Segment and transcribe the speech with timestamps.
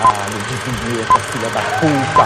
[0.00, 2.24] Caralho, desvia essa filha da puta.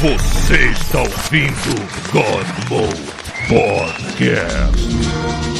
[0.00, 1.74] Você está ouvindo
[2.12, 3.18] God Mode
[3.48, 5.57] Podcast.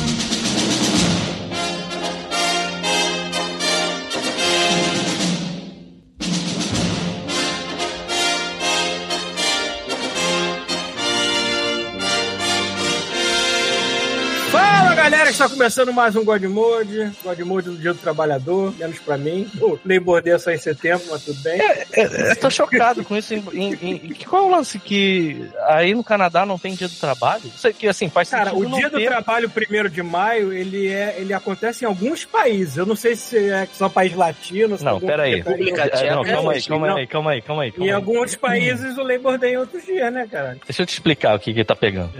[15.28, 19.16] Galera, está começando mais um God Mode, God Mode do Dia do Trabalhador, menos pra
[19.18, 19.46] mim.
[19.60, 21.60] O Labor Day é só em setembro, mas tudo bem.
[21.92, 23.34] Eu tô chocado com isso.
[23.34, 26.94] Em, em- em- qual é o lance que aí no Canadá não tem dia do
[26.94, 27.42] trabalho?
[27.54, 29.06] Isso aqui, assim, faz Cara, sentido o Dia do ter.
[29.08, 32.76] Trabalho, primeiro de maio, ele, é, ele acontece em alguns países.
[32.76, 34.78] Eu não sei se é só país latino.
[34.78, 35.36] se Não, algum- pera aí.
[35.36, 37.68] República É, não, calma aí, calma aí, calma aí, calma aí.
[37.68, 37.90] Em calma aí.
[37.92, 40.56] alguns países o Labor Day é outros dias, né, cara?
[40.66, 42.10] Deixa eu te explicar o que que tá pegando.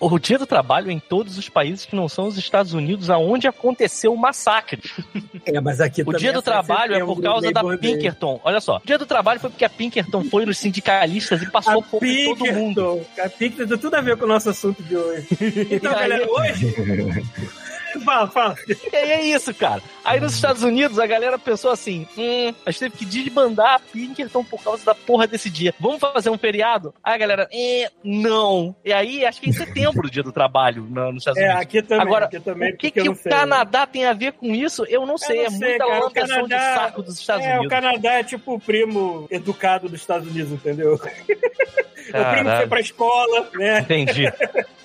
[0.00, 2.72] O, o dia do trabalho é em todos os países que não são os Estados
[2.72, 4.82] Unidos, aonde aconteceu o massacre.
[5.44, 7.78] É, mas aqui O dia do em trabalho é por causa da Day.
[7.78, 8.40] Pinkerton.
[8.42, 11.84] Olha só, o dia do trabalho foi porque a Pinkerton foi nos sindicalistas e passou
[11.84, 13.00] A em todo mundo.
[13.18, 15.28] A Pinkerton tem tudo a ver com o nosso assunto de hoje.
[15.70, 16.74] Então, galera, hoje...
[18.04, 18.56] fala, fala.
[18.92, 19.82] E aí é isso, cara.
[20.04, 23.78] Aí nos Estados Unidos a galera pensou assim: hum, a gente teve que desbandar a
[23.78, 25.74] Pinkerton por causa da porra desse dia.
[25.80, 26.94] Vamos fazer um feriado?
[27.02, 28.74] Aí a galera, eh, não.
[28.84, 31.44] E aí, acho que é em setembro o dia do trabalho na- nos Estados É,
[31.46, 31.62] Unidos.
[31.62, 32.06] aqui também.
[32.06, 33.30] Agora, aqui também, o que, eu que não o sei.
[33.32, 33.38] né?
[33.38, 34.84] Canadá tem a ver com isso?
[34.88, 35.36] Eu não sei.
[35.38, 35.98] não é sei, muita cara.
[36.00, 37.68] O lampeção de Canadá- saco dos Estados é, o Unidos.
[37.70, 40.98] Canadá é tipo o primo educado dos Estados Unidos, entendeu?
[42.12, 43.80] É o primo que foi pra escola, né?
[43.80, 44.32] Entendi.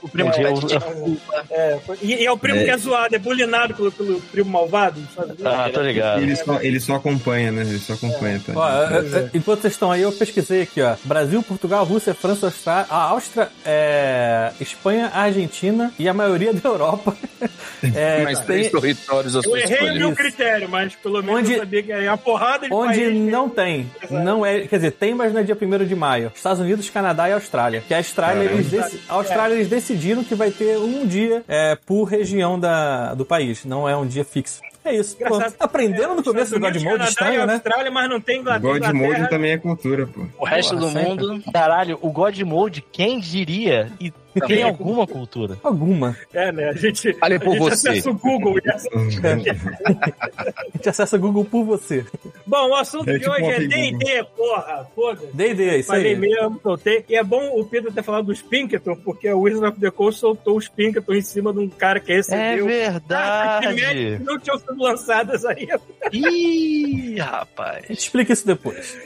[0.01, 1.45] O primo Eu- te culpa.
[1.49, 2.65] É, e, e é o primo É.
[2.65, 5.45] que é zoado, é bulinado pelo, pelo primo malvado Unidos.
[5.45, 6.21] Ah, tô ligado.
[6.21, 7.61] Ele só, ele só acompanha, né?
[7.61, 8.53] Ele só acompanha, tá?
[8.55, 10.95] Ó, é, é, enquanto vocês estão aí, eu pesquisei aqui, ó.
[11.03, 17.15] Brasil, Portugal, Rússia, França, Austrália, a Áustria, é, Espanha, Argentina e a maioria da Europa.
[17.93, 21.53] É, Mas tem- três territórios a Eu errei o meu critério, mas pelo menos Onde-
[21.55, 23.29] eu sabia que é uma porrada de Onde país.
[23.29, 23.91] não tem.
[24.09, 26.31] Não é, quer dizer, tem, mas não é dia 1 de maio.
[26.33, 27.83] Estados Unidos, Canadá e Austrália.
[27.85, 31.77] Que a Austrália, eles, deci- a Austrália eles decidiram que vai ter um dia é,
[31.85, 32.82] por região da,
[33.15, 33.65] do país.
[33.65, 34.61] Não é um dia fixo.
[34.85, 35.15] É isso.
[35.17, 37.53] Pô, aprenderam no começo do God Mode estranho, e né?
[37.53, 38.79] Austrália, mas não tem Inglaterra.
[38.79, 40.25] God Mode também é cultura, pô.
[40.37, 41.25] O resto Porra, do sempre.
[41.25, 41.43] mundo.
[41.53, 43.91] Caralho, o God Mode, quem diria?
[43.99, 44.11] E
[44.41, 45.57] tem é alguma cultura.
[45.63, 46.15] Alguma.
[46.33, 46.69] É, né?
[46.69, 47.89] A gente, Fale por a gente você.
[47.89, 48.57] acessa o Google.
[48.57, 52.05] e essa- A gente acessa Google por você.
[52.45, 53.59] Bom, o assunto É de tipo hoje é.
[53.59, 54.87] D&D, porra.
[54.95, 55.27] Foda-se.
[55.35, 56.19] D&D, é isso Falei aí.
[56.19, 57.05] mesmo, soltei.
[57.07, 60.19] E é bom o Pedro ter falado dos Pinkerton, porque o Wizard of the Coast
[60.19, 62.65] soltou os Pinkerton em cima de um cara que É recebeu.
[62.65, 63.75] verdade.
[63.75, 65.79] que não tinham sido lançadas ainda.
[66.11, 67.83] Ih, rapaz.
[67.85, 68.97] A gente explica isso depois.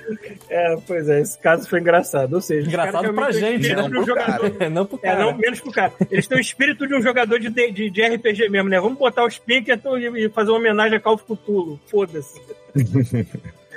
[0.50, 2.34] É, pois é, esse caso foi engraçado.
[2.34, 3.88] Ou seja, Engraçado pra o gente, né?
[3.88, 4.70] de um jogador.
[4.72, 5.32] não pro É, cara.
[5.32, 5.94] não, menos pro cara.
[6.10, 8.80] Eles têm o espírito de um jogador de, de, de RPG mesmo, né?
[8.80, 11.80] Vamos botar os Pinkerton e, e fazer uma homenagem a Call of Cthulhu.
[11.88, 12.42] Foda-se.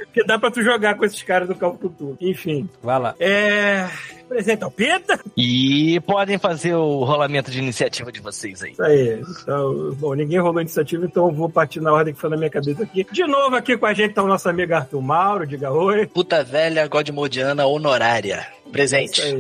[0.05, 2.17] Porque dá pra tu jogar com esses caras do Call of Cthulhu.
[2.21, 2.69] Enfim.
[2.83, 3.15] Vai lá.
[3.21, 3.89] É.
[4.31, 5.19] Apresenta o Pita.
[5.37, 8.71] E podem fazer o rolamento de iniciativa de vocês aí.
[8.73, 9.21] Isso aí.
[9.43, 12.51] Então, bom, ninguém rolou iniciativa, então eu vou partir na ordem que foi na minha
[12.51, 13.05] cabeça aqui.
[13.11, 16.07] De novo aqui com a gente tá o nosso amigo Arthur Mauro, diga oi.
[16.07, 18.47] Puta velha Godmodiana honorária.
[18.71, 19.21] Presente.
[19.21, 19.37] aí, é.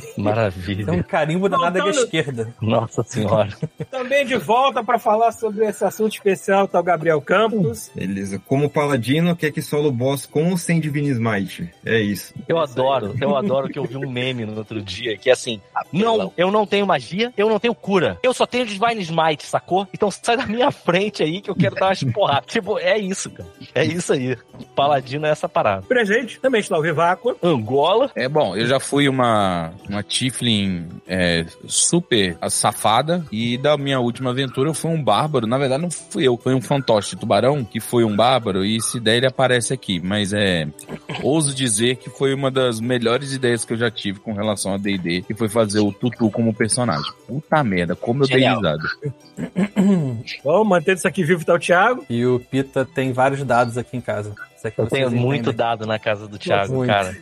[0.00, 1.02] Tem um Maravilha.
[1.04, 2.54] carimbo da nádega Voltando- esquerda.
[2.60, 3.50] Nossa senhora.
[3.92, 7.92] Também de volta para falar sobre esse assunto especial, tá o Gabriel Campos.
[7.94, 8.42] Beleza.
[8.44, 11.70] Como paladino, quer que solo boss com ou sem Divine Smite?
[11.84, 12.34] É isso.
[12.48, 15.60] Eu adoro, eu adoro que eu vi um meme no outro dia que é assim:
[15.92, 18.18] Não, eu não tenho magia, eu não tenho cura.
[18.22, 19.86] Eu só tenho Divine Smite, sacou?
[19.92, 22.46] Então sai da minha frente aí que eu quero dar umas porradas.
[22.46, 23.48] tipo, é isso, cara.
[23.74, 24.36] É isso aí.
[24.74, 25.82] Paladino é essa parada.
[25.82, 27.36] Presente, também está o Viváqua.
[27.42, 28.10] Angola.
[28.14, 34.30] É bom, eu já fui uma, uma Tiflin é, super safada e da minha última
[34.30, 35.46] aventura eu fui um bárbaro.
[35.46, 38.80] Na verdade, não fui eu, foi um fantoche de tubarão que foi um bárbaro e
[38.80, 40.00] se der ele aparece aqui.
[40.00, 40.66] Mas é.
[41.22, 44.76] Ouso dizer que foi uma das melhores ideias que eu já tive com relação a
[44.76, 47.12] DD, que foi fazer o Tutu como personagem.
[47.26, 48.56] Puta merda, como eu dei Genial.
[48.56, 48.82] risada.
[50.44, 52.04] Bom, mantendo isso aqui vivo tá o Thiago.
[52.08, 54.34] E o Pita tem vários dados aqui em casa.
[54.68, 56.88] Aqui Eu vocês tenho muito dado na casa do Thiago, Muito.
[56.90, 57.16] cara.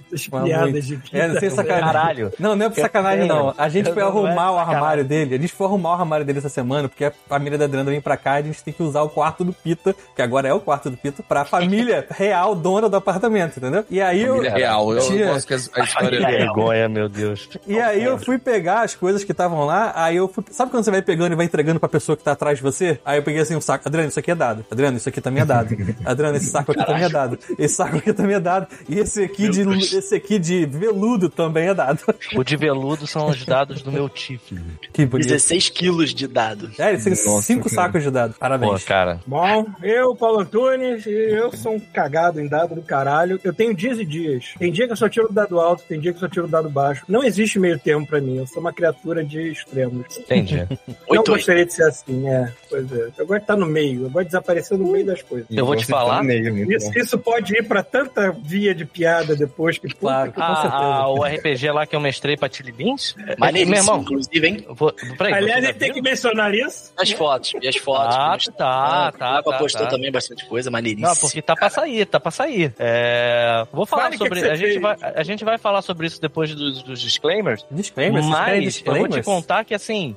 [0.45, 0.81] Piadas muito.
[0.83, 1.85] de É, não sei sacanagem.
[1.93, 2.33] Caralho.
[2.39, 3.55] Não, não é por Eu sacanagem, não.
[3.57, 5.35] A gente Eu foi não é arrumar o armário dele.
[5.35, 8.01] A gente foi arrumar o armário dele essa semana, porque a família da Adriana vem
[8.01, 10.53] pra cá e a gente tem que usar o quarto do Pita, que agora é
[10.55, 13.85] o quarto do Pita, pra família real dona do apartamento, entendeu?
[13.91, 14.37] E aí eu.
[14.37, 17.49] Família real, eu Tinha- gosto que a história Que é vergonha, meu Deus.
[17.67, 20.45] E aí eu fui pegar as coisas que estavam lá, aí eu fui...
[20.51, 22.99] Sabe quando você vai pegando e vai entregando pra pessoa que tá atrás de você?
[23.05, 23.87] Aí eu peguei assim um saco.
[23.87, 24.65] Adriano, isso aqui é dado.
[24.71, 25.75] Adriano, isso aqui também é dado.
[26.05, 27.34] Adriano, esse saco aqui também é dado.
[27.37, 27.55] Dado.
[27.59, 28.67] Esse saco aqui também é dado.
[28.89, 29.63] E esse aqui, de,
[29.97, 32.01] esse aqui de veludo também é dado.
[32.37, 34.63] O de veludo são os dados do meu Tiflin.
[34.93, 35.29] Que bonito.
[35.29, 36.71] 16 quilos de dado.
[36.79, 37.75] É, ele tem Nossa, cinco cara.
[37.83, 38.33] sacos de dado.
[38.35, 38.85] Pô, Parabéns.
[38.85, 39.21] cara.
[39.27, 43.41] Bom, eu, Paulo Antunes, eu sou um cagado em dado do caralho.
[43.45, 44.55] Eu tenho dias e dias.
[44.59, 46.47] Tem dia que eu só tiro o dado alto, tem dia que eu só tiro
[46.47, 47.05] o dado baixo.
[47.09, 48.37] Não existe meio termo pra mim.
[48.39, 50.07] Eu sou uma criatura de extremos.
[50.19, 50.57] Entendi.
[50.67, 50.67] Não
[51.09, 51.33] Oito, oito.
[51.33, 52.53] gostaria de ser assim, é.
[52.69, 53.11] Pois é.
[53.19, 54.03] Eu gosto de estar no meio.
[54.05, 55.47] Eu gosto de desaparecer no meio das coisas.
[55.51, 56.19] Eu vou te falar.
[56.19, 59.89] no meio, Isso, isso pode ir pra tanta via de piada depois que.
[59.89, 60.33] puta Claro.
[60.33, 60.75] que- Com certeza.
[60.75, 63.15] Ah, ah, o RPG lá que eu mestrei pra Tilly Beans?
[63.39, 64.65] Maneiríssimo, Meu irmão, inclusive, hein?
[64.69, 66.93] vou, peraí, Aliás, ele tem que mencionar isso.
[66.97, 68.15] As fotos, e as fotos.
[68.17, 69.89] Ah, que tá, tá, Lá tá, postou tá.
[69.89, 71.09] também bastante coisa, maneiríssimo.
[71.09, 72.73] Não, porque tá pra sair, tá pra sair.
[72.79, 74.41] É, Vou falar Fale o que sobre.
[74.41, 74.83] que você a, gente fez.
[74.83, 77.65] vai, a gente vai falar sobre isso depois dos, dos disclaimers.
[77.71, 79.25] Disclaimers, Mas eu vou te disclaimers?
[79.25, 80.17] contar que assim,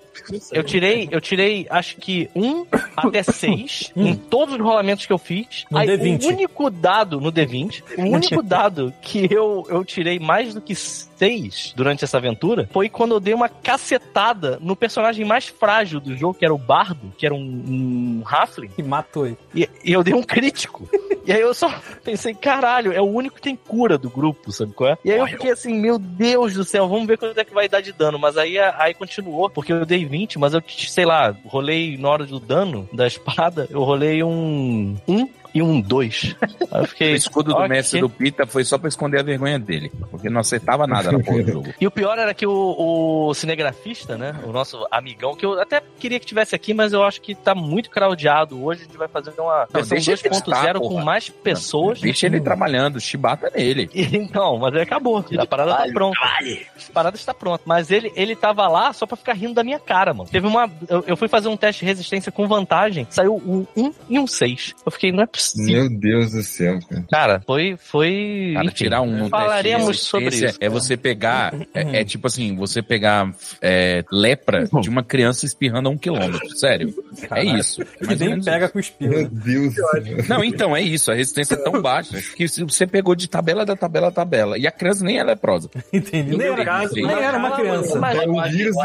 [0.52, 2.66] eu tirei, eu tirei acho que um
[2.98, 5.66] até seis em todos os rolamentos que eu fiz.
[5.72, 6.24] No Aí, D20.
[6.24, 6.87] O único dado
[7.20, 12.18] no D20, o único dado que eu, eu tirei mais do que seis durante essa
[12.18, 16.54] aventura foi quando eu dei uma cacetada no personagem mais frágil do jogo, que era
[16.54, 18.70] o Bardo, que era um, um Halfling.
[18.70, 19.38] Que matou ele.
[19.54, 20.88] E, e eu dei um crítico.
[21.26, 21.70] E aí eu só
[22.04, 24.98] pensei, caralho, é o único que tem cura do grupo, sabe qual é?
[25.04, 27.68] E aí eu fiquei assim, meu Deus do céu, vamos ver quanto é que vai
[27.68, 28.20] dar de dano.
[28.20, 32.26] Mas aí, aí continuou, porque eu dei 20, mas eu, sei lá, rolei na hora
[32.26, 35.28] do dano da espada, eu rolei um 1
[35.58, 36.36] e um 2.
[36.42, 37.14] Aí eu O fiquei.
[37.14, 37.68] escudo do ok.
[37.68, 39.92] mestre do Pita foi só pra esconder a vergonha dele.
[40.12, 41.74] Porque não acertava nada na porra do jogo.
[41.80, 44.36] E o pior era que o, o cinegrafista, né?
[44.46, 47.56] O nosso amigão, que eu até queria que tivesse aqui, mas eu acho que tá
[47.56, 48.64] muito crowdado.
[48.64, 52.00] Hoje a gente vai fazer uma versão ele estar, 2.0 com mais pessoas.
[52.00, 53.90] Deixa ele trabalhando, chibata nele.
[54.28, 55.18] Então, mas aí acabou.
[55.18, 56.18] A parada tá Trabalho, pronta.
[56.20, 57.64] A parada está pronta.
[57.66, 60.30] Mas ele, ele tava lá só pra ficar rindo da minha cara, mano.
[60.30, 60.70] Teve uma.
[60.88, 63.08] Eu, eu fui fazer um teste de resistência com vantagem.
[63.10, 64.76] Saiu um 1 e um 6.
[64.86, 65.47] Eu fiquei, não é possível.
[65.56, 67.06] Meu Deus do céu, cara.
[67.10, 67.78] Cara, foi.
[67.78, 70.58] foi Cara, enfim, tirar um no Falaremos sobre isso.
[70.60, 71.54] É você pegar.
[71.74, 76.50] É, é tipo assim, você pegar é, lepra de uma criança espirrando a um quilômetro.
[76.58, 76.94] Sério.
[77.32, 77.82] É isso.
[78.06, 78.74] Mais ou nem pega isso.
[78.74, 79.12] com espirro.
[79.12, 80.18] Meu Deus do céu.
[80.28, 81.12] Não, então é isso.
[81.12, 84.58] A resistência é tão baixa que se você pegou de tabela da tabela a tabela.
[84.58, 85.70] E a criança nem é leprosa.
[85.92, 86.36] Entendi.
[86.38, 87.98] Nem era, caso, nem era uma criança.
[87.98, 88.76] É, o vírus,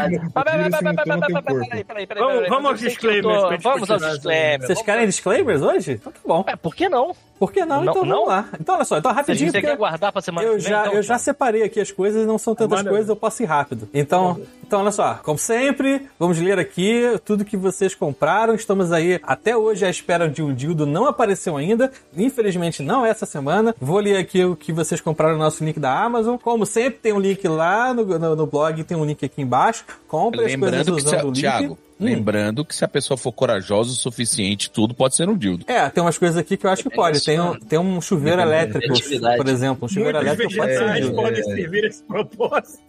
[2.49, 4.67] Vamos- aos disclaimers Vamos aos disclaimers.
[4.67, 5.91] Vocês querem disclaimers hoje?
[5.93, 6.45] Então tá bom.
[6.53, 7.15] É, por que não?
[7.39, 7.83] Por que não?
[7.83, 8.15] Não- então não?
[8.17, 8.49] vamos lá.
[8.59, 10.93] Então olha só, então rapidinho, você quer guardar pra semana eu que vem, já, então,
[10.93, 13.89] eu já separei aqui as coisas, não são tantas coisas, eu posso ir rápido.
[13.91, 18.53] Então, então olha só, como sempre, vamos ler aqui tudo que vocês compraram.
[18.53, 21.91] Estamos aí até hoje à espera de um dildo, não apareceu ainda.
[22.15, 23.75] Infelizmente não é essa semana.
[23.81, 26.37] Vou ler aqui o que vocês compraram no nosso link da Amazon.
[26.37, 29.83] Como sempre, tem um link lá no, no, no blog, tem um link aqui embaixo.
[30.07, 31.39] Compre as coisas Lembrando que, se, usando o link.
[31.39, 32.05] Thiago, Hum.
[32.05, 35.63] lembrando que se a pessoa for corajosa o suficiente, tudo pode ser um dildo.
[35.67, 37.23] É, tem umas coisas aqui que eu acho que pode.
[37.23, 39.37] Tem um, tem um chuveiro elétrico, Criatividade.
[39.37, 39.85] por exemplo.
[39.85, 41.15] Um chuveiro Muitos elétrico pode ser um dildo.
[41.15, 42.83] podem servir esse propósito.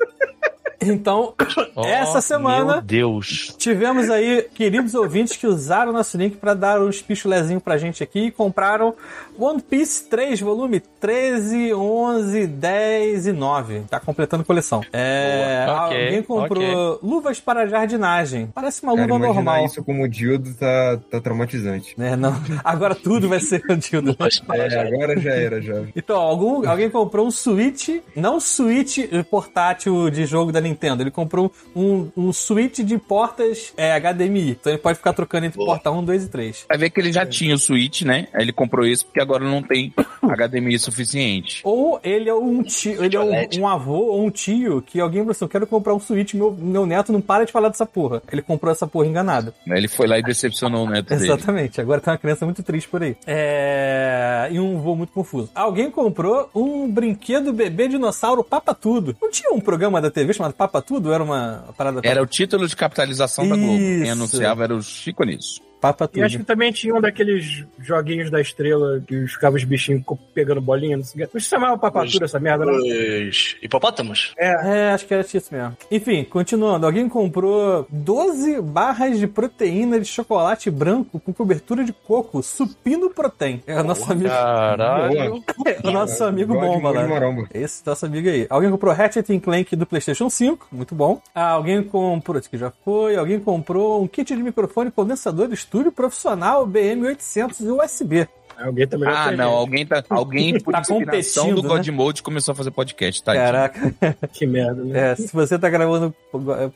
[0.87, 1.33] Então,
[1.77, 3.55] Oh, essa semana Meu Deus.
[3.59, 8.03] tivemos aí queridos ouvintes que usaram o nosso link para dar uns pichulezinhos pra gente
[8.03, 8.95] aqui e compraram
[9.37, 13.81] One Piece 3, volume 13, 11, 10 e 9.
[13.91, 14.83] Tá completando coleção.
[14.93, 15.87] É, Boa.
[15.87, 18.49] Ok, alguém comprou luvas para jardinagem.
[18.55, 19.65] Parece uma luva imaginar normal.
[19.67, 21.95] isso como dildo tá, tá traumatizante.
[21.99, 22.35] Né, não.
[22.65, 24.17] Agora tudo vai ser dildo.
[24.55, 25.83] É, agora já era, já.
[25.95, 28.99] Então, algum, alguém comprou um Switch, não Switch
[29.31, 34.51] portátil de jogo da Nintendo, ele comprou um, um Switch de portas é, HDMI.
[34.53, 35.75] Então ele pode ficar trocando entre Boa.
[35.75, 36.67] porta 1, 2 e 3.
[36.69, 38.29] Vai ver que ele já tinha o Switch, né?
[38.33, 39.93] Aí ele comprou esse porque agora não tem
[40.23, 41.61] HDMI suficiente.
[41.65, 45.21] Ou ele é um tio, ele é um, um avô ou um tio que alguém
[45.21, 47.87] falou assim: eu quero comprar um Switch, meu, meu neto não para de falar dessa
[47.87, 48.23] porra.
[48.31, 49.53] Ele comprou essa porra enganado.
[49.69, 51.25] Aí Ele foi lá e decepcionou o neto dele.
[51.25, 53.17] Exatamente, agora tem uma criança muito triste por aí.
[53.27, 54.49] É...
[54.51, 55.51] E um voo muito confuso.
[55.55, 59.17] Alguém comprou um brinquedo bebê dinossauro Papa Tudo.
[59.21, 61.13] Não tinha um programa da TV chamado Papa Tudo?
[61.13, 62.01] Era uma parada.
[62.03, 63.79] Era o título de capitalização da Globo.
[63.79, 64.13] Quem Isso.
[64.13, 65.61] anunciava era o Chico Nisso.
[65.81, 66.25] Papa E Tudo.
[66.25, 70.03] acho que também tinha um daqueles joguinhos da estrela que ficavam os bichinhos
[70.35, 70.97] pegando bolinha.
[70.97, 72.73] Não, sei o não se chamava papatura essa merda, não?
[72.75, 74.33] Os hipopótamos?
[74.39, 75.77] É, acho que era isso mesmo.
[75.91, 76.87] Enfim, continuando.
[76.87, 83.63] Alguém comprou 12 barras de proteína de chocolate branco com cobertura de coco, supino protein.
[83.67, 85.45] É o nosso amigo, Caralho.
[85.67, 87.07] é o nosso amigo God bomba lá.
[87.07, 87.47] Maromba.
[87.53, 88.47] Esse nosso amigo aí.
[88.49, 91.21] Alguém comprou Ratchet and Clank do PlayStation 5, muito bom.
[91.35, 93.17] Ah, alguém comprou, esse aqui já foi.
[93.17, 98.29] Alguém comprou um kit de microfone condensador de estúdio profissional BM800 USB.
[98.57, 99.45] Alguém tá melhor que Ah, não.
[99.51, 99.59] gente.
[99.59, 100.05] Alguém tá.
[100.09, 101.69] Alguém, por Tá competindo, do né?
[101.71, 103.35] God Mode, começou a fazer podcast, tá?
[103.35, 103.93] Caraca.
[104.33, 105.11] Que merda, né?
[105.11, 106.15] É, se você tá gravando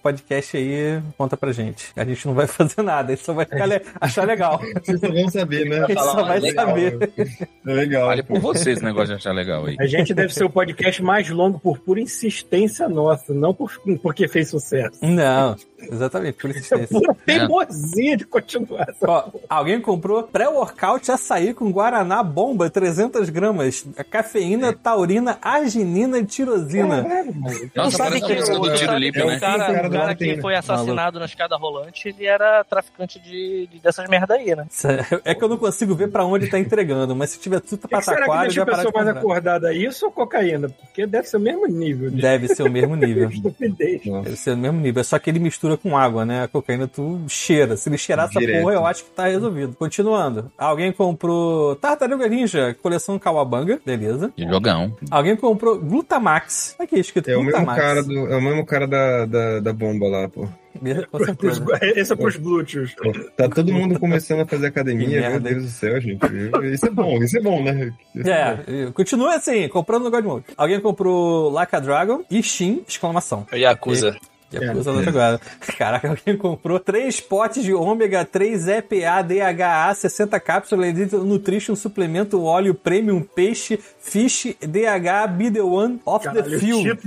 [0.02, 1.86] podcast aí, conta pra gente.
[1.94, 4.60] A gente não vai fazer nada, a gente só vai ficar le- achar legal.
[4.82, 5.84] Vocês só vão saber, né?
[5.84, 6.66] A gente só vai Legal.
[6.66, 7.12] saber.
[7.64, 8.08] É legal.
[8.08, 9.76] Olha por vocês o negócio de achar legal aí.
[9.78, 13.70] A gente deve ser o podcast mais longo por pura insistência nossa, não por,
[14.02, 14.98] porque fez sucesso.
[15.00, 16.74] Não, exatamente, por isso.
[16.74, 18.86] É pura teimosia de continuar.
[18.88, 26.24] essa Ó, alguém comprou pré-workout açaí com guaraná bomba 300 gramas, cafeína, taurina, arginina e
[26.24, 27.06] tirosina.
[27.74, 29.36] Nossa, sabe que música o- do Tiro o né?
[29.36, 30.42] o cara o cara que Latina.
[30.42, 34.66] foi assassinado na escada rolante, ele era traficante de, de- dessas merda aí, né?
[35.24, 38.54] É que eu não consigo ver pra onde tá entregando, mas se tiver tudo deixa
[38.54, 39.72] já a parar de pessoa mais acordada?
[39.74, 40.68] Isso ou cocaína?
[40.68, 43.28] Porque deve ser o mesmo nível de Deve ser o mesmo nível.
[43.68, 45.00] Deve ser o mesmo nível.
[45.00, 46.44] É só que ele mistura com água, né?
[46.44, 47.76] A cocaína tu cheira.
[47.76, 48.62] Se ele cheirar essa Direto.
[48.62, 49.74] porra, eu acho que tá resolvido.
[49.76, 50.50] Continuando.
[50.56, 53.80] Alguém comprou Tartaruga Ninja, coleção Kawabanga.
[53.84, 54.32] Beleza.
[54.36, 54.96] Que Jogão.
[55.10, 56.76] Alguém comprou Glutamax.
[56.78, 57.80] Aqui, escrito É o mesmo Glutamax.
[57.82, 60.48] cara, do, é o mesmo cara da, da, da bomba lá, pô.
[61.10, 61.64] Com certeza.
[61.96, 62.94] Esse é pros glúteos.
[62.94, 66.20] Pô, Tá todo mundo começando a fazer academia, meu Deus do céu, gente.
[66.72, 67.92] Isso é bom, isso é bom, né?
[68.14, 70.44] Isso É, continua assim, comprando no God Mode.
[70.56, 73.44] Alguém comprou Like a Dragon e Shin, exclamação.
[73.52, 74.16] Yakuza.
[74.52, 75.08] Yakuza é.
[75.08, 75.40] agora.
[75.76, 82.74] Caraca, alguém comprou três potes de ômega 3 EPA DHA 60 cápsulas Nutrition suplemento óleo
[82.74, 83.78] premium peixe
[84.08, 86.98] fish DH be the one of Caralho, the field.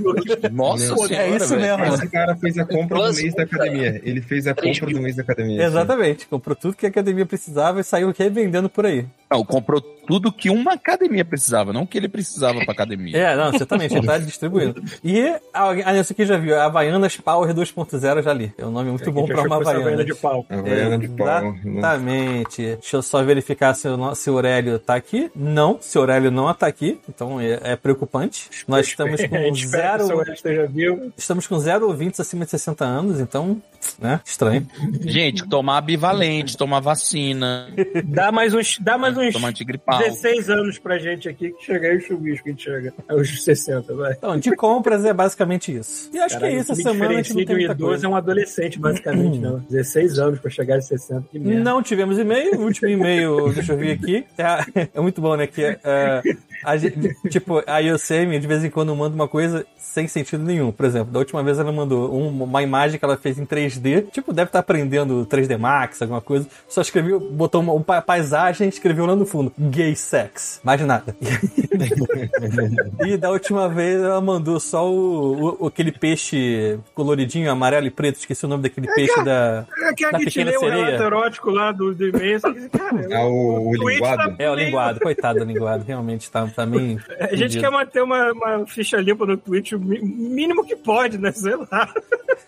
[0.52, 1.78] Nossa senhora, é isso velho.
[1.78, 1.94] mesmo.
[1.94, 4.00] Esse cara fez a compra do mês da academia.
[4.04, 5.64] Ele fez a compra do mês da academia.
[5.64, 9.06] Exatamente, comprou tudo que a academia precisava e saiu revendendo por aí.
[9.30, 13.16] Não, comprou tudo que uma academia precisava, não que ele precisava pra academia.
[13.16, 14.82] É, não, certamente, ele tá distribuindo.
[15.02, 18.52] E alguém, ah, esse aqui já viu, Havaianas Power 2.0, eu já li.
[18.58, 19.80] É um nome muito bom A pra uma Havaiana.
[19.80, 20.46] Havaiana de pau.
[20.50, 21.54] A Havaiana de pau.
[21.64, 22.62] Exatamente.
[22.62, 25.30] Deixa eu só verificar se o, se o Aurélio tá aqui.
[25.34, 28.48] Não, se o Aurélio não tá aqui, então é, é preocupante.
[28.66, 31.12] Nós estamos com zero.
[31.16, 33.60] Estamos com zero ouvintes acima de 60 anos, então,
[33.98, 34.20] né?
[34.24, 34.66] Estranho.
[35.00, 37.68] Gente, tomar bivalente, tomar vacina,
[38.04, 39.98] Dá mais uns, dá mais uns tomar antigripal.
[39.98, 42.94] 16 anos pra gente aqui que chega aí o chuvisco que a gente chega.
[43.08, 44.12] Aos 60, vai.
[44.12, 46.10] Então, de compras é basicamente isso.
[46.12, 46.72] E acho Caralho, que é isso.
[46.72, 48.06] Essa semana a gente não tem muita coisa.
[48.06, 49.60] é um adolescente, basicamente, né?
[49.68, 51.26] 16 anos pra chegar aos 60.
[51.30, 51.62] Que merda.
[51.62, 52.60] Não tivemos e-mail.
[52.60, 54.24] O último e-mail, deixa eu ver aqui.
[54.38, 55.46] É, é muito bom, né?
[55.46, 56.22] Que é,
[56.64, 60.70] a gente- tipo, a Yosemi de vez em quando manda uma coisa sem sentido nenhum.
[60.72, 64.02] Por exemplo, da última vez ela mandou um- uma imagem que ela fez em 3D.
[64.12, 66.46] Tipo, deve estar aprendendo 3D Max, alguma coisa.
[66.68, 70.60] Só escreveu, botou uma, uma paisagem e escreveu lá no fundo: gay sex.
[70.64, 71.14] Mais nada.
[73.04, 78.16] e da última vez ela mandou só o, o- aquele peixe coloridinho, amarelo e preto.
[78.18, 79.66] Esqueci o nome daquele peixe da.
[79.80, 80.64] É aquela Da que Pequena leu o
[81.02, 82.40] erótico lá do, do e-mail.
[82.72, 84.36] Cara, Ah, o- o Twitch linguado?
[84.36, 87.02] tá É, o linguado, coitado do linguado, realmente tá, tá meio.
[87.20, 91.30] A gente quer manter uma, uma ficha limpa no Twitch, o mínimo que pode, né?
[91.32, 91.92] Sei lá.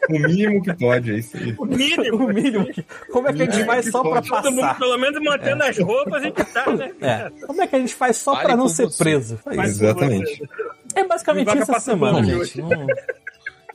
[0.08, 1.54] O mínimo que pode, é isso aí.
[1.58, 2.24] O mínimo.
[2.24, 2.84] O mínimo que.
[3.12, 4.78] Como é que a gente faz só pra Todo mundo, passar?
[4.78, 6.92] pelo menos mantendo as roupas e que tá, né?
[7.00, 7.30] É.
[7.46, 9.02] Como é que a gente faz só Fale pra não ser você.
[9.04, 9.38] preso?
[9.46, 9.84] É Mas isso.
[9.84, 10.42] Exatamente.
[10.94, 12.60] É basicamente isso essa semana, gente.
[12.60, 12.86] Não-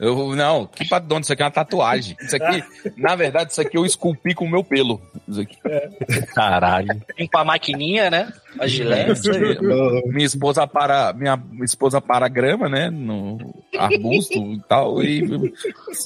[0.02, 2.16] Eu, não, que padrão, isso aqui é uma tatuagem.
[2.22, 2.64] Isso aqui,
[2.96, 5.02] na verdade, isso aqui eu esculpi com o meu pelo.
[5.28, 5.58] Isso aqui.
[6.34, 6.88] Caralho.
[7.18, 8.32] Vem com a maquininha, né?
[8.58, 9.30] A É gilete.
[9.30, 9.58] aí.
[10.12, 12.90] Minha esposa para, minha esposa para a grama, né?
[12.90, 13.38] No
[13.78, 15.04] arbusto e tal.
[15.04, 15.54] E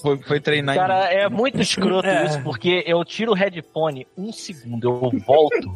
[0.02, 0.76] foi, foi treinar.
[0.76, 2.26] em- Cara, é muito escroto É.
[2.26, 5.76] isso, porque eu tiro o headphone um segundo, eu volto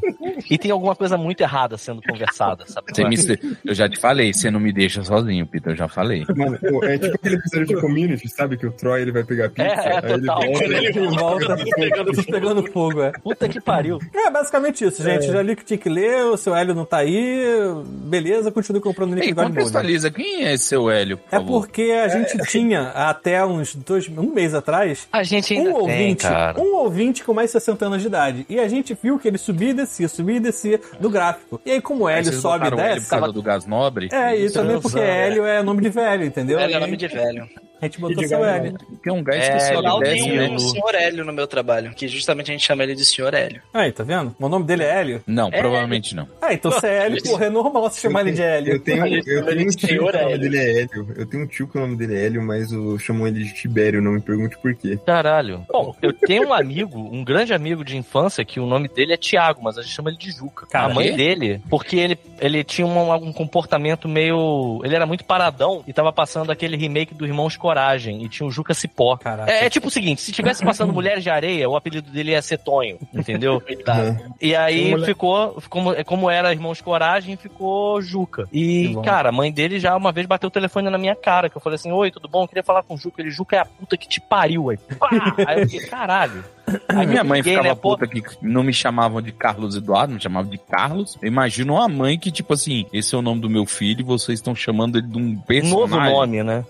[0.50, 2.88] e tem alguma coisa muito errada sendo conversada, sabe?
[2.94, 6.26] Você me- eu já te falei, você não me deixa sozinho, Peter, eu já falei.
[6.36, 8.58] Mano, é tipo aquele episódio de community, sabe?
[8.58, 9.68] Que o Troy ele vai pegar pizza.
[9.68, 10.42] É, é, aí ele total.
[10.42, 13.12] volta, Ele volta pegando, pegando fogo, é.
[13.24, 14.00] Puta que pariu.
[14.14, 15.28] É basicamente isso, gente.
[15.28, 17.44] Já li que tinha que ler, o seu Hélio não tá aí.
[17.86, 19.34] Beleza, continue comprando Mode.
[19.34, 21.62] contextualiza, quem é esse seu Hélio, por É favor?
[21.62, 25.82] porque a gente tinha até uns dois, um mês atrás A gente ainda um tem,
[25.82, 26.60] ouvinte, cara.
[26.60, 28.46] um ouvinte com mais de 60 anos de idade.
[28.50, 31.60] E a gente viu que ele subia e descia, subia e descia do gráfico.
[31.66, 33.10] E aí, como Hélio sobe e o Hélio desce.
[33.10, 34.10] por causa do gás nobre?
[34.12, 36.58] É, e também porque Hélio é nome de velho, entendeu?
[36.58, 37.48] Velho é nome de velho.
[37.82, 38.44] A gente botou seu.
[38.44, 38.78] Hélio.
[38.78, 40.50] Porque é um gás É, que sobe Lá desce, tem né?
[40.56, 43.62] o senhor Hélio no meu trabalho, que justamente a gente chama ele de senhor Hélio.
[43.74, 44.36] Aí, tá vendo?
[44.40, 45.24] O nome dele é Hélio.
[45.28, 46.28] Não, provavelmente não.
[46.42, 48.80] Ah, então se é Hélio, porra, é normal você chamar ele de Eu Hélio.
[48.80, 50.40] tenho, eu tenho um tio que o nome Hélio.
[50.40, 51.14] dele é Hélio.
[51.16, 53.54] Eu tenho um tio que o nome dele é Hélio, mas eu chamo ele de
[53.54, 54.98] Tibério, não me pergunte por quê.
[55.06, 55.66] Caralho.
[55.72, 59.18] Bom, eu tenho um amigo, um grande amigo de infância, que o nome dele é
[59.18, 60.66] Tiago, mas a gente chama ele de Juca.
[60.68, 64.82] Cara, a mãe dele, porque ele, ele tinha um, um comportamento meio.
[64.84, 68.52] Ele era muito paradão e tava passando aquele remake do Irmãos Coragem e tinha o
[68.52, 69.18] Juca Cipó.
[69.46, 72.42] É, é tipo o seguinte, se tivesse passando Mulheres de Areia, o apelido dele ia
[72.42, 73.62] ser Tonho, entendeu?
[74.40, 78.48] E aí Mulher- ficou, como, como era Irmãos Coragem, ficou Juca.
[78.54, 81.58] E, cara, a mãe dele já uma vez bateu o telefone na minha cara, que
[81.58, 82.44] eu falei assim, oi, tudo bom?
[82.44, 83.22] Eu queria falar com o Juca.
[83.22, 84.70] Ele, Juca é a puta que te pariu.
[84.70, 85.10] Aí, pá!
[85.46, 86.44] aí eu fiquei, caralho.
[86.90, 90.22] Aí Minha mãe ficava né, pô, puta que não me chamavam de Carlos Eduardo, me
[90.22, 91.18] chamavam de Carlos.
[91.22, 94.04] Eu imagino uma mãe que, tipo assim, esse é o nome do meu filho e
[94.04, 95.80] vocês estão chamando ele de um personagem.
[95.80, 96.66] Novo nome, né?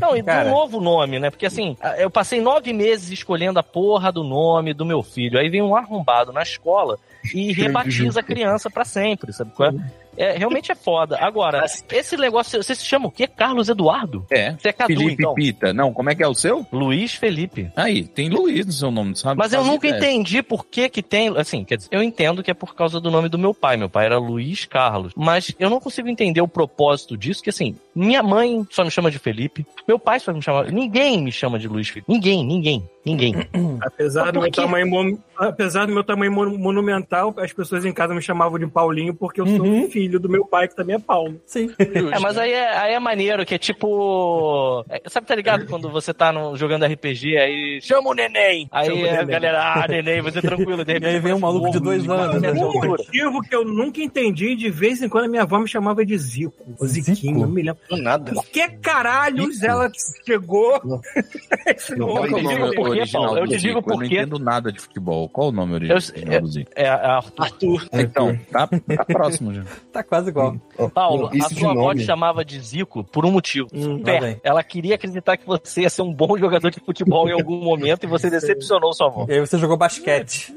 [0.00, 0.48] Não, e Cara.
[0.48, 1.30] um novo nome, né?
[1.30, 5.38] Porque assim, eu passei nove meses escolhendo a porra do nome do meu filho.
[5.38, 6.96] Aí vem um arrombado na escola
[7.34, 10.03] e rebatiza a criança pra sempre, sabe qual é?
[10.16, 11.18] É, realmente é foda.
[11.20, 13.26] Agora, esse negócio, você se chama o quê?
[13.26, 14.24] Carlos Eduardo?
[14.30, 14.52] É.
[14.52, 15.34] Você é Cadu, Felipe então?
[15.34, 15.72] Pita.
[15.72, 16.66] Não, como é que é o seu?
[16.72, 17.70] Luiz Felipe.
[17.76, 19.38] Aí, tem Luiz no seu nome, sabe?
[19.38, 19.98] Mas eu nunca ideia.
[20.00, 23.10] entendi por que que tem, assim, quer dizer, eu entendo que é por causa do
[23.10, 23.76] nome do meu pai.
[23.76, 25.12] Meu pai era Luiz Carlos.
[25.16, 29.10] Mas eu não consigo entender o propósito disso, que assim, minha mãe só me chama
[29.10, 32.10] de Felipe, meu pai só me chama, ninguém me chama de Luiz Felipe.
[32.12, 33.34] Ninguém, ninguém, ninguém.
[33.82, 38.14] Apesar do, meu tamanho, mon- apesar do meu tamanho mon- monumental, as pessoas em casa
[38.14, 39.82] me chamavam de Paulinho porque eu sou Uhum.
[40.04, 41.40] Filho do meu pai, que também é Paulo.
[41.46, 41.70] Sim.
[41.78, 44.84] É, mas aí é, aí é maneiro, que é tipo.
[44.88, 45.66] é, sabe, tá ligado?
[45.66, 48.68] Quando você tá no- jogando RPG, aí chama o neném.
[48.70, 50.84] Aí a galera, ah, neném, você tranquilo.
[50.84, 52.52] De repente, aí vem um maluco de dois anos, né?
[52.52, 55.68] nessa Um motivo que eu nunca entendi, de vez em quando a minha avó me
[55.68, 56.54] chamava de Zico.
[56.86, 57.80] Ziquinho, não me lembro.
[57.90, 58.32] Nada.
[58.32, 59.90] Por que caralhos ela
[60.26, 60.80] chegou?
[60.84, 61.00] Não,
[62.08, 63.90] Qual é o te de- digo nome por quê, original Paulo, eu te digo Zico?
[63.92, 65.28] Eu não entendo nada de futebol.
[65.28, 65.98] Qual o nome original
[66.32, 66.70] Eu- do Zico?
[66.74, 67.42] É, a Arthur.
[67.44, 67.88] Arthur.
[67.94, 69.62] Então, tá, tá próximo já.
[69.94, 70.56] Tá quase igual.
[70.76, 73.68] Ó, Paulo, isso a sua avó te chamava de Zico por um motivo.
[73.72, 74.40] Hum, vem.
[74.42, 78.02] Ela queria acreditar que você ia ser um bom jogador de futebol em algum momento
[78.02, 79.24] e você decepcionou sua avó.
[79.28, 80.52] E aí você jogou basquete.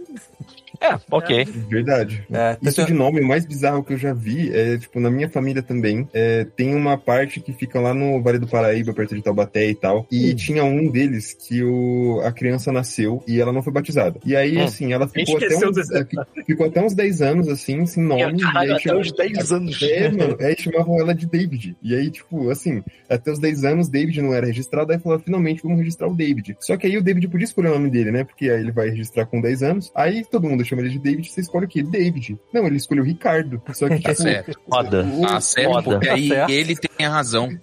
[0.79, 1.45] É, ok.
[1.69, 2.25] Verdade.
[2.31, 5.09] É, Isso tem- de nome, o mais bizarro que eu já vi é, tipo, na
[5.09, 9.15] minha família também, é, tem uma parte que fica lá no Vale do Paraíba, perto
[9.15, 13.51] de Taubaté e tal, e tinha um deles que o, a criança nasceu e ela
[13.53, 14.19] não foi batizada.
[14.25, 14.63] E aí, Hum.
[14.63, 16.05] assim, ela ficou até, uns, é,
[16.45, 18.39] ficou até uns 10 anos, assim, sem nome.
[18.41, 19.81] Caralho, e aí até chamavam- uns 10 anos.
[19.81, 21.75] É, mano, aí chamavam ela de David.
[21.81, 25.61] E aí, tipo, assim, até os 10 anos, David não era registrado, aí falou, finalmente
[25.63, 26.55] vamos registrar o David.
[26.59, 28.23] Só que aí o David podia escolher o nome dele, né?
[28.23, 29.91] Porque aí ele vai registrar com 10 anos.
[29.95, 31.81] Aí todo mundo chama ele de David, você escolhe o quê?
[31.83, 32.37] David.
[32.53, 33.61] Não, ele escolheu Ricardo.
[33.73, 34.59] Só que, Tá tipo, certo.
[34.69, 35.03] Foda.
[35.05, 35.89] o- Tá certo, Foda.
[35.91, 37.47] porque aí Tá ele tem a razão.
[37.47, 37.59] Ele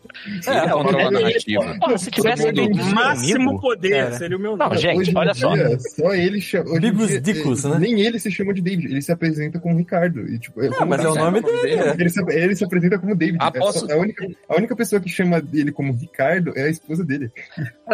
[0.47, 1.77] É, controla a ele- narrativa.
[1.81, 4.13] Porra, se tivesse de Máximo amigo, poder Cara.
[4.19, 4.79] seria o meu Não, nome.
[4.81, 5.55] gente, hoje em olha só.
[5.55, 6.81] dia, só ele chama.
[6.81, 7.77] Bigos dia, Dicos, né?
[7.79, 10.21] Nem ele se chama de David, ele se apresenta como Ricardo.
[10.29, 11.81] E, tipo, é Ah, mas é o nome dele.
[11.99, 13.39] Ele se, ele se apresenta como David.
[13.41, 16.63] Ah, É posso- só- a, única, a única pessoa que chama ele como Ricardo é
[16.65, 17.31] a esposa dele.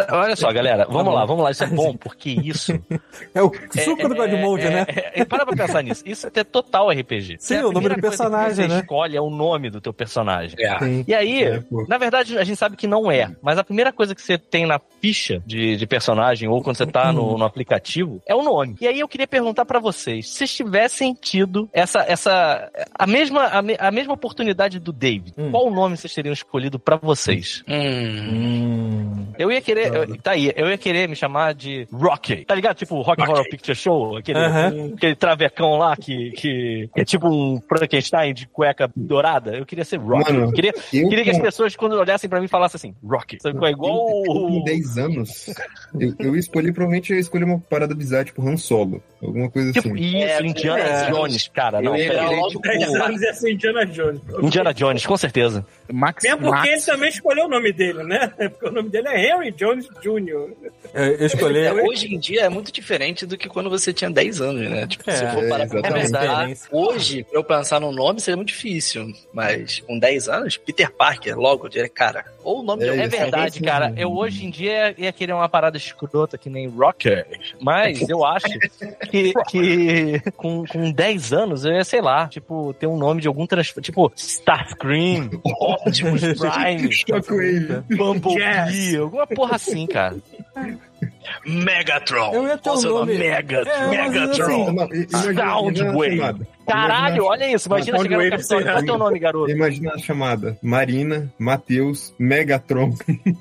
[0.09, 1.11] Olha só, galera, vamos bom.
[1.13, 2.71] lá, vamos lá, isso é bom, porque isso.
[3.33, 3.51] É o
[3.83, 4.85] suco do Godmode, é, né?
[5.13, 6.03] É, para pra pensar nisso.
[6.05, 7.37] Isso é até total RPG.
[7.39, 8.79] Sim, É o nome primeira do coisa que personagem, você né?
[8.79, 10.55] escolhe é o nome do teu personagem.
[10.59, 10.77] É.
[11.07, 13.31] E aí, É, na verdade, a gente sabe que não é.
[13.41, 16.85] Mas a primeira coisa que você tem na ficha de, de personagem ou quando você
[16.85, 18.75] tá no, no aplicativo é o nome.
[18.81, 23.45] E aí eu queria perguntar pra vocês, se vocês tivessem tido essa, essa a mesma
[23.47, 25.51] a, me- a mesma oportunidade do David, Hum.
[25.51, 27.63] qual nome vocês teriam escolhido pra vocês?
[27.67, 29.27] Hum.
[29.37, 32.45] Eu ia querer, eu- tá aí, eu ia querer me chamar de Rocky.
[32.45, 32.75] Tá ligado?
[32.77, 34.90] Tipo Rock Horror Picture Show, aquele, Aham.
[34.93, 39.55] Aquele travecão lá que, que é tipo um Frankenstein de cueca dourada.
[39.57, 40.31] Eu queria ser Rocky.
[40.31, 43.37] Mano, Eu queria, Eu, queria que as pessoas, quando olhassem pra mim, falassem assim, Rocky.
[43.41, 43.71] Sabe qual é?
[43.71, 44.63] Igual com o...
[44.63, 45.53] 10 anos,
[45.99, 49.01] eu, eu escolhi, provavelmente, eu escolhi uma parada bizarra, tipo Han Solo.
[49.21, 49.99] Alguma coisa Tipo, assim.
[50.03, 51.11] isso, É, Indiana é.
[51.11, 51.81] Jones, cara.
[51.81, 54.21] Não, pera logo tipo, 10 anos ia ser Indiana Jones.
[54.41, 55.65] Indiana Jones, com certeza.
[55.91, 58.31] Max, Mesmo porque ele Max, também escolheu o nome dele, né?
[58.51, 60.29] Porque o nome dele é Henry Jones Jr.
[60.29, 60.53] Eu,
[60.93, 61.59] eu escolhi.
[61.59, 64.80] É, hoje em dia é muito diferente do que quando você tinha 10 anos, né?
[64.87, 66.59] Tipo, se É, for parar pra é pensar, verdade.
[66.71, 69.07] hoje, pra eu pensar num nome seria muito difícil.
[69.33, 72.99] Mas com 10 anos, Peter Parker, logo, eu diria, cara, ou o nome É, de
[73.01, 73.93] É verdade, é cara.
[73.97, 77.25] Eu hoje em dia ia querer uma parada escrota que nem Rocker.
[77.59, 78.47] Mas eu acho
[79.09, 83.27] que, que com, com 10 anos eu ia, sei lá, tipo, ter um nome de
[83.27, 83.83] algum transforme.
[83.83, 87.81] Tipo, Starscream, Optimus Prime, Shockwave.
[87.95, 88.95] Bumblebee, Yes.
[88.99, 90.15] alguma porra assim, cara.
[91.45, 92.33] Megatron.
[92.33, 93.71] Eu ia ter seu nome- Megatron.
[93.71, 94.83] É, mas Megatron.
[94.83, 96.45] assim, Soundwave.
[96.67, 97.67] Caralho, olha isso.
[97.67, 98.65] Imagina chegar no Capitólio.
[98.65, 99.51] Qual é teu nome, garoto?
[99.51, 100.57] Imagina a chamada.
[100.61, 102.93] Marina, Matheus, Megatron.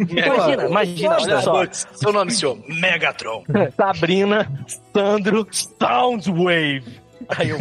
[0.09, 1.65] Imagina, imagina, olha só.
[1.71, 2.59] Seu nome, senhor?
[2.69, 3.45] Megatron.
[3.77, 4.51] Sabrina,
[4.95, 7.00] Sandro, Soundwave.
[7.29, 7.59] Aí eu,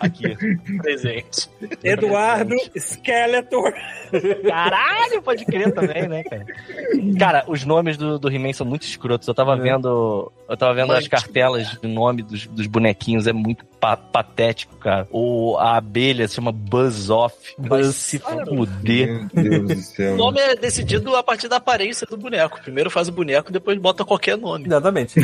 [0.00, 0.36] aqui,
[0.78, 1.48] presente.
[1.82, 3.72] Eduardo Skeletor.
[4.46, 6.46] Caralho, pode crer também, né, cara?
[7.18, 9.26] Cara, os nomes do, do He-Man são muito escrotos.
[9.28, 10.30] Eu tava vendo.
[10.48, 15.06] Eu tava vendo as cartelas de nome dos, dos bonequinhos, é muito pa- patético, cara.
[15.10, 17.36] O, a abelha se chama Buzz Off.
[17.56, 17.94] Buzz.
[17.94, 19.28] se fuder.
[19.32, 20.14] Meu Deus do céu.
[20.14, 22.60] O nome é decidido a partir da aparência do boneco.
[22.62, 24.66] Primeiro faz o boneco, depois bota qualquer nome.
[24.66, 25.14] Exatamente.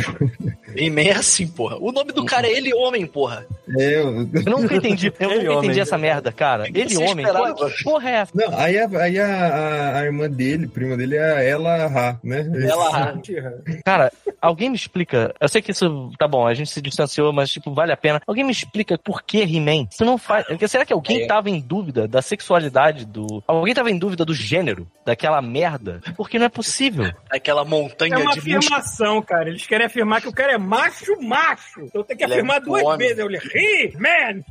[0.75, 1.75] He-Man é assim, porra.
[1.79, 3.45] O nome do cara é ele homem, porra.
[3.77, 5.79] É, eu- Eu nunca entendi, eu Ele nunca entendi homem.
[5.79, 6.67] essa merda, cara.
[6.67, 7.53] Ele Você homem, esperava.
[7.55, 8.31] porra, que porra é essa?
[8.35, 12.19] Não, aí, a, aí a, a, a irmã dele, prima dele, é a Ela Ra,
[12.23, 12.45] né?
[12.69, 13.17] Ela
[13.85, 14.11] Cara,
[14.41, 15.33] alguém me explica.
[15.39, 18.21] Eu sei que isso tá bom, a gente se distanciou, mas tipo, vale a pena.
[18.27, 19.87] Alguém me explica por que He-Man?
[19.91, 20.45] Isso não faz.
[20.47, 21.27] porque Será que alguém É.
[21.27, 23.43] tava em dúvida da sexualidade do.
[23.47, 26.01] Alguém tava em dúvida do gênero daquela merda?
[26.15, 27.11] Porque não é possível.
[27.29, 29.49] aquela montanha É uma de afirmação, cara.
[29.49, 31.81] Eles querem afirmar que o cara é macho, macho.
[31.83, 32.97] Então tem que Ele é afirmar duas homem.
[32.97, 33.17] vezes.
[33.19, 33.37] Eu li,
[33.67, 34.45] he, man.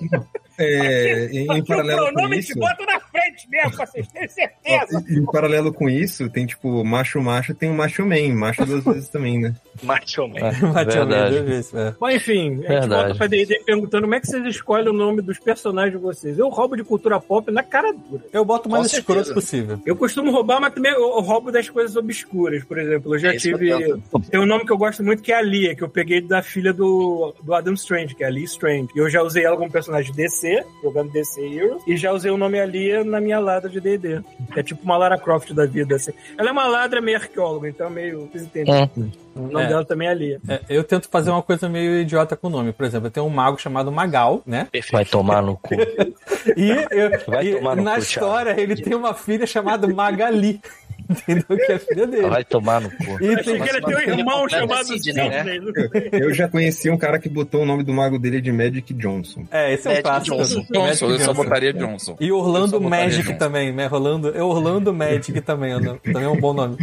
[0.58, 5.04] É, em, em paralelo com isso, te bota na frente mesmo, pra vocês terem certeza.
[5.08, 8.82] em, em paralelo com isso, tem tipo macho macho, tem o macho man, macho duas
[8.84, 9.54] vezes também, né?
[9.82, 10.40] Macho Man.
[10.40, 10.50] A
[10.84, 11.06] Verdade.
[11.06, 11.94] meia, duas vezes, é.
[12.00, 12.88] Mas enfim, a gente Verdade.
[12.88, 16.38] volta pra D&D perguntando como é que vocês escolhem o nome dos personagens de vocês.
[16.38, 18.24] Eu roubo de cultura pop na cara dura.
[18.32, 19.80] Eu boto o mais escroto possível.
[19.86, 22.64] Eu costumo roubar, mas também eu roubo das coisas obscuras.
[22.64, 23.70] Por exemplo, eu já É tive.
[24.30, 26.42] Tem um nome que eu gosto muito que é a Lia, que eu peguei da
[26.42, 28.88] filha do, do Adam Strange, que é a Lia Strange.
[28.94, 30.47] E eu já usei ela como personagem DC,
[30.82, 34.20] jogando DC Heroes, e já usei o nome Alia na minha ladra de D&D.
[34.56, 36.12] É tipo uma Lara Croft da vida, assim.
[36.36, 38.28] Ela é uma ladra meio arqueóloga, então é meio...
[38.32, 38.90] Vocês entendem?
[38.96, 39.10] Hum.
[39.36, 39.68] O nome É.
[39.68, 40.40] dela também é Lia.
[40.48, 42.72] É, eu tento fazer uma coisa meio idiota com o nome.
[42.72, 44.66] Por exemplo, eu tenho um mago chamado Magal, né?
[44.90, 45.74] Vai tomar no cu.
[46.56, 50.60] E, eu- Vai e tomar no na cu, história ele tem uma filha chamada Magali.
[51.08, 51.56] Entendeu?
[51.66, 52.28] Que é filha dele.
[52.28, 53.22] Vai tomar no cu.
[53.22, 55.42] E Achei tem, que ele tem um irmão chamado Sidney, né?
[55.44, 56.10] Sidney.
[56.12, 59.44] Eu já conheci um cara que botou o nome do mago dele de Magic Johnson.
[59.50, 60.36] é, esse é um Magic clássico.
[60.36, 60.54] Johnson.
[60.56, 62.16] Magic Johnson, eu só botaria Johnson.
[62.20, 63.38] E Eu Orlando só botaria Magic Johnson.
[63.38, 63.88] também, né?
[63.90, 66.76] Orlando, é Orlando Magic também, é também é um bom nome.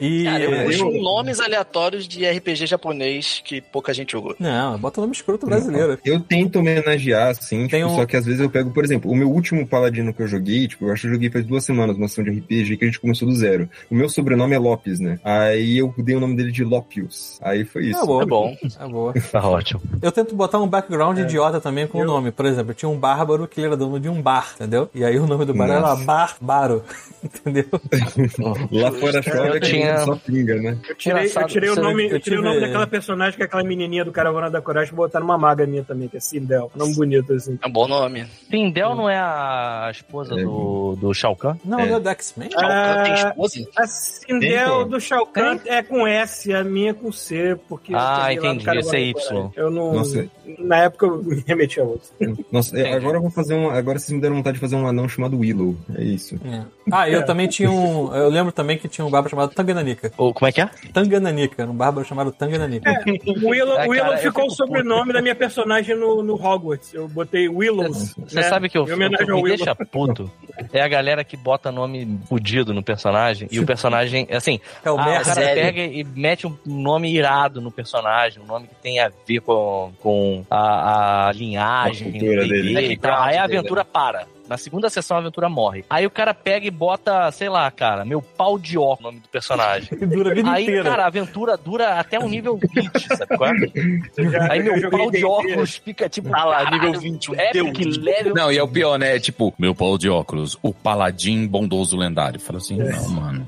[0.00, 4.34] E Cara, eu puxo eu- nomes aleatórios de RPG japonês que pouca gente jogou.
[4.38, 5.98] Não, bota o nome escroto brasileiro.
[6.04, 9.10] Eu tento homenagear, assim, Tem tipo, um- só que às vezes eu pego, por exemplo,
[9.10, 11.64] o meu último paladino que eu joguei, tipo, eu acho que eu joguei faz duas
[11.64, 13.68] semanas uma ação de RPG que a gente começou do zero.
[13.90, 15.18] O meu sobrenome é Lopes, né?
[15.24, 17.38] Aí eu dei o nome dele de Lopius.
[17.42, 18.00] Aí foi isso.
[18.00, 18.22] É boa.
[18.22, 18.56] É bom.
[18.80, 19.14] É boa.
[19.32, 19.80] Tá ótimo.
[20.00, 21.22] Eu tento botar um background É.
[21.22, 22.30] idiota também com o Eu- nome.
[22.32, 24.88] Por exemplo, eu tinha um bárbaro que ele era dono de um bar, entendeu?
[24.94, 26.04] E aí o nome do bar era Nossa.
[26.04, 26.82] Bárbaro,
[27.22, 27.64] entendeu?
[28.70, 29.30] Lá fora que
[29.80, 30.78] tinha- só pinga, né?
[30.88, 33.46] Eu tirei, eu tirei o nome, eu eu tirei o nome daquela personagem que é
[33.46, 36.70] aquela menininha do Caravana da Coragem e botaram uma maga minha também, que é Sindel.
[36.74, 37.58] Nome bonito, assim.
[37.62, 38.24] É um bom nome.
[38.50, 40.42] Findel não é a esposa É.
[40.42, 41.56] do, do Shao Kahn?
[41.64, 41.86] Não, É.
[41.86, 42.50] não é do X-Men?
[42.50, 43.68] Shao Kahn tem Ah, esposa?
[43.76, 47.92] A Sindel do Shao Kahn é com S, a minha é com C, porque...
[47.94, 49.12] Ah, entendi, esse é Y.
[49.28, 49.50] Coragem.
[49.56, 49.92] Eu não...
[49.94, 50.28] Nossa.
[50.58, 52.08] Na época eu me remeti a outro.
[52.52, 53.68] Nossa, é, agora eu vou fazer um.
[53.68, 55.76] Agora vocês me deram vontade de fazer um anão chamado Willow.
[55.94, 56.36] É isso.
[56.44, 56.62] É.
[56.92, 58.14] Ah, eu também tinha um.
[58.14, 60.12] Eu lembro também que tinha um bárbaro chamado Tangananika.
[60.16, 60.66] Ou como é que é?
[60.92, 62.90] Tangananika, um bárbaro chamado Tangananika.
[63.26, 66.34] O Willow, Ah, o Willow cara, eu ficou o sobrenome da minha personagem no, no
[66.34, 66.94] Hogwarts.
[66.94, 68.14] Eu botei Willows.
[68.16, 68.42] Você né?
[68.42, 69.56] sabe que eu, homenagem que ao me Willow.
[69.56, 70.30] deixa puto
[70.72, 74.98] é a galera que bota nome fudido no personagem e o personagem, assim, É o
[74.98, 75.24] ah, o merda.
[75.24, 75.62] cara Sério?
[75.62, 79.92] pega e mete um nome irado no personagem, um nome que tem a ver com,
[80.00, 82.92] com a, a linhagem A D&D dele.
[82.92, 83.22] e tal.
[83.22, 83.58] Aí a dele.
[83.58, 84.26] aventura para.
[84.48, 85.84] Na segunda sessão a aventura morre.
[85.90, 89.20] Aí o cara pega e bota, sei lá, cara, meu pau de ó, o nome
[89.20, 89.88] do personagem.
[90.06, 90.84] Dura a vida Aí, inteira.
[90.84, 94.50] cara, a aventura dura até o nível 20, sabe qual é?
[94.50, 96.28] Aí eu meu pau de óculos fica tipo.
[96.34, 97.96] Ah lá, nível 20, um Epic Deus.
[97.98, 98.34] level.
[98.34, 99.16] Não, e é o pior, né?
[99.16, 102.38] É tipo, meu pau de óculos, o paladin bondoso lendário.
[102.40, 102.92] Fala assim, É.
[102.92, 103.46] não, mano.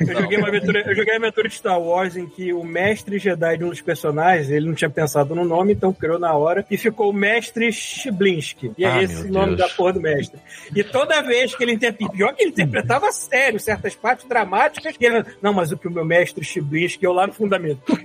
[0.00, 3.18] Eu joguei, uma aventura, eu joguei uma aventura de Star Wars em que o mestre
[3.18, 6.64] Jedi de um dos personagens, ele não tinha pensado no nome, então criou na hora,
[6.70, 8.72] e ficou o mestre Shiblinsky.
[8.76, 9.58] E é Ah, esse o nome Deus.
[9.58, 10.37] da porra do mestre.
[10.74, 15.04] E toda vez que ele interpretava, pior que ele interpretava sério certas partes dramáticas, e
[15.06, 17.80] ele não, mas o que o meu mestre Shiblinsky, eu lá no fundamento.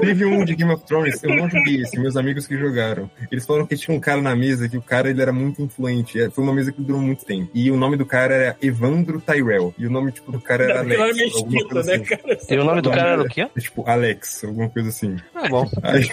[0.00, 3.10] Teve um de Game of Thrones, eu não joguei esse, meus amigos que jogaram.
[3.30, 6.20] Eles falaram que tinha um cara na mesa, que o cara ele era muito influente.
[6.20, 7.50] É, Foi uma mesa que durou muito tempo.
[7.54, 9.74] E o nome do cara era Evandro Tyrell.
[9.78, 11.34] E o nome, tipo, do cara era Alex.
[11.36, 12.04] alguma esquita, né, assim.
[12.04, 12.38] cara?
[12.50, 13.42] E o nome do cara era o quê?
[13.42, 15.16] É, Tipo, Alex, alguma coisa assim.
[15.32, 15.68] Tá bom.
[15.82, 16.08] Aí,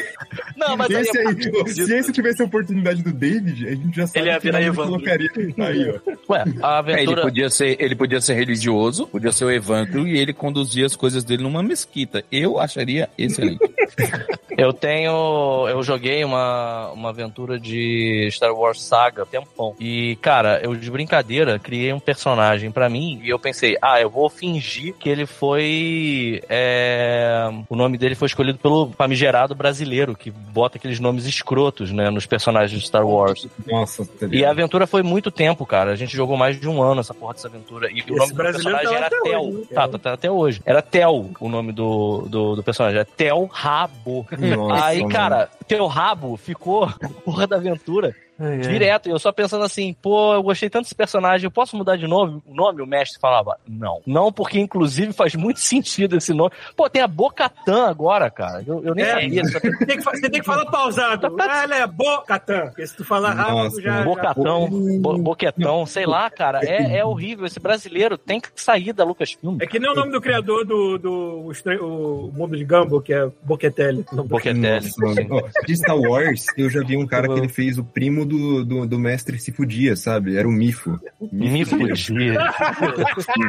[0.56, 1.86] Não, mas aí esse aí, tipo, disso.
[1.86, 4.60] se esse tivesse a oportunidade do David, a gente já sabe Ele ia que virar
[4.60, 4.92] nome Evandro.
[4.94, 5.30] colocaria.
[5.58, 6.34] Aí, ó.
[6.34, 7.22] Ué, a É, ele, aventura.
[7.22, 11.24] podia ser, ele podia ser religioso, podia ser o Evandro e ele conduzia as coisas
[11.24, 12.24] dele numa mesquita.
[12.32, 13.60] Eu acharia excelente.
[14.60, 15.68] Eu tenho.
[15.70, 19.76] Eu joguei uma, uma aventura de Star Wars Saga tempão.
[19.80, 24.10] E, cara, eu de brincadeira criei um personagem pra mim e eu pensei, ah, eu
[24.10, 26.42] vou fingir que ele foi.
[26.50, 32.10] é, O nome dele foi escolhido pelo famigerado brasileiro, que bota aqueles nomes escrotos, né,
[32.10, 33.48] nos personagens de Star Wars.
[33.68, 35.92] Nossa, tá E a aventura foi muito tempo, cara.
[35.92, 37.90] A gente jogou mais de um ano essa porra dessa aventura.
[37.92, 39.42] E o nome do personagem tá era Tel.
[39.42, 39.68] hoje, né?
[39.74, 40.62] Tá, tá, tá até hoje.
[40.66, 43.00] Era Tel o nome do, do, do personagem.
[43.00, 44.26] É Tel Rabo.
[44.56, 45.14] Nossa, Aí, mano.
[45.14, 46.88] cara, teu rabo ficou
[47.26, 49.10] porra da aventura Ai, direto.
[49.10, 52.08] E eu só pensando assim, pô, eu gostei tanto desse personagem, eu posso mudar de
[52.08, 52.42] nome?
[52.46, 54.02] O nome, o mestre falava, não.
[54.08, 56.52] Não, porque inclusive faz muito sentido esse nome.
[56.76, 58.64] Pô, tem a Bocatã agora, cara.
[58.66, 59.12] Eu, eu nem É.
[59.14, 59.46] sabia.
[59.46, 61.36] Só tem que Você tem que falar pausado.
[61.50, 62.68] Ah, ela é Bocatã.
[62.68, 63.98] Porque se tu falar rápido, Nossa, já.
[64.00, 64.70] já- Bocatão,
[65.02, 66.60] bo, boquetão, sei lá, cara.
[66.64, 67.46] É, é horrível.
[67.46, 69.58] Esse brasileiro tem que sair da Lucasfilm.
[69.60, 73.02] É que nem o nome do criador do, do o, estra- o mundo de Gumball,
[73.02, 74.06] que é Boquetelli.
[74.14, 74.90] Boquetelli.
[75.28, 78.64] Nossa, de Star Wars, eu já vi um cara que ele fez o primo do,
[78.66, 80.38] do, do mestre se fudia, sabe?
[80.38, 80.98] Era o Mifo.
[81.32, 82.38] Me fudia.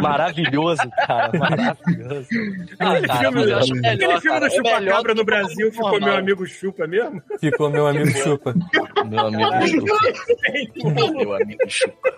[0.00, 1.30] Maravilhoso, cara.
[1.38, 2.28] Maravilhoso.
[2.78, 4.48] Aquele cara, filme, acho aquele melhor, filme cara.
[4.48, 6.08] do É melhor Chupacabra do no Brasil o ficou normal.
[6.08, 7.22] meu amigo Chupa mesmo?
[7.40, 8.54] Ficou meu amigo Chupa.
[9.08, 9.86] Meu amigo.
[11.14, 12.10] Meu amigo Chupa.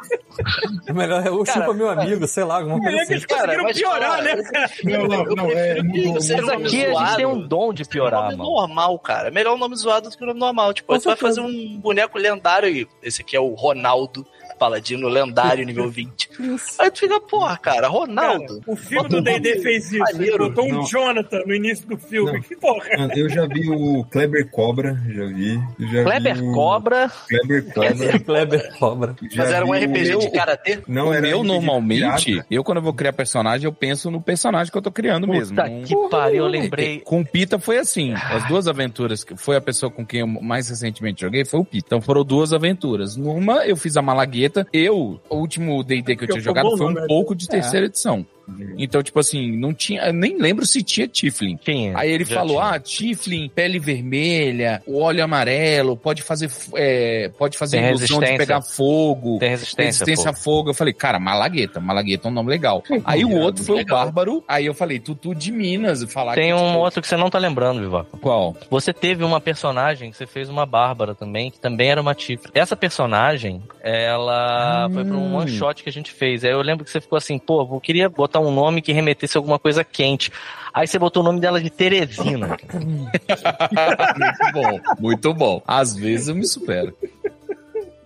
[0.90, 3.12] O melhor é o Cara, Chupa meu amigo, sei lá, alguma coisa É que assim.
[3.12, 4.32] eles conseguiram mas piorar, né?
[4.32, 7.72] esse Não, não, não, é, mudou, Esse Mas nome aqui a gente tem um dom
[7.72, 8.50] de É um piorar, nome mano.
[8.50, 9.30] normal, cara.
[9.30, 10.72] Melhor um nome zoado do que o nome normal.
[10.72, 14.26] Tipo, tu vai fazer um boneco lendário e esse aqui é o Ronaldo,
[14.62, 16.30] paladino lendário nível 20.
[16.78, 18.60] Aí tu fica, porra, cara, Ronaldo.
[18.60, 20.04] Cara, o filme do D&D fez isso.
[20.14, 20.82] Ele botou um Não.
[20.86, 22.32] Jonathan no início do filme.
[22.34, 22.40] Não.
[22.40, 22.88] Que porra.
[23.16, 25.60] Eu já vi o Kleber Cobra, já vi.
[25.92, 27.10] Já Kleber vi o Cobra.
[27.28, 28.18] Kleber Cobra.
[28.24, 29.16] Kleber Cobra.
[29.30, 30.78] já Mas era um o RPG meu- de karatê?
[30.86, 34.70] Não, O era meu, normalmente, eu quando eu vou criar personagem, eu penso no personagem
[34.70, 35.56] que eu tô criando mesmo.
[35.56, 37.00] Puta que pariu, eu lembrei.
[37.00, 38.12] Com o Pita foi assim.
[38.14, 41.64] As duas aventuras, que foi a pessoa com quem eu mais recentemente joguei, foi o
[41.64, 41.86] Pita.
[41.86, 43.16] Então foram duas aventuras.
[43.16, 44.51] Numa, eu fiz a Malagueta.
[44.72, 47.04] Eu, o último D&D que eu tinha ficou jogado foi um né?
[47.06, 48.26] pouco de terceira edição.
[48.78, 51.56] Então, tipo assim, não tinha, eu nem lembro se tinha Tiflin.
[51.56, 51.96] Tinha.
[51.96, 52.70] Aí ele falou, tinha.
[52.74, 58.12] ah, Tiflin, pele vermelha, o óleo amarelo, pode fazer, é, pode fazer Tem ilusão de
[58.26, 58.38] resistência.
[58.38, 59.38] pegar fogo.
[59.38, 60.30] Tem resistência, Resistência pô.
[60.30, 60.70] a fogo.
[60.70, 61.80] Eu falei, cara, Malagueta.
[61.80, 62.82] Malagueta é um nome legal.
[63.04, 63.98] Aí o outro foi o legal.
[64.04, 64.44] Bárbaro.
[64.48, 66.02] Aí eu falei, Tutu de Minas.
[66.12, 68.18] Falar Tem que, um tipo, outro que você não tá lembrando, Vivaco.
[68.18, 68.56] Qual?
[68.70, 72.50] Você teve uma personagem que você fez uma Bárbara também, que também era uma Tifre.
[72.54, 75.36] Essa personagem, ela foi pra um Hum.
[75.36, 76.44] one shot que a gente fez.
[76.44, 79.36] Aí eu lembro que você ficou assim, pô, eu queria botar um nome que remetesse
[79.36, 80.30] a alguma coisa quente.
[80.74, 82.56] Aí você botou o nome dela de Teresina.
[83.28, 85.62] muito bom, muito bom.
[85.66, 86.96] Às vezes eu me supero.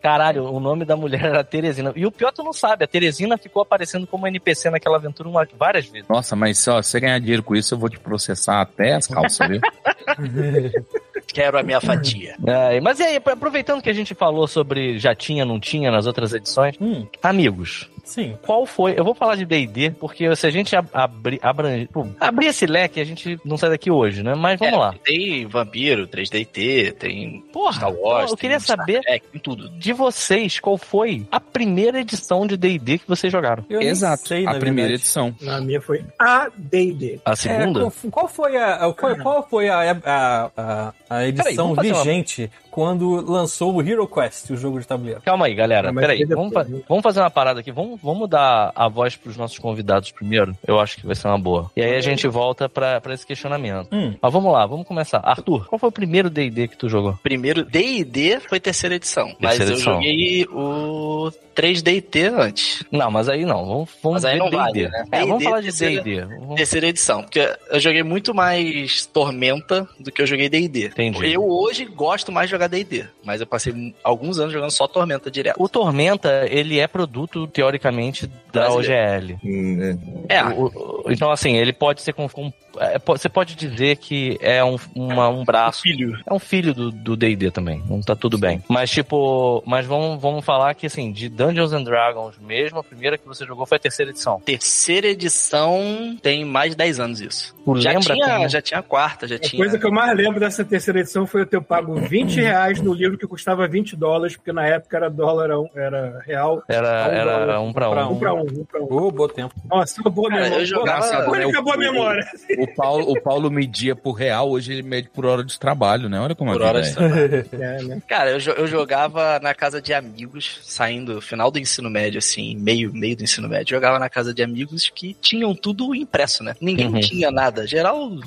[0.03, 1.93] Caralho, o nome da mulher era Teresina.
[1.97, 5.49] E o pior tu não sabe, a Teresina ficou aparecendo como NPC naquela aventura uma-
[5.59, 6.09] várias vezes.
[6.09, 9.07] Nossa, mas só se você ganhar dinheiro com isso, eu vou te processar até as
[9.07, 9.61] calças, viu?
[11.37, 12.35] Quero a minha fatia.
[12.47, 16.07] É, mas e aí, aproveitando que a gente falou sobre já tinha, não tinha nas
[16.07, 18.37] outras edições, Hum, amigos, sim.
[18.43, 18.95] qual foi?
[18.99, 22.65] Eu vou falar de D&D, porque se a gente ab- abrir, abrange- pô, abrir esse
[22.67, 24.35] leque, a gente não sai daqui hoje, né?
[24.35, 24.95] Mas vamos É, lá.
[25.05, 28.31] Tem Vampiro, 3DT, tem Porra, Star Wars.
[28.31, 29.69] eu queria saber Trek, tem tudo.
[29.71, 33.65] de vocês, qual foi a primeira edição de D&D que vocês jogaram?
[33.69, 34.95] Eu Exato, sei, a primeira verdade.
[34.95, 35.35] edição.
[35.41, 37.21] Na minha foi a D&D.
[37.25, 37.81] A É, segunda?
[37.81, 43.75] qual, qual foi a, qual, qual foi a, a, a, a edição vigente quando lançou
[43.75, 45.23] o Hero Quest, o jogo de tabuleiro?
[45.25, 45.91] Calma aí, galera.
[45.91, 47.73] Mas Peraí, aí vamos, fa- vamos fazer uma parada aqui.
[47.73, 50.55] Vamos, vamos dar a voz pros nossos convidados primeiro.
[50.67, 51.71] Eu acho que vai ser uma boa.
[51.75, 53.89] E aí a gente volta pra, pra esse questionamento.
[53.91, 54.15] Hum.
[54.21, 55.21] Mas vamos lá, vamos começar.
[55.25, 57.19] Arthur, qual foi o primeiro D&D que tu jogou?
[57.23, 59.35] Primeiro, D&D foi terceira edição.
[59.41, 59.95] mas Terceira eu edição.
[59.95, 62.85] joguei o 3DT antes.
[62.93, 63.65] Não, mas aí não.
[63.65, 64.57] Vamos, vamos Mas aí não D&D.
[64.57, 65.05] vale, né?
[65.13, 66.21] É, vamos falar de terceira- D&D.
[66.27, 67.23] Vamos- Terceira edição.
[67.23, 70.87] Porque eu joguei muito mais Tormenta do que eu joguei D&D.
[70.89, 71.33] Entendi.
[71.33, 73.05] Eu hoje gosto mais de jogar D&D.
[73.25, 75.57] Mas eu passei alguns anos jogando só Tormenta direto.
[75.63, 79.35] O Tormenta, ele é produto, teoricamente, da Brasileiro.
[79.35, 79.39] OGL.
[79.45, 79.97] Hum,
[80.29, 80.37] é.
[80.37, 82.29] É, O- o- então, assim, ele pode ser com.
[82.29, 85.83] com- é, você pode dizer que é um, uma- um braço.
[85.83, 86.19] filho.
[86.27, 87.83] É um filho do D&D também.
[87.89, 88.63] Não tá tudo bem.
[88.69, 93.17] Mas, tipo, mas vamos, vamos falar que, assim, de Dungeons and Dragons mesmo, a primeira
[93.19, 94.41] que você jogou foi a terceira edição.
[94.41, 97.55] Terceira edição tem mais de 10 anos isso.
[97.65, 99.61] Tu Já lembra tinha, como- já tinha a quarta, já A tinha.
[99.63, 102.93] coisa que eu mais lembro dessa terceira edição foi eu ter pago 20 reais no
[102.95, 106.63] livro que custava 20 dólares, porque na época era dólar, era real.
[106.69, 107.61] Era, Um era dólar.
[107.61, 108.13] um pra Pra um.
[108.13, 108.85] Um pra um, um pra um.
[108.85, 109.55] Ô, bom tempo.
[109.71, 110.63] Nossa, uma boa Cara, memória.
[110.63, 111.45] eu jogava- Boa- né?
[111.45, 112.27] única boa memória.
[112.59, 116.19] O Paulo, o Paulo media por real, hoje ele mede por hora de trabalho, né?
[116.21, 117.09] Olha como Por a hora vida de é.
[117.09, 117.47] trabalho.
[117.67, 118.03] É, né?
[118.09, 122.93] Cara, eu, eu jogava na casa de amigos, saindo final do ensino médio, assim, meio,
[122.93, 123.77] meio do ensino médio.
[123.77, 126.55] Jogava na casa de amigos que tinham tudo impresso, né?
[126.61, 127.01] Ninguém Uhum.
[127.01, 127.67] tinha nada.
[127.67, 128.21] Geral Uhum.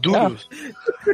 [0.00, 0.36] duro.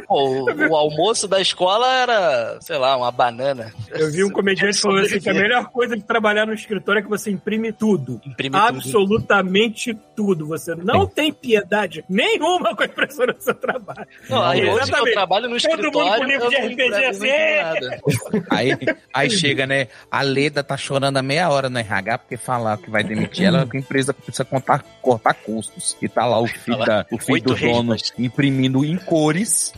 [0.07, 3.71] Pô, o, o almoço da escola era, sei lá, uma banana.
[3.91, 7.01] Eu vi um comediante falando assim que a melhor coisa de trabalhar no escritório é
[7.03, 8.21] que você imprime tudo.
[8.25, 8.67] Imprime tudo.
[8.67, 10.47] Absolutamente tudo.
[10.47, 14.07] Você não tem piedade nenhuma com a impressora do seu trabalho.
[14.29, 15.13] Não, aí hoje que eu Exatamente.
[15.13, 17.27] trabalho no Todo mundo com escritório, livro de não RPG assim.
[17.61, 18.01] nada.
[18.49, 18.77] Aí,
[19.13, 19.87] aí chega, né?
[20.11, 23.65] A Leda tá chorando há meia hora no RH porque falar que vai demitir ela,
[23.65, 25.97] que a empresa precisa contar, cortar custos.
[26.01, 28.13] E tá lá o filho, da, o filho do dono resmas.
[28.17, 29.73] imprimindo em cores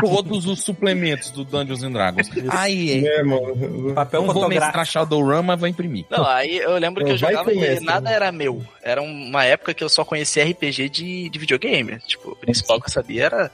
[0.00, 2.30] todos os suplementos do Dungeons and Dragons.
[2.50, 3.94] Aí, É, mano.
[3.94, 6.04] Papel não vou mestrar Shadowrun, mas vou imprimir.
[6.10, 8.16] Não, aí eu lembro que eu Vai jogava com e nada né?
[8.16, 8.62] era meu.
[8.82, 11.98] Era uma época que eu só conhecia RPG de, de videogame.
[12.12, 13.50] Tipo, o principal que eu sabia era.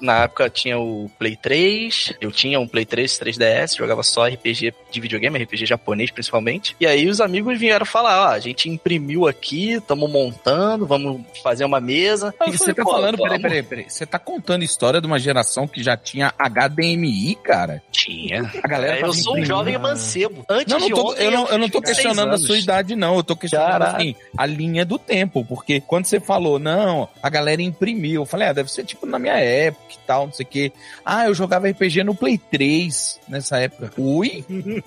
[0.00, 4.72] Na época tinha o Play 3, eu tinha um Play 3, 3DS, jogava só RPG
[4.90, 6.76] de videogame, RPG japonês principalmente.
[6.80, 11.64] E aí os amigos vieram falar: ó, a gente imprimiu aqui, estamos montando, vamos fazer
[11.64, 12.34] uma mesa.
[12.40, 13.84] Aí E falei, você tá "Pô, falando, peraí, vamos." peraí, peraí.
[13.88, 17.82] Você tá contando história de uma geração que já tinha HDMI, cara?
[17.90, 18.50] Tinha.
[18.62, 20.44] A galera É, eu sou um jovem mancebo.
[20.48, 22.96] Antes Não, não de tô, ontem, eu, não, eu não tô questionando a sua idade,
[22.96, 23.16] não.
[23.16, 23.96] Eu tô questionando Caraca.
[23.98, 25.44] assim, a linha do tempo.
[25.44, 27.81] Porque quando você falou, não, a galera imprimiu,
[28.14, 30.72] eu falei, ah, deve ser tipo na minha época e tal, não sei o quê.
[31.04, 33.90] Ah, eu jogava RPG no Play 3 nessa época.
[33.98, 34.44] Ui?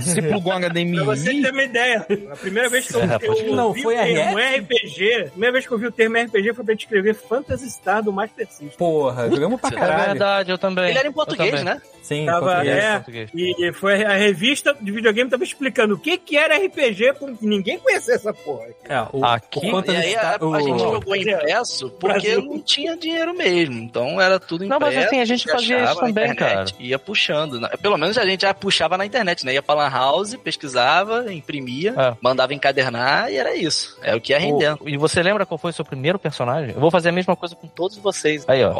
[0.00, 0.96] Você plugou um HDMI?
[0.96, 4.00] Pra você ter uma ideia, a primeira vez que eu, É, eu Não, foi o
[4.00, 4.60] a termo RF?
[4.60, 8.02] RPG, a primeira vez que eu vi o termo RPG foi pra descrever Phantasy Star
[8.02, 8.68] do Master System.
[8.78, 10.10] Porra, jogamos pra É É caralho.
[10.10, 10.90] verdade, eu também.
[10.90, 11.80] Ele era em português, né?
[12.02, 12.76] Sim, Tava, português.
[12.76, 13.30] é, Português.
[13.34, 17.78] e foi a revista de videogame tava explicando o que que era RPG, porque ninguém
[17.78, 18.66] conhecia essa porra.
[18.88, 22.42] É, o, Aqui- E Phantasy aí a, a gente jogou impresso porque Brasil.
[22.44, 23.74] não tinha dinheiro mesmo.
[23.78, 24.96] Então era tudo Não, impresso.
[24.96, 27.60] mas assim, a gente fazia isso também, internet, Ia puxando.
[27.60, 27.68] né?
[27.80, 29.54] Pelo menos a gente já puxava na internet, né?
[29.54, 32.16] Ia pra Lan House, pesquisava, imprimia, É.
[32.20, 33.96] mandava encadernar e era isso.
[34.02, 34.78] É o que ia rendendo.
[34.82, 36.74] O- E você lembra qual foi o seu primeiro personagem?
[36.74, 38.44] Eu vou fazer a mesma coisa com todos vocês.
[38.48, 38.72] Aí, ó.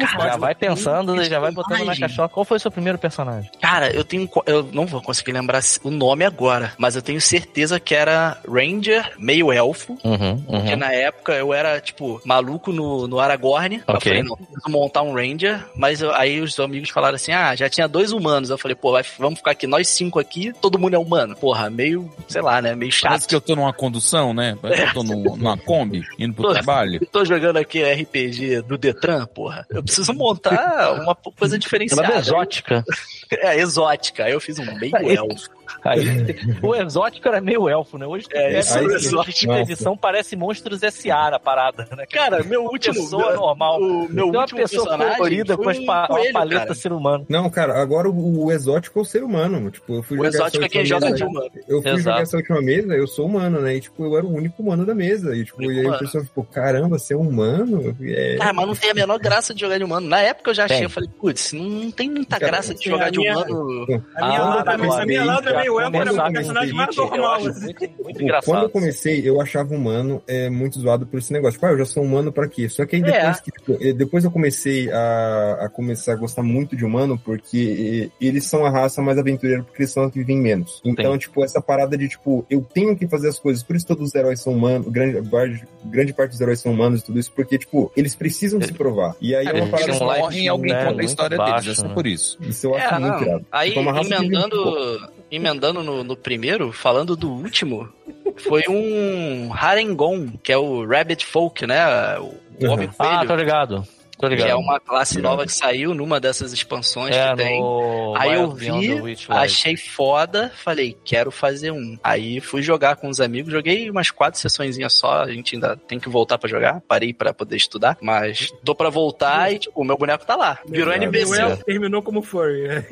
[0.00, 0.28] Já.
[0.28, 2.27] Já vai pensando já vai botando na personagem.
[2.28, 3.50] Qual foi o seu primeiro personagem?
[3.60, 4.28] cara, eu tenho.
[4.46, 9.12] Eu não vou conseguir lembrar o nome agora, mas eu tenho certeza que era Ranger,
[9.18, 9.98] meio elfo.
[10.04, 13.82] Uhum, Porque na época eu era, tipo, maluco no, no Aragorn.
[13.86, 14.12] Eu Ok.
[14.12, 15.64] falei, não, preciso montar um Ranger.
[15.76, 18.50] Mas eu- aí os amigos falaram assim: ah, já tinha dois humanos.
[18.50, 21.36] Eu falei, pô, vai- vamos ficar aqui nós cinco aqui, todo mundo é humano.
[21.36, 22.74] Porra, meio, sei lá, né?
[22.74, 23.28] Meio Parece chato.
[23.28, 24.56] que eu tô numa condução, né?
[24.60, 26.98] Parece que eu tô num- numa Kombi, indo pro Tô- trabalho.
[27.00, 29.66] Eu tô jogando aqui RPG do Detran, porra.
[29.70, 32.17] Eu preciso montar uma coisa diferenciada.
[32.18, 32.84] É exótica.
[33.30, 34.24] É, exótica.
[34.24, 35.50] Aí eu fiz um meio Aí- elfo.
[35.84, 36.00] Aí,
[36.62, 38.06] o exótico era meio elfo, né?
[38.06, 39.52] Hoje É, é, isso aí- a exótico.
[39.52, 39.60] Nossa.
[39.70, 41.32] edição parece Monstros S.A.
[41.32, 42.06] na parada, né?
[42.06, 42.94] Cara, meu último.
[42.94, 43.78] pessoa normal.
[43.82, 46.74] O meu Tem uma último pessoa personagem colorida com as pa- coelho, paleta cara.
[46.74, 47.26] ser humano.
[47.28, 49.70] Não, cara, agora o, o exótico é o ser humano.
[49.70, 51.50] Tipo, eu fui O jogar essa exótico é quem última joga mesa de humano.
[51.68, 52.02] Eu fui Exato.
[52.02, 53.76] jogar essa última mesa, eu sou humano, né?
[53.76, 55.36] E, tipo, eu era o único humano da mesa.
[55.36, 57.94] E, tipo, e aí o pessoal ficou, caramba, você é humano?
[58.00, 58.36] É...
[58.38, 60.08] Cara, mas não tem a menor graça de jogar de humano.
[60.08, 60.84] Na época eu já achei, Tem.
[60.84, 64.02] eu falei, putz, não tem muita Cara, graça de assim, jogar a de minha- humano.
[64.16, 67.34] A minha Ladra também, a minha meio elfo era o a personagem mais normal.
[67.46, 67.74] assim.
[68.02, 68.44] muito, engraçado.
[68.44, 71.54] Quando eu comecei, eu achava humano é, muito zoado por esse negócio.
[71.54, 72.68] Tipo, ah, eu já sou humano pra quê?
[72.68, 73.42] Só que aí depois, É.
[73.42, 78.10] que, tipo, eh, depois eu comecei a, a começar a gostar muito de humano, porque
[78.20, 80.80] eh, eles são a raça mais aventureira, porque eles são a que vivem menos.
[80.84, 84.08] Então, tipo, essa parada de, tipo, eu tenho que fazer as coisas, por isso todos
[84.08, 87.32] os heróis são humanos, grande, parte- grande parte dos heróis são humanos e tudo isso,
[87.34, 89.14] porque, tipo, eles precisam se provar.
[89.20, 91.36] E aí é uma Eles parada um assim, morrem e alguém né, conta a história
[91.36, 91.94] baixo, deles, é só né?
[91.98, 92.38] Por isso.
[92.42, 93.46] isso eu acho É, muito irado.
[93.50, 97.88] Aí, emendando, emendando no, no primeiro, falando do último,
[98.36, 102.16] foi um Harengon, que é o Rabbit Folk, né?
[102.18, 102.72] O Uhum.
[102.72, 103.84] Homem Ah, Coelho, tô ligado.
[104.18, 107.60] Tô que é uma classe nova que saiu numa dessas expansões É, que tem.
[107.60, 109.16] no Aí eu vi.
[109.28, 111.96] Achei foda, falei, quero fazer um.
[112.02, 116.00] Aí fui jogar com os amigos, joguei umas quatro sessõezinhas só, a gente ainda tem
[116.00, 119.84] que voltar pra jogar, parei pra poder estudar, mas tô pra voltar e, tipo, o
[119.84, 120.58] meu boneco tá lá.
[120.68, 121.06] Virou Exato.
[121.06, 121.40] O NPC.
[121.40, 122.66] elfo terminou como furry.
[122.68, 122.84] é.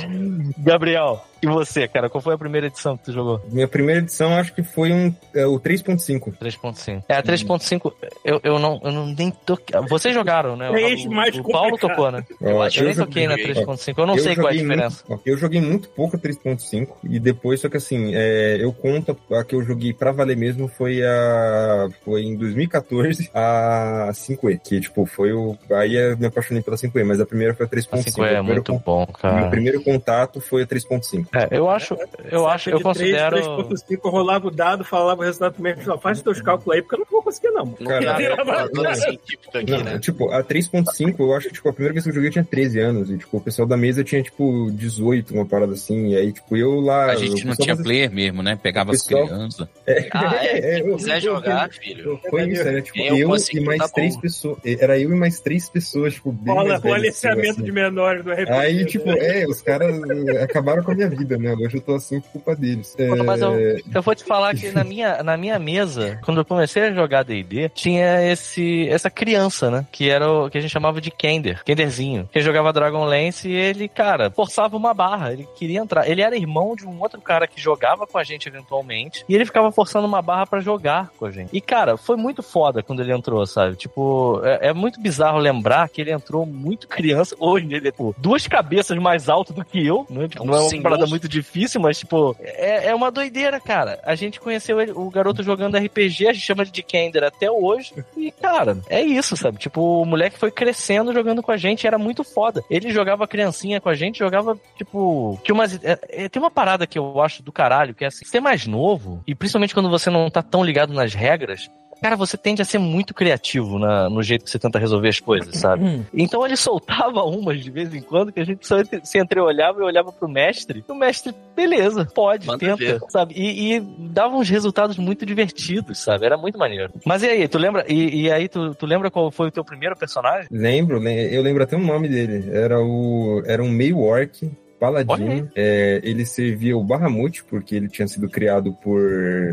[0.58, 2.08] Gabriel, e você, cara?
[2.08, 3.42] Qual foi a primeira edição que tu jogou?
[3.50, 6.36] Minha primeira edição, acho que foi um, é, o 3.5.
[6.38, 7.04] 3.5.
[7.08, 7.92] É, a 3.5,
[8.24, 9.80] eu, eu não, eu não nem toquei.
[9.88, 10.66] Vocês jogaram, né?
[10.68, 10.70] É
[11.06, 11.96] o, mais o Paulo complicado.
[11.96, 12.24] tocou, né?
[12.40, 13.54] Eu acho Eu Eu nem toquei na joguei.
[13.54, 15.04] 3.5, eu não sei qual é a diferença.
[15.08, 19.16] Muito, eu joguei muito pouco a 3.5 e depois, só que assim, é, eu conto
[19.32, 21.88] a que eu joguei pra valer mesmo foi a.
[22.04, 24.60] Foi em 2014 a 5E.
[24.62, 25.56] Que, tipo, foi o.
[25.72, 27.88] Aí eu me apaixonei pela 5E, mas a primeira foi a 3.5.
[27.92, 29.48] A 5 é primeiro muito con- bom, Meu cara.
[29.50, 31.26] primeiro contato foi a 3.5.
[31.34, 31.96] É, eu acho,
[32.30, 33.36] eu acho, eu de considero.
[33.36, 35.54] 3.5, eu rolava o dado, falava o resultado.
[35.84, 37.66] Só faz os teus cálculos aí, porque eu não vou conseguir, não.
[37.72, 39.98] Cara, Aqui, Não, né?
[39.98, 42.44] tipo, a 3.5, eu acho que, tipo, a primeira vez que eu joguei eu tinha
[42.44, 43.10] 13 anos.
[43.10, 46.08] E, tipo, o pessoal da mesa tinha, tipo, 18, uma parada assim.
[46.10, 47.06] E aí, tipo, eu lá.
[47.06, 48.58] A gente não tinha fazia- player mesmo, né?
[48.62, 49.68] Pegava as Pessoal- crianças.
[50.12, 50.80] Ah, é.
[50.80, 52.20] eu- Se quiser eu- jogar, filho.
[52.30, 54.20] Foi isso, era tipo Eu eu, e mais tá três bom.
[54.20, 54.58] pessoas.
[54.64, 57.62] Era eu e mais três pessoas, tipo, bem Rola mais o velhas, aliciamento assim.
[57.62, 58.52] de menores do RPG.
[58.52, 59.94] Aí, tipo, é, os caras
[60.42, 61.54] acabaram com a minha vida, né?
[61.54, 62.94] Hoje eu tô assim por culpa deles.
[62.98, 63.52] É, Mas eu,
[63.94, 67.22] eu vou te falar que na minha, na minha mesa, quando eu comecei a jogar
[67.22, 67.99] D&D, tinha
[68.30, 69.86] esse, essa criança, né?
[69.92, 72.28] Que era o que a gente chamava de Kender, Kenderzinho.
[72.32, 75.32] Que jogava Dragonlance e ele, cara, forçava uma barra.
[75.32, 76.08] Ele queria entrar.
[76.08, 79.24] Ele era irmão de um outro cara que jogava com a gente eventualmente.
[79.28, 81.50] E ele ficava forçando uma barra pra jogar com a gente.
[81.52, 83.76] E, cara, foi muito foda quando ele entrou, sabe?
[83.76, 87.34] Tipo, é, é muito bizarro lembrar que ele entrou muito criança.
[87.38, 90.28] Hoje ele é, tipo, duas cabeças mais alto do que eu, né?
[90.28, 93.98] Tipo, É não é uma parada muito difícil, mas, tipo, é, é uma doideira, cara.
[94.04, 97.50] A gente conheceu ele- o garoto jogando RPG, a gente chama ele de Kender até
[97.50, 97.89] hoje.
[98.16, 99.58] E, cara, é isso, sabe?
[99.58, 102.62] Tipo, o moleque foi crescendo jogando com a gente, era muito foda.
[102.70, 105.38] Ele jogava criancinha com a gente, jogava, tipo.
[105.44, 108.24] Que umas, é- é- tem uma parada que eu acho do caralho, que é assim,
[108.24, 111.70] ser mais novo, e principalmente quando você não tá tão ligado nas regras.
[112.02, 115.20] Cara, você tende a ser muito criativo na- no jeito que você tenta resolver as
[115.20, 115.84] coisas, sabe?
[115.84, 116.04] Hum.
[116.14, 119.84] Então ele soltava umas de vez em quando que a gente só se entreolhava e
[119.84, 120.84] olhava pro mestre.
[120.88, 123.00] E o mestre, beleza, pode, Manda tenta, ver.
[123.08, 123.34] sabe?
[123.36, 126.24] E, e dava uns resultados muito divertidos, sabe?
[126.26, 126.92] Era muito maneiro.
[127.04, 127.84] Mas e aí, tu lembra?
[127.88, 130.48] E, e aí, tu, tu lembra qual foi o teu primeiro personagem?
[130.50, 132.50] Lembro, lem- eu lembro até o nome dele.
[132.50, 133.42] Era o.
[133.46, 134.50] Era um meio orc.
[134.80, 139.00] Paladino, É, ele servia o Bahamut, porque ele tinha sido criado por,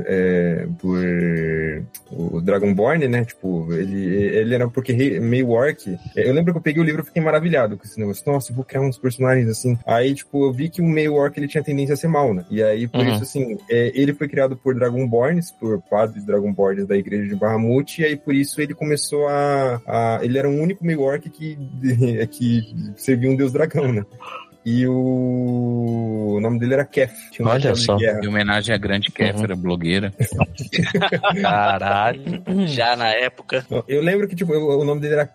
[0.07, 0.97] é, por
[2.11, 3.25] o Dragonborn, né?
[3.25, 5.88] Tipo, ele, ele era porque meio orc.
[6.15, 8.23] É, Eu lembro que eu peguei o livro e fiquei maravilhado com esse negócio.
[8.25, 9.78] Nossa, eu vou criar uns personagens assim.
[9.86, 12.45] Aí, tipo, eu vi que o meio orc ele tinha tendência a ser mal, né?
[12.49, 13.11] E aí, por Uhum.
[13.13, 18.01] isso, assim, é, ele foi criado por Dragonborns, por padres Dragonborns da igreja de Bahamut,
[18.01, 19.82] e aí por isso ele começou a.
[19.86, 21.57] a- ele era o único meio orc que,
[22.32, 22.61] que
[22.95, 24.05] servia um deus dragão, né?
[24.70, 27.32] E o, o nome dele era Kef.
[27.32, 27.97] Tinha um Olha só.
[27.97, 30.13] Em homenagem à grande Kéfera, blogueira.
[31.41, 32.43] Caralho.
[32.68, 33.65] Já na época.
[33.88, 35.26] Eu lembro que tipo, o o nome dele era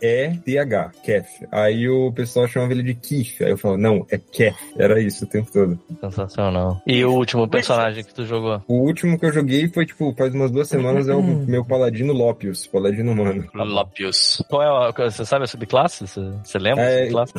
[0.00, 1.46] K-E-T-H, Kef.
[1.52, 3.42] Aí o pessoal chamava ele de Kif.
[3.44, 4.56] Aí eu falava, não, é Kef.
[4.78, 5.78] Era isso o tempo todo.
[6.00, 6.80] Sensacional.
[6.86, 8.62] E o último personagem que tu jogou?
[8.66, 12.12] O último que eu joguei foi, tipo, faz umas duas semanas, é o meu paladino
[12.12, 13.44] Lopius, paladino humano.
[13.54, 14.42] Lopius.
[14.48, 16.06] Qual é a, você sabe a subclasse?
[16.06, 17.32] Você, você lembra É, a subclasse?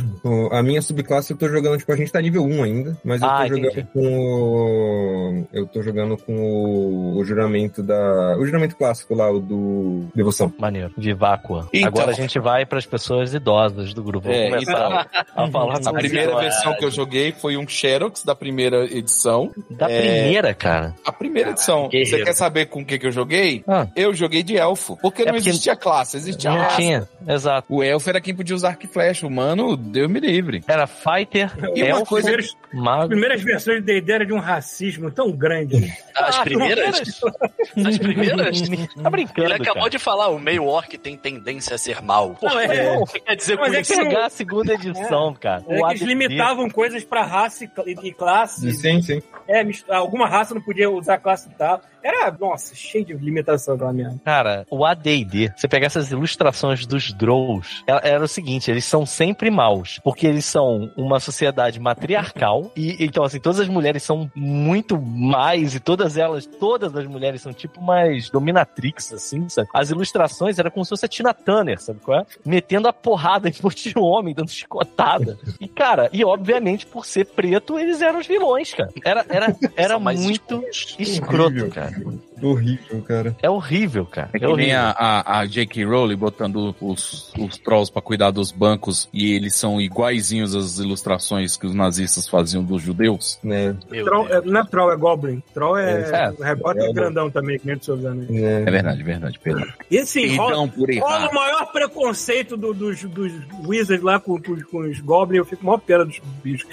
[0.52, 3.28] A minha subclasse eu tô jogando, tipo, a gente tá nível 1 ainda, mas eu
[3.28, 3.62] Ah, tô entendi.
[3.70, 5.48] jogando com o.
[5.54, 8.38] Eu tô jogando com o, o juramento da.
[8.38, 10.54] O juramento clássico lá, o do Devoção.
[10.60, 10.92] Maneiro.
[10.98, 11.68] Viváqua.
[11.74, 11.88] Então.
[11.88, 14.28] Agora a gente vai para as pessoas idosas do grupo.
[14.28, 16.40] Vamos É, começar a falar A sobre primeira isso.
[16.42, 19.52] versão que eu joguei foi um Xerox da primeira edição.
[19.70, 20.02] Da É.
[20.02, 20.94] primeira, cara.
[21.06, 21.88] A primeira edição.
[21.88, 22.18] guerreiro.
[22.18, 23.64] Você quer saber com o que, que eu joguei?
[23.68, 23.88] Ah.
[23.96, 24.98] Eu joguei de elfo.
[25.02, 26.76] Porque É não porque- existia classe, existia Não raça.
[26.76, 27.08] tinha.
[27.28, 27.68] Exato.
[27.74, 29.26] O elfo era quem podia usar arco e flecha.
[29.26, 30.64] O mano, Deus me livre.
[30.68, 33.10] Era fighter, E uma elfo, coisa, as mago.
[33.10, 35.94] primeiras versões de D&D era de um racismo tão grande.
[36.16, 37.02] As Ah, primeiras?
[37.86, 38.62] As primeiras?
[39.02, 39.90] Tá brincando, Ele acabou cara.
[39.90, 42.36] de falar, o meio orc tem tendência a ser mal.
[42.42, 43.94] Não, é- Irmão, o que quer dizer Mas com é isso?
[43.94, 45.64] que- Pegar a segunda edição, cara.
[45.68, 47.70] É O que eles limitavam coisas pra raça e
[48.04, 48.72] e classe.
[48.74, 49.22] Sim, sim.
[49.48, 51.82] É, alguma raça não podia usar classe e tal.
[52.04, 54.20] Era, nossa, cheio de limitação aquela merda.
[54.24, 59.06] Cara, o AD&D, você pegar essas ilustrações dos Drows, era, era o seguinte, eles são
[59.06, 64.30] sempre maus, porque eles são uma sociedade matriarcal, e então assim, todas as mulheres são
[64.36, 69.70] muito mais, e todas elas, todas as mulheres são tipo mais dominatrix, assim, sabe?
[69.74, 72.26] As ilustrações era como se fosse a Tina Turner, sabe qual é?
[72.46, 75.38] Metendo a porrada em monte de homem, dando chicotada.
[75.60, 78.92] E cara, e obviamente por ser preto, eles eram os vilões, cara.
[79.04, 80.64] Era, era, era muito
[81.00, 81.72] escroto, Horrível.
[81.92, 82.31] Cara.
[82.42, 83.36] Horrível, cara.
[83.42, 84.30] É horrível, cara.
[84.34, 84.80] É É que nem horrível.
[84.80, 85.86] a, a, a J.K.
[85.86, 91.56] Rowling botando os, os trolls pra cuidar dos bancos e eles são iguaizinhos às ilustrações
[91.58, 93.40] que os nazistas faziam dos judeus.
[93.44, 93.76] Né?
[93.90, 95.44] Meu Troll, é, não é troll, é goblin.
[95.54, 96.30] Troll é, É.
[96.38, 98.28] o repórter É, grandão também, que nem do seus anos.
[98.30, 98.62] né?
[98.64, 99.72] É verdade, verdade, Pedro.
[99.90, 103.32] E assim, rola, Então, por rola o maior preconceito do- dos, dos
[103.66, 105.40] Wizards lá com, com, com os goblins.
[105.40, 106.68] Eu fico com a maior pena dos bichos.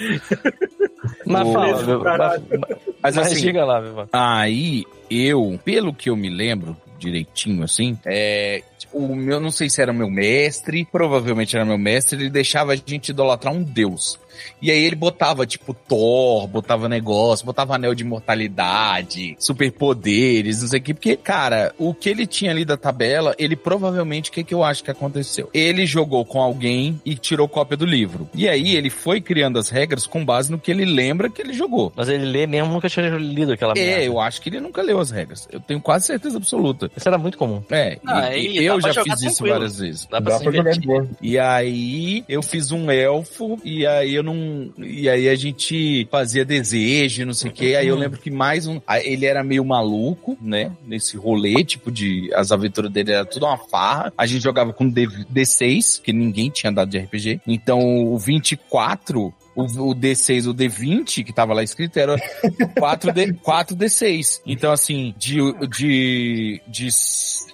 [1.27, 1.69] Mas fala,
[2.19, 2.43] mas,
[3.03, 4.09] Mas mas assim, diga lá, Viva.
[4.13, 8.63] Aí, eu, pelo que eu me lembro direitinho, assim, é.
[8.93, 12.77] O meu, não sei se era meu mestre, provavelmente era meu mestre, ele deixava a
[12.77, 14.19] gente idolatrar um deus.
[14.61, 20.81] E aí ele botava, tipo, Thor, botava negócio, botava anel de imortalidade, superpoderes, não sei
[20.81, 20.95] o que.
[20.95, 24.65] Porque, cara, o que ele tinha ali da tabela, ele provavelmente, o que, que eu
[24.65, 25.49] acho que aconteceu?
[25.53, 28.29] Ele jogou com alguém e tirou cópia do livro.
[28.35, 31.53] E aí ele foi criando as regras com base no que ele lembra que ele
[31.53, 31.93] jogou.
[31.97, 34.05] Mas ele lê mesmo, nunca tinha lido aquela É, merda.
[34.05, 35.49] eu acho que ele nunca leu as regras.
[35.51, 36.91] Eu tenho quase certeza absoluta.
[36.97, 37.63] Isso era muito comum.
[37.71, 39.55] É, Ah, e- eu já fiz isso tranquilo.
[39.55, 40.07] várias vezes.
[40.11, 41.09] Dá pra Dá se pra jogar de boa.
[41.21, 44.73] E aí eu fiz um elfo e aí eu não.
[44.85, 47.75] E aí a gente fazia desejo, não sei o quê.
[47.79, 48.81] Aí eu lembro que mais um.
[49.03, 50.73] Ele era meio maluco, né?
[50.87, 52.31] Nesse rolê, tipo, de.
[52.35, 54.13] As aventuras dele era tudo uma farra.
[54.17, 57.41] A gente jogava com D- D6, que ninguém tinha dado de RPG.
[57.47, 59.33] Então o 24.
[59.57, 62.15] O, o D6, o D20 que tava lá escrito era
[62.79, 64.41] 4D, 4D6.
[64.47, 66.89] Então, assim, de, de, de,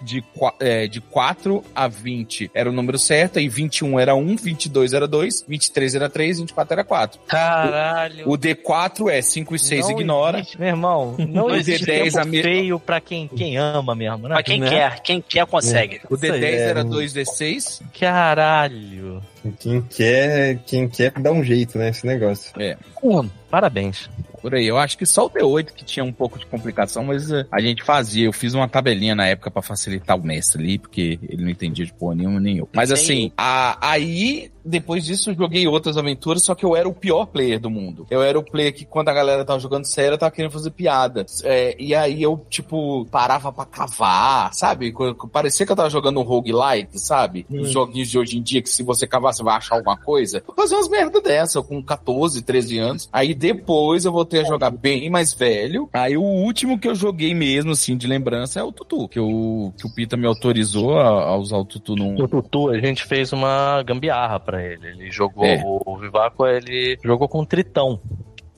[0.05, 0.23] de,
[0.61, 5.09] é, de 4 a 20 era o número certo, e 21 era 1, 22 era
[5.09, 7.21] 2, 23 era 3, 24 era 4.
[7.27, 8.29] Caralho.
[8.29, 10.39] O D4 é 5 e 6 Não ignora.
[10.39, 13.95] existe, meu irmão, não Não existe existe tempo a me- feio pra quem, quem ama
[13.95, 14.35] mesmo, né?
[14.35, 14.69] Pra quem Né?
[14.69, 16.01] quer, quem quer consegue.
[16.11, 16.61] O D10 Isso aí, é.
[16.69, 17.83] era 2D6.
[17.99, 19.23] Caralho.
[19.59, 21.91] Quem quer, quem quer dá um jeito, né?
[21.91, 22.53] Esse negócio.
[23.01, 24.09] Pô, parabéns.
[24.45, 24.67] Por aí.
[24.67, 27.63] Eu acho que só o D8 que tinha um pouco de complicação, mas eh, a
[27.63, 28.27] gente fazia.
[28.27, 31.87] Eu fiz uma tabelinha na época pra facilitar o mestre ali, porque ele não entendia
[31.87, 32.69] de porra nenhuma, nem eu.
[32.75, 32.95] Mas Sim.
[32.95, 37.25] assim, a- aí, depois disso, eu joguei outras aventuras, só que eu era o pior
[37.25, 38.07] player do mundo.
[38.11, 40.71] Eu era o player que, quando a galera tava jogando sério, eu tava querendo fazer
[40.73, 41.25] piada.
[41.43, 44.93] É, e aí eu, tipo, parava pra cavar, sabe?
[45.33, 47.47] Parecia que eu tava jogando um roguelike, sabe?
[47.49, 50.43] Os joguinhos de hoje em dia, que se você cavar, você vai achar alguma coisa.
[50.47, 53.09] Eu fazia umas merda dessa, eu com 14, 13 anos.
[53.11, 55.89] Aí depois eu voltei a jogar bem mais velho.
[55.93, 59.73] Aí o último que eu joguei mesmo, assim, de lembrança, é o Tutu, que, eu,
[59.79, 62.15] que o Pita me autorizou a, a usar o Tutu num.
[62.21, 64.87] O Tutu, a gente fez uma gambiarra pra ele.
[64.89, 65.63] Ele jogou, É.
[65.65, 68.01] o, o Vivaco, ele jogou com Tritão.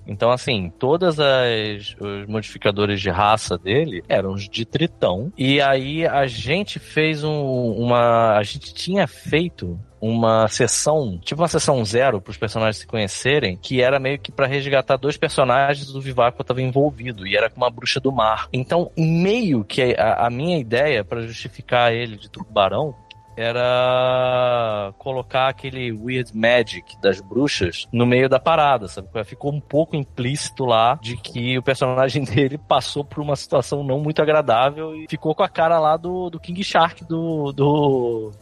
[0.09, 5.33] Então, assim, todas as os modificadores de raça dele eram os de Tritão.
[5.37, 8.37] E aí a gente fez um, uma.
[8.37, 13.57] A gente tinha feito uma sessão, tipo uma sessão zero para os personagens se conhecerem,
[13.57, 17.57] que era meio que para resgatar dois personagens do Vivaco estava envolvido e era com
[17.57, 18.49] uma bruxa do mar.
[18.53, 22.95] Então, meio que a, a minha ideia para justificar ele de tubarão
[23.37, 29.09] era colocar aquele weird magic das bruxas no meio da parada, sabe?
[29.25, 34.01] Ficou um pouco implícito lá de que o personagem dele passou por uma situação não
[34.01, 38.33] muito agradável e ficou com a cara lá do, do King Shark do, do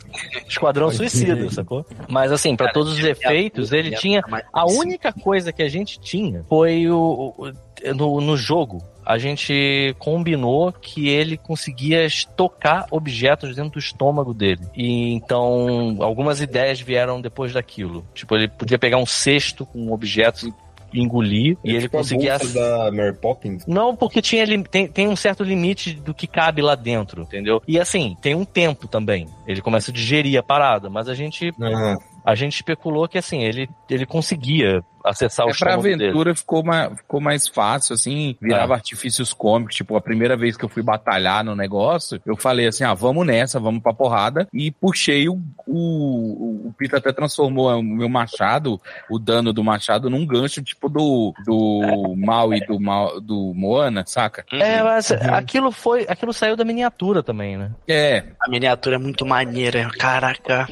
[0.48, 1.84] Esquadrão Suicida, sacou?
[2.08, 4.22] Mas assim, pra todos os efeitos, ele tinha
[4.52, 7.52] a única coisa que a gente tinha foi o, o-
[7.94, 8.78] no, no jogo.
[9.06, 14.60] A gente combinou que ele conseguia estocar objetos dentro do estômago dele.
[14.74, 18.04] E então, algumas ideias vieram depois daquilo.
[18.14, 20.44] Tipo, ele podia pegar um cesto com objetos
[20.92, 21.56] e engolir.
[21.64, 22.38] E É ele tipo a conseguia.
[22.38, 23.66] bolsa da Mary Poppins.
[23.66, 27.60] Não, porque tinha, tem, tem um certo limite do que cabe lá dentro, entendeu?
[27.66, 29.26] E assim, tem um tempo também.
[29.46, 33.42] Ele começa a digerir a parada, mas a gente, Ah, a gente especulou que assim,
[33.42, 36.04] ele, ele conseguia acessar o É, pra estômago dele.
[36.04, 39.74] aventura ficou mais, ficou mais fácil, assim, virava artifícios cômicos.
[39.74, 43.26] Tipo, a primeira vez que eu fui batalhar no negócio, eu falei assim: ah, vamos
[43.26, 44.48] nessa, vamos pra porrada.
[44.52, 45.38] E puxei o.
[45.66, 50.88] O, o Pita até transformou o meu machado, o dano do machado, num gancho tipo
[50.88, 54.44] do, do Mal e do, Mal, do Moana, saca?
[54.52, 56.06] É, mas aquilo foi.
[56.08, 57.70] Aquilo saiu da miniatura também, né?
[57.86, 60.66] É, A miniatura é muito maneira, caraca.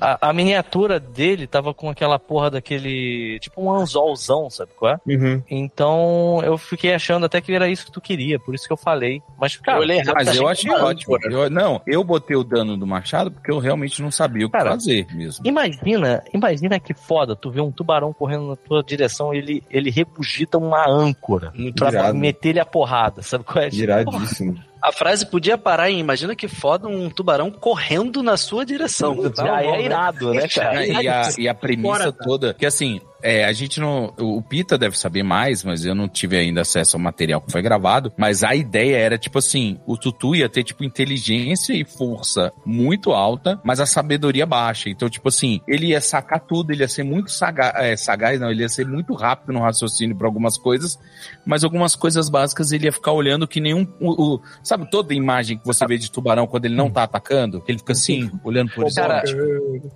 [0.00, 3.38] A, a miniatura dele tava com aquela porra daquele.
[3.40, 4.98] Tipo um anzolzão, sabe qual é?
[5.06, 5.42] uhum.
[5.50, 8.76] Então eu fiquei achando até que era isso que tu queria, por isso que eu
[8.76, 9.22] falei.
[9.40, 11.18] Mas, cara, Eu olhei você mas eu que achei ótimo.
[11.24, 14.56] Eu- não, eu botei o dano do machado porque eu realmente não sabia o que
[14.56, 15.46] Cara, fazer mesmo.
[15.46, 19.90] Imagina, imagina que foda, tu vê um tubarão correndo na tua direção e ele, ele
[19.90, 22.14] rebugita uma âncora Muito pra irado.
[22.18, 23.68] meter ele a porrada, sabe qual é?
[23.72, 24.58] Iradíssimo.
[24.82, 29.16] A frase podia parar em imagina que foda um tubarão correndo na sua direção.
[29.36, 30.78] Já é irado, né, cara?
[30.88, 32.24] E a, e a premissa Fora, tá?
[32.24, 34.12] toda, que assim, é, a gente não.
[34.18, 37.62] O Pita deve saber mais, mas eu não tive ainda acesso ao material que foi
[37.62, 38.12] gravado.
[38.16, 43.12] Mas a ideia era, tipo assim, o Tutu ia ter, tipo, inteligência e força muito
[43.12, 44.88] alta, mas a sabedoria baixa.
[44.90, 48.50] Então, tipo assim, ele ia sacar tudo, ele ia ser muito saga, é, sagaz, não,
[48.50, 50.98] ele ia ser muito rápido no raciocínio pra algumas coisas,
[51.46, 53.86] mas algumas coisas básicas ele ia ficar olhando que nenhum.
[54.00, 57.62] O, o- sabe toda imagem que você vê de tubarão quando ele não tá atacando?
[57.66, 59.22] Ele fica assim, olhando por Cara.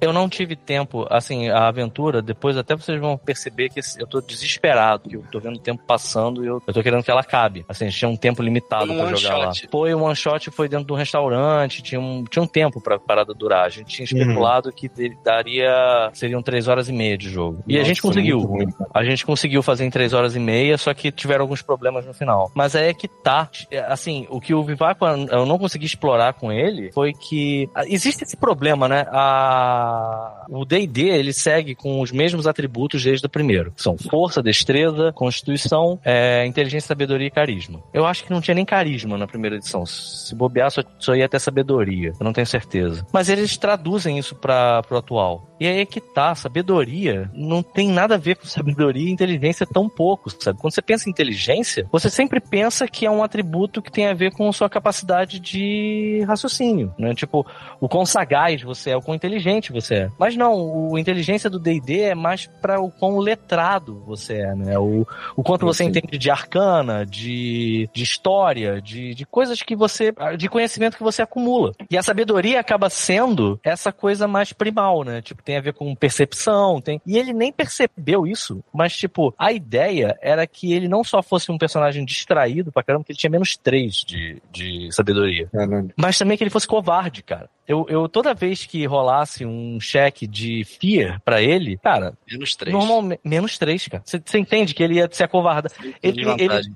[0.01, 3.81] Eu não tive tempo, assim, a aventura, depois até vocês vão começam a perceber que
[3.99, 7.03] eu tô desesperado, que eu tô vendo o tempo passando e eu, eu tô querendo
[7.03, 7.65] que ela acabe.
[7.69, 9.53] Assim, a gente tinha um tempo limitado Foi um pra one jogar lá.
[9.71, 12.99] Foi um one shot, foi dentro de um restaurante, tinha um, tinha um tempo pra
[12.99, 13.65] parada durar.
[13.67, 16.11] A gente tinha especulado que de- daria.
[16.13, 17.63] seriam três horas e meia de jogo.
[17.67, 18.59] E a gente Nossa, conseguiu.
[18.95, 22.13] A gente conseguiu fazer em 3 horas e meia, só que tiveram alguns problemas no
[22.15, 22.51] final.
[22.55, 23.49] Mas aí é que tá.
[23.89, 27.69] Assim, o que o Vivaco eu não consegui explorar com ele foi que.
[27.87, 29.07] Existe esse problema, né?
[29.11, 30.45] A...
[30.49, 33.73] O DD ele segue com os mesmos atributos desde o primeiro.
[33.77, 37.81] São força, destreza, constituição, é, inteligência, sabedoria e carisma.
[37.93, 39.85] Eu acho que não tinha nem carisma na primeira edição.
[39.87, 42.13] Se bobear, só, só ia ter sabedoria.
[42.19, 43.07] Eu não tenho certeza.
[43.13, 45.53] Mas eles traduzem isso para pro atual.
[45.61, 49.67] E aí é que tá, sabedoria não tem nada a ver com sabedoria e inteligência
[49.67, 50.59] tão pouco, sabe?
[50.59, 54.15] Quando você pensa em inteligência, você sempre pensa que é um atributo que tem a
[54.15, 57.15] ver com sua capacidade de raciocínio, né?
[57.15, 57.47] Tipo,
[57.81, 60.11] o quão sagaz você é, o quão inteligente você é.
[60.19, 64.79] Mas não, o inteligência do D&D é mais para o quão letrado você é, né?
[64.79, 70.13] O, o quanto você entende de arcana, de, de história, de, de coisas que você.
[70.39, 71.73] de conhecimento que você acumula.
[71.91, 75.21] E a sabedoria acaba sendo essa coisa mais primal, né?
[75.23, 77.01] Tipo, tem a ver com percepção, tem.
[77.07, 81.51] E ele nem percebeu isso, mas, tipo, a ideia era que ele não só fosse
[81.51, 85.49] um personagem distraído pra caramba, que ele tinha menos três de, de sabedoria.
[85.53, 85.91] Caralho.
[85.97, 87.49] Mas também que ele fosse covarde, cara.
[87.67, 92.75] Eu, eu toda vez que rolasse um cheque de fear pra ele, cara, Menos três.
[92.87, 93.21] Normalmente.
[93.25, 94.03] Menos três, cara.
[94.05, 95.73] Você entende que ele ia se acovardar.
[96.03, 96.75] Ele, ele,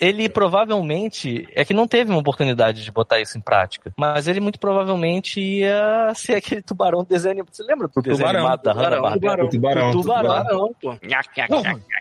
[0.00, 1.48] ele provavelmente.
[1.54, 3.92] É que não teve uma oportunidade de botar isso em prática.
[3.96, 7.44] Mas ele muito provavelmente ia ser aquele tubarão do desenho.
[7.50, 8.72] Você lembra do desenho tubarão, animado da?
[8.72, 9.46] O tubarão.
[9.46, 9.90] O tubarão.
[9.92, 10.96] Tubarão, pô.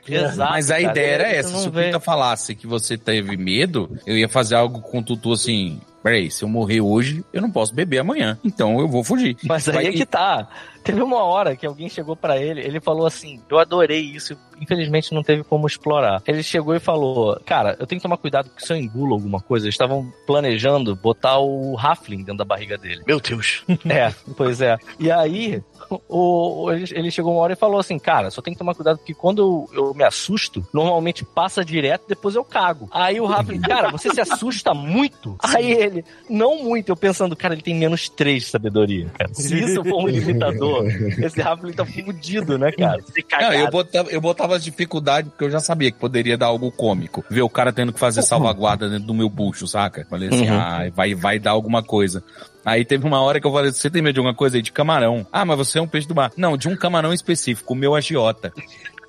[0.08, 0.52] Exato.
[0.52, 0.92] Mas a cara.
[0.92, 1.58] ideia era essa.
[1.58, 5.34] Se o Pita falasse que você teve medo, eu ia fazer algo com o Tutu
[5.34, 5.80] assim.
[6.04, 8.38] Peraí, se eu morrer hoje, eu não posso beber amanhã.
[8.44, 9.36] Então eu vou fugir.
[9.44, 10.48] Mas aí Vai- é que tá.
[10.88, 15.14] Teve uma hora que alguém chegou pra ele, ele falou assim: Eu adorei isso, infelizmente
[15.14, 16.24] não teve como explorar.
[16.26, 19.42] Ele chegou e falou: Cara, eu tenho que tomar cuidado porque se eu engulo alguma
[19.42, 23.04] coisa, eles estavam planejando botar o Halfling dentro da barriga dele.
[23.06, 23.64] Meu Deus.
[23.88, 24.78] É, pois é.
[25.00, 25.64] E aí,
[26.10, 29.14] o, ele, chegou uma hora e falou assim: Cara, só tem que tomar cuidado porque
[29.14, 32.90] quando eu, eu me assusto, normalmente passa direto, depois eu cago.
[32.92, 35.36] Aí o Halfling, cara, você se assusta muito?
[35.42, 36.90] Aí ele, não muito.
[36.90, 39.34] Eu pensando, cara, ele tem menos 3 de sabedoria, cara.
[39.34, 40.77] Se isso for um limitador,
[41.24, 43.02] esse Halfling tá fudido, né, cara?
[43.42, 46.72] Não, eu botava, eu botava as dificuldades porque eu já sabia que poderia dar algo
[46.72, 47.24] cômico.
[47.30, 50.06] Ver o cara tendo que fazer salvaguarda dentro do meu bucho, saca?
[50.10, 50.58] Falei assim, Uhum.
[50.60, 52.24] ah, vai, vai dar alguma coisa.
[52.66, 54.62] Aí teve uma hora que eu falei, você tem medo de alguma coisa aí?
[54.62, 55.26] De camarão.
[55.32, 56.32] Ah, mas você é um peixe do mar.
[56.36, 58.52] Não, de um camarão específico, o meu agiota.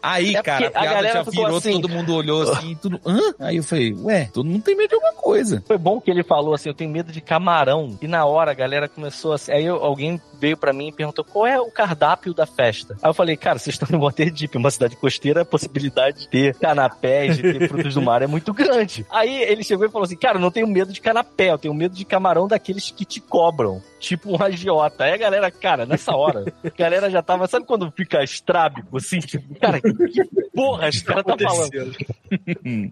[0.02, 1.72] Aí, É cara, a a piada galera já virou, assim.
[1.72, 3.00] todo mundo olhou assim, tudo.
[3.04, 3.18] Hã?
[3.38, 5.62] Aí eu falei, ué, todo mundo tem medo de alguma coisa.
[5.66, 7.98] Foi bom que ele falou assim, eu tenho medo de camarão.
[8.00, 9.52] E na hora a galera começou assim.
[9.52, 12.96] Aí eu- alguém veio pra mim e perguntou qual é o cardápio da festa.
[13.02, 16.54] Aí eu falei, cara, vocês estão em Waterdeep, uma cidade costeira, a possibilidade de ter
[16.54, 19.04] canapés, de ter frutos do mar é muito grande.
[19.10, 21.74] Aí ele chegou e falou assim, cara, eu não tenho medo de canapé, eu tenho
[21.74, 23.82] medo de camarão daqueles que te cobram.
[23.98, 25.04] Tipo um agiota.
[25.04, 29.18] Aí a galera, cara, nessa hora, a galera já tava, sabe quando fica estrábico, assim?
[29.18, 30.24] Tipo, cara, que
[30.54, 31.96] porra esse cara tá falando?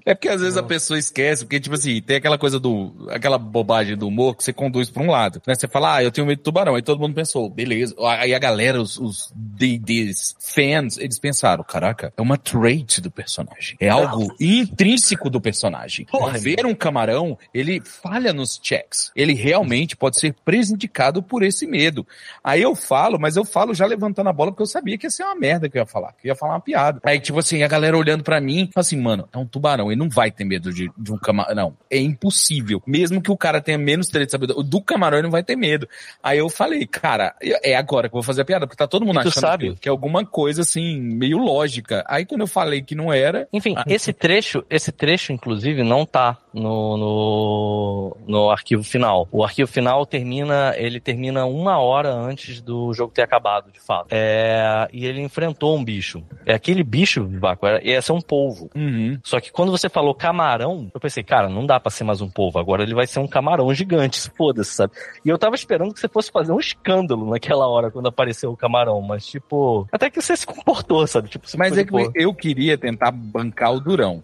[0.05, 3.09] É porque às vezes a pessoa esquece, porque, tipo assim, tem aquela coisa do.
[3.11, 5.41] aquela bobagem do humor que você conduz pra um lado.
[5.47, 5.55] Né?
[5.55, 6.75] Você fala, ah, eu tenho medo de tubarão.
[6.75, 7.95] Aí todo mundo pensou, beleza.
[8.01, 13.77] Aí a galera, os, os D&Ds fans, eles pensaram, caraca, é uma trait do personagem.
[13.81, 16.07] É algo intrínseco do personagem.
[16.07, 19.11] Porra, Ver um camarão, ele falha nos checks.
[19.15, 22.07] Ele realmente pode ser prejudicado por esse medo.
[22.43, 25.11] Aí eu falo, mas eu falo já levantando a bola porque eu sabia que ia
[25.11, 27.01] ser uma merda que eu ia falar, que eu ia falar uma piada.
[27.05, 29.99] Aí, tipo assim, a galera olhando pra mim, fala assim, mano, é um tubarão, ele
[29.99, 31.55] não vai ter medo de, de um camarão.
[31.55, 32.83] Não, é impossível.
[32.87, 35.57] Mesmo que o cara tenha menos três de sabedoria, do camarão ele não vai ter
[35.57, 35.89] medo.
[36.23, 39.05] Aí eu falei, cara, é agora que eu vou fazer a piada, porque tá todo
[39.05, 39.75] mundo E achando sabe?
[39.75, 42.05] Que, que é alguma coisa assim, meio lógica.
[42.09, 43.85] Aí quando eu falei que não era, Enfim, Ah.
[43.87, 49.29] esse trecho, esse trecho, inclusive, não tá no, no, no arquivo final.
[49.31, 54.09] O arquivo final termina, ele termina uma hora antes do jogo ter acabado, de fato.
[54.11, 56.23] É, e ele enfrentou um bicho.
[56.45, 58.71] É aquele bicho, Vaco, era- ia ser um polvo.
[58.75, 62.21] uhum, Só que quando você falou camarão, eu pensei, cara, não dá pra ser mais
[62.21, 62.59] um polvo.
[62.59, 64.93] Agora ele vai ser um camarão gigante, foda-se, sabe?
[65.25, 68.57] E eu tava esperando que você fosse fazer um escândalo naquela hora quando apareceu o
[68.57, 71.29] camarão, mas tipo, até que você se comportou, sabe?
[71.29, 74.23] Tipo, Mas é que eu queria tentar bancar o durão.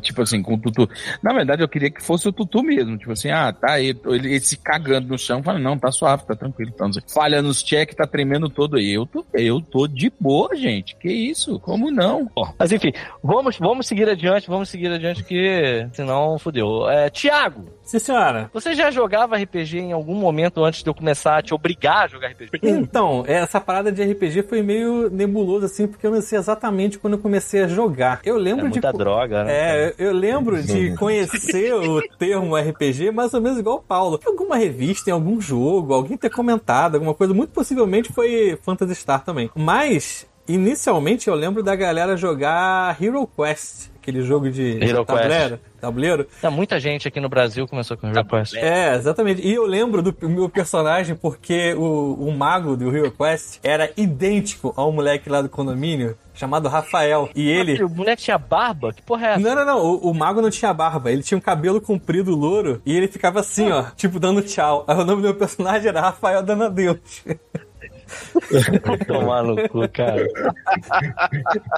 [0.00, 0.88] Tipo assim, com o Tutu.
[1.22, 2.96] Na verdade, eu queria que fosse o Tutu mesmo.
[2.98, 3.88] Tipo assim, ah, tá aí.
[4.06, 6.70] Ele, ele se cagando no chão, fala, não, tá suave, tá tranquilo.
[6.74, 8.78] Então, falha nos check, tá tremendo todo.
[8.78, 10.96] Eu tô, eu tô de boa, gente.
[10.96, 11.58] Que isso?
[11.60, 12.30] Como não?
[12.58, 12.92] Mas enfim,
[13.22, 16.88] vamos, vamos seguir adiante, vamos seguir adiante, que senão fodeu.
[16.88, 18.50] É, Tiago, Sim, senhora.
[18.52, 22.08] você já jogava RPG em algum momento antes de eu começar a te obrigar a
[22.08, 22.48] jogar RPG?
[22.62, 27.14] Então, essa parada de RPG foi meio nebulosa, assim, porque eu não sei exatamente quando
[27.14, 28.20] eu comecei a jogar.
[28.24, 28.70] Eu É lembro de.
[28.72, 29.53] muita droga, né?
[29.54, 34.20] É, eu lembro de conhecer o termo RPG mais ou menos igual o Paulo.
[34.24, 37.32] Em alguma revista, em algum jogo, alguém ter comentado, alguma coisa.
[37.32, 39.50] Muito possivelmente foi Phantasy Star também.
[39.54, 43.93] Mas, inicialmente, eu lembro da galera jogar Hero Quest.
[44.04, 45.58] Aquele jogo de Hero tabuleiro.
[45.80, 46.26] tabuleiro.
[46.42, 48.54] Tem muita gente aqui no Brasil que começou com Hero Quest.
[48.54, 49.40] É, exatamente.
[49.40, 54.74] E eu lembro do meu personagem porque o, o mago do Hero Quest era idêntico
[54.76, 57.30] ao moleque lá do condomínio, chamado Rafael.
[57.34, 57.82] E ele.
[57.82, 58.92] O moleque tinha barba?
[58.92, 59.40] Que porra é essa?
[59.40, 59.78] Não, não, não.
[59.82, 61.10] O, o mago não tinha barba.
[61.10, 62.82] Ele tinha um cabelo comprido, louro.
[62.84, 64.84] E ele ficava assim, ó, tipo, dando tchau.
[64.86, 66.74] Aí o nome do meu personagem era Rafael Dando
[69.06, 70.26] Tomar no cu, cara.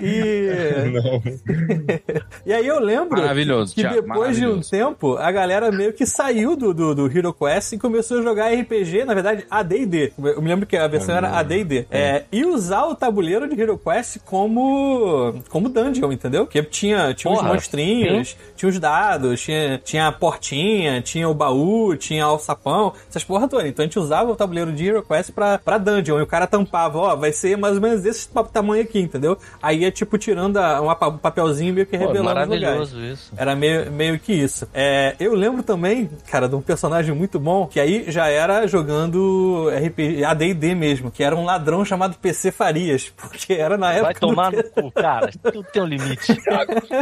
[0.00, 0.48] E.
[0.92, 1.22] Não.
[2.44, 4.70] E aí eu lembro Maravilhoso, que Thiago, depois de um maravilhoso.
[4.70, 8.52] tempo, a galera meio que saiu do, do, do Hero Quest e começou a jogar
[8.52, 10.12] RPG, na verdade, AD&D.
[10.16, 11.86] Eu me lembro que a versão era AD&D.
[11.90, 16.44] É, e usar o tabuleiro de Hero Quest como como dungeon, entendeu?
[16.44, 21.34] Porque tinha, tinha uns Porra, monstrinhos, tinha os dados, tinha, tinha a portinha, tinha o
[21.34, 23.66] baú, tinha o alçapão, essas porra toda.
[23.66, 26.15] Então a gente usava o tabuleiro de Hero Quest pra, pra dungeon.
[26.18, 29.36] E o cara tampava, ó, vai ser mais ou menos esse tamanho aqui, entendeu?
[29.62, 32.58] Aí ia, tipo, tirando a, um um papelzinho meio que Pô, revelando os lugares.
[32.90, 33.32] maravilhoso isso.
[33.36, 34.68] Era meio, meio que isso.
[34.74, 39.68] É, eu lembro também, cara, de um personagem muito bom, que aí já era jogando
[39.70, 44.14] RPG, AD&D mesmo, que era um ladrão chamado PC Farias, porque era na época Vai
[44.14, 45.30] do tomar P- no cu, cara.
[45.52, 46.32] Tudo tem um limite.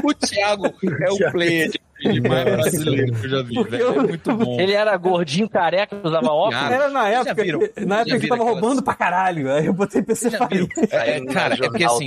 [0.03, 3.82] O Thiago é o player de RPG mais brasileiro que eu já vi, Porque velho.
[3.84, 4.61] eu- É muito bom.
[4.61, 6.62] Ele era gordinho, careca, usava óculos.
[6.70, 7.61] Era na época, viram?
[7.61, 9.53] que, na época que tava aquelas- roubando pra caralho.
[9.53, 10.28] Aí eu botei PC.
[10.90, 12.07] É, cara, é porque assim,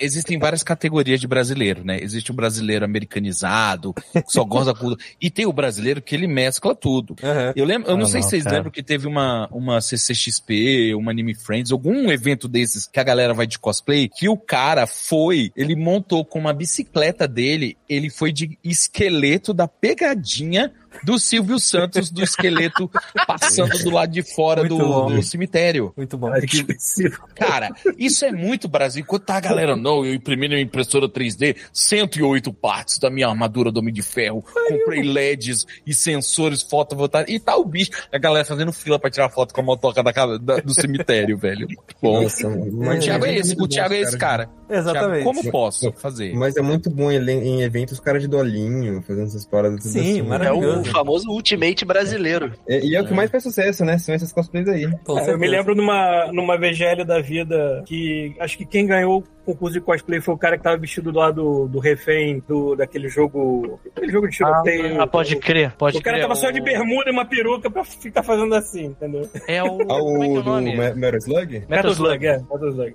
[0.00, 1.98] existem várias categorias de brasileiro, né?
[2.00, 6.26] Existe o brasileiro americanizado, que só gosta da cultura, e tem o brasileiro que ele
[6.26, 7.16] mescla tudo.
[7.22, 7.52] Aham.
[7.56, 8.56] Eu lembro, eu não Ah, sei não, se vocês cara.
[8.56, 13.34] lembram que teve uma, uma CCXP, uma Anime Friends, algum evento desses que a galera
[13.34, 18.32] vai de cosplay, que o cara foi, ele montou com uma bicicleta dele, ele foi
[18.32, 18.58] de
[19.04, 20.72] esqueleto da pegadinha
[21.02, 22.90] do Silvio Santos, do esqueleto
[23.26, 25.92] passando do lado de fora do, do cemitério.
[25.96, 26.32] Muito bom.
[26.40, 27.28] Que específico.
[27.34, 29.02] Cara, isso é muito Brasil.
[29.02, 33.70] Enquanto tá a galera, não, eu imprimi minha impressora 3D, 108 partes da minha armadura
[33.70, 38.44] do Homem de Ferro, comprei LEDs e sensores fotovoltaicos, e tá o bicho, a galera
[38.44, 41.66] fazendo fila pra tirar foto com a motoca da, casa- da- do cemitério, velho.
[41.66, 42.22] Muito bom.
[42.22, 44.48] Nossa, O mas Thiago é esse, o Thiago é esse cara.
[44.68, 45.22] Exatamente.
[45.22, 46.34] Thiago, como posso fazer?
[46.34, 49.82] Mas é muito bom em, em eventos cara de dolinho, fazendo essas paradas.
[49.84, 50.20] Sim, assim.
[50.20, 50.83] É maravilhoso.
[50.88, 52.52] O famoso Ultimate brasileiro.
[52.68, 53.98] É, e é o que mais faz sucesso, né?
[53.98, 54.84] São essas cosplays aí.
[54.84, 59.74] É, eu me lembro numa, numa VGL da vida que acho que quem ganhou concurso
[59.74, 63.78] de cosplay foi o cara que tava vestido lá do, do refém do, daquele jogo.
[63.96, 65.00] Aquele jogo de tiroteio.
[65.00, 66.26] Ah, pode crer, pode o cara crer.
[66.28, 69.28] tava só de bermuda e uma peruca pra ficar fazendo assim, entendeu?
[69.46, 69.80] É o.
[69.82, 71.64] Ah, Como é que é o o do Metal Slug?
[71.68, 72.26] Metal Slug.
[72.26, 72.38] é.
[72.38, 72.94] Metal Slug.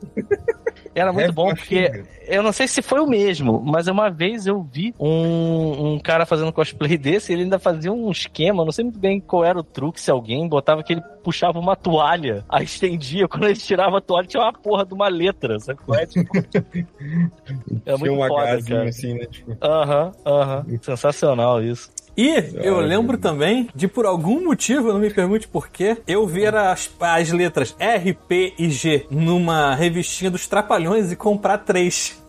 [0.95, 4.47] Era muito É, bom, porque eu não sei se foi o mesmo, mas uma vez
[4.47, 8.85] eu vi um, um cara fazendo cosplay desse, ele ainda fazia um esquema, não sei
[8.85, 12.63] muito bem qual era o truque, se alguém botava que ele puxava uma toalha, aí
[12.63, 16.05] estendia, quando ele tirava a toalha tinha uma porra de uma letra, qual é?
[16.05, 19.25] Tipo, é Tinha muito um foda, assim, né?
[19.25, 21.91] Tipo, Aham, aham, sensacional isso.
[22.17, 26.91] E eu lembro também de, por algum motivo, não me pergunte porquê, eu ver as,
[26.99, 32.21] as letras R, P e G numa revistinha dos Trapalhões e comprar três.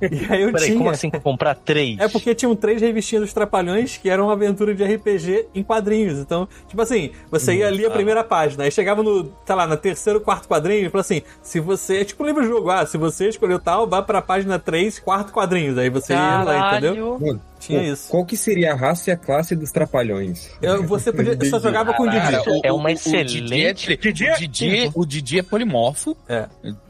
[0.00, 0.78] E aí eu Peraí, tinha.
[0.78, 1.98] como assim comprar três?
[1.98, 6.18] É porque tinham três revistinhas dos Trapalhões que eram uma aventura de RPG em quadrinhos.
[6.18, 9.76] Então, tipo assim, você ia ali a primeira página, aí chegava no, sei lá, no
[9.76, 11.98] terceiro, quarto quadrinho e falou assim: se você.
[11.98, 15.76] É tipo um livro-jogo, ah, se você escolheu tal, vá pra página 3, quarto quadrinhos.
[15.78, 17.18] Aí você ia lá, entendeu?
[17.20, 18.08] Mano, Tinha isso.
[18.08, 20.50] Qual que seria a raça e a classe dos trapalhões?
[20.62, 21.36] Eu- você podia.
[21.50, 22.20] Só jogava com o Didi.
[22.22, 25.04] Cara, o- É o- uma o Didi é excelente- tri- Didi O é- Didi, o
[25.06, 26.16] Didi é polimorfo.
[26.28, 26.46] É.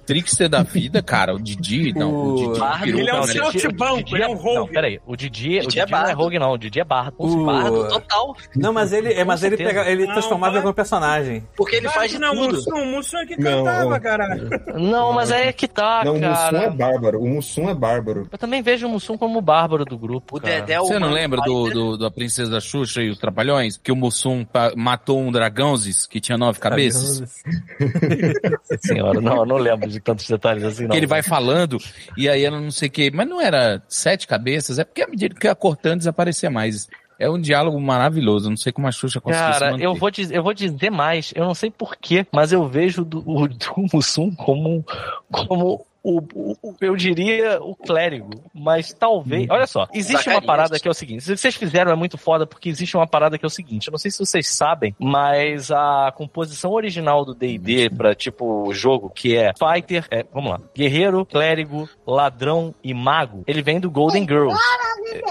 [0.09, 1.35] Trickster da vida, cara.
[1.35, 2.11] O Didi, não.
[2.11, 4.55] O, O- Didi Bardo, ele é um saltimbanco, ele é um rogue.
[4.57, 6.85] Não, peraí, o Didi, o Didi Didi é não é rogue não, o Didi é
[6.85, 7.15] bardo.
[7.19, 8.35] O- Bardo total.
[8.57, 11.47] Não, mas ele, é, mas ele, pega, ele Não, transformava em algum personagem.
[11.55, 12.55] Porque ele faz de não, tudo.
[12.55, 14.49] Mussum, o Mussum é que cantava, caralho.
[14.75, 16.71] Não, mas aí é que tá, não, o Mussum é cara.
[16.71, 17.21] bárbaro.
[17.21, 18.27] O Mussum é bárbaro.
[18.33, 20.55] Eu também vejo o Mussum como o bárbaro do grupo, O cara.
[20.61, 23.77] Dedé é o Você não lembra do, do, da Princesa da Xuxa e os Trapalhões?
[23.77, 27.43] Que o Mussum matou um dragãozes que tinha nove cabeças?
[28.81, 29.98] Senhora, não, eu não lembro disso.
[29.99, 30.91] De tantos detalhes assim, não.
[30.91, 31.79] Que ele vai falando,
[32.17, 33.11] e aí ela não sei o que.
[33.11, 36.89] Mas não era sete cabeças, é porque à medida que ia cortando desaparecia mais.
[37.21, 38.49] É um diálogo maravilhoso.
[38.49, 41.33] Não sei como a Xuxa conseguiu se Cara, eu vou, dizer, eu vou dizer mais,
[41.35, 44.87] eu não sei porquê, mas eu vejo do, o do Mussum como,
[45.29, 49.49] como o, o- o- eu diria o clérigo, mas talvez.
[49.51, 52.47] Olha só, existe uma parada que é o seguinte: se vocês fizeram é muito foda,
[52.47, 55.71] porque existe uma parada que é o seguinte: eu não sei se vocês sabem, mas
[55.71, 61.25] a composição original do DD pra tipo jogo, que é Fighter, é, vamos lá, Guerreiro,
[61.27, 64.59] Clérigo, Ladrão e Mago, ele vem do Golden Girls.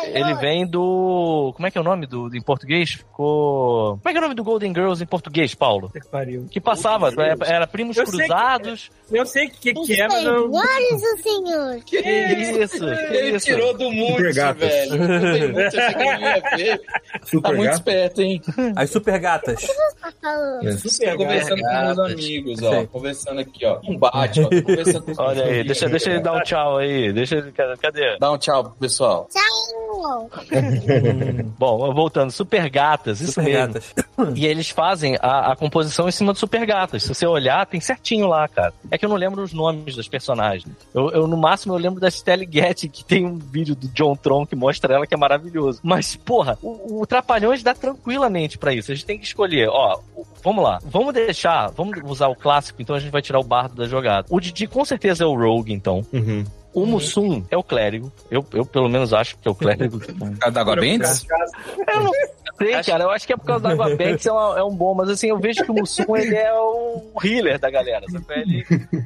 [0.06, 1.54] Ele vem do.
[1.56, 2.92] Como é que é o nome do, em português?
[2.94, 3.98] Ficou.
[3.98, 5.90] Como é que é o nome do Golden Girls em português, Paulo?
[6.50, 6.54] Que.
[6.54, 8.90] Que passava, era, era Primos Eu sei que- Cruzados.
[9.12, 10.50] Eu sei o que, que é, mas eu.
[10.68, 11.80] Senhores do senhor.
[11.86, 12.80] Que isso?
[12.80, 13.46] Que Ele isso?
[13.46, 14.70] tirou do mundo, Super gatas.
[14.70, 14.98] velho.
[14.98, 16.78] Não tem muito essa que eu ver.
[16.80, 18.42] Tá Super muito esperto, hein?
[18.76, 19.68] As super gatas.
[20.02, 20.72] Tá falando.
[20.80, 22.14] Super Tô conversando com meus gatas.
[22.14, 22.72] amigos, ó.
[22.72, 22.88] Sei.
[22.88, 23.80] Conversando aqui, ó.
[23.88, 24.50] Um bate, ó.
[24.50, 25.66] Tô conversando com os Olha aí, amigos.
[25.68, 27.12] deixa, deixa ele dar um tchau aí.
[27.14, 27.52] Deixa ele.
[27.52, 28.18] Cadê?
[28.20, 29.28] Dá um tchau pro pessoal.
[29.32, 30.30] Tchau.
[31.58, 33.74] Bom, voltando, Super Gatas, isso Super mesmo.
[33.74, 33.94] gatas.
[34.36, 37.04] E eles fazem a, a composição em cima do Super Gatas.
[37.04, 38.74] Se você olhar, tem certinho lá, cara.
[38.90, 40.57] É que eu não lembro os nomes das personagens.
[40.94, 44.16] Eu, eu, no máximo, eu lembro da Stelle Getty, que tem um vídeo do John
[44.16, 45.80] Tron que mostra ela, que é maravilhoso.
[45.84, 48.92] Mas, porra, o, o Trapalhões dá tranquilamente pra isso.
[48.92, 50.00] A gente tem que escolher, ó,
[50.44, 50.80] vamos lá.
[50.86, 54.28] Vamos deixar, vamos usar o clássico, então a gente vai tirar o bardo da jogada.
[54.30, 56.06] O Didi com certeza é o Rogue, então.
[56.14, 56.46] Uhum.
[56.80, 58.12] O Mussum é o clérigo.
[58.30, 60.00] Eu, eu pelo menos acho que é o clérigo.
[60.42, 61.26] A da Água Bentes?
[61.88, 62.12] Eu não
[62.58, 63.04] sei, cara.
[63.06, 65.10] Eu acho que é por causa da Água Banks é, uma- é um bom, mas
[65.10, 68.06] assim, eu vejo que o Mussum ele é o healer da galera.
[68.12, 68.26] sabe?
[68.30, 68.66] Ele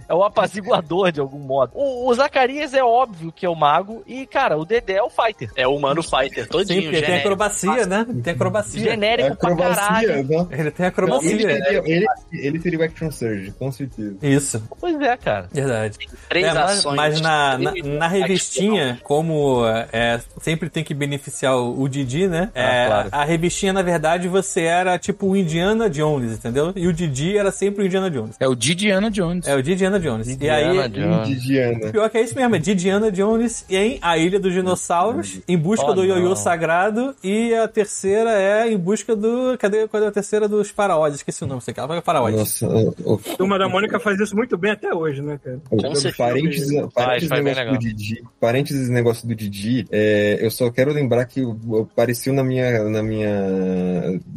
[0.10, 1.72] é o apaziguador de algum modo.
[1.74, 5.10] O, o Zacarias é óbvio que é o mago e, cara, o Dedé é o
[5.10, 5.50] fighter.
[5.56, 8.06] É o humano fighter, Sim, todinho, porque tem acrobacia, né?
[8.24, 8.82] Tem acrobacia.
[8.84, 10.12] Genérico pra caralho.
[10.20, 10.48] Acrobacia, não?
[10.52, 11.30] Ele tem Não, ele, acrobacia.
[11.40, 14.18] seria, ele, ele seria o Action Surge, com certeza.
[14.22, 15.48] Isso, Pois é, cara.
[15.52, 15.98] verdade.
[16.30, 16.96] Três É, mas, ações.
[16.96, 22.50] mas na, na, na revistinha, como é, sempre tem que beneficiar o, o Didi, né?
[22.54, 23.10] É, Ah, claro.
[23.12, 26.72] A revistinha, na verdade, você era tipo o Indiana Jones, entendeu?
[26.76, 28.36] E o Didi era sempre o Indiana Jones.
[28.40, 29.48] É o Didiana Jones.
[29.48, 30.28] É o Didiana Jones.
[30.28, 31.28] e Didiana aí, Jones.
[31.28, 31.92] Didiana.
[31.92, 35.86] pior que é isso mesmo, é Didiana Jones em A Ilha dos Dinossauros, em busca
[35.88, 36.36] Oh, do ioiô não.
[36.36, 39.58] sagrado, e a terceira é em busca do.
[39.58, 41.16] Cadê, cadê a terceira dos faraós?
[41.16, 42.36] Esqueci o nome, sei que ela faraós.
[42.36, 45.60] Nossa, o, o, Turma da Mônica faz isso muito bem até hoje, né, cara?
[45.70, 46.16] Com certeza.
[46.18, 50.70] parênteses, Faz, parênteses faz bem negócio do Didi, parênteses negócio do Didi, é, eu só
[50.72, 53.32] quero lembrar que eu- eu- apareceu na minha, na minha,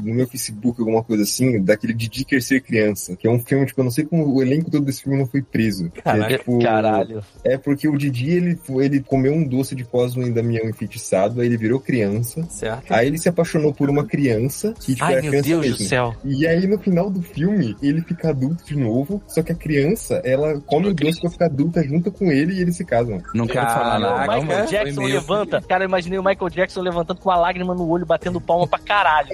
[0.03, 3.67] no meu Facebook alguma coisa assim, daquele Didi Quer Ser Criança, que é um filme,
[3.67, 5.91] tipo, eu não sei como o elenco todo desse filme não foi preso.
[6.05, 7.23] É, tipo, Caralho.
[7.43, 11.47] É porque o Didi, ele, ele comeu um doce de Cosmo e Damião enfeitiçado, aí
[11.47, 12.93] ele virou criança, Certo?
[12.93, 15.77] aí ele se apaixonou por uma criança, que tipo, Ai, era meu criança Deus mesmo.
[15.79, 16.15] do céu.
[16.25, 20.21] E aí, no final do filme, ele fica adulto de novo, só que a criança,
[20.25, 23.22] ela come o doce pra ficar adulta junto com ele e eles se casam.
[23.34, 24.26] Não quero falar nada.
[24.26, 25.62] Não, Michael foi Jackson levanta.
[25.62, 28.78] Cara, eu imaginei o Michael Jackson levantando com uma lágrima no olho, batendo palma pra
[28.78, 29.28] caralho.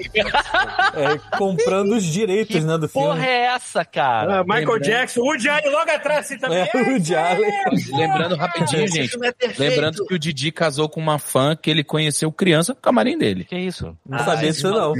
[0.93, 3.07] É, comprando os direitos, né, do filme.
[3.07, 4.39] Porra, é essa, cara?
[4.39, 6.59] Ah, Michael Jackson, o Allen logo atrás assim também.
[6.73, 7.51] É, o Jalen.
[7.93, 9.17] Lembrando rapidinho, gente.
[9.23, 9.31] é.
[9.57, 13.43] Lembrando que o Didi casou com uma fã que ele conheceu criança no camarim dele.
[13.45, 13.95] Que isso?
[14.05, 14.93] Não sabia disso, não.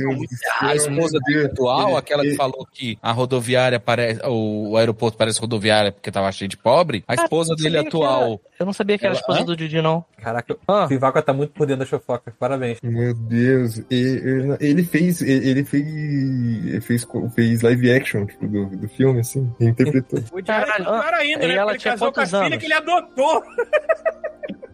[0.62, 4.22] A esposa dele atual, Ele- aquela que falou que a rodoviária parece.
[4.26, 7.04] O aeroporto parece rodoviária porque tava cheio de pobre.
[7.08, 8.40] A esposa eu dele que atual.
[8.62, 9.44] Eu não sabia que era a esposa Hã?
[9.46, 10.06] do Didi, não.
[10.22, 10.86] Caraca, Ah.
[10.86, 12.32] o Vivaco tá muito por dentro da fofoca.
[12.40, 12.78] Parabéns.
[12.84, 18.88] Meu Deus, ele, ele fez, ele fez, ele fez, fez live action tipo, do, do
[18.88, 20.20] filme, assim, interpretou.
[20.32, 21.56] O Caralho, é pior ainda, e né?
[21.56, 22.58] ela ele tinha casou com a filha anos?
[22.60, 23.44] que ele adotou.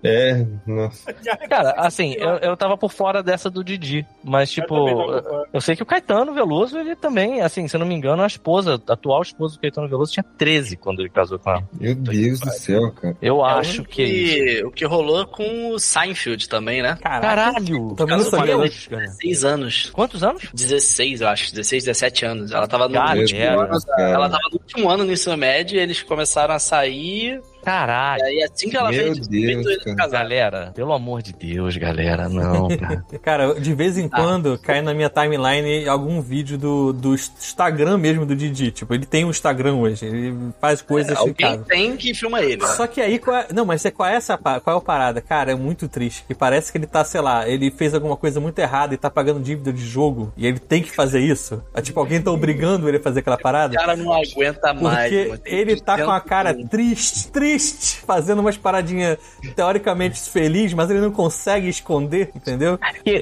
[0.03, 1.13] É, nossa.
[1.49, 5.75] Cara, assim, eu, eu tava por fora dessa do Didi, mas tipo, Eu eu sei
[5.75, 8.93] que o Caetano Veloso, ele também, assim, se eu não me engano, a esposa, a
[8.93, 11.63] atual esposa do Caetano Veloso tinha 13 quando ele casou com ela.
[11.79, 13.17] Meu Deus do céu, cara.
[13.21, 14.35] Eu É acho o que é isso.
[14.35, 16.97] que, o que rolou com o Seinfeld também, né?
[17.01, 17.95] Caralho!
[17.95, 18.69] Também não Casou com sabia, ela não.
[18.69, 19.89] de 16 anos.
[19.91, 20.43] Quantos anos?
[20.53, 21.51] 16, eu acho.
[21.51, 22.51] 16, 17 anos.
[22.51, 23.19] Ela tava no Galera.
[23.19, 23.77] último ano.
[23.97, 27.41] Ela tava no último ano no ensino médio, eles começaram a sair.
[27.67, 28.21] Caralho!
[28.21, 30.07] E aí, assim que ela Meu fez Deus, eles cara.
[30.07, 33.03] Galera, pelo amor de Deus, galera, não, cara.
[33.21, 38.25] Cara, de vez em quando cai na minha timeline algum vídeo do, do Instagram mesmo
[38.25, 38.71] do Didi.
[38.71, 40.05] Tipo, ele tem um Instagram hoje.
[40.05, 42.61] Ele faz coisas em Alguém tem que filma ele.
[42.61, 42.67] né?
[42.69, 43.47] Só que aí, qual é...
[43.53, 45.19] não, mas é, qual é essa qual é a parada?
[45.19, 46.23] Cara, é muito triste.
[46.25, 49.09] Que parece que ele tá, sei lá, ele fez alguma coisa muito errada e tá
[49.09, 51.61] pagando dívida de jogo e ele tem que fazer isso.
[51.73, 53.75] É, tipo, alguém tá obrigando ele a fazer aquela O parada.
[53.75, 55.11] cara não aguenta mais.
[55.13, 59.17] Porque ele tá com a cara 200 triste, triste, triste, fazendo umas paradinhas
[59.55, 62.79] teoricamente felizes, mas ele não consegue esconder, entendeu?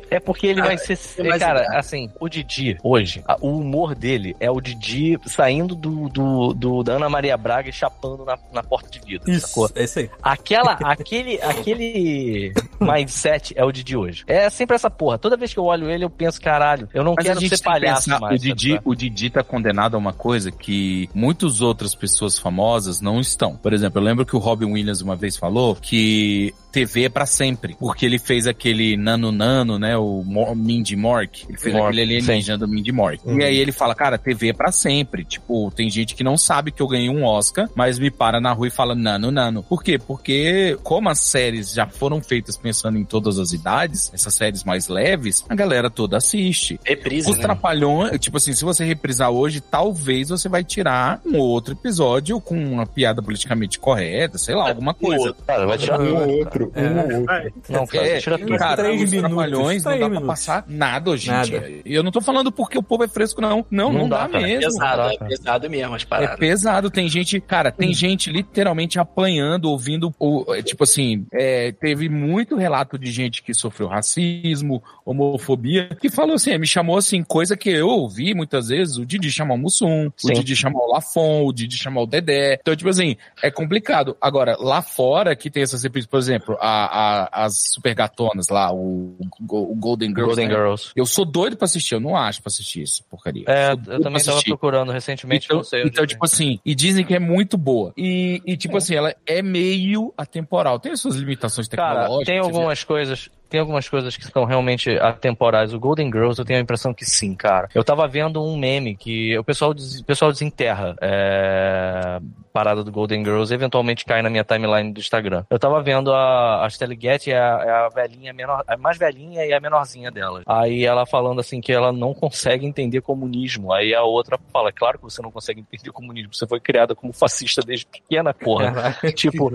[0.09, 0.97] É porque ele vai ser.
[1.39, 6.53] cara, assim, o Didi, hoje, a- o humor dele é o Didi saindo do, do,
[6.53, 9.65] do- da Ana Maria Braga e chapando na, na porta de vidro, sacou?
[9.65, 10.09] Isso, é isso aí.
[10.21, 14.23] Aquela, aquele, aquele mindset é o Didi hoje.
[14.27, 15.17] É sempre essa porra.
[15.17, 17.57] Toda vez que eu olho ele, eu penso, caralho, eu não Mas quero a gente
[17.57, 18.35] ser palhaço pensar, mais.
[18.35, 18.81] o Didi, sabe?
[18.85, 23.55] o Didi tá condenado a uma coisa que muitas outras pessoas famosas não estão.
[23.55, 27.25] Por exemplo, eu lembro que o Robin Williams uma vez falou que TV é pra
[27.25, 32.01] sempre, porque ele fez aquele Nano Nano, né, o Mindy Mork, ele fez Mork, aquele
[32.01, 33.21] alienígena do Mindy Mork.
[33.25, 33.39] Uhum.
[33.39, 35.23] E aí ele fala, cara, TV é pra sempre.
[35.23, 38.51] Tipo, tem gente que não sabe que eu ganhei um Oscar, mas me para na
[38.51, 39.63] rua e fala Nano Nano.
[39.63, 39.97] Por quê?
[39.97, 44.89] Porque como as séries já foram feitas pensando em todas as idades, essas séries mais
[44.89, 46.77] leves, a galera toda assiste.
[46.83, 47.43] Reprise, Os né?
[47.43, 52.57] Trapalhões, tipo assim, se você reprisar hoje, talvez você vai tirar um outro episódio com
[52.57, 54.04] uma piada politicamente correta,
[54.35, 55.35] sei lá, alguma coisa.
[55.45, 56.81] Cara, vai tirar Um ou outro, É.
[56.81, 57.53] um ou outro.
[57.69, 58.57] Não, cara, É, tira tudo.
[58.57, 61.81] cara, Três os minutos, não dá pra passar nada hoje em dia.
[61.85, 63.65] E eu não tô falando porque o povo é fresco, não.
[63.71, 64.43] Não, não, Não dá, dá, cara.
[64.43, 64.61] mesmo.
[64.71, 66.39] Pesado, é pesado mesmo as É paradas.
[66.39, 70.13] pesado, tem gente, cara, tem gente literalmente apanhando, ouvindo,
[70.49, 76.35] é, tipo assim, é, teve muito relato de gente que sofreu racismo, homofobia, que falou
[76.35, 79.57] assim, é, me chamou assim, coisa que eu ouvi muitas vezes, o Didi chamar o
[79.57, 80.33] Mussum, o.
[80.33, 83.94] Didi chamar o Lafon, o Didi chamar o Dedé, então tipo assim, é complicado.
[84.21, 88.73] Agora, lá fora que tem essas reprises, por exemplo, a, a- as super gatonas lá,
[88.73, 89.15] o,
[89.49, 90.53] o Golden Girls, Golden né?
[90.55, 90.91] Girls.
[90.95, 93.45] Eu sou doido pra assistir, eu não acho pra assistir isso, porcaria.
[93.47, 97.05] É, doido eu também tava procurando recentemente, Então, não sei então tipo assim, e dizem
[97.05, 97.93] que é muito boa.
[97.97, 100.79] E, e, tipo assim, ela é meio atemporal.
[100.79, 102.25] Tem as suas limitações Cara, tecnológicas.
[102.25, 102.55] tem você vê.
[102.57, 103.29] algumas coisas.
[103.47, 105.71] Tem algumas coisas que são realmente atemporais.
[105.73, 107.69] O Golden Girls, eu tenho a impressão que sim, cara.
[107.75, 112.19] Eu tava vendo um meme que o pessoal, des- o pessoal desenterra é,
[112.55, 115.43] parada do Golden Girls eventualmente cai na minha timeline do Instagram.
[115.49, 118.97] Eu tava vendo a, a Stella Getty, é a, é a velhinha menor, a mais
[118.97, 120.41] velhinha e a menorzinha dela.
[120.45, 123.73] Aí ela falando assim que ela não consegue entender comunismo.
[123.73, 126.33] Aí a outra fala, claro que você não consegue entender comunismo.
[126.33, 128.95] Você foi criada como fascista desde pequena, porra.
[129.13, 129.51] tipo,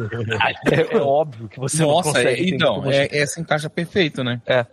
[0.70, 3.02] é, é óbvio que você não Nossa, consegue é, entender então, comunismo.
[3.02, 4.42] é, essa encaixa perfeito, né?
[4.46, 4.66] É,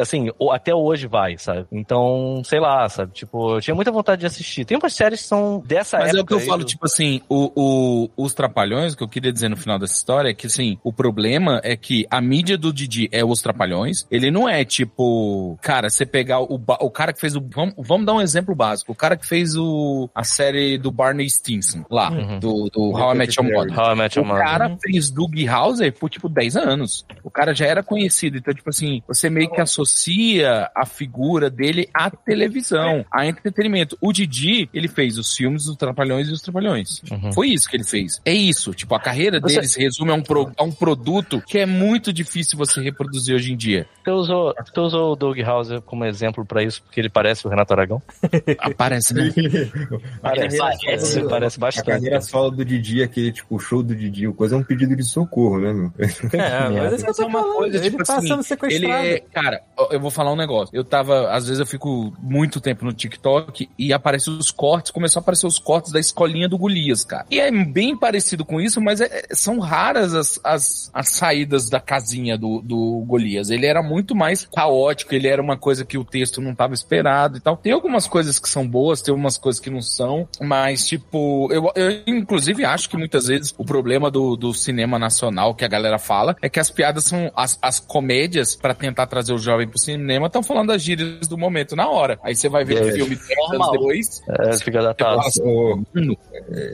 [0.00, 1.66] assim, até hoje vai, sabe?
[1.72, 3.12] Então, sei lá, sabe?
[3.12, 4.64] Tipo, eu tinha muita vontade de assistir.
[4.64, 6.20] Tem umas séries que são dessa Mas época.
[6.20, 7.71] é o que eu falo, do- tipo assim, o, o-
[8.16, 10.92] os Trapalhões, o que eu queria dizer no final dessa história é que, assim, o
[10.92, 15.88] problema é que a mídia do Didi é os Trapalhões, ele não é tipo, cara,
[15.90, 17.40] você pegar o, o cara que fez o.
[17.54, 18.92] Vamos, vamos dar um exemplo básico.
[18.92, 22.38] O cara que fez o, a série do Barney Stinson, lá, Uhum.
[22.38, 23.78] do, do How I Met Your Mother.
[23.78, 24.44] How I Met Your O Mother.
[24.44, 27.04] cara fez Doug Hauser por, tipo, 10 anos.
[27.24, 28.36] O cara já era conhecido.
[28.38, 33.96] Então, tipo assim, você meio que associa a figura dele à televisão, a entretenimento.
[34.00, 37.00] O Didi, ele fez os filmes dos Trapalhões e os Trapalhões.
[37.10, 37.32] Uhum.
[37.32, 38.20] Foi isso que ele fez.
[38.24, 38.72] É isso.
[38.74, 41.66] Tipo, a carreira Você- dele se resume a um, pro- a um produto que é
[41.66, 43.86] muito difícil você reproduzir hoje em dia.
[44.04, 47.50] Você usou, você usou o Doug Hauser como exemplo pra isso, porque ele parece o
[47.50, 48.02] Renato Aragão?
[48.58, 49.32] Aparece, né?
[50.22, 51.86] Parece, parece, parece A bastante.
[51.86, 55.04] carreira solo do Didi, aquele tipo show do Didi, o coisa é um pedido de
[55.04, 55.92] socorro, né, meu?
[55.98, 57.56] É, mas é isso que eu tô Mas é uma falando.
[57.56, 59.06] coisa, ele tipo tá assim, sendo Ele sequestrado.
[59.06, 60.74] é, cara, eu vou falar um negócio.
[60.74, 65.20] Eu tava, às vezes eu fico muito tempo no TikTok e aparece os cortes, começou
[65.20, 67.26] a aparecer os cortes da escolinha do Golias, cara.
[67.30, 71.68] E é bem parecido com isso, mas é- é- são raras as, as, as saídas
[71.68, 73.50] da casinha do, do Golias.
[73.50, 77.36] Ele era muito mais caótico, ele era uma coisa que o texto não tava esperado
[77.36, 77.56] e tal.
[77.56, 81.70] Tem algumas coisas que são boas, tem algumas coisas que não são, mas tipo, eu,
[81.74, 85.98] eu inclusive acho que muitas vezes o problema do, do cinema nacional que a galera
[85.98, 89.78] fala é que as piadas são as, as comédias pra tentar trazer o jovem pro
[89.78, 92.18] cinema estão falando das gírias do momento na hora.
[92.22, 92.92] Aí você vai ver o É.
[92.92, 93.72] filme 10 anos Normal.
[93.72, 94.22] depois.
[94.28, 95.16] É, fica datado.
[95.16, 96.16] Nossa, Ô, mano,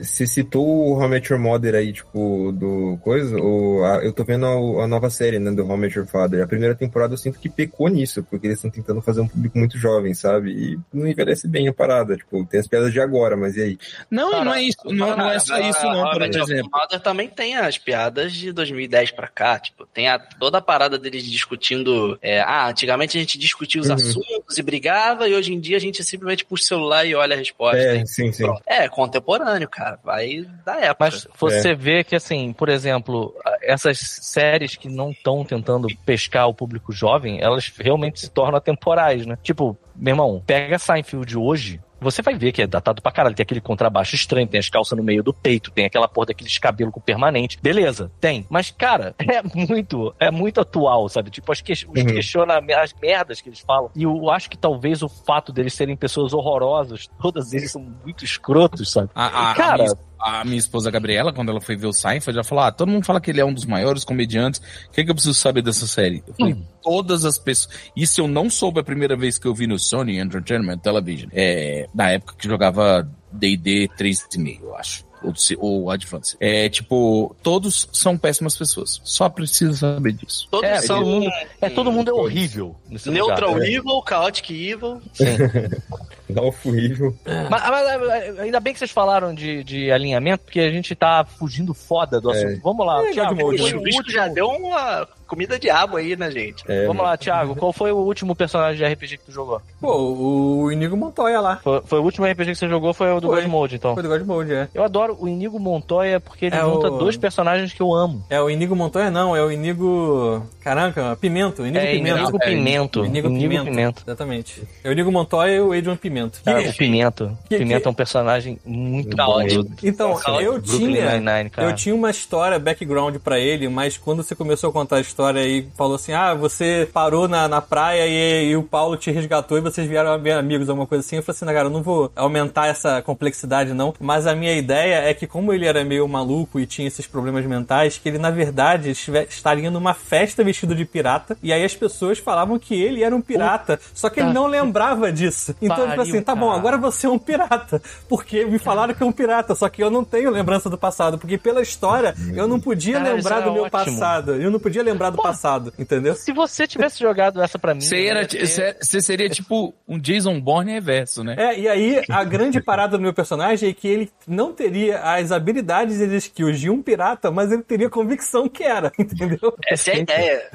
[0.01, 0.25] Você
[0.59, 4.23] citou o How I Met Your Mother aí, tipo, do coisa, ou a- eu tô
[4.23, 6.43] vendo a, a nova série, né, do How I Met Your Father.
[6.43, 9.57] A primeira temporada eu sinto que pecou nisso, porque eles estão tentando fazer um público
[9.57, 10.51] muito jovem, sabe?
[10.51, 13.77] E não envelhece bem a parada, tipo, tem as piadas de agora, mas e aí?
[14.09, 14.77] Não, Cara, não é isso.
[14.85, 16.69] Não, não é só isso, não, How I por Met Your exemplo.
[16.73, 20.97] Mother também tem as piadas de 2010 pra cá, tipo, tem a, toda a parada
[20.97, 23.95] deles discutindo, é, ah, antigamente a gente discutia os Uhum.
[23.95, 27.35] assuntos e brigava, e hoje em dia a gente simplesmente puxa o celular e olha
[27.35, 27.77] a resposta.
[27.77, 28.43] É, sim, sim.
[28.43, 28.61] pronto.
[28.67, 30.95] É, contemporâneo, cara, vai da época.
[30.99, 36.53] Mas você vê que, assim, por exemplo, essas séries que não estão tentando pescar o
[36.53, 39.37] público jovem, elas realmente se tornam atemporais, né?
[39.41, 43.35] Tipo, meu irmão, pega Seinfeld hoje, você vai ver que é datado pra caralho.
[43.35, 46.57] Tem aquele contrabaixo estranho, tem as calças no meio do peito, tem aquela porra daqueles
[46.57, 47.59] cabelos com permanente.
[47.61, 48.45] Beleza, tem.
[48.49, 51.29] Mas, cara, é muito, é muito atual, sabe?
[51.29, 52.05] Tipo, as que, os Uhum.
[52.05, 53.91] questionamentos, as merdas que eles falam.
[53.95, 58.23] E eu acho que talvez o fato deles serem pessoas horrorosas, todas eles são muito
[58.23, 59.09] escrotos, sabe?
[59.13, 62.37] A, a, Cara, a minha, a minha esposa Gabriela, quando ela foi ver o Seinfeld,
[62.37, 64.59] ela falou: Ah, todo mundo fala que ele é um dos maiores comediantes.
[64.87, 66.23] O que, é que eu preciso saber dessa série?
[66.27, 67.73] Eu falei, todas as pessoas.
[67.95, 71.29] Isso eu não soube a primeira vez que eu vi no Sony Entertainment Television.
[71.33, 75.07] É, na época que jogava DD 3,5, eu acho.
[75.21, 76.37] Ou, se- ou Advance.
[76.39, 79.01] É tipo, todos são péssimas pessoas.
[79.03, 80.47] Só precisa saber disso.
[80.49, 82.73] Todos É, são todo mundo, é, todo mundo é horrível.
[83.05, 83.67] Neutral lugar.
[83.67, 85.01] Evil, Chaotic Evil.
[86.33, 87.15] Ralph Evil.
[87.49, 91.73] Mas, mas, ainda bem que vocês falaram de, de alinhamento, porque a gente tá fugindo
[91.73, 92.61] foda do assunto.
[92.61, 93.35] Vamos lá, É, Thiago.
[93.35, 96.63] Godmode, qual O foi o Chubisco já deu uma comida de abo aí, né, gente?
[96.67, 97.55] É, Vamos lá, Thiago.
[97.55, 99.61] Qual foi o último personagem de RPG que tu jogou?
[99.79, 101.57] Pô, o Inigo Montoya lá.
[101.63, 103.41] Foi, foi o último RPG que você jogou, foi o do Foi.
[103.41, 103.93] God Mode, então.
[103.93, 104.67] Foi do God Mode, é.
[104.73, 108.25] Eu adoro o Inigo Montoya porque ele É junta o- dois personagens que eu amo.
[108.29, 110.43] É o Inigo Montoya, não, é o Inigo.
[110.61, 111.61] Caraca, Pimento.
[111.65, 112.17] Inigo é Pimento.
[112.19, 113.05] Inigo Pimento.
[113.05, 113.65] Inigo, Inigo Pimento.
[113.65, 114.03] Pimento.
[114.05, 114.63] Exatamente.
[114.83, 116.41] É o Inigo Montoya e o Adrian Pimento.
[116.43, 117.37] Cara, o Pimento.
[117.47, 119.31] que- Pimento que- é um personagem muito Da bom.
[119.33, 119.47] hora.
[119.53, 121.11] do- Então, Brooklyn eu tinha.
[121.19, 121.69] Nine-Nine, cara.
[121.69, 125.18] Eu tinha uma história, background pra ele, mas quando você começou a contar a história
[125.45, 129.57] e falou assim: ah, você parou na, na praia e, e o Paulo te resgatou
[129.57, 131.17] e vocês vieram bem amigos, alguma coisa assim.
[131.17, 133.93] Eu falei assim, "Não, cara, eu não vou aumentar essa complexidade, não.
[133.99, 137.45] Mas a minha ideia é que, como ele era meio maluco e tinha esses problemas
[137.45, 141.75] mentais, que ele, na verdade, estive- estaria numa festa vestido de pirata, e aí as
[141.75, 145.55] pessoas falavam que ele era um pirata, só que ele não lembrava disso.
[145.61, 147.81] Então, tipo pariu, assim, tá bom, agora você é um pirata.
[148.07, 151.17] Porque me falaram que é um pirata, só que eu não tenho lembrança do passado.
[151.17, 153.71] Porque pela história, eu não podia Cara, lembrar isso do é meu ótimo.
[153.71, 154.35] passado.
[154.35, 156.15] Eu não podia lembrar do passado, entendeu?
[156.15, 157.81] Se você tivesse jogado essa pra mim.
[157.81, 161.35] Você, era, ter- você, você seria tipo um Jason Bourne reverso, né?
[161.37, 165.31] É, e aí a grande parada do meu personagem é que ele não teria as
[165.31, 169.53] habilidades e as skills de um pirata, mas ele teria convicção que era, entendeu?
[169.67, 170.49] Essa é a ideia.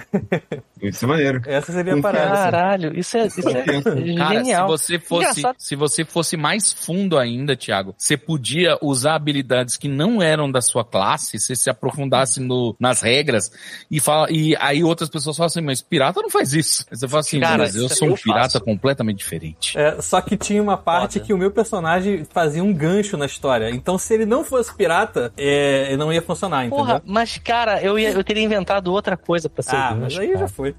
[0.82, 1.42] Isso é maneiro.
[1.46, 2.32] Essa seria a parada.
[2.32, 2.42] assim.
[2.50, 3.82] Caralho, isso é, isso é
[4.16, 4.76] Cara, genial.
[4.78, 5.56] se você fosse, Engraçado.
[5.58, 10.60] se você fosse mais fundo ainda, Thiago, você podia usar habilidades que não eram da
[10.60, 13.50] sua classe, você se aprofundasse no, nas regras
[13.90, 16.84] e fala e aí outras pessoas falam assim, mas pirata não faz isso.
[16.90, 18.64] Aí você fala assim, Cara, mas eu sou um pirata faço.
[18.64, 19.78] completamente diferente.
[19.78, 21.26] É, só que tinha uma parte Foda.
[21.26, 23.70] que o meu personagem fazia um gancho na história.
[23.70, 26.84] Então, se ele não fosse pirata, é, ele não ia funcionar, entendeu?
[26.84, 30.18] Porra, mas cara, eu, ia, eu teria inventado outra coisa pra ser ah, gancho, mas
[30.18, 30.38] aí cara.
[30.38, 30.74] já foi.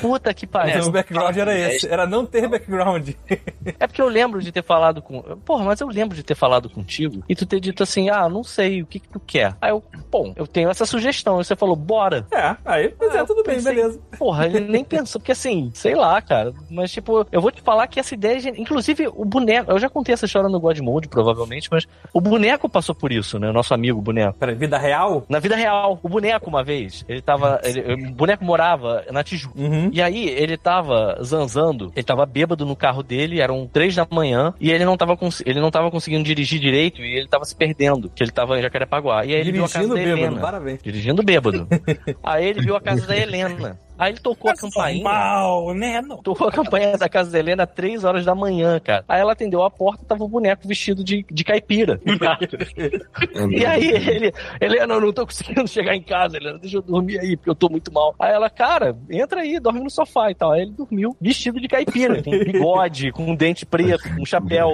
[0.00, 0.86] Puta que Mas pariu.
[0.86, 3.10] o background era esse, era não ter background.
[3.78, 5.20] É porque eu lembro de ter falado com.
[5.44, 8.44] Porra, mas eu lembro de ter falado contigo e tu ter dito assim: ah, não
[8.44, 9.56] sei, o que que tu quer?
[9.60, 11.40] Aí eu, bom, eu tenho essa sugestão.
[11.40, 12.26] E você falou, bora.
[12.30, 14.00] É, aí, pois Ah, é, tudo bem, pensei- beleza.
[14.18, 16.52] Porra, ele nem pensou, porque assim, sei lá, cara.
[16.70, 18.38] Mas, tipo, eu vou te falar que essa ideia.
[18.48, 19.70] é Inclusive, o boneco.
[19.70, 23.38] Eu já contei essa história no God Mode, provavelmente, mas o boneco passou por isso,
[23.38, 23.50] né?
[23.52, 24.38] Nosso amigo boneco.
[24.38, 25.24] Peraí, vida real?
[25.28, 27.60] Na vida real, o boneco, uma vez, ele tava.
[27.64, 29.58] ele- o boneco morava na Tijuca.
[29.60, 29.90] Uhum.
[29.92, 34.52] E aí, ele tava zanzando, ele tava bêbado no carro dele, eram três da manhã,
[34.60, 38.10] e ele não tava, ele não tava conseguindo dirigir direito e ele tava se perdendo,
[38.10, 39.24] que ele tava em Jacarepaguá.
[39.24, 40.40] E aí ele viu a casa Dirigindo bêbado, Helena.
[40.40, 40.82] parabéns.
[40.82, 41.68] Dirigindo bêbado.
[42.24, 43.78] aí ele viu a casa da Helena.
[43.98, 45.04] Aí ele tocou a campainha.
[45.04, 46.00] Mal, né?
[46.02, 46.18] Não.
[46.18, 49.04] Tocou a campainha da casa da Helena às 3 horas da manhã, cara.
[49.08, 52.00] Aí ela atendeu a porta tava o boneco vestido de, de caipira.
[53.50, 57.18] E aí ele, Helena, eu não tô conseguindo chegar em casa, Helena, deixa eu dormir
[57.18, 58.14] aí, porque eu tô muito mal.
[58.18, 60.52] Aí ela, cara, entra aí, dorme no sofá e tal.
[60.52, 64.72] Aí ele dormiu vestido de caipira, com bigode, com um dente preto, com um chapéu,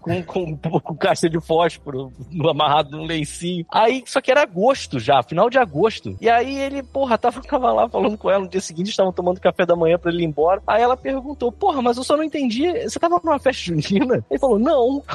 [0.00, 2.12] com, com, com caixa de fósforo
[2.50, 3.64] amarrado num lencinho.
[3.70, 6.16] Aí, só que era agosto já, final de agosto.
[6.20, 9.40] E aí ele, porra, tava, tava lá falando com ela no dia seguinte, estavam tomando
[9.40, 10.62] café da manhã pra ele ir embora.
[10.66, 14.24] Aí ela perguntou, porra, mas eu só não entendi, você tava numa festa junina?
[14.30, 15.02] Ele falou, não.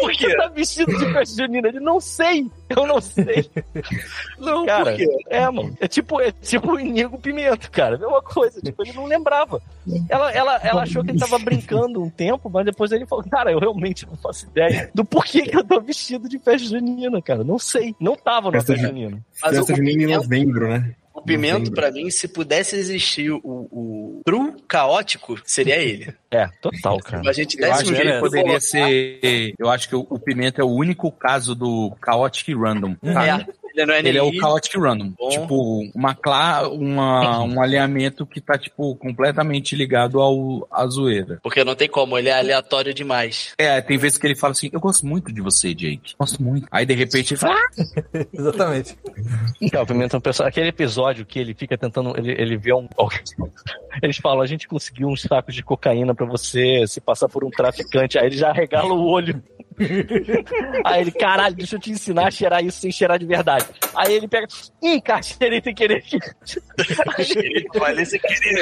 [0.00, 0.30] Por quê?
[0.30, 1.68] Você tá vestido de festa junina?
[1.68, 3.48] Ele, não sei, eu não sei.
[4.38, 5.06] Não, Cara, por quê?
[5.28, 5.76] é, mano.
[5.80, 7.98] É tipo, é tipo o Inigo Pimenta, cara.
[7.98, 8.60] Mesma coisa.
[8.60, 9.60] Tipo, ele não lembrava.
[10.08, 13.52] Ela, ela, ela achou que ele tava brincando um tempo, mas depois ele falou, cara,
[13.52, 17.44] eu realmente não faço ideia do porquê que eu tô vestido de festa junina, cara.
[17.44, 17.94] Não sei.
[18.00, 19.24] Não tava na Festa festa ju- junina.
[19.42, 20.94] Mas Festa junina em novembro, né?
[21.14, 26.12] O pimento, pra mim, se pudesse existir o, o true caótico, seria ele.
[26.30, 27.30] É, total, cara.
[27.30, 29.54] A gente Eu desse acho um que jeito ele de poderia colocar- ser.
[29.58, 32.96] Eu acho que o, o Pimenta é o único caso do Chaotic Random.
[32.96, 33.26] tá?
[33.26, 35.12] É, ele não é Ele é o Chaotic Random.
[35.18, 35.28] Bom.
[35.28, 41.38] Tipo, uma, cla uma, um alinhamento que tá, tipo, completamente ligado ao, à zoeira.
[41.42, 43.52] porque não tem como, ele é aleatório demais.
[43.58, 46.14] É, tem vezes que ele fala assim, eu gosto muito de você, Jake.
[46.18, 46.66] Gosto muito.
[46.70, 47.74] Aí, de repente, ele fala, ah,
[48.32, 48.96] Exatamente.
[49.72, 50.46] É, o Pimenta é um.
[50.46, 52.16] Aquele episódio que ele fica tentando.
[52.16, 52.88] Ele, ele vê um.
[54.02, 57.50] Eles falam: a gente conseguiu uns sacos de cocaína pra você se passar por um
[57.50, 58.18] traficante.
[58.18, 59.42] Aí ele já regala o olho.
[60.84, 63.66] Aí ele, caralho, deixa eu te ensinar a cheirar isso sem cheirar de verdade.
[63.94, 64.46] Aí ele pega,
[64.82, 66.04] ih, cara, cheirei sem querer.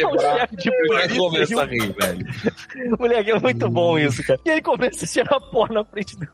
[0.00, 1.56] É um chefe de Vai polícia.
[1.56, 2.98] começar a rir, velho.
[2.98, 4.40] Moleque, é muito bom isso, cara.
[4.44, 6.26] E ele começa a cheirar pó na frente do,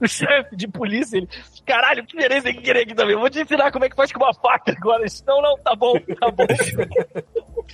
[0.00, 1.16] do chefe de polícia.
[1.18, 1.28] Ele,
[1.64, 3.16] caralho, que querer sem querer aqui também.
[3.16, 5.04] Vou te ensinar como é que faz com uma faca agora.
[5.26, 6.46] Não, não, tá bom, tá bom.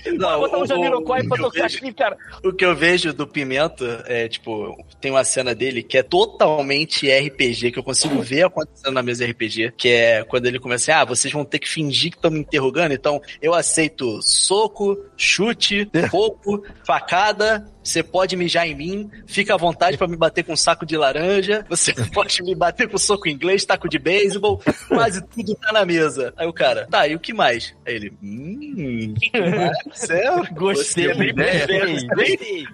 [0.05, 2.17] Não, botar um o- Jamiroquai pra o que eu tocar vejo- aqui, cara.
[2.43, 7.09] O que eu vejo do Pimenta é, tipo, tem uma cena dele que é totalmente
[7.09, 11.01] RPG, que eu consigo ver acontecendo na mesa RPG, que é quando ele começa assim,
[11.01, 15.89] ah, vocês vão ter que fingir que estão me interrogando, então eu aceito soco, chute,
[16.09, 20.57] fogo, facada, você pode mijar em mim, fica à vontade pra me bater com um
[20.57, 25.55] saco de laranja, você pode me bater com soco inglês, taco de beisebol, quase tudo
[25.55, 26.33] tá na mesa.
[26.37, 27.75] Aí o cara, tá, e o que mais?
[27.85, 30.09] Aí ele, hum, que mais?
[30.09, 30.23] É,
[30.53, 31.67] Gostei da ideia.
[31.67, 32.67] Gostei, gostei.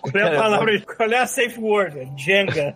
[0.00, 0.80] Qual é a palavra?
[0.80, 2.08] Qual é a safe word?
[2.16, 2.74] Jenga.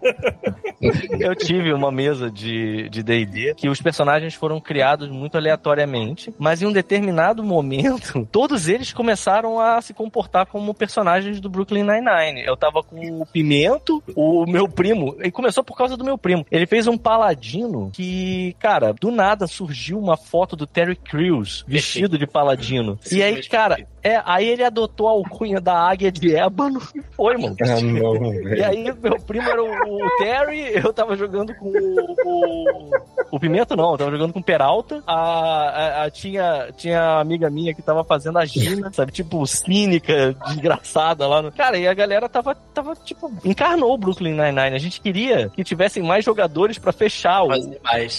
[1.20, 6.62] Eu tive uma mesa de de D&D que os personagens foram criados muito aleatoriamente, mas
[6.62, 12.44] em um determinado momento, todos eles começaram a se comportar como personagens do Brooklyn Nine-Nine.
[12.44, 16.46] Eu tava com o Pimento, o meu primo, e começou por causa do meu primo.
[16.50, 22.18] Ele fez um paladino que, cara, do nada surgiu uma foto do Terry Crews vestido
[22.18, 22.98] de paladino.
[23.10, 27.36] E aí, cara, é, aí ele adotou a alcunha da águia de ébano e foi,
[27.36, 27.56] mano.
[27.62, 29.66] Ah, não, E aí, meu primo era o,
[30.06, 32.16] o Terry, eu tava jogando com o.
[32.24, 35.02] O, o Pimenta, não, eu tava jogando com o Peralta.
[35.06, 39.12] A, a- a- tinha, tinha a amiga minha que tava fazendo a Gina, sabe?
[39.12, 41.42] Tipo, cínica, desgraçada lá.
[41.42, 41.52] No...
[41.52, 44.74] Cara, e a galera tava, tava, tipo, encarnou o Brooklyn Nine-Nine.
[44.76, 47.48] A gente queria que tivessem mais jogadores pra fechar o,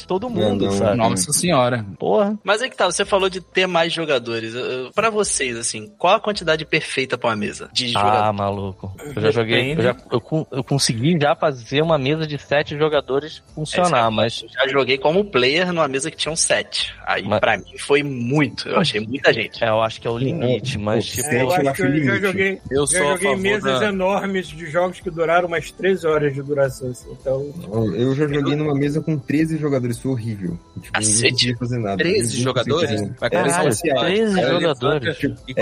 [0.07, 0.77] todo mundo, Não, não.
[0.77, 0.97] sabe?
[0.97, 1.85] Nossa senhora.
[1.99, 2.37] Porra.
[2.43, 4.53] Mas é que tá, você falou de ter mais jogadores.
[4.93, 8.93] Pra vocês, assim, qual a quantidade perfeita pra uma mesa de Ah, maluco.
[9.15, 9.73] Eu já joguei.
[9.73, 14.41] Eu, já, eu, eu consegui já fazer uma mesa de sete jogadores funcionar, mas.
[14.43, 16.93] Eu já joguei como player numa mesa que tinha um set.
[17.05, 18.67] Aí, Mas- pra mim, foi muito.
[18.69, 19.63] Eu achei muita gente.
[19.63, 21.27] É, eu acho que é o limite, mas tipo.
[21.29, 22.21] É, eu eu acho que eu já limite.
[22.21, 23.87] joguei, Eu já joguei mesas da...
[23.87, 26.89] enormes de jogos que duraram umas 13 horas de duração.
[26.91, 27.09] assim.
[27.19, 27.51] Então,
[27.95, 30.59] Eu já joguei numa mesa com 13 jogadores, foi horrível.
[30.81, 31.97] Tipo, conseguia fazer nada.
[31.97, 33.01] 13 Ninguém jogadores?
[33.19, 34.05] Vai começar falar.
[34.05, 35.17] 13 Aí ele jogadores.
[35.47, 35.53] E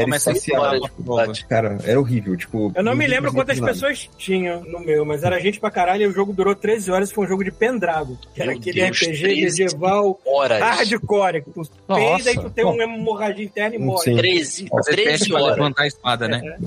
[0.76, 1.34] Era prova.
[1.48, 2.36] Cara, era horrível.
[2.36, 6.04] Tipo, eu não me lembro quantas pessoas tinham no meu, mas era gente pra caralho
[6.04, 8.18] e o jogo durou 13 horas foi um jogo de pendrago.
[8.34, 10.60] Que era Meu aquele Deus, RPG 13 medieval Horas.
[10.60, 11.42] hardcore.
[11.42, 14.04] Que tu peida e tu tem uma hemorragia interna e morre.
[14.04, 14.16] Sim.
[14.16, 14.68] 13.
[14.72, 15.58] Você 13 pede pra horas.
[15.58, 16.58] levantar a espada, né?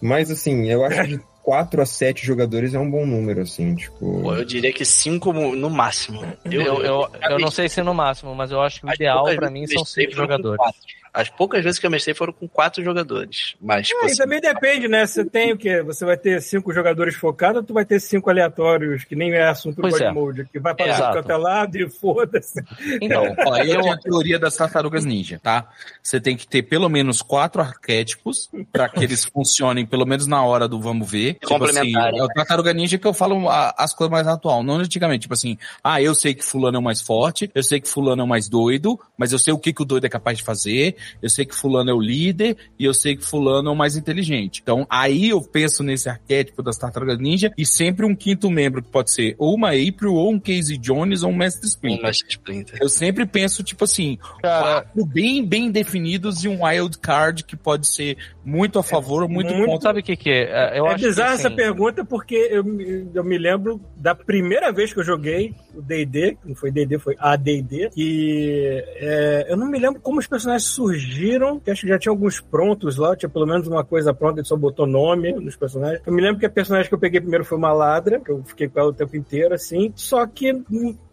[0.00, 3.74] Mas assim, eu acho que de 4 a 7 jogadores é um bom número, assim,
[3.74, 4.20] tipo.
[4.22, 6.22] Pô, eu diria que 5 no máximo.
[6.44, 9.50] Eu, eu, eu não sei se no máximo, mas eu acho que o ideal pra
[9.50, 10.56] mim são eu mestrei cinco foram com jogadores.
[10.58, 10.80] quatro.
[11.16, 13.54] As poucas vezes que eu mestrei foram com quatro jogadores.
[13.60, 15.06] Mas, tipo Ah, e assim, também depende, né?
[15.06, 15.82] Você tem o quê?
[15.82, 19.48] Você vai ter cinco jogadores focados ou tu vai ter cinco aleatórios, que nem é
[19.48, 20.12] assunto do Pois é.
[20.12, 21.12] Mode, que vai pra Exato.
[21.14, 22.62] quanto é lado e foda-se.
[23.00, 25.68] Então, Ó, eu tenho a teoria das tartarugas ninja, tá?
[26.02, 30.42] Você tem que ter pelo menos quatro arquétipos pra que eles funcionem pelo menos na
[30.44, 31.34] hora do vamos ver.
[31.34, 32.20] Tipo assim, Complementarem.
[32.20, 35.22] é o tartaruga ninja que eu falo a- as coisas mais atual, não antigamente.
[35.22, 38.20] Tipo assim, ah, eu sei que fulano é o mais forte, eu sei que fulano
[38.20, 40.44] é o mais doido, mas eu sei o que, que o doido é capaz de
[40.44, 43.76] fazer, eu sei que fulano é o líder e eu sei que fulano é o
[43.76, 44.60] mais inteligente.
[44.62, 48.90] Então, aí eu penso nesse arquétipo das tartarugas ninja e sempre um quinto membro que
[48.90, 52.02] pode ser ou uma April, ou um Casey Jones, ou um Mestre Splinter.
[52.02, 52.78] Mas Splinter.
[52.80, 57.56] Eu sempre penso, tipo assim, cara, quatro bem, bem definidos e um wild card que
[57.56, 58.16] pode ser
[58.46, 59.88] muito a favor ou muito, muito- contra.
[59.88, 60.78] sabe o que que é?
[60.78, 64.14] Eu é acho que, bizarra assim, essa pergunta porque eu, me- eu me lembro da
[64.14, 69.56] primeira vez que eu joguei o D&D, não foi D&D, foi AD&D, e é, eu
[69.56, 73.16] não me lembro como os personagens surgiram, que acho que já tinha alguns prontos lá,
[73.16, 76.00] tinha pelo menos uma coisa pronta, ele só botou nome nos personagens.
[76.06, 78.42] Eu me lembro que a personagem que eu peguei primeiro foi uma ladra, que eu
[78.44, 80.52] fiquei com ela o tempo inteiro, assim, só que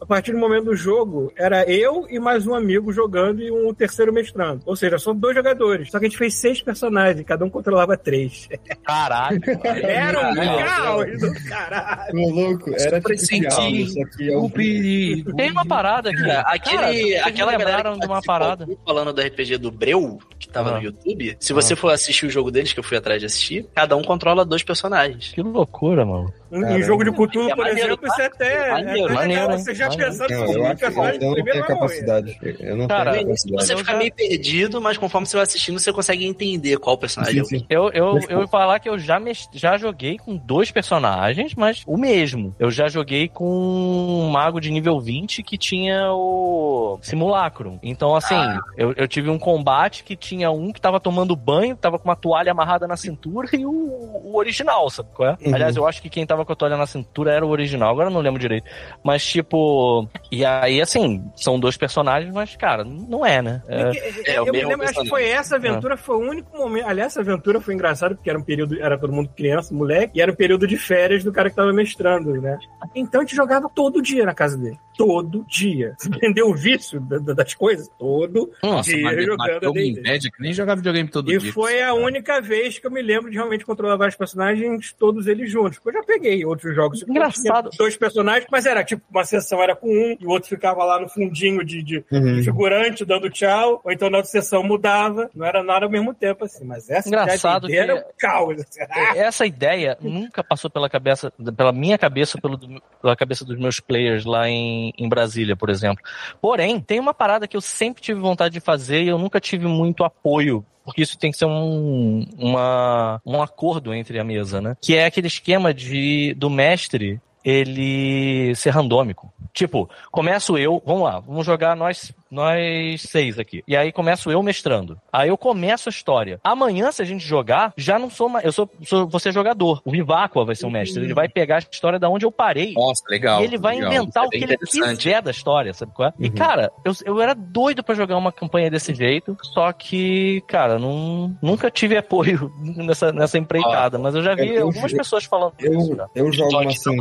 [0.03, 3.73] a partir do momento do jogo, era eu e mais um amigo jogando e um
[3.73, 4.61] terceiro mestrando.
[4.65, 5.89] Ou seja, só dois jogadores.
[5.89, 8.47] Só que a gente fez seis personagens, e cada um controlava três.
[8.84, 9.39] Caralho.
[9.84, 12.13] Era um caos do caralho.
[12.34, 15.35] Louco, era tipo diálogo, só que é O o perigo.
[15.35, 16.21] Tem uma parada aqui.
[16.21, 16.77] Cara, Cara, aquele,
[17.09, 18.67] vocês aquela galera lembraram que de uma parada.
[18.85, 20.77] falando do RPG do Breu, que tava Ah.
[20.77, 23.65] no YouTube, se você for assistir o jogo deles, que eu fui atrás de assistir,
[23.73, 25.31] cada um controla dois personagens.
[25.34, 26.34] Que loucura, mano.
[26.53, 26.84] Em Caramba.
[26.84, 29.51] jogo de Cthulhu, É por maneiro, exemplo, isso é até, Maneiro, é até maneiro, legal.
[29.57, 29.63] hein?
[29.63, 30.11] Você já Maneiro.
[30.11, 32.39] pensando Não, que eu acho personagem eu não tenho capacidade.
[32.59, 33.80] Eu não Cara, tenho Você capacidade.
[33.80, 37.55] fica meio perdido, mas conforme você vai assistindo, você consegue entender qual personagem é Sim,
[37.55, 37.65] o sim.
[37.69, 41.81] Eu, eu, eu ia falar que eu já, mes- já joguei com dois personagens, mas
[41.88, 42.53] o mesmo.
[42.59, 47.80] Eu já joguei com um mago de nível 20 que tinha o simulacro.
[47.81, 51.97] Então, assim, eu, eu tive um combate que tinha um que tava tomando banho, tava
[51.97, 55.38] com uma toalha amarrada na cintura e o, o original, sabe qual é?
[55.45, 55.55] Uhum.
[55.55, 57.90] Aliás, eu acho que quem tava tava com a toalha na cintura era o original,
[57.91, 58.70] agora eu não lembro direito.
[59.03, 60.07] Mas, tipo.
[60.32, 63.61] E aí, assim, são dois personagens, mas, cara, não é, né?
[63.68, 65.10] É, É, o eu me lembro, acho que personagem.
[65.10, 66.88] foi essa aventura, foi o único momento.
[66.88, 70.22] Aliás, essa aventura foi engraçada porque era um período, era todo mundo criança, moleque, e
[70.22, 72.57] era um período de férias do cara que tava mestrando, né?
[72.95, 74.78] Então a gente jogava todo dia na casa dele.
[74.98, 75.95] Todo dia.
[75.98, 77.90] Você entendeu o vício da- da- das coisas?
[77.98, 81.52] Todo Nossa, dia mas jogando que nem jogava videogame todo E dia.
[81.52, 85.49] foi a única vez que eu me lembro de realmente controlar vários personagens, todos eles
[85.52, 85.80] juntos.
[85.80, 87.03] Porque eu já peguei outros jogos.
[87.07, 87.69] Engraçado.
[87.77, 90.99] Dois personagens, mas era tipo, uma sessão era com um, e o outro ficava lá
[90.99, 92.43] no fundinho de, de Uhum.
[92.43, 95.30] figurante, dando tchau, ou então na outra sessão mudava.
[95.35, 96.65] Não era nada ao mesmo tempo, assim.
[96.65, 98.61] Mas essa Engraçado ideia era que- um caos.
[98.61, 98.80] assim.
[98.89, 102.57] Ah, Essa ideia nunca passou pela cabeça, pela minha cabeça, pelo,
[103.01, 106.03] pela cabeça dos meus players lá em, em Brasília, por exemplo.
[106.41, 109.68] Porém, tem uma parada que eu sempre tive vontade de fazer e eu nunca tive
[109.68, 110.65] muito apoio.
[110.84, 114.76] Porque isso tem que ser um, uma, um acordo entre a mesa, né?
[114.81, 119.31] Que é aquele esquema de do mestre ele ser randômico.
[119.53, 123.64] Tipo, começo eu, vamos lá, vamos jogar nós, nós seis aqui.
[123.68, 124.97] E aí começo eu mestrando.
[125.11, 126.39] Aí eu começo a história.
[126.43, 128.45] Amanhã, se a gente jogar, já não sou mais.
[128.45, 129.81] Eu sou, sou você jogador.
[129.85, 131.03] O Viváqua vai ser o mestre.
[131.03, 132.73] Ele vai pegar a história da onde eu parei.
[132.73, 133.41] Nossa, legal.
[133.41, 133.93] E ele vai legal.
[133.93, 136.14] inventar o Isso é que bem ele quiser da história, sabe qual é?
[136.19, 136.34] E, Uhum.
[136.35, 141.35] cara, eu, eu era doido pra jogar uma campanha desse jeito, só que, cara, não,
[141.41, 145.53] nunca tive apoio nessa, nessa empreitada, mas eu já vi eu- eu- algumas pessoas falando
[145.60, 145.72] isso.
[145.91, 146.07] Eu, já.
[146.15, 146.97] eu jogo uma que assim.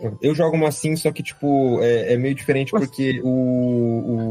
[0.00, 4.25] Eu, eu jogo uma assim, só que, tipo, é, é meio diferente porque o, o.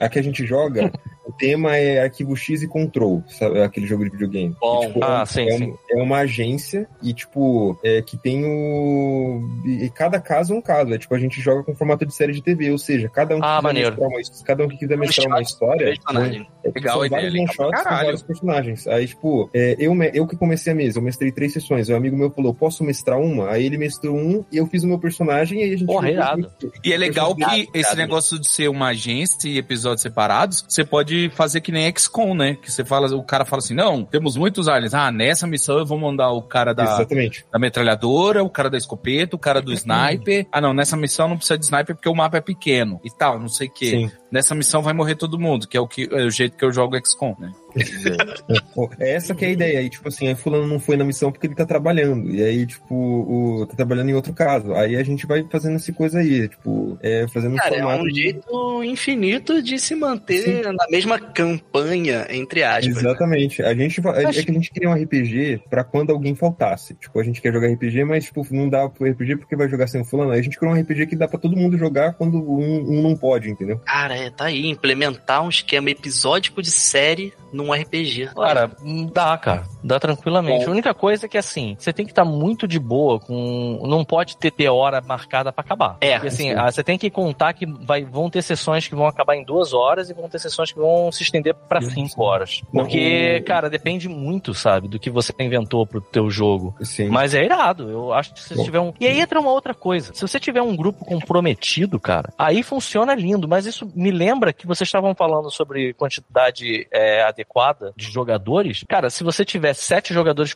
[0.00, 0.90] A que a gente joga,
[1.26, 3.60] o tema é arquivo X e control, sabe?
[3.62, 4.54] Aquele jogo de videogame.
[4.60, 4.82] Bom.
[4.84, 5.74] E, tipo, Ah, é, sim, é, sim.
[5.90, 9.40] é uma agência e, tipo, é, que tem o.
[9.64, 10.92] E cada caso é um caso.
[10.94, 13.40] É tipo, a gente joga com formato de série de TV, ou seja, cada um
[13.40, 13.90] que Ah, quiser maneiro.
[13.90, 15.86] mestrar uma, cada um que quiser mestrar uma história.
[15.86, 16.48] personagem.
[16.64, 18.86] É, Legal são ideia, vários one-shots com vários personagens.
[18.86, 21.88] Aí, tipo, é, eu, eu que comecei a mesa, eu mestrei três sessões.
[21.88, 23.50] Um amigo meu falou, posso mestrar uma?
[23.50, 25.86] Aí ele mestrou um e eu fiz o meu personagem e aí a gente...
[25.86, 26.50] Porra, irado.
[26.84, 31.30] E é legal que esse negócio de ser uma agência e episódios separados, você pode
[31.30, 32.54] fazer que nem XCOM, né?
[32.54, 34.94] Que você fala, o cara fala assim: não, temos muitos aliens.
[34.94, 37.46] Ah, nessa missão eu vou mandar o cara da, Exatamente.
[37.50, 40.46] da metralhadora, o cara da escopeta, o cara do sniper.
[40.52, 43.38] Ah, não, nessa missão não precisa de sniper porque o mapa é pequeno e tal,
[43.38, 43.90] não sei o quê.
[43.90, 44.10] Sim.
[44.30, 46.72] Nessa missão vai morrer todo mundo, que é o, que, é o jeito que eu
[46.72, 47.52] jogo XCOM, né?
[48.98, 49.78] É essa que é a ideia.
[49.80, 52.30] Aí, tipo assim, aí fulano não foi na missão porque ele tá trabalhando.
[52.30, 54.74] E aí, tipo, o, tá trabalhando em outro caso.
[54.74, 58.02] Aí a gente vai fazendo essa coisa aí, tipo, é, fazendo um Cara, é formato
[58.04, 62.86] um de- jeito infinito de se manter na mesma campanha, entre aspas.
[62.94, 63.00] né?
[63.00, 63.62] Exatamente.
[63.62, 66.94] A gente va- é Acho- que a gente cria um RPG pra quando alguém faltasse.
[66.94, 69.86] Tipo, a gente quer jogar RPG, mas tipo, não dá pro RPG porque vai jogar
[69.86, 70.32] sem o fulano.
[70.32, 73.02] Aí a gente criou um RPG que dá pra todo mundo jogar quando um, um
[73.02, 73.78] não pode, entendeu?
[73.86, 78.30] Cara, é, tá aí, implementar um esquema episódico de série num RPG.
[78.34, 78.70] Cara,
[79.12, 79.64] dá, cara.
[79.82, 80.66] Dá tranquilamente.
[80.66, 83.80] A única coisa é que, assim, você tem que estar muito de boa com.
[83.86, 85.96] Não pode ter, ter hora marcada pra acabar.
[86.00, 86.54] É, Porque, assim, sim.
[86.54, 89.72] ah, você tem que contar que vai, vão ter sessões que vão acabar em duas
[89.72, 92.20] horas e vão ter sessões que vão se estender pra Sim, cinco sim.
[92.20, 92.62] horas.
[92.72, 96.74] Porque, cara, depende muito, sabe, do que você inventou pro teu jogo.
[96.82, 97.08] Sim.
[97.08, 97.90] Mas é irado.
[97.90, 98.64] Eu acho que se você Bom.
[98.64, 98.92] tiver um.
[99.00, 100.12] E aí entra uma outra coisa.
[100.12, 103.48] Se você tiver um grupo comprometido, cara, aí funciona lindo.
[103.48, 108.84] Mas isso me lembra que vocês estavam falando sobre quantidade é, adequada de jogadores.
[108.88, 110.54] Cara, se você tiver sete jogadores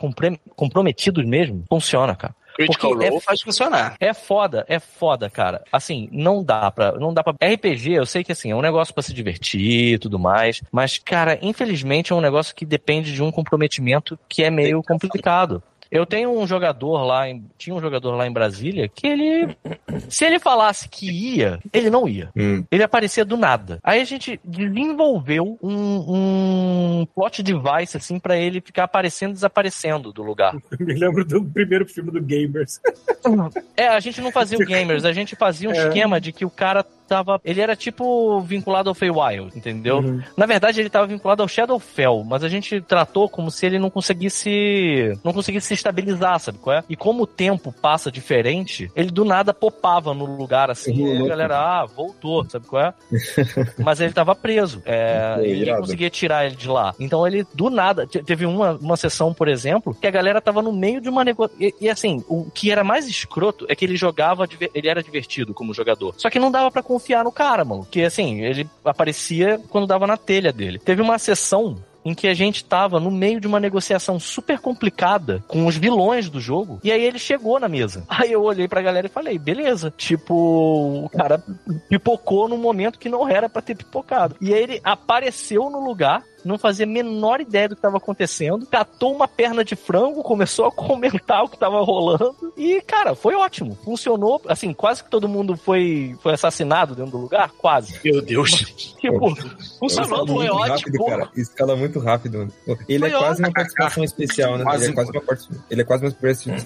[0.56, 2.34] comprometidos mesmo, funciona, cara.
[2.54, 3.96] Critical é Role faz funcionar.
[3.98, 5.64] É foda, é foda, cara.
[5.72, 6.92] Assim, não dá pra.
[6.92, 7.32] Não dá pra.
[7.32, 10.62] RPG, eu sei que assim, é um negócio pra se divertir e tudo mais.
[10.70, 15.62] Mas, cara, infelizmente é um negócio que depende de um comprometimento que é meio complicado.
[15.92, 19.54] Eu tenho um jogador lá, em, tinha um jogador lá em Brasília que ele,
[20.08, 22.30] se ele falasse que ia, ele não ia.
[22.34, 22.64] Hum.
[22.70, 23.78] Ele aparecia do nada.
[23.84, 30.12] Aí a gente desenvolveu um, um plot device assim pra ele ficar aparecendo e desaparecendo
[30.12, 30.54] do lugar.
[30.80, 32.80] Eu me lembro do primeiro filme do Gamers.
[33.76, 35.86] É, a gente não fazia o gamers, a gente fazia um É.
[35.86, 37.40] esquema de que o cara tava.
[37.44, 39.98] Ele era tipo vinculado ao Feywild, entendeu?
[39.98, 40.20] Uhum.
[40.36, 43.90] Na verdade, ele tava vinculado ao Shadowfell, mas a gente tratou como se ele não
[43.90, 45.18] conseguisse.
[45.24, 46.84] não conseguisse se estabilizar, sabe qual é?
[46.88, 51.24] E como o tempo passa diferente, ele do nada popava no lugar assim, Uhum, e
[51.24, 52.94] a galera, ah, voltou, sabe qual é?
[53.82, 54.82] mas ele tava preso.
[54.84, 56.94] É, e ninguém conseguia tirar ele de lá.
[56.98, 60.62] Então ele, do nada, te- teve uma, uma sessão, por exemplo, que a galera tava
[60.62, 61.60] no meio de uma negociação.
[61.60, 65.52] E, e, assim, o que era mais escroto é que ele jogava, ele era divertido
[65.54, 66.14] como jogador.
[66.16, 67.86] Só que não dava pra confiar no cara, mano.
[67.90, 70.78] Que assim, ele aparecia quando dava na telha dele.
[70.78, 75.42] Teve uma sessão em que a gente tava no meio de uma negociação super complicada
[75.46, 78.04] com os vilões do jogo, e aí ele chegou na mesa.
[78.22, 79.92] Aí eu olhei pra galera e falei, beleza.
[79.96, 81.42] Tipo, o cara
[81.88, 84.36] pipocou num momento que não era pra ter pipocado.
[84.40, 88.66] E aí ele apareceu no lugar, não fazia a menor ideia do que estava acontecendo,
[88.66, 93.34] catou uma perna de frango, começou a comentar o que estava rolando e, cara, foi
[93.34, 93.76] ótimo.
[93.84, 97.98] Funcionou, assim, quase que todo mundo foi, foi assassinado dentro do lugar, quase.
[98.04, 98.50] Meu Deus.
[99.00, 99.34] Tipo,
[99.78, 100.68] funcionou, Escala foi muito ótimo.
[100.76, 101.28] rápido, cara.
[101.36, 102.48] Escala muito rápido,
[102.88, 103.46] Ele Foi é quase ótimo.
[103.48, 104.64] uma participação especial, né?
[104.64, 106.12] Quase Ele é quase uma, parti- ele é quase uma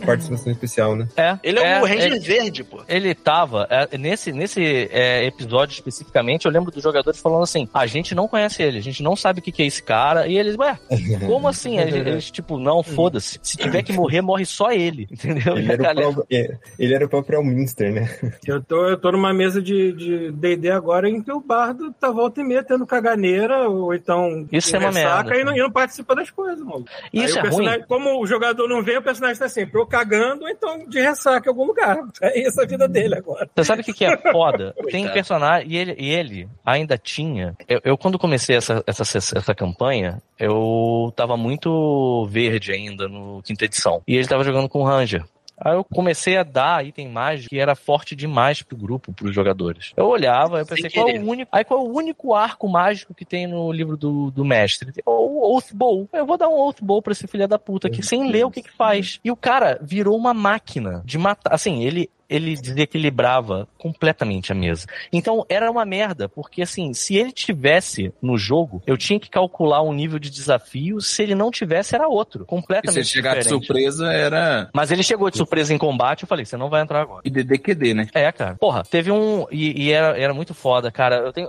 [0.06, 1.08] participação especial, né?
[1.16, 2.80] É, Ele é, o Ranger ele- Verde, pô.
[2.88, 7.86] Ele tava, é, nesse, nesse é, episódio especificamente, eu lembro dos jogadores falando assim: a
[7.86, 10.26] gente não conhece ele, a gente não sabe o que, que é esse cara.
[10.26, 10.78] E eles, ué,
[11.26, 11.78] como assim?
[11.78, 13.38] Eles, eles, tipo, não, foda-se.
[13.42, 15.06] Se tiver que morrer, morre só ele.
[15.12, 15.56] Entendeu?
[15.56, 18.08] Ele era, o galera- próprio, é, ele era o próprio Elminster, né?
[18.46, 22.10] Eu tô, eu tô numa mesa de de D&D agora em que o bardo tá
[22.10, 25.40] volta e meia tendo caganeira, ou então Isso é uma ressaca merda.
[25.40, 26.84] E não, e não participa das coisas, mano.
[27.12, 27.82] Isso Aí é o ruim.
[27.88, 31.48] Como o jogador não vem, o personagem tá sempre ou cagando, ou então de ressaca
[31.48, 31.96] em algum lugar.
[32.20, 33.48] É essa a vida dele agora.
[33.54, 34.74] Você sabe o que, que é foda?
[34.90, 37.54] Tem personagem, e ele, e ele ainda tinha.
[37.68, 43.64] Eu, eu, quando comecei essa, essa, essa campanha, eu tava muito verde ainda no quinta
[43.64, 44.02] edição.
[44.06, 45.24] E ele tava jogando com o Ranger.
[45.58, 49.92] Aí eu comecei a dar item mágico que era forte demais pro grupo, pros jogadores.
[49.96, 51.48] Eu olhava, eu pensei, qual é o único.
[51.50, 54.92] Aí qual é o único arco mágico que tem no livro do, do mestre?
[55.06, 56.08] O Oath Bowl.
[56.12, 58.50] Eu vou dar um Oath Bowl pra esse filho da puta aqui, sem ler o
[58.50, 59.18] que que faz.
[59.24, 61.54] E o cara virou uma máquina de matar.
[61.54, 62.10] Assim, ele.
[62.28, 64.86] Ele desequilibrava completamente a mesa.
[65.12, 69.82] Então era uma merda, porque assim, se ele tivesse no jogo, eu tinha que calcular
[69.82, 72.42] um nível de desafio, se ele não tivesse, era outro.
[72.42, 73.66] E Completamente se ele chegar de diferente.
[73.66, 77.02] surpresa, era Mas ele chegou de surpresa em combate, eu falei, você não vai entrar
[77.02, 77.22] agora.
[77.24, 78.08] IDDQD, né?
[78.14, 78.56] É, cara.
[78.56, 79.46] Porra, teve um.
[79.50, 81.16] E, e era, era muito foda, cara.
[81.16, 81.48] Eu, tenho,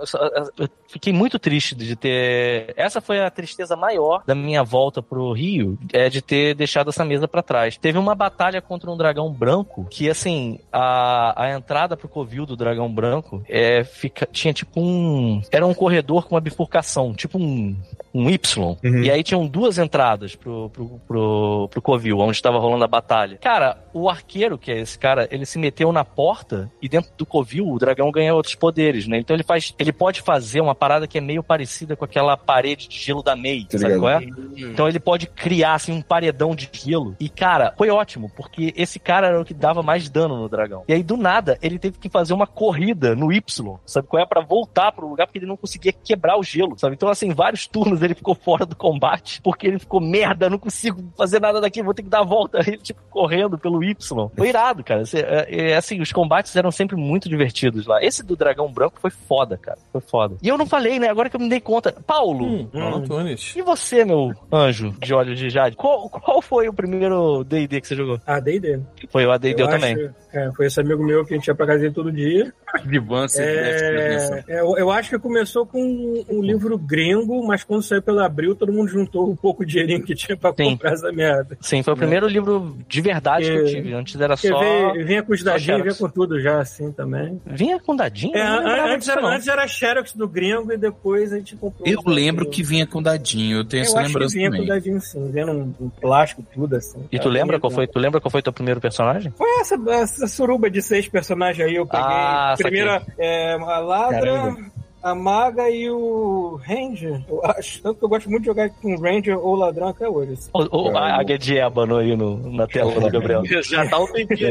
[0.58, 2.72] eu fiquei muito triste de ter.
[2.76, 7.04] Essa foi a tristeza maior da minha volta pro Rio, é de ter deixado essa
[7.04, 7.76] mesa pra trás.
[7.76, 12.56] Teve uma batalha contra um dragão branco que, assim, a, a entrada pro covil do
[12.56, 15.40] dragão branco é, fica, tinha tipo um.
[15.50, 17.76] Era um corredor com uma bifurcação, tipo um.
[18.14, 18.76] Um Y.
[18.82, 19.02] Uhum.
[19.02, 23.36] E aí tinham duas entradas pro, pro, pro, pro covil, onde estava rolando a batalha.
[23.36, 27.26] Cara, o arqueiro, que é esse cara, ele se meteu na porta e dentro do
[27.26, 29.18] covil o dragão ganha outros poderes, né?
[29.18, 29.74] Então ele faz.
[29.78, 33.36] Ele pode fazer uma parada que é meio parecida com aquela parede de gelo da
[33.36, 34.00] Mei, Tá sabe ligado.
[34.00, 34.24] qual é?
[34.56, 37.14] Então ele pode criar assim um paredão de gelo.
[37.20, 40.57] E cara, foi ótimo, porque esse cara era o que dava mais dano no dragão.
[40.88, 44.26] E aí do nada ele teve que fazer uma corrida no Y, sabe qual é?
[44.26, 46.94] Pra voltar pro lugar porque ele não conseguia quebrar o gelo, sabe?
[46.94, 51.02] Então assim, vários turnos ele ficou fora do combate porque ele ficou merda, não consigo
[51.16, 52.58] fazer nada daqui, vou ter que dar a volta.
[52.68, 54.28] Ele tipo correndo pelo Y.
[54.36, 55.02] Foi irado, cara.
[55.14, 58.02] É, é, assim, os combates eram sempre muito divertidos lá.
[58.02, 59.78] Esse do dragão branco foi foda, cara.
[59.92, 60.36] Foi foda.
[60.42, 61.08] E eu não falei, né?
[61.08, 61.92] Agora que eu me dei conta.
[62.06, 63.54] Paulo, Hum, Paulo Antunes.
[63.56, 65.76] e você, meu anjo de olhos de jade?
[65.76, 68.20] Qual, qual foi o primeiro D&D que você jogou?
[68.26, 68.80] Ah, D&D.
[69.10, 70.10] Foi o AD&D eu, acho- também.
[70.48, 72.52] É, foi esse amigo meu que a gente ia pra casa dele todo dia.
[72.84, 74.36] De van, você deve ter atenção.
[74.36, 78.02] É, é, eu, eu acho que começou com um, um livro gringo, mas quando saiu
[78.02, 80.70] pela Abril, todo mundo juntou um pouco de dinheirinho que tinha pra Sim.
[80.72, 81.56] comprar essa merda.
[81.60, 83.94] Sim, foi o primeiro livro de verdade que eu Porque- tive.
[83.94, 84.58] Antes era Porque só...
[84.58, 87.40] veio- vinha com os dadinhos, vinha com tudo já, assim, também.
[87.46, 88.36] Vinha com dadinho?
[88.36, 88.40] É,
[88.88, 91.86] Eu antes, era, antes era Xerox do gringo e depois a gente comprou.
[91.86, 94.56] Eu lembro que vinha com dadinho, eu tenho Eu essa acho que lembrança vinha com
[94.56, 94.68] também.
[94.68, 97.04] dadinho sim, vinha num, num plástico, tudo assim.
[97.10, 97.86] E tu Tá lembra qual foi?
[97.86, 99.32] Tu lembra qual foi teu primeiro personagem?
[99.36, 102.04] Foi essa, essa suruba de seis personagens aí, eu peguei.
[102.06, 103.14] Ah, Primeiro, saquei.
[103.18, 104.77] é, a Ladra, Caramba.
[105.02, 107.80] A Maga e o Ranger, eu acho.
[107.82, 110.32] Tanto que eu gosto muito de jogar com Ranger ou Ladrão até hoje.
[110.32, 110.50] assim.
[110.52, 113.42] O, o, a águia de ébano aí no, na tela do Gabriel.
[113.62, 114.48] Já tá um tempinho.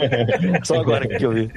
[0.64, 1.50] Só agora que eu vi.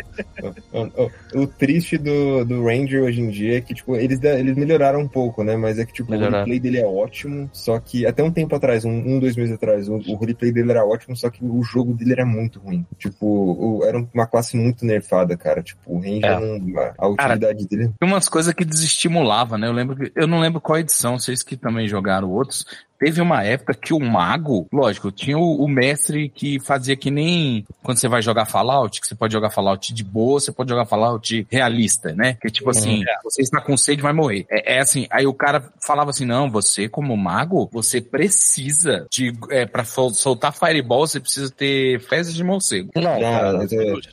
[0.74, 1.04] O,
[1.38, 5.00] o- o triste do, do Ranger hoje em dia é que, tipo, eles, eles melhoraram
[5.02, 5.56] um pouco, né?
[5.56, 6.36] Mas é que, tipo, Melhoraram.
[6.38, 9.54] o replay dele é ótimo, só que até um tempo atrás, um, um dois meses
[9.56, 12.86] atrás, o, o replay dele era ótimo, só que o jogo dele era muito ruim.
[12.98, 15.62] Tipo, o- era uma classe muito nerfada, cara.
[15.64, 16.40] Tipo, o Ranger, É.
[16.40, 17.90] não, a, a utilidade dele...
[18.00, 19.68] Tem umas coisas que desestimulava, né?
[19.68, 22.66] Eu lembro que, eu não lembro qual edição, vocês que também jogaram outros.
[23.00, 27.64] Teve uma época que o mago, lógico, tinha o, o mestre que fazia que nem
[27.84, 30.88] quando você vai jogar Fallout, que você pode jogar Fallout de boa, você pode jogar
[30.88, 32.34] Fallout realista, né?
[32.42, 34.48] Que tipo assim, você está com sede, vai morrer.
[34.50, 39.32] É, é assim, aí o cara falava assim, não, você como mago, você precisa de,
[39.52, 42.90] é, pra sol- soltar Fireball, você precisa ter fezes de morcego.
[42.96, 43.52] Não, Não, é-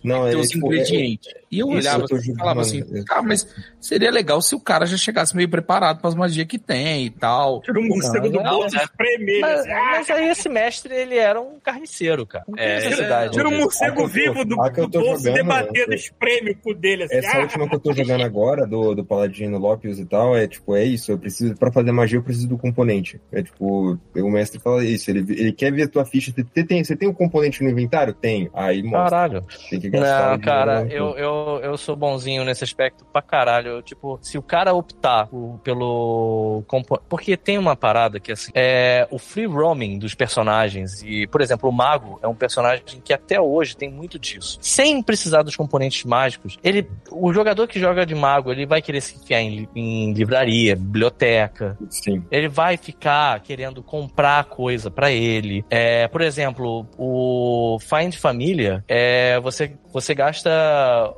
[0.05, 1.33] não, Ter é, os tipo, é- ingredientes.
[1.51, 3.47] E eu olhava tô assim, e falava assim, cara, mas
[3.85, 7.11] seria legal se o cara já chegasse meio preparado para as magias que tem e
[7.11, 7.61] tal.
[7.61, 9.41] Tira o morcego do Não, bolso bota espremer.
[9.41, 12.45] Mas, assim, mas aí esse mestre, ele era um carniceiro, cara.
[12.57, 13.33] É, necessidade.
[13.35, 17.05] Tira um morcego vivo do, do bolso jogando, debatendo, eu- espreme o cu dele.
[17.05, 20.35] Assim, Essa ah, última que eu tô jogando agora, do, do Paladino Lópios e tal,
[20.35, 23.21] é tipo, é isso, eu preciso, pra fazer magia eu preciso do componente.
[23.31, 26.83] É tipo, o mestre fala isso, ele, ele quer ver a tua ficha, você tem,
[26.83, 28.15] você tem um componente no inventário?
[28.15, 28.51] Tenho.
[28.55, 29.45] Aí mostra, Caralho.
[29.69, 30.09] tem que gastar.
[30.09, 33.74] Não, o dinheiro cara, eu, eu, eu sou bonzinho nesse aspecto pra caralho.
[33.75, 36.63] Eu, tipo, se o cara optar por- pelo.
[37.09, 41.03] Porque tem uma parada que, assim, é o free roaming dos personagens.
[41.03, 44.59] E, por exemplo, o Mago é um personagem que até hoje tem muito disso.
[44.61, 46.89] Sem precisar dos componentes mágicos, ele.
[47.11, 51.77] O jogador que joga de Mago, ele vai querer se enfiar em, em livraria, biblioteca,
[51.89, 52.25] Sim.
[52.31, 55.65] ele vai ficar querendo comprar coisa pra ele.
[55.71, 60.51] É, por exemplo, o Find Família, é, você, você gasta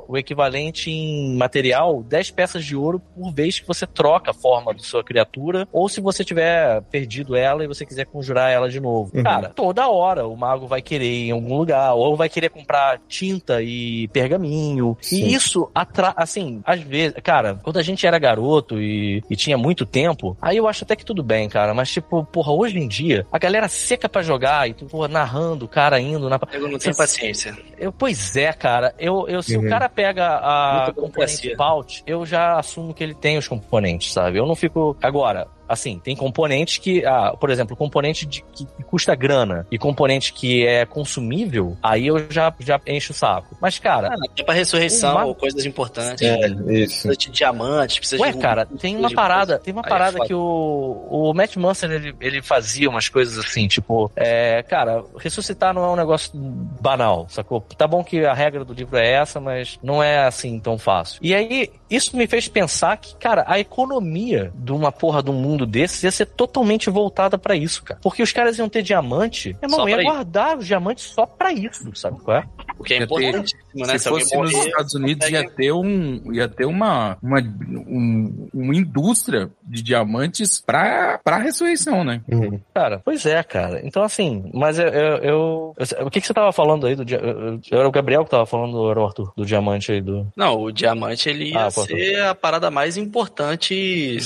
[0.06, 4.74] o equivalente em material 10 peças de ouro por vez que você troca a forma
[4.74, 8.78] da sua criatura, ou se você tiver perdido ela e você quiser conjurar ela de
[8.78, 9.16] novo.
[9.16, 9.22] Uhum.
[9.22, 13.00] Cara, toda hora o mago vai querer ir em algum lugar, ou vai querer comprar
[13.08, 14.94] tinta e pergaminho.
[15.00, 15.24] Sim.
[15.24, 19.56] E isso atrai, assim, às vezes, cara, quando a gente era garoto e, e tinha
[19.56, 22.86] muito tempo, aí eu acho até que tudo bem, cara, mas tipo, porra, hoje em
[22.86, 26.38] dia, a galera seca pra jogar e tu, porra, narrando, o cara indo na.
[26.52, 27.56] Eu não tenho paciência.
[27.78, 28.65] Eu, pois é, cara.
[28.98, 29.66] Eu, eu, se Uhum.
[29.66, 31.54] o cara pega a componente.
[31.56, 34.38] Paut, eu já assumo que ele tem os componentes, sabe?
[34.38, 34.96] Eu não fico.
[35.02, 37.04] Agora, assim, tem componentes que.
[37.04, 42.30] Ah, por exemplo, componente de, que custa grana e componente que é consumível, aí eu
[42.30, 43.56] já, já encho o saco.
[43.60, 44.14] Mas, cara.
[44.36, 46.22] É pra ressurreição Uma- ou coisas importantes.
[46.22, 47.08] É, isso.
[47.08, 48.38] Precisa de diamantes, precisa Ué, de.
[48.38, 50.26] cara, tem uma parada, tem uma Aí é parada foda.
[50.26, 55.74] que o, o Matt Manson ele, ele fazia umas coisas assim, tipo, é, cara, ressuscitar
[55.74, 57.60] não é um negócio banal, sacou?
[57.76, 61.18] Tá bom que a regra do livro é essa, mas não é assim tão fácil.
[61.22, 65.34] E aí, isso me fez pensar que, cara, a economia de uma porra de um
[65.56, 68.00] mundo desses ia ser totalmente voltada pra isso, cara.
[68.02, 70.12] Porque os caras iam ter diamante, irmão, Só ia pra isso.
[70.12, 72.44] guardar os diamantes só pra isso, sabe qual é?
[72.78, 73.98] O que é ter- importantíssimo, né?
[73.98, 78.48] Se fosse nos morrer, Estados Unidos, consegue- ia ter, um, ia ter uma, uma, um-
[78.52, 82.20] uma indústria de diamantes pra, pra ressurreição, né?
[82.30, 82.60] Uhum.
[82.74, 83.80] Cara, pois é, cara.
[83.84, 84.86] Então, assim, mas eu.
[84.88, 87.02] eu, eu- eu- o que, que você tava falando aí do.
[87.10, 90.26] eu- Era o Gabriel que tava falando, ou era o Arthur, do diamante aí do.
[90.36, 94.18] Não, o diamante ele ia Ah, ser a parada mais importante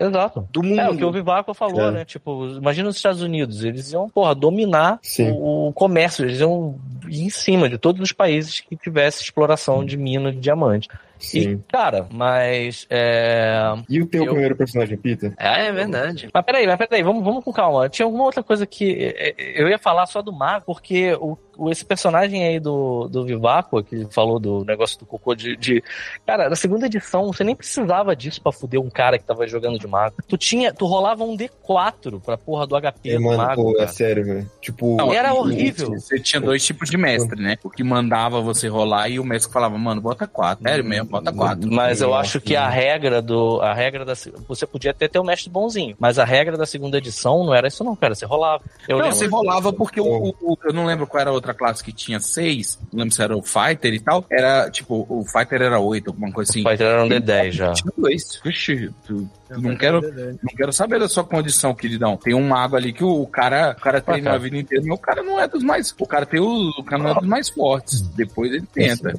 [0.00, 0.48] Exato.
[0.52, 0.80] do mundo.
[0.80, 1.90] É, o que o Vivaco falou, É.
[1.90, 2.04] né?
[2.04, 4.98] Tipo, imagina os Estados Unidos, eles iam, porra, dominar
[5.32, 6.78] o, o comércio, eles iam
[7.08, 10.88] ir em cima de todos os países que tivesse exploração de mina de diamante.
[11.20, 11.64] E, Sim.
[11.70, 12.86] cara, mas.
[12.88, 13.60] É...
[13.88, 15.32] E o teu Eu- primeiro personagem, Peter?
[15.38, 16.28] Ah, é verdade.
[16.32, 17.88] Mas peraí, mas peraí, vamos, vamos com calma.
[17.88, 21.36] Tinha alguma outra coisa que eh, eh, eu ia falar só do mago, porque o,
[21.58, 25.82] o- esse personagem aí do, do Vivaco, que falou do negócio do cocô de, de-
[26.26, 29.78] Cara, na segunda edição, você nem precisava disso pra fuder um cara que tava jogando
[29.78, 30.16] de mago.
[30.26, 33.62] Tu tinha, tu rolava um D4 pra porra do HP É, do mano, mago.
[33.74, 34.50] pô, é sério, velho.
[34.60, 34.96] Tipo.
[34.96, 35.90] Não, era e- horrível.
[35.90, 37.56] Você tinha dois tipos de mestre, né?
[37.62, 40.64] O que mandava você rolar e o mestre falava, mano, bota quatro.
[40.64, 41.70] Sério mesmo, bota quatro.
[41.70, 43.60] Mas eu acho que a regra do.
[43.60, 44.14] A regra da.
[44.14, 45.96] Você podia até ter um mestre bonzinho.
[45.98, 48.14] Mas a regra da segunda edição não era isso, não, cara.
[48.14, 48.62] Você rolava.
[48.88, 51.32] Eu não, lembro- você rolava porque o, o- o- eu não lembro qual era a
[51.32, 54.24] outra classe que tinha seis, não lembro se era o Fighter e tal.
[54.30, 56.62] Era, tipo, o Fighter era oito, alguma coisa assim.
[56.62, 57.72] Vai ter um D10 já.
[57.72, 58.40] Tinha dois.
[58.44, 59.28] Vixe, tu-
[59.58, 62.16] não quero, não quero saber da sua condição, queridão.
[62.16, 64.36] Tem um mago ali que o, o cara, o cara treina cara.
[64.36, 65.94] a vida inteira, mas o cara não é dos mais.
[65.98, 68.00] O cara tem o, o cara não é dos mais fortes.
[68.00, 69.14] Depois ele tenta.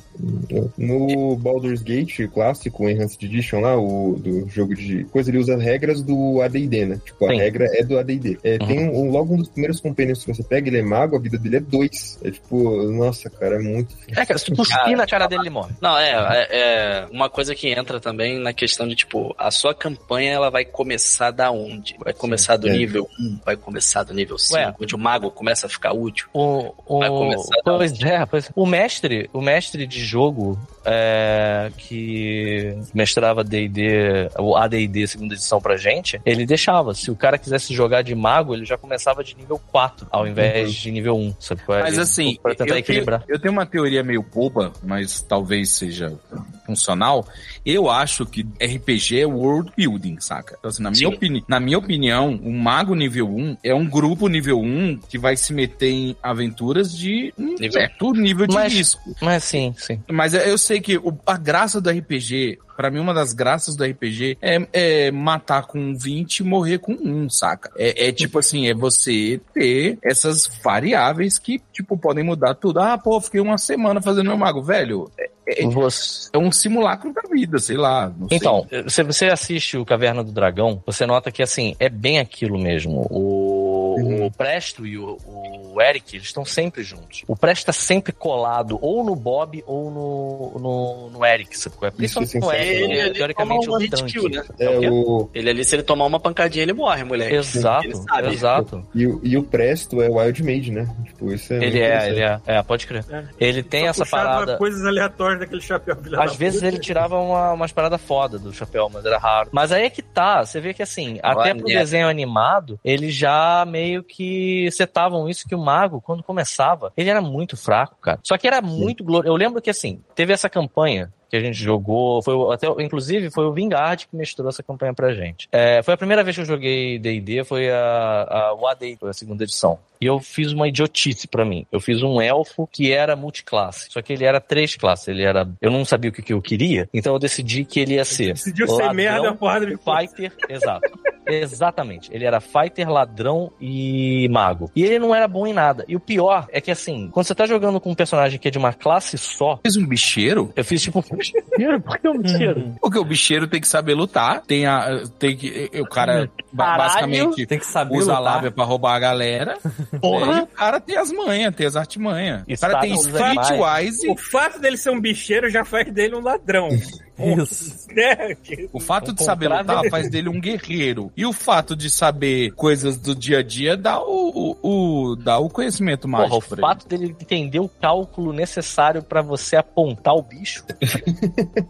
[0.78, 6.02] No Baldur's Gate clássico, Enhanced Edition lá, o do jogo de coisa, ele usa regras
[6.02, 7.02] do AD&D, né?
[7.04, 7.38] Tipo, a Sim.
[7.38, 8.40] regra é do AD&D.
[8.44, 8.68] É, Uhum.
[8.68, 11.38] Tem um, logo um dos primeiros companions que você pega, ele é mago, a vida
[11.38, 12.20] dele é dois.
[12.24, 13.96] É tipo, nossa, cara, é muito...
[14.10, 15.74] É, cara, se tu cuspir na cara dele, ele morre.
[15.82, 19.74] Não, é, é, é uma coisa que entra também na questão de, tipo, a sua
[19.74, 21.96] campanha, ela vai começar da onde?
[22.00, 22.72] Vai começar do é.
[22.72, 24.76] nível 1, vai começar do nível 5, Ué.
[24.80, 26.28] onde o mago começa a ficar útil.
[26.34, 28.50] O, o, Vai começar dar pois é, pois é.
[28.56, 35.78] O mestre, o mestre de jogo é, que mestrava D&D, o AD&D segunda edição pra
[35.78, 36.94] gente, ele deixava.
[36.94, 40.74] Se o cara quisesse jogar de mago, ele já começava de nível 4, ao invés
[40.74, 41.36] de nível 1.
[41.40, 41.82] Sabe qual é?
[41.84, 43.22] Mas assim, pra tentar eu equilibrar.
[43.24, 46.18] Tenho, eu tenho uma teoria meio boba, mas talvez seja
[46.66, 47.28] funcional.
[47.66, 50.56] Eu acho que RPG é world building, saca?
[50.60, 54.28] Então, assim, na, minha opini na minha opinião, um mago nível 1 é um grupo
[54.28, 58.74] nível 1 que vai se meter em aventuras de um Nível- certo nível de Mas-
[58.74, 59.16] risco.
[59.22, 60.00] Mas sim, sim.
[60.12, 63.84] Mas eu sei que o- a graça do RPG, pra mim, uma das graças do
[63.84, 67.70] RPG é, é matar com 20 e morrer com 1, saca?
[67.78, 72.80] É, é tipo assim, é você ter essas variáveis que, tipo, podem mudar tudo.
[72.80, 74.64] Ah, pô, fiquei uma semana fazendo meu mago.
[74.64, 76.30] Velho, é, é- Você...
[76.34, 78.12] é um simulacro da vida, sei lá.
[78.18, 78.38] não sei.
[78.38, 82.58] Então, se você assiste o Caverna do Dragão, você nota que, assim, é bem aquilo
[82.58, 83.06] mesmo.
[83.12, 83.71] O,
[84.04, 84.26] Uhum.
[84.26, 87.24] o Presto e o, o Eric, eles estão sempre juntos.
[87.28, 91.76] O Presto tá sempre colado ou no Bob ou no, no, no Eric, sabe?
[91.78, 91.92] qual é?
[91.92, 94.12] Principalmente no Eric, ele- que é, ele teoricamente o um hit tanque.
[94.12, 94.44] kill, né?
[94.60, 97.36] É o Ele ali, se ele tomar uma pancadinha, ele morre, moleque.
[97.36, 98.28] Exato, Ele sabe.
[98.34, 98.88] exato.
[98.94, 100.88] e, o, e o Presto é o Wild Mage, né?
[101.06, 103.04] Tipo, isso é Ele é, ele é, é, pode crer.
[103.10, 103.24] É.
[103.40, 104.58] Ele tem essa parada.
[104.58, 105.98] coisas aleatórias daquele chapéu.
[106.18, 106.68] Às vezes puta.
[106.68, 109.50] ele tirava uma, umas paradas foda do chapéu, mas era raro.
[109.52, 113.66] Mas aí é que tá, você vê que assim, até pro desenho animado, eles já
[113.68, 118.20] meio que setavam isso que o mago, quando começava, ele era muito fraco, cara.
[118.24, 119.34] Só que era muito glorioso.
[119.34, 123.46] Eu lembro que assim, teve essa campanha que a gente jogou, foi até, inclusive foi
[123.46, 125.48] o Vingard que mestrou essa campanha pra gente.
[125.50, 129.10] É, foi a primeira vez que eu joguei D&D, foi a, a o AD, foi
[129.10, 129.80] a segunda edição.
[130.02, 131.66] E eu fiz uma idiotice pra mim.
[131.72, 135.48] Eu fiz um elfo que era multiclasse, só que ele era três classes, ele era,
[135.62, 138.34] eu não sabia o que, que eu queria, então eu decidi que ele ia ser
[138.34, 140.02] Decidiu ser ladrão, merda, porrada de coisa.
[140.02, 140.92] fighter, exato.
[141.26, 142.10] Exatamente.
[142.14, 144.72] Ele era fighter, ladrão e mago.
[144.76, 145.86] E ele não era bom em nada.
[145.88, 148.52] E o pior é que assim, quando você tá jogando com um personagem que é
[148.52, 150.52] de uma classe só, Fez um bicheiro?
[150.56, 152.76] eu fiz tipo bicheiro, porque é um bicheiro.
[152.82, 155.04] Porque o bicheiro tem que saber lutar, tem a.
[155.20, 156.32] Tem que, o cara Caralho.
[156.52, 158.36] basicamente Tem que saber usa a lutar.
[158.36, 159.58] lábia pra roubar a galera.
[160.02, 160.40] Porra.
[160.40, 162.44] E o cara tem as manhas, tem as artimanhas.
[162.44, 163.48] O cara tem animais.
[163.48, 164.10] streetwise.
[164.10, 166.70] O fato dele ser um bicheiro já faz dele um ladrão.
[167.42, 167.88] Isso.
[167.94, 168.36] né?
[168.74, 171.12] O fato de Um saber contrato- lutar faz dele um guerreiro.
[171.16, 175.38] E o fato de saber coisas do dia a dia dá o, o, o- dá
[175.40, 176.62] o conhecimento Porra, mágico o pra ele.
[176.62, 180.64] fato dele entender o cálculo necessário pra você apontar o bicho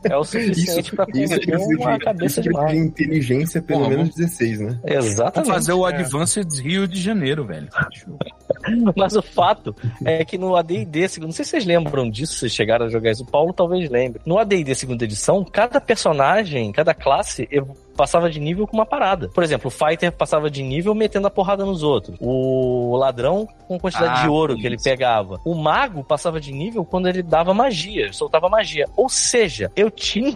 [0.05, 2.73] é o suficiente conter precisa uma de, cabeça isso de de mago.
[2.73, 4.79] inteligência pelo Porra, menos 16, né?
[4.85, 5.51] Exatamente.
[5.51, 5.93] fazer o É.
[5.95, 7.67] Advanced Rio de Janeiro, velho.
[8.95, 9.75] Mas o fato
[10.05, 12.89] é que no AD&D, segundo- não sei se vocês lembram disso, se vocês chegaram a
[12.89, 14.21] jogar isso, o Paulo talvez lembre.
[14.25, 19.29] No AD&D segunda edição, cada personagem, cada classe ev- passava de nível com uma parada.
[19.29, 22.17] Por exemplo, o Fighter passava de nível metendo a porrada nos outros.
[22.19, 24.83] O ladrão com quantidade Ah, de ouro que ele isso.
[24.83, 25.39] pegava.
[25.45, 28.85] O mago passava de nível quando ele dava magia, soltava magia.
[28.95, 30.35] Ou seja, eu tinha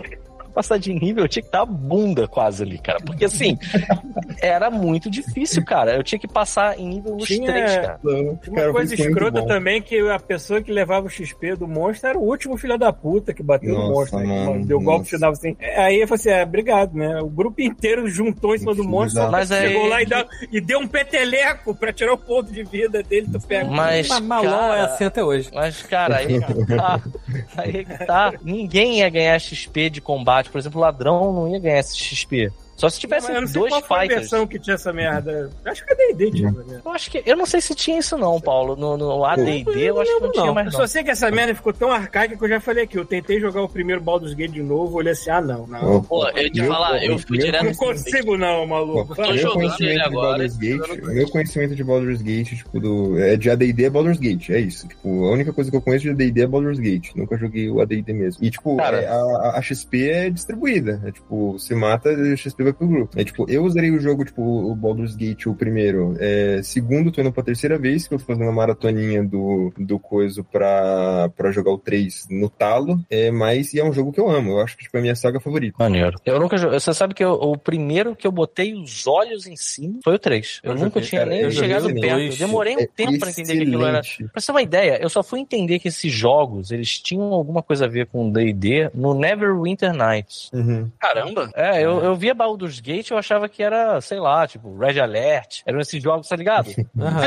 [0.55, 2.99] passar de nível, eu tinha que dar a bunda quase ali, cara.
[3.05, 3.57] Porque assim,
[4.41, 5.95] era muito difícil, cara.
[5.95, 7.99] Eu tinha que passar em nível nos Tinha- três, cara.
[8.03, 12.09] Uma Cara, coisa é escrota também que a pessoa que levava o XP do monstro
[12.09, 14.19] era o último filho da puta que bateu no Nossa, monstro.
[14.19, 14.45] né?
[14.45, 15.55] mano, Deu golpe final assim.
[15.77, 17.19] Aí eu falei assim: é, obrigado, né?
[17.21, 19.29] O grupo inteiro juntou em cima do monstro.
[19.29, 22.63] Mas aí- chegou lá e, dá- e deu um peteleco pra tirar o ponto de
[22.63, 23.27] vida dele.
[23.31, 23.69] Tu pega.
[23.69, 25.49] Mas, Mas cara, é assim até hoje.
[25.53, 27.01] Mas, cara, aí que tá.
[27.57, 28.33] Aí que tá.
[28.43, 30.44] Ninguém ia ganhar XP de combate.
[30.49, 32.51] Por exemplo, ladrão não ia ganhar esse XP.
[32.75, 34.19] Só se tivesse eu não sei dois qual foi a fighters.
[34.21, 35.49] versão que tinha essa merda.
[35.65, 36.81] Acho que é D&D, tinha essa merda.
[36.83, 37.23] Eu acho que.
[37.25, 38.75] Eu não sei se tinha isso, não, Paulo.
[38.75, 40.87] No, no ADD, eu acho que não tinha Eu mais, só não.
[40.87, 42.97] sei que essa merda ficou tão arcaica que eu já falei aqui.
[42.97, 46.03] Eu tentei jogar o primeiro Baldur's Gate de novo, olhei assim, ah, não, não.
[46.03, 47.63] Pô, eu ia te falar, eu fui direto.
[47.63, 49.15] Não consigo não, maluco.
[49.15, 53.19] Tô meu conhecimento ele de agora, Baldur's Gate, meu conhecimento de Baldur's Gate, tipo, do,
[53.19, 54.87] é de AD&D é Baldur's Gate, é isso.
[54.87, 57.11] Tipo, a única coisa que eu conheço de AD&D é Baldur's Gate.
[57.15, 58.43] Nunca joguei o AD&D mesmo.
[58.43, 59.01] E, tipo, Cara.
[59.01, 61.01] é, a, a XP é distribuída.
[61.05, 63.19] É, tipo, você mata, a XP pro grupo.
[63.19, 66.15] É, tipo, eu usarei o jogo, tipo, o Baldur's Gate, o primeiro.
[66.19, 69.99] É, segundo, tô indo pra terceira vez, que eu tô fazendo a maratoninha do, do
[69.99, 72.99] coisa pra, pra jogar o 3 no talo.
[73.09, 74.51] É, mas e é um jogo que eu amo.
[74.51, 75.75] Eu acho que, tipo, é a minha saga favorita.
[75.79, 76.17] Maneiro.
[76.25, 76.79] Eu nunca joguei.
[76.79, 80.19] Você sabe que eu- o primeiro que eu botei os olhos em cima foi o
[80.19, 80.59] 3.
[80.63, 82.09] Eu, Eu nunca joguei- tinha cara, nem eu chegado perto.
[82.15, 82.37] dois.
[82.37, 83.99] Demorei um É tempo pra entender que aquilo era.
[83.99, 84.31] excelente.
[84.31, 87.61] Pra você ter uma ideia, eu só fui entender que esses jogos, eles tinham alguma
[87.61, 90.49] coisa a ver com D&D no Neverwinter Nights.
[90.53, 90.89] Uhum.
[90.99, 91.49] Caramba!
[91.55, 95.61] É, eu, eu via Baldur's Gate eu achava que era, sei lá, tipo, Red Alert.
[95.65, 96.69] Eram esses jogos, tá ligado?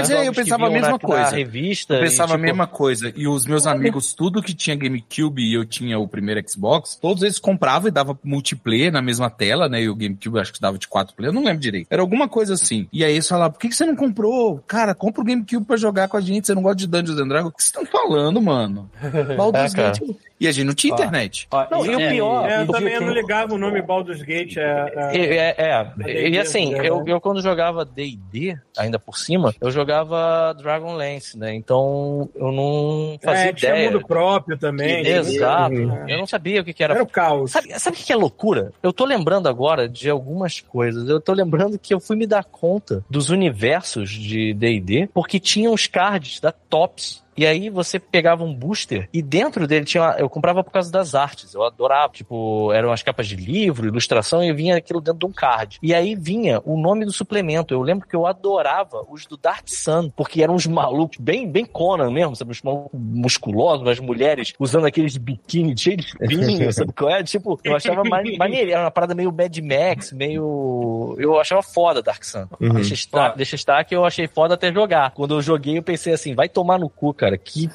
[0.09, 1.23] É, eu pensava a mesma na- coisa.
[1.31, 1.95] Na revista.
[1.95, 3.13] Eu e, pensava a tipo, mesma coisa.
[3.15, 7.23] E os meus amigos, tudo que tinha GameCube e eu tinha o primeiro Xbox, todos
[7.23, 9.83] eles compravam e dava multiplayer na mesma tela, né?
[9.83, 11.87] E o GameCube acho que dava de quatro player, eu não lembro direito.
[11.91, 12.89] Era alguma coisa assim.
[12.93, 14.63] E aí eles falavam, por que, que você não comprou?
[14.67, 17.29] Cara, compra o GameCube pra jogar com a gente, você não gosta de Dungeons and
[17.29, 17.51] Dragons?
[17.51, 18.91] O que vocês estão falando, mano?
[19.37, 19.77] Baldur's É.
[19.77, 20.01] Gate.
[20.41, 20.97] E a gente não tinha Ó.
[20.97, 21.49] internet.
[21.51, 24.23] Ó, Não, e o pior- É, eu e- também e- não ligava o nome Baldur's
[24.23, 24.57] Gate.
[24.57, 26.29] É, é- É, é, é.
[26.29, 26.89] E assim, né?
[26.89, 31.55] eu, eu quando jogava D&D, ainda por cima, eu jogava Dragonlance, né?
[31.55, 33.91] Então eu não fazia é, tinha ideia.
[33.91, 35.07] mundo próprio também.
[35.07, 35.75] Exato.
[35.75, 36.09] Uhum.
[36.09, 37.51] Eu não sabia o que, que era Era o caos.
[37.51, 38.73] Sabe, sabe o que que é loucura?
[38.83, 41.09] Eu tô lembrando agora de algumas coisas.
[41.09, 45.73] Eu tô lembrando que eu fui me dar conta dos universos de D&D porque tinham
[45.73, 50.03] os cards da Tops E aí você pegava um booster e dentro dele tinha.
[50.03, 51.55] uma- eu comprava por causa das artes.
[51.55, 52.13] Eu adorava.
[52.13, 55.79] Tipo, eram as capas de livro, ilustração, e vinha aquilo dentro de um card.
[55.83, 57.73] E aí vinha o nome do suplemento.
[57.73, 61.65] Eu lembro que eu adorava os do Dark Sun, porque eram uns malucos bem, bem
[61.65, 62.51] Conan mesmo, sabe?
[62.51, 67.23] Uns malucos musculosos, as mulheres usando aqueles biquíni cheios de espinhos, sabe qual é?
[67.23, 68.71] Tipo, eu achava mane- maneiro.
[68.73, 71.15] Era uma parada meio Mad Max, meio.
[71.19, 72.47] Eu achava foda Dark Sun.
[72.61, 72.75] Uhum.
[72.75, 75.11] Deixa, estar, deixa estar que eu achei foda até jogar.
[75.13, 77.28] Quando eu joguei, eu pensei assim, vai tomar no cu, cara.
[77.37, 77.69] Que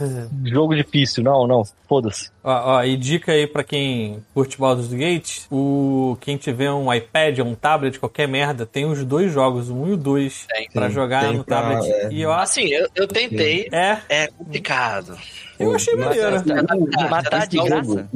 [0.46, 1.24] jogo difícil.
[1.24, 2.32] Não, não, foda-se.
[2.44, 7.40] Ó, ó, e dica aí pra quem curte Baldur's Gate, o quem tiver um iPad
[7.40, 10.68] ou um tablet, qualquer merda, tem os dois jogos, o 1 e o 2, Tem.
[10.74, 11.92] pra Sim, jogar tem no pra- tablet.
[11.92, 12.10] é.
[12.12, 13.68] E eu Assim, eu, eu tentei.
[13.72, 15.18] é, É complicado.
[15.60, 16.44] eu achei maneiro.
[17.10, 18.10] Matar esse de jogo, graça?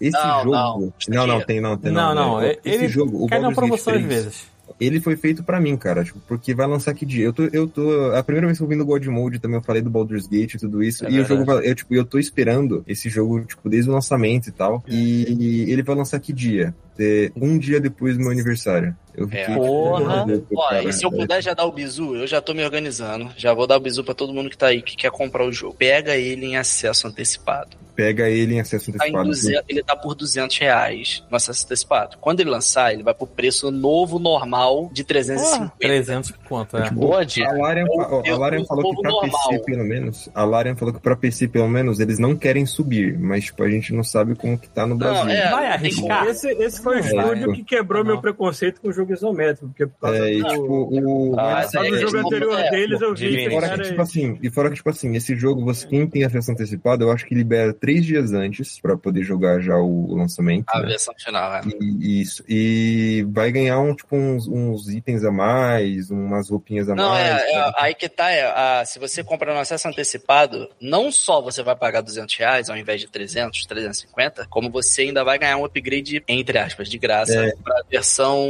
[0.00, 0.50] esse Não, jogo.
[0.50, 0.92] não.
[1.08, 1.92] Não, não, tem, não, tem.
[1.92, 2.56] Não, não, né?
[2.64, 4.55] ele Esse jogo, o cai na promoção às 3, vezes.
[4.80, 7.24] Ele foi feito pra mim, cara, tipo, porque vai lançar que dia?
[7.24, 9.62] Eu tô, eu tô, a primeira vez que eu vim no God Mode também eu
[9.62, 12.04] falei do Baldur's Gate e tudo isso, É e o jogo vai, eu, tipo, eu
[12.04, 16.32] tô esperando esse jogo, tipo, desde o lançamento e tal, e ele vai lançar que
[16.32, 16.74] dia?
[16.98, 18.96] É, um dia depois do meu aniversário.
[19.16, 19.46] Eu fiquei, É.
[19.46, 20.26] tipo, Porra.
[20.68, 20.84] cara.
[20.84, 23.30] e se eu puder já dar o bizu, eu já tô me organizando.
[23.36, 25.52] Já vou dar o bizu pra todo mundo que tá aí, que quer comprar o
[25.52, 25.74] jogo.
[25.74, 27.76] Pega ele em acesso antecipado.
[27.96, 29.28] Pega ele em acesso Tá em antecipado.
[29.30, 32.18] 200 ele tá por 200 reais no acesso antecipado.
[32.20, 35.72] Quando ele lançar, ele vai pro preço novo, normal, de 350.
[35.80, 36.90] 300 quanto, é.
[36.90, 37.48] Boa dica.
[37.48, 39.48] A Larian, a Larian falou que pra normal.
[39.48, 43.18] PC, pelo menos, a Larian falou que pra PC, pelo menos, eles não querem subir,
[43.18, 45.24] mas, tipo, a gente não sabe como que tá no Brasil.
[45.24, 46.26] Não, é, Vai arriscar?
[46.26, 47.54] Esse, esse foi o É, estúdio é.
[47.54, 48.12] que quebrou Não.
[48.12, 49.68] meu preconceito com o jogo isométrico.
[49.68, 51.34] Porque por causa É, e, do, tipo, o...
[51.38, 53.38] Ah, mas, causa do é, jogo anterior não- deles, eu vi Divino.
[53.38, 55.86] que E fora era que, tipo assim, e fora que, tipo assim, esse jogo, você,
[55.86, 59.76] quem tem acesso antecipado, eu acho que libera três dias antes pra poder jogar já
[59.76, 60.64] o, lançamento.
[60.68, 60.86] A né?
[60.88, 61.60] versão final, é.
[61.80, 62.42] E, isso.
[62.48, 67.26] E vai ganhar um, tipo, uns, uns itens a mais, umas roupinhas a Não, mais.
[67.26, 67.74] é, é, sabe?
[67.78, 68.42] aí que tá, é,
[68.80, 72.76] a- se você compra no acesso antecipado, não só você vai pagar 200 reais ao
[72.76, 77.34] invés de 300, 350, como você ainda vai ganhar um upgrade, entre aspas, de graça,
[77.34, 77.52] É.
[77.62, 78.46] pra versão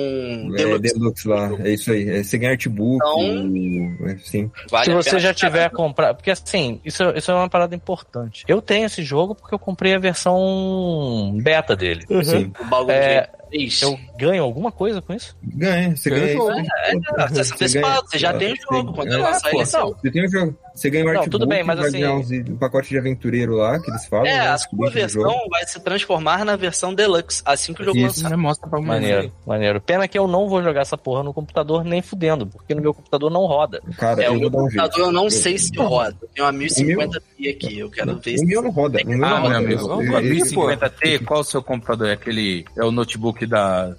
[0.55, 0.95] É, deluxe.
[0.95, 2.09] Deluxe lá, é isso aí.
[2.09, 4.51] É, você ganha artbook, Então- é, sim.
[4.71, 6.17] Vale Se você já tiver comprado.
[6.17, 8.45] Porque assim, isso, isso é uma parada importante.
[8.49, 12.05] Eu tenho esse jogo porque eu comprei a versão beta dele.
[12.25, 12.53] Sim.
[12.61, 13.83] o bagulho É, de três.
[13.83, 15.37] Eu ganho alguma coisa com isso?
[15.43, 16.39] Ganha, você Ganha ganha.
[16.39, 16.61] o jogo.
[16.61, 16.71] isso.
[17.19, 18.93] É, acesso antecipado, você já tem o jogo.
[18.95, 19.93] Quando ele lançar, ele não.
[19.93, 20.57] Você tem o jogo.
[20.75, 22.99] Você ganha o Não, artbook, tudo bem, mas vai assim- ganhar uns, um pacote de
[22.99, 24.27] aventureiro lá, que eles falam.
[24.27, 27.97] É, né, a sua versão vai se transformar na versão deluxe, assim que o jogo
[27.97, 28.23] Isso.
[28.23, 28.37] lançar.
[28.37, 29.81] Mostra pra Maneiro, maneiro.
[29.81, 32.93] Pena que eu não vou jogar essa porra no computador nem fudendo, porque no meu
[32.93, 33.81] computador não roda.
[33.97, 36.15] Cara, É, eu o meu um computador eu não Eu- sei se roda.
[36.21, 38.45] Eu tenho uma 1050p aqui, eu quero ver O se.
[38.45, 38.99] meu não roda.
[38.99, 40.67] O Ah, meu amigo, Vamos Eu- lá, eu- Esse, pô.
[40.67, 42.09] 1050T, qual o seu computador?
[42.09, 42.67] É aquele.
[42.77, 43.95] É o notebook da.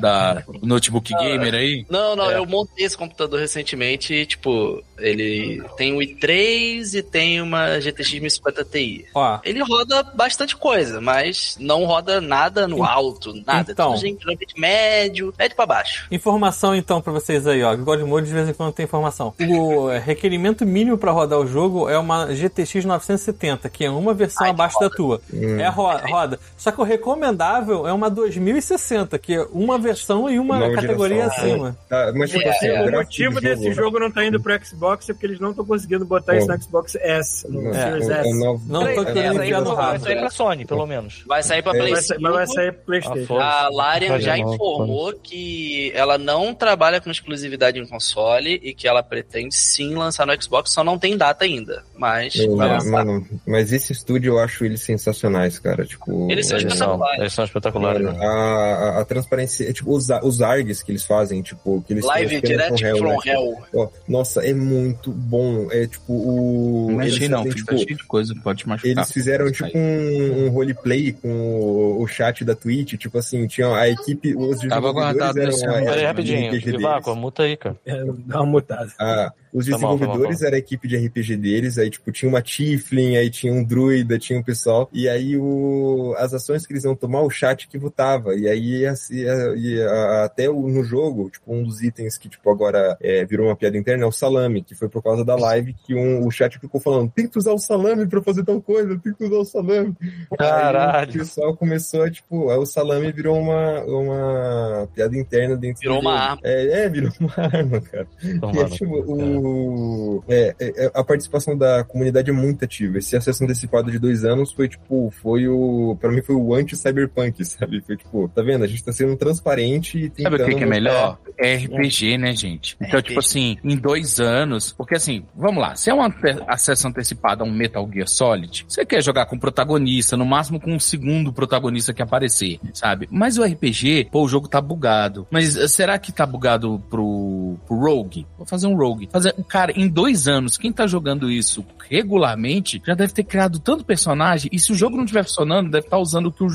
[0.00, 1.84] Da notebook gamer aí?
[1.90, 2.36] Não, não, É.
[2.38, 8.12] eu montei esse computador recentemente e, tipo, ele tem um i3 e tem uma GTX
[8.20, 9.06] 1050 Ti.
[9.14, 13.72] Ó, Ele roda bastante coisa, mas não roda nada no alto, nada.
[13.72, 13.90] Então.
[13.90, 16.06] Tudo gente geralmente médio, médio pra baixo.
[16.10, 17.74] Informação então pra vocês aí, ó.
[17.76, 19.34] God Mode de vez em quando tem informação.
[19.40, 24.12] O é, requerimento mínimo pra rodar o jogo é uma GTX 970, que é uma
[24.14, 25.20] versão Ai, abaixo da tua.
[25.32, 25.58] Hum.
[25.58, 26.38] É ro roda.
[26.56, 31.22] Só que o recomendável é uma 2060, que é uma versão e uma Nova categoria
[31.22, 31.44] geração.
[31.44, 31.76] acima.
[31.88, 34.89] Tá, mas tipo É, assim, o gráfico motivo desse jogo não tá indo pro Xbox
[34.92, 38.12] é porque eles não estão conseguindo botar isso no Xbox S, no Não, Series é,
[38.12, 38.38] é S.
[38.38, 40.86] novo- Não tô é- querendo Vai sair, enfiar no pra, vai sair pra Sony, pelo
[40.86, 41.24] menos.
[41.26, 41.78] Vai sair pra É.
[41.78, 42.54] Play Vai sair- mas vai 5.
[42.54, 43.38] sair pro PlayStation.
[43.38, 48.86] A Larian já não, informou que ela não trabalha com exclusividade em console e que
[48.88, 51.82] ela pretende sim lançar no Xbox, só não tem data ainda.
[51.96, 55.84] Mas Eu- vai mano, mas esse estúdio eu acho eles sensacionais, cara.
[55.84, 57.20] Tipo, Eles são é, espetaculares.
[57.20, 58.02] eles são espetaculares.
[58.02, 58.26] mano, né?
[58.26, 62.04] a, a, a transparência, é, tipo, os, os ARGs que eles fazem, tipo, que eles
[62.04, 63.16] Live Direct pro from né?
[63.26, 63.56] Hell.
[63.74, 65.68] Ó, nossa, é muito bom.
[65.70, 66.92] É tipo o.
[66.92, 68.90] Mexi não, fazem, tipo, tá cheio de coisa, pode machucar.
[68.90, 73.74] Eles fizeram tipo um, um roleplay com o, o chat da Twitch, tipo assim, tinha
[73.74, 75.84] a equipe, os Tava guardado desenvolvedores nesse eram.
[75.86, 76.80] Peraí, rapidinho.
[76.80, 77.76] Ivaco, muta aí, cara.
[77.84, 78.92] É, dá uma mutada.
[78.98, 82.10] Ah, os Tá tá mal, desenvolvedores tá era a equipe de RPG deles, aí tipo
[82.12, 86.66] tinha uma Tiflin, aí tinha um druida, tinha um pessoal, e aí o, as ações
[86.66, 89.24] que eles iam tomar, o chat que votava, e aí assim,
[89.56, 89.80] e
[90.24, 94.04] até no jogo, tipo um dos itens que tipo agora é, virou uma piada interna
[94.04, 97.10] é o salame, que foi por causa da live que um, o chat ficou falando,
[97.10, 99.94] tem que usar o salame pra fazer tal coisa, tem que usar o salame.
[100.00, 101.12] Aí o Caralho.
[101.12, 106.14] pessoal começou a, tipo, aí o salame virou uma, uma piada interna dentro Virou uma
[106.14, 106.40] arma.
[106.44, 108.06] É, é, virou uma arma, cara.
[108.22, 108.70] E, Tomando.
[108.70, 112.98] tipo, o, o- é, é, é, a participação da comunidade é muito ativa.
[112.98, 115.96] Esse acesso antecipado de dois anos foi, tipo, foi o.
[116.00, 117.80] Pra mim foi o anti-cyberpunk, sabe?
[117.82, 118.64] Foi tipo, tá vendo?
[118.64, 120.42] A gente tá sendo transparente e Sabe tentando.
[120.42, 121.18] o que, que é melhor?
[121.38, 122.76] É RPG, né, gente?
[122.80, 124.72] Então, tipo assim, em dois anos.
[124.72, 125.74] Porque assim, vamos lá.
[125.76, 129.36] Se é um ante- acesso antecipado a um Metal Gear Solid, você quer jogar com
[129.36, 133.08] o protagonista, no máximo com um segundo protagonista que aparecer, sabe?
[133.10, 135.26] Mas o RPG, pô, o jogo tá bugado.
[135.30, 138.26] Mas eh, será que tá bugado pro, pro Rogue?
[138.36, 139.08] Vou fazer um Rogue.
[139.10, 143.84] Fazer, cara, em dois anos, quem tá jogando isso regularmente já deve ter criado tanto
[143.84, 144.48] personagem.
[144.52, 146.48] E se o jogo não estiver funcionando, deve estar usando o, que o,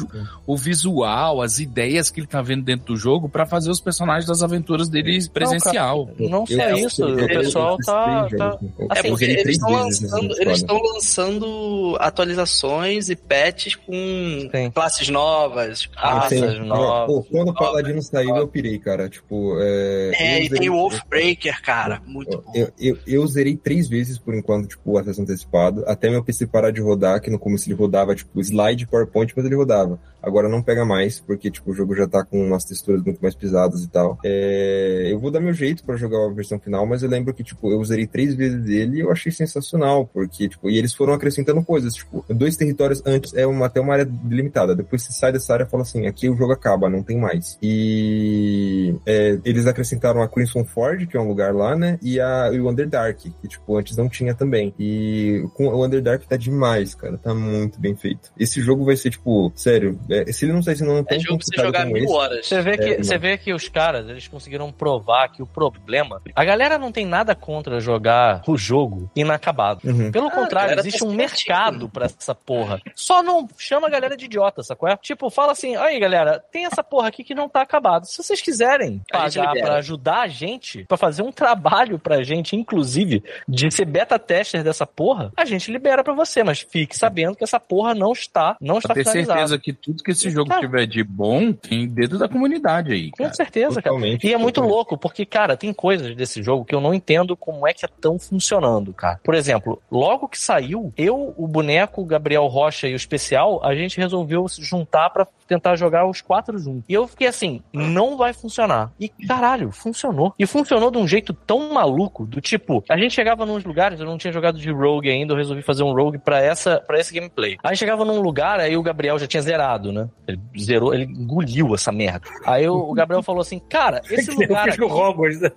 [0.48, 4.26] o visual, as ideias que ele tá vendo dentro do jogo pra fazer os personagens
[4.26, 6.10] das aventuras dele presencial.
[6.18, 8.28] Não Eu- só eu- isso, eu- o pessoal tá.
[8.30, 13.76] tá- eu- É eu porque eles estão essa lançando, eles estão lançando atualizações e patches
[13.76, 14.72] com Sim.
[14.72, 17.08] classes novas, raças novas.
[17.14, 19.10] pô, quando o Paladino saiu, eu pirei, cara.
[19.10, 20.12] Tipo, é.
[20.16, 22.02] É, e tem o Wolfbreaker, cara.
[22.06, 22.52] Muito bom.
[22.56, 26.48] Eu, eu, eu zerei três vezes por enquanto, tipo, o acesso antecipado, até meu PC
[26.48, 30.00] parar de rodar, que no começo ele rodava, tipo, slide PowerPoint, mas ele rodava.
[30.26, 33.36] Agora não pega mais, porque, tipo, o jogo já tá com umas texturas muito mais
[33.36, 34.18] pesadas e tal.
[34.26, 37.44] É, eu vou dar meu jeito pra jogar a versão final, mas eu lembro que,
[37.44, 41.14] tipo, eu zerei três vezes ele e eu achei sensacional, porque, tipo, e eles foram
[41.14, 45.32] acrescentando coisas, tipo, dois territórios antes é uma, até uma área delimitada, depois você sai
[45.32, 47.58] dessa área e fala assim, aqui o jogo acaba, não tem mais.
[47.62, 52.50] E é, eles acrescentaram a Crimson Forge, que é um lugar lá, né, e, a,
[52.56, 54.74] e o Underdark, que, tipo, antes não tinha também.
[54.80, 58.32] E com o Underdark tá demais, cara, tá muito bem feito.
[58.38, 61.38] Esse jogo vai ser, tipo, sério, é, se ele não tá ensinando tão É jogo
[61.38, 62.48] pra você complicado jogar mil esse, horas.
[62.48, 66.22] Você vê, que, É, você vê que os caras, eles conseguiram provar que o problema.
[66.36, 69.82] A galera não tem nada contra jogar o jogo inacabado.
[69.84, 70.12] Uhum.
[70.12, 72.82] Pelo Ah, contrário, existe tá um mercado pra essa porra.
[72.96, 74.88] Só não chama a galera de idiota, sacou?
[74.90, 74.98] É?
[74.98, 78.06] Tipo, fala assim: aí galera, tem essa porra aqui que não tá acabado.
[78.06, 83.24] Se vocês quiserem pagar pra ajudar a gente, pra fazer um trabalho pra gente, inclusive,
[83.48, 86.44] de ser beta tester dessa porra, a gente libera pra você.
[86.44, 89.40] Mas fique sabendo que essa porra não está, não está Pra ter finalizada.
[89.40, 90.62] certeza que tudo que esse jogo Cara.
[90.62, 93.34] tiver de bom tem dedo da comunidade aí, Com cara.
[93.34, 93.96] certeza, cara.
[93.96, 94.76] Totalmente, E é muito totalmente.
[94.76, 98.20] louco, porque, cara, tem coisas desse jogo que eu não entendo como é que estão
[98.20, 99.20] funcionando, cara.
[99.24, 103.74] Por exemplo, logo que saiu, eu, o boneco, o Gabriel Rocha e o especial, a
[103.76, 106.84] gente resolveu se juntar pra tentar jogar os quatro juntos.
[106.90, 108.92] E eu fiquei assim, não vai funcionar.
[109.00, 110.34] E caralho, funcionou.
[110.40, 114.06] E funcionou de um jeito tão maluco, do tipo, a gente chegava nos lugares, eu
[114.06, 117.14] não tinha jogado de Rogue ainda, eu resolvi fazer um Rogue pra essa para esse
[117.14, 117.58] gameplay.
[117.64, 120.10] Aí chegava num lugar, aí o Gabriel já tinha zerado, né?
[120.28, 122.28] Ele zerou, ele engoliu essa merda.
[122.46, 125.40] Aí o, Gabriel falou assim, cara, esse Eu lugar fiz no aqui, Hogwarts.
[125.40, 125.52] né?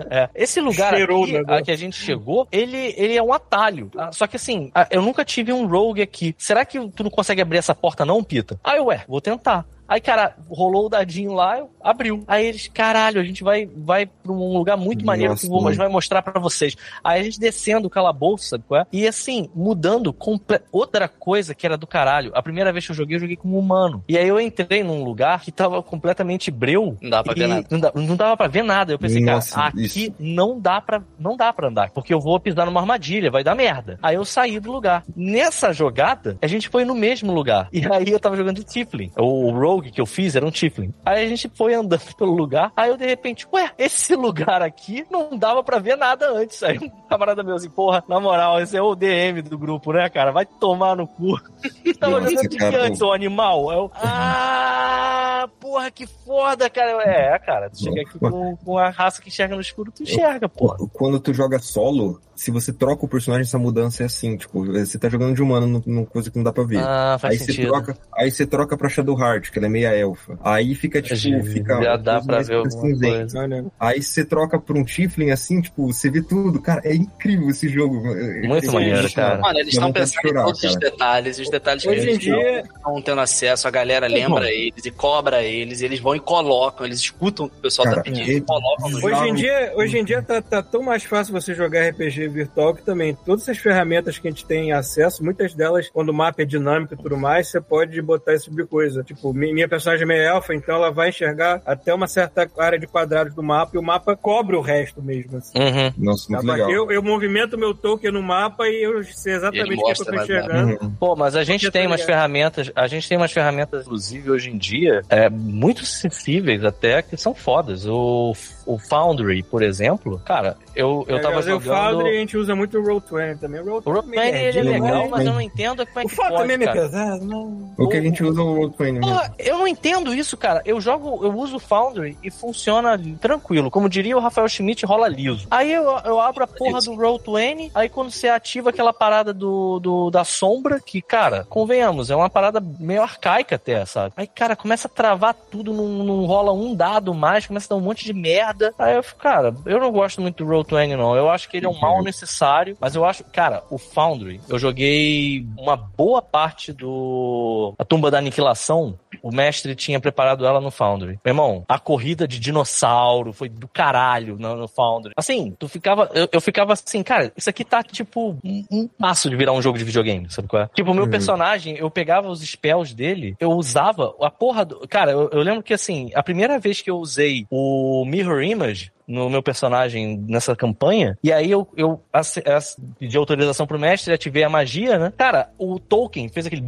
[0.08, 3.90] é, esse lugar Cheirou aqui, a que a gente chegou, ele, ele é um atalho.
[3.94, 6.34] Ah, Só que assim, ah, eu nunca tive um rogue aqui.
[6.38, 8.58] Será que tu não consegue abrir essa porta não, Pita?
[8.64, 9.66] Aí, ué, vou tentar.
[9.86, 12.24] Aí, cara, rolou o dadinho lá, abriu.
[12.26, 15.50] Aí eles, caralho, a gente vai, vai pra um lugar muito maneiro Nossa, que o
[15.50, 16.74] Gomas vai mostrar pra vocês.
[17.02, 18.86] Aí a gente descendo o calabouço, sabe qual é?
[18.92, 22.30] E assim, mudando comple- outra coisa que era do caralho.
[22.34, 24.02] A primeira vez que eu joguei, eu joguei como humano.
[24.08, 26.96] E aí eu entrei num lugar que tava completamente breu.
[27.02, 27.66] Não dá pra ver e nada.
[27.70, 28.92] Não, dá- não dava pra ver nada.
[28.92, 30.14] Eu pensei, Nossa, cara, aqui isso.
[30.18, 33.54] não dá para não dá para andar, porque eu vou pisar numa armadilha, vai dar
[33.54, 33.98] merda.
[34.02, 35.04] Aí eu saí do lugar.
[35.16, 37.68] Nessa jogada, a gente foi no mesmo lugar.
[37.72, 39.10] E aí eu tava jogando de Tiflin.
[39.16, 40.92] O Rogue que eu fiz era um Tiflin.
[41.04, 42.72] Aí a gente foi andando pelo lugar.
[42.76, 46.62] Aí eu de repente, ué, esse lugar aqui não dava pra ver nada antes.
[46.62, 50.08] Aí um camarada meu assim, porra, na moral, esse é o DM do grupo, né,
[50.08, 50.32] cara?
[50.32, 51.38] Vai tomar no cu.
[51.98, 53.72] Tava Nossa, jogando de antes, o animal.
[53.72, 56.90] Eu, ah, porra, que foda, cara.
[56.90, 60.02] Eu, É, cara, tu chega aqui com, com a raça que enxerga no escuro, tu
[60.02, 60.76] enxerga, porra.
[60.92, 64.98] Quando tu joga solo, se você troca o personagem, essa mudança é assim, tipo, você
[64.98, 66.78] tá jogando de humano numa coisa que não dá pra ver.
[66.78, 67.68] Ah, faz aí você sentido.
[67.68, 70.38] troca, aí você troca pra Shadowheart, que ela é meia elfa.
[70.42, 73.38] Aí fica tipo, fica Já dá pra ver alguma cinzenta.
[73.38, 73.64] coisa.
[73.78, 76.60] Aí você troca pra um Tiflin assim, tipo, você vê tudo.
[76.60, 78.02] Cara, é incrível esse jogo.
[78.46, 79.38] Muito maneiro, cara.
[79.40, 80.90] Mano, eles estão pensando chorar, em todos os cara.
[80.90, 84.50] detalhes, os detalhes que Hoje em eles dia- não estão tendo acesso, a galera lembra
[84.50, 87.96] eles e cobra eles, eles vão e colocam, eles escutam o que o pessoal Cara,
[87.98, 89.14] tá pedindo é e colocam no jogo.
[89.14, 92.74] Hoje em dia, hoje em dia tá, tá tão mais fácil você jogar RPG virtual
[92.74, 96.42] que também todas essas ferramentas que a gente tem acesso, muitas delas, quando o mapa
[96.42, 99.02] é dinâmico e tudo mais, você pode botar esse tipo de coisa.
[99.02, 102.78] Tipo, mi- minha personagem é meio elfa, então ela vai enxergar até uma certa área
[102.78, 105.38] de quadrados do mapa e o mapa cobre o resto mesmo.
[105.38, 105.58] Assim.
[105.58, 105.92] Uhum.
[105.98, 106.52] Nossa, muito Tá?
[106.52, 106.70] legal.
[106.70, 110.14] Eu, eu movimento meu token no mapa e eu sei exatamente o que, eu tô
[110.14, 110.78] enxergando.
[110.82, 110.90] Uhum.
[110.98, 112.14] Pô, mas a gente Porque tem tá umas ligado.
[112.16, 117.16] ferramentas, a gente tem umas ferramentas, inclusive, hoje em dia, é, muito sensíveis até, que
[117.16, 117.86] são fodas.
[117.86, 118.34] O,
[118.66, 121.74] o Foundry, por exemplo, cara, eu, eu É, tava mas o jogando...
[121.98, 123.60] Foundry, a gente usa muito o Roll20 também.
[123.60, 126.14] O O Roll20 Rockman ele é legal, mas- eu não entendo como é O que
[126.14, 127.72] fato pode, também é pesado, não.
[127.78, 129.00] O que a gente usa é o Roll20 mesmo.
[129.02, 130.62] Porra, eu não entendo isso, cara.
[130.64, 133.70] Eu jogo, eu uso o Foundry e funciona tranquilo.
[133.70, 135.46] Como diria o Rafael Schmidt, rola liso.
[135.50, 139.78] Aí eu, eu abro a porra do Roll20, aí quando você ativa aquela parada do,
[139.80, 144.12] do- da sombra, que, cara, convenhamos, é uma parada meio arcaica até, sabe?
[144.16, 147.76] Aí, cara, começa a travar tudo, não, não rola um dado mais, começa a dar
[147.76, 148.53] um monte de merda.
[148.78, 151.16] Aí eu fico, cara, eu não gosto muito do Roll20, não.
[151.16, 154.58] Eu acho que ele é um mal necessário, mas eu acho, cara, o Foundry, eu
[154.58, 160.70] joguei uma boa parte do A Tumba da Aniquilação, o mestre tinha preparado ela no
[160.70, 161.18] Foundry.
[161.24, 165.12] Meu irmão, a corrida de dinossauro foi do caralho no, no Foundry.
[165.16, 166.10] Assim, tu ficava.
[166.12, 169.62] Eu, eu ficava assim, cara, isso aqui tá tipo um, um passo de virar um
[169.62, 170.68] jogo de videogame, sabe qual é?
[170.74, 171.10] Tipo, o meu Uhum.
[171.10, 174.86] personagem, eu pegava os spells dele, eu usava a porra do.
[174.88, 178.92] Cara, eu, eu lembro que assim, a primeira vez que eu usei o Mirror Image
[179.06, 184.12] no meu personagem nessa campanha, e aí eu, eu ace- ace- pedi autorização pro mestre,
[184.14, 185.12] ativei a magia, né?
[185.16, 186.62] Cara, o Tolkien fez aquele.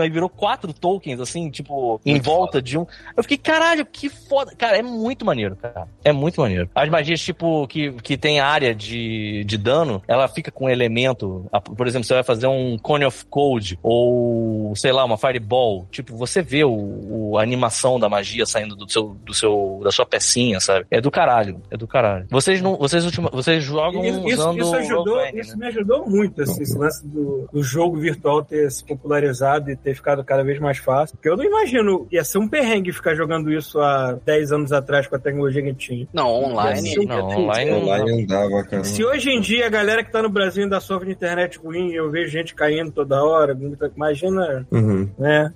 [0.00, 2.86] Aí virou quatro tokens, assim, tipo, em volta de um.
[3.16, 4.52] Eu fiquei, caralho, que foda.
[4.56, 5.88] Cara, é muito maneiro, cara.
[6.04, 6.70] É muito maneiro.
[6.74, 11.46] As magias, tipo, que, que tem área de, de dano, ela fica com um elemento.
[11.76, 15.86] Por exemplo, você vai fazer um Cone of Cold, ou, sei lá, uma Fireball.
[15.90, 19.90] Tipo, você vê o, o- a animação da magia saindo do seu, do seu, da
[19.90, 20.86] sua pecinha, sabe?
[20.90, 21.47] É do caralho.
[21.70, 22.26] É do caralho.
[22.30, 22.76] Vocês não.
[22.76, 25.56] Vocês, ultima, vocês jogam Isso, isso, usando isso ajudou, Roll20, isso né?
[25.58, 29.94] me ajudou muito, assim, esse lance do, do jogo virtual ter se popularizado e ter
[29.94, 31.16] ficado cada vez mais fácil.
[31.16, 35.06] Porque eu não imagino, ia ser um perrengue ficar jogando isso há 10 anos atrás
[35.06, 36.08] com a tecnologia que a gente tinha.
[36.12, 36.98] Não, online.
[36.98, 38.84] Um Não, online não- Online não dava, cara.
[38.84, 41.92] Se hoje em dia a galera que tá no Brasil ainda sofre de internet ruim,
[41.92, 43.56] eu vejo gente caindo toda hora,
[43.96, 45.08] imagina, Uhum.
[45.18, 45.52] né?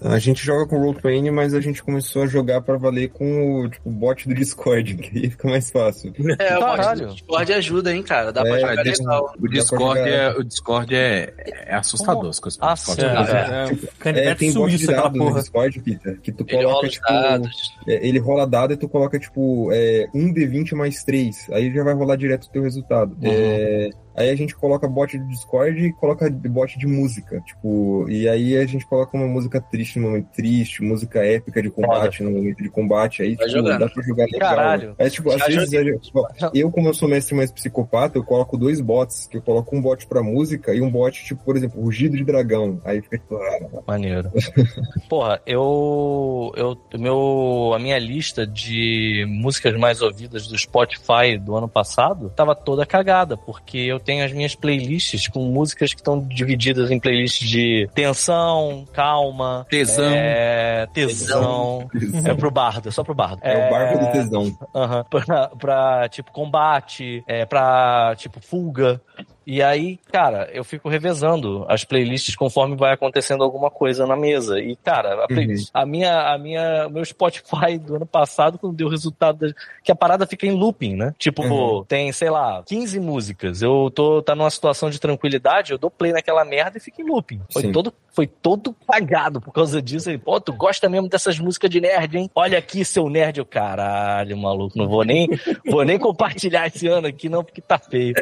[0.00, 3.60] A gente joga com o Roll20, mas a gente começou a jogar pra valer com
[3.60, 6.12] o tipo, bot do Discord, que aí fica mais fácil.
[6.38, 8.32] É, o bot do Discord ajuda, hein, cara.
[8.32, 9.24] Dá pra É, jogar deixa- legal.
[9.36, 10.08] O pra Discord, jogar.
[10.10, 11.34] é, o Discord é,
[11.66, 12.30] é assustador.
[12.30, 13.06] as coisas Ah, Discord sim.
[13.06, 15.34] É, É, canivete tem bot de suíço aquela dado no.
[15.34, 17.72] Discord, Peter, que tu Ele rola coloca, tipo, dados.
[17.86, 21.46] é, ele rola dado e tu coloca, tipo, é, 1 D20 mais 3.
[21.52, 23.16] Aí já vai rolar direto o teu resultado.
[23.22, 28.28] É, aí a gente coloca bot do Discord e coloca bot de música, tipo, e
[28.28, 32.30] aí a gente coloca uma música triste no momento triste, música épica de combate no
[32.30, 34.54] momento de combate, aí, tipo, dá pra jogar legal.
[34.54, 34.94] Caralho.
[34.98, 38.24] Aí, tipo, às Já vezes, eu, tipo, eu, como eu sou mestre mais psicopata, eu
[38.24, 41.56] coloco dois bots, que eu coloco um bot pra música e um bot, tipo, por
[41.56, 42.80] exemplo, rugido de dragão.
[42.84, 44.30] Aí fica, tipo, ah, Maneiro.
[45.08, 46.76] Porra, eu, eu.
[46.98, 52.86] Meu, a minha lista de músicas mais ouvidas do Spotify do ano passado tava toda
[52.86, 57.88] cagada, porque eu tenho as minhas playlists com músicas que estão divididas em playlists de
[57.94, 60.12] tensão, calma, Tesão.
[60.14, 61.88] é, tesão.
[62.24, 63.38] É pro bardo, é só pro bardo.
[63.42, 64.58] é, o barco do tesão.
[64.74, 65.04] Aham.
[65.10, 69.00] Pra, pra, tipo, combate, é, pra, tipo, fuga.
[69.46, 74.58] E aí, cara, eu fico revezando as playlists conforme vai acontecendo alguma coisa na mesa.
[74.58, 78.86] E, cara, a, playlist, a minha, a minha, meu Spotify do ano passado, quando deu
[78.86, 81.14] o resultado, da- que a parada fica em looping, né?
[81.18, 81.84] Tipo, Uhum.
[81.84, 83.60] tem, sei lá, 15 músicas.
[83.60, 87.06] Eu tô, tá numa situação de tranquilidade, eu dou play naquela merda e fica em
[87.06, 87.40] looping.
[87.52, 87.72] Foi Sim.
[87.72, 90.08] todo, foi todo cagado por causa disso.
[90.08, 92.30] Aí, Pô, tu gosta mesmo dessas músicas de nerd, hein?
[92.34, 93.38] Olha aqui, seu nerd.
[93.38, 95.28] Eu, caralho, maluco, não vou nem,
[95.66, 98.14] vou nem compartilhar esse ano aqui, não, porque tá feio.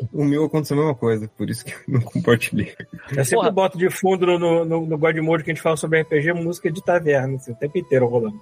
[0.12, 2.74] O meu aconteceu a mesma coisa, por isso que eu não compartilhei.
[3.10, 3.50] Eu sempre Porra.
[3.50, 6.32] boto de fundo no, no, no, no God Mode que a gente fala sobre RPG,
[6.32, 8.38] música de taverna, assim, o tempo inteiro rolando.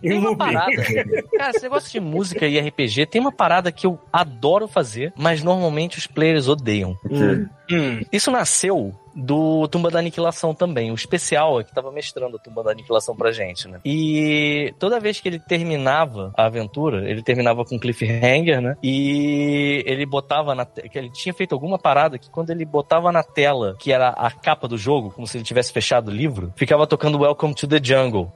[0.00, 0.72] Tem uma parada.
[1.36, 5.42] Cara, esse negócio de música e RPG tem uma parada que eu adoro fazer, mas
[5.42, 6.96] normalmente os players odeiam.
[7.10, 7.46] Hum.
[7.70, 10.90] Hum, Isso nasceu do Tumba da Aniquilação também.
[10.90, 13.80] O especial é que tava mestrando a Tumba da Aniquilação pra gente, né?
[13.84, 18.76] E toda vez que ele terminava a aventura, ele terminava com cliffhanger, né?
[18.82, 23.22] E ele botava na que ele tinha feito alguma parada que quando ele botava na
[23.22, 26.86] tela, que era a capa do jogo, como se ele tivesse fechado o livro, ficava
[26.86, 28.32] tocando Welcome to the Jungle.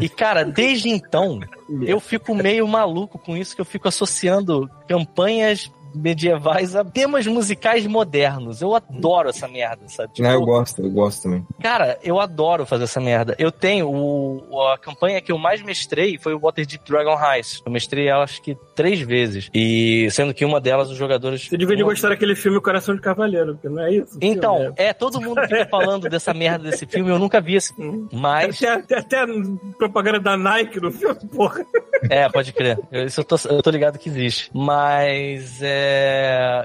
[0.00, 1.40] E cara, desde então,
[1.82, 7.86] eu fico meio maluco com isso que eu fico associando campanhas medievais a temas musicais
[7.86, 8.60] modernos.
[8.62, 10.12] Eu adoro essa merda, sabe?
[10.14, 11.46] Tipo, Ah, eu gosto, eu gosto também.
[11.62, 13.34] Cara, eu adoro fazer essa merda.
[13.38, 17.62] Eu tenho o, a campanha que eu mais mestrei foi o Waterdeep Dragon Heist.
[17.66, 19.50] Eu mestrei ela acho que três vezes.
[19.54, 21.46] E sendo que uma delas os jogadores.
[21.48, 24.18] Você devia de uma- gostar daquele filme Coração de Cavaleiro, porque não é isso?
[24.20, 27.72] Então, Filme, é, todo mundo fica falando dessa merda desse filme, eu nunca vi esse
[27.72, 27.76] Hum.
[27.76, 28.08] filme.
[28.12, 28.58] Mas.
[28.58, 29.32] Tem até, tem até
[29.76, 31.64] propaganda da Nike no filme, porra.
[32.10, 32.78] É, pode crer.
[32.92, 34.50] Eu- Isso eu tô, eu tô ligado que existe.
[34.54, 35.87] Mas é,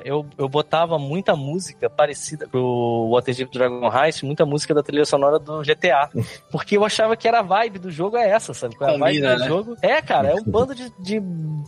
[0.03, 5.39] eu, eu botava muita música parecida pro Waterdeep Dragon Heist, muita música da trilha sonora
[5.39, 6.09] do GTA.
[6.51, 8.75] Porque eu achava que era a vibe do jogo é essa, sabe?
[8.79, 9.47] É a vibe Combina, do né?
[9.47, 9.77] jogo.
[9.81, 11.21] É, cara, é um bando de, de.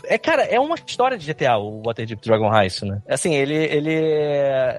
[0.05, 3.01] É, cara, é uma história de GTA, o Waterdeep Dragon Heist, né?
[3.07, 3.93] Assim, ele, ele,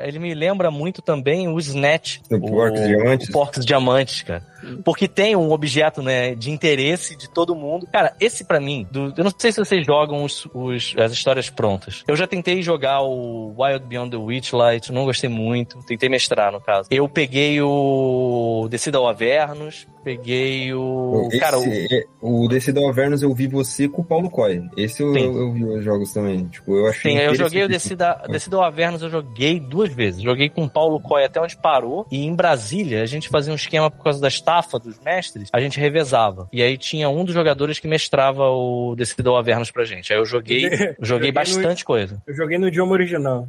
[0.03, 2.19] ele me lembra muito também o Snatch.
[2.31, 3.28] O Porcos Diamantes?
[3.28, 4.43] O Porcos Diamantes, cara.
[4.84, 7.86] Porque tem um objeto, né, de interesse de todo mundo.
[7.93, 11.48] Cara, esse pra mim, do- eu não sei se vocês jogam os, os- as histórias
[11.51, 12.02] prontas.
[12.06, 15.78] Eu já tentei jogar o Wild Beyond the Witchlight, não gostei muito.
[15.86, 16.88] Tentei mestrar, no caso.
[16.90, 21.28] Eu peguei o Descida ao Avernus, peguei o...
[21.28, 21.64] Esse, cara, o...
[21.64, 24.62] é- o Decidal Avernus eu vi você com o Paulo Coy.
[24.76, 26.44] Esse eu, eu, eu vi os jogos também.
[26.47, 27.68] Tipo, eu achei Sim, eu joguei o.
[27.68, 30.22] Descida, Descida ao Avernus, eu joguei duas vezes.
[30.22, 32.06] Joguei com o Paulo Coy até onde parou.
[32.10, 34.28] E em Brasília, a gente fazia um esquema por causa da
[34.59, 36.49] estafa dos mestres, a gente revezava.
[36.53, 40.12] E aí tinha um dos jogadores que mestrava o Descida ao Avernus pra gente.
[40.12, 40.62] Aí eu joguei,
[41.01, 42.23] joguei Joguei no- bastante coisa.
[42.27, 43.47] Eu joguei no idioma original.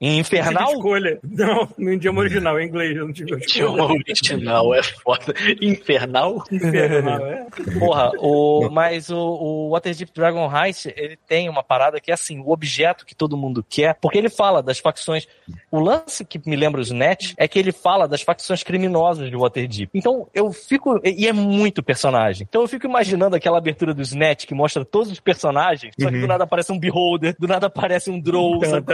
[0.00, 0.72] Em Infernal?
[0.72, 1.18] escolha.
[1.22, 2.96] Não, no idioma original, em inglês.
[2.96, 5.34] Eu não tive Idioma original é foda.
[5.60, 6.44] Infernal?
[6.50, 7.46] Infernal, é.
[7.78, 12.40] Porra, o, mas o, o Waterdeep Dragon Heist, ele tem uma parada que é assim,
[12.40, 15.26] o objeto que todo mundo quer, porque ele fala das facções.
[15.70, 19.36] O lance que me lembra os Net é que ele fala das facções criminosas de
[19.36, 19.90] Waterdeep.
[19.94, 21.00] Então eu fico.
[21.04, 22.46] E é muito personagem.
[22.48, 26.20] Então eu fico imaginando aquela abertura dos Net que mostra todos os personagens, só que
[26.20, 28.86] do nada aparece um Beholder, do nada aparece um Drow, sabe?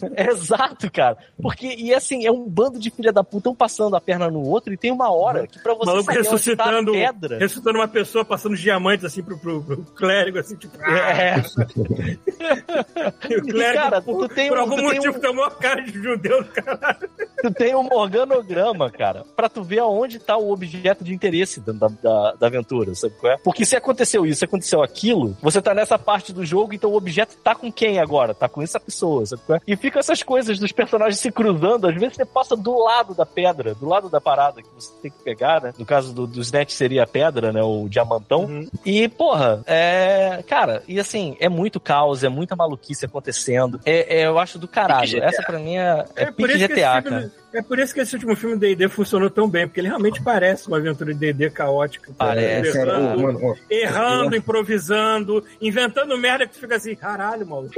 [0.16, 1.16] Exato, cara.
[1.40, 4.40] Porque, e assim, é um bando de filha da puta, um passando a perna no
[4.46, 7.38] outro, e tem uma hora que pra você maluco saber onde tá a ressuscitando, pedra.
[7.38, 10.76] ressuscitando uma pessoa, passando diamantes assim pro, pro, pro clérigo, assim, tipo.
[10.82, 11.34] ah, É,
[13.30, 15.80] e o clérigo, cara, por, tu tem por um- algum motivo, um- tem uma cara
[15.82, 17.08] de judeu do caralho.
[17.42, 21.72] tu tem um organograma, cara, pra tu ver aonde tá o objeto de interesse da,
[21.72, 23.36] da, da- da aventura, sabe qual é?
[23.38, 26.96] Porque se aconteceu isso, se aconteceu aquilo, você tá nessa parte do jogo, então o
[26.96, 28.34] objeto tá com quem agora?
[28.34, 29.60] Tá com essa pessoa, sabe qual é?
[29.66, 33.26] E fica essas coisas dos personagens se cruzando, às vezes você passa do lado da
[33.26, 35.74] pedra, do lado da parada que você tem que pegar, né?
[35.76, 37.60] No caso do, dos net seria a pedra, né?
[37.62, 38.44] O diamantão.
[38.44, 38.68] Uhum.
[38.86, 40.42] E, porra, é.
[40.48, 43.80] Cara, e assim, é muito caos, é muita maluquice acontecendo.
[43.84, 45.22] É, é, eu acho do caralho.
[45.22, 47.32] Essa pra mim é, é, por pique GTA, filme- cara.
[47.54, 50.68] É por isso que esse último filme D&D funcionou tão bem, porque ele realmente parece
[50.68, 52.12] uma aventura de D&D caótica.
[52.16, 56.94] Parece, É, cara, Errando, ô, mano, ó, errando, improvisando, inventando merda que tu fica assim,
[56.94, 57.74] caralho, maluco.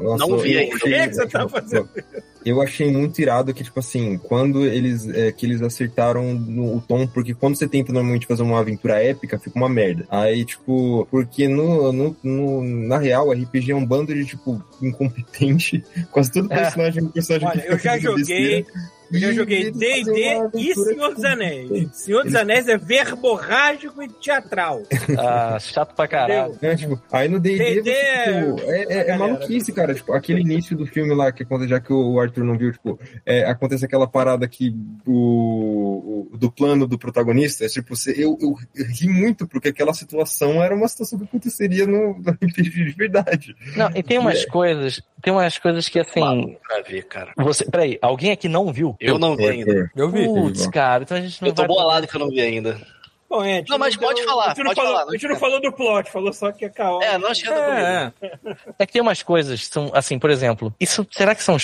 [0.00, 0.76] nossa, Não vi ainda.
[0.76, 1.88] O que, é que você tá fazendo?
[2.44, 6.80] Eu achei muito irado que, tipo assim, quando eles é, que eles acertaram no, o
[6.80, 10.06] tom, porque quando você tenta normalmente fazer uma aventura épica, fica uma merda.
[10.08, 15.84] Aí, tipo, porque no, no, no- na real, RPG é um bando de, tipo, incompetente.
[16.10, 16.56] Quase todo É.
[16.56, 18.66] personagem é um personagem Olha, que eu já joguei, besteira.
[19.12, 20.22] Eu já joguei D&D
[20.56, 21.88] e Senhor dos Anéis.
[21.96, 24.82] Senhor dos Anéis é verborrágico e teatral.
[25.18, 26.56] Ah, chato pra caralho.
[26.60, 27.92] É, tipo, aí no D&D, você,
[28.54, 29.94] tipo, é, é, é maluquice, cara.
[29.94, 32.98] Tipo, aquele início do filme lá, que acontece, já que o Arthur não viu, tipo,
[33.26, 34.74] é, acontece aquela parada que
[35.06, 38.54] o, o- do plano do protagonista, é, tipo, você- eu, eu
[38.86, 43.56] ri muito, porque aquela situação era uma situação que aconteceria no no RPG de verdade.
[43.76, 46.20] Não, e tem umas coisas, tem umas coisas que assim.
[46.66, 47.32] Pra ver, cara.
[47.36, 48.96] Você, peraí, alguém aqui não viu?
[49.00, 49.90] Eu não vi ainda.
[49.94, 50.24] Eu vi.
[50.24, 52.78] Putz, cara, então a gente não Eu tô vai bolado que eu não vi ainda.
[53.28, 55.28] Bom, é, Não, mas pode falar, a gente não pode falou, falar, não A gente
[55.28, 57.12] não falou do plot, falou só que é caótico.
[57.12, 57.76] É, não esquenta comigo.
[57.86, 58.12] É,
[58.78, 61.56] É que tem umas coisas, são, assim, por exemplo, isso, será que são,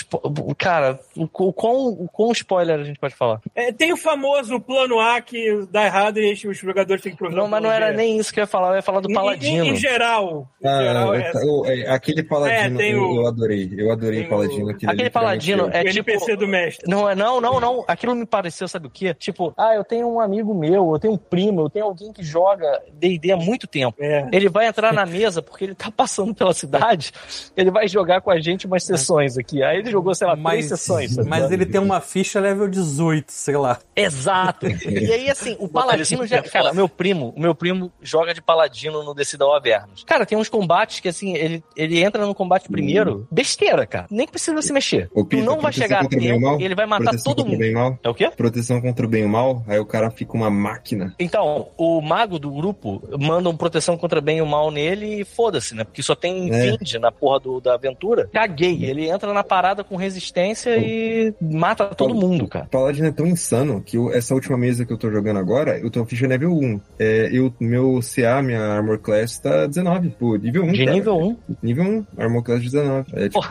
[0.58, 3.40] cara, o, o, quão, o quão spoiler a gente pode falar?
[3.54, 7.34] É, tem o famoso plano A que dá errado e os jogadores têm que provar.
[7.36, 9.64] Não, mas não era nem isso que eu ia falar, eu ia falar do Paladino.
[9.64, 10.48] Em, em geral.
[10.62, 13.72] Em Ah, geral, eu- é eu- é, aquele paladino É, o- eu adorei.
[13.76, 14.68] Eu adorei paladino.
[14.70, 15.66] Aquele, Aquele paladino eu.
[15.68, 16.36] o é NPC tipo.
[16.38, 16.90] do mestre.
[16.90, 17.84] Não, é- não, não, não.
[17.88, 19.14] Aquilo me pareceu, sabe o quê?
[19.14, 22.22] Tipo, ah, eu tenho um amigo meu, eu tenho um primo, eu tenho alguém que
[22.22, 23.96] joga D&D há muito tempo.
[24.00, 24.28] É.
[24.32, 27.12] Ele vai entrar na mesa porque ele tá passando pela cidade,
[27.56, 29.62] ele vai jogar com a gente umas sessões aqui.
[29.62, 31.14] Aí ele jogou, sei lá, três mas, sessões.
[31.14, 31.28] sabe?
[31.28, 33.78] mas ele tem uma ficha level 18, sei lá.
[33.94, 34.66] Exato.
[34.66, 36.42] E aí, assim, o Paladino já.
[36.42, 40.04] Cara, meu primo, o meu primo joga de Paladino no Decida ao Avernos.
[40.04, 44.06] Cara, tem uns combates que, assim, ele, ele entra no combate primeiro, besteira, cara.
[44.10, 45.08] Nem precisa se mexer.
[45.14, 46.60] Ô, Tu Pita, não vai chegar a o o tempo mal?
[46.60, 47.58] e ele vai matar Proteção todo o mundo.
[47.58, 47.98] bem mal?
[48.02, 48.30] É o quê?
[48.36, 51.14] Proteção contra o bem e o mal, aí o cara fica uma máquina.
[51.18, 51.43] Então,
[51.76, 55.74] o mago do grupo manda um proteção contra bem e o mal nele e foda-se,
[55.74, 55.84] né?
[55.84, 56.76] Porque só tem É.
[56.78, 58.28] find na porra do, da aventura.
[58.32, 58.84] Caguei.
[58.84, 62.64] Ele entra na parada com resistência e mata todo mundo, cara.
[62.66, 65.78] O Paladino é tão insano que eu- essa última mesa que eu tô jogando agora,
[65.78, 66.80] eu tô ficha nível 1.
[66.98, 70.72] É, eu, meu CA, minha Armor Class, tá 19, pô, nível 1.
[70.72, 70.92] De cara.
[70.96, 71.36] nível 1.
[71.62, 73.06] Nível 1, Armor Class 19.
[73.14, 73.44] É tipo,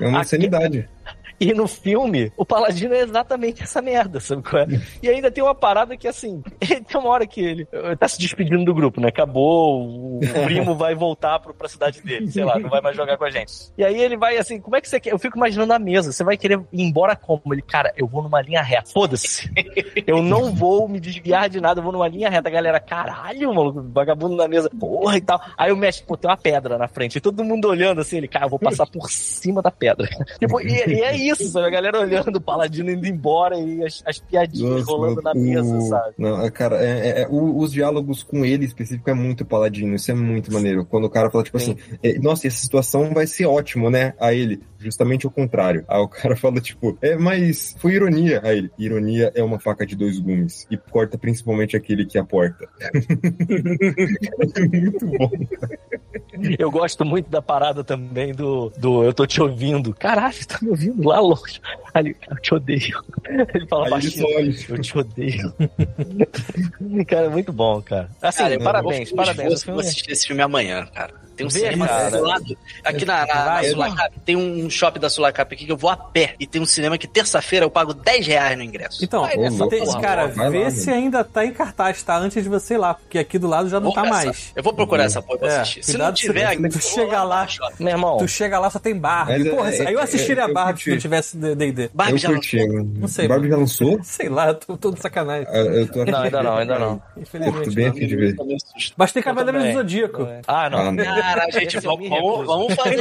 [0.00, 0.88] é uma Aqui- insanidade.
[1.38, 4.66] E no filme, o Paladino é exatamente essa merda, sabe qual é?
[5.02, 8.18] E ainda tem uma parada que, assim, tem uma hora que ele ele tá se
[8.18, 9.08] despedindo do grupo, né?
[9.08, 13.16] Acabou, o primo vai voltar pro, pra cidade dele, sei lá, não vai mais jogar
[13.16, 13.52] com a gente.
[13.76, 15.12] E aí ele vai assim, como é que você quer?
[15.12, 17.42] Eu fico imaginando a mesa, você vai querer ir embora como?
[17.52, 19.50] Ele, cara, eu vou numa linha reta, foda-se.
[20.06, 22.48] Eu não vou me desviar de nada, eu vou numa linha reta.
[22.48, 25.40] A galera, caralho, maluco, vagabundo na mesa, porra e tal.
[25.56, 28.28] Aí o mestre, pô, tem uma pedra na frente, e todo mundo olhando assim, ele,
[28.28, 30.08] cara, eu vou passar por cima da pedra.
[30.38, 31.66] Tipo, e, e é isso, sabe?
[31.66, 35.80] A galera olhando, o paladino indo embora e as, as piadinhas Nossa, rolando na mesa,
[35.82, 36.14] sabe?
[36.18, 40.10] Não, é, cara, é, é- é- os diálogos com ele específico é muito paladino, isso
[40.10, 40.84] é muito maneiro.
[40.84, 44.14] Quando o cara fala, tipo assim, é, nossa, essa situação vai ser ótimo, né?
[44.18, 45.84] A ele, justamente o contrário.
[45.86, 48.40] Aí o cara fala, tipo, é, mas foi ironia.
[48.42, 50.66] A ele, ironia é uma faca de dois gumes.
[50.70, 52.66] E corta principalmente aquele que aporta.
[54.72, 55.30] muito bom.
[56.58, 59.92] Eu gosto muito da parada também do, do eu tô te ouvindo.
[59.94, 61.60] Caralho, você tá me ouvindo lá longe.
[61.92, 63.02] Aí ele, eu te odeio.
[63.54, 64.26] Ele fala Aí ele baixinho.
[64.36, 64.54] olha.
[64.68, 65.54] Eu te odeio.
[67.06, 68.08] cara, é muito bom, cara.
[68.22, 69.62] Assim, Cara, eu parabéns, vou, parabéns.
[69.62, 71.14] Filme vou é- assistir esse filme amanhã, cara.
[71.36, 72.10] Tem um Vê, cinema cara.
[72.16, 72.56] do lado.
[72.82, 75.96] Aqui na, na, na Sulacap, tem um shopping da Sulacap aqui que eu vou a
[75.96, 76.34] pé.
[76.38, 79.04] E tem um cinema que terça-feira eu pago 10 reais no ingresso.
[79.04, 80.70] Então, Vai nessa louco, tem- porra, cara, vai lá, vê mano.
[80.70, 82.16] se ainda tá em cartaz, tá?
[82.18, 84.24] Antes de você ir lá, porque aqui do lado já não Vou tá caçar.
[84.26, 84.52] mais.
[84.54, 85.82] Eu vou procurar essa porra pra É, assistir.
[85.84, 87.46] Se cuidado não tiver, se- aqui, tu chega lá-.
[87.80, 89.32] Meu irmão, Tu chega lá, só tem Barbie.
[89.38, 91.90] Mas é- Porra, é- aí eu assistiria é- eu Barbie se não tivesse D&D.
[91.94, 92.56] Barbie eu já curti.
[92.58, 92.84] lançou?
[93.00, 93.98] Não sei, Barbie já lançou?
[94.02, 95.46] Sei lá, eu tô todo sacanagem.
[95.52, 96.96] Eu tô não, ainda não, ainda não.
[97.16, 97.74] Pô, tô Infelizmente.
[97.74, 98.36] bem afim de ver.
[98.96, 99.72] Mas tem Eu Cavaleiro do.
[99.72, 100.28] Zodíaco.
[100.46, 100.78] Ah, não.
[100.78, 101.04] Ah.
[101.04, 102.08] Cara, gente, vamos,
[102.74, 102.96] fazer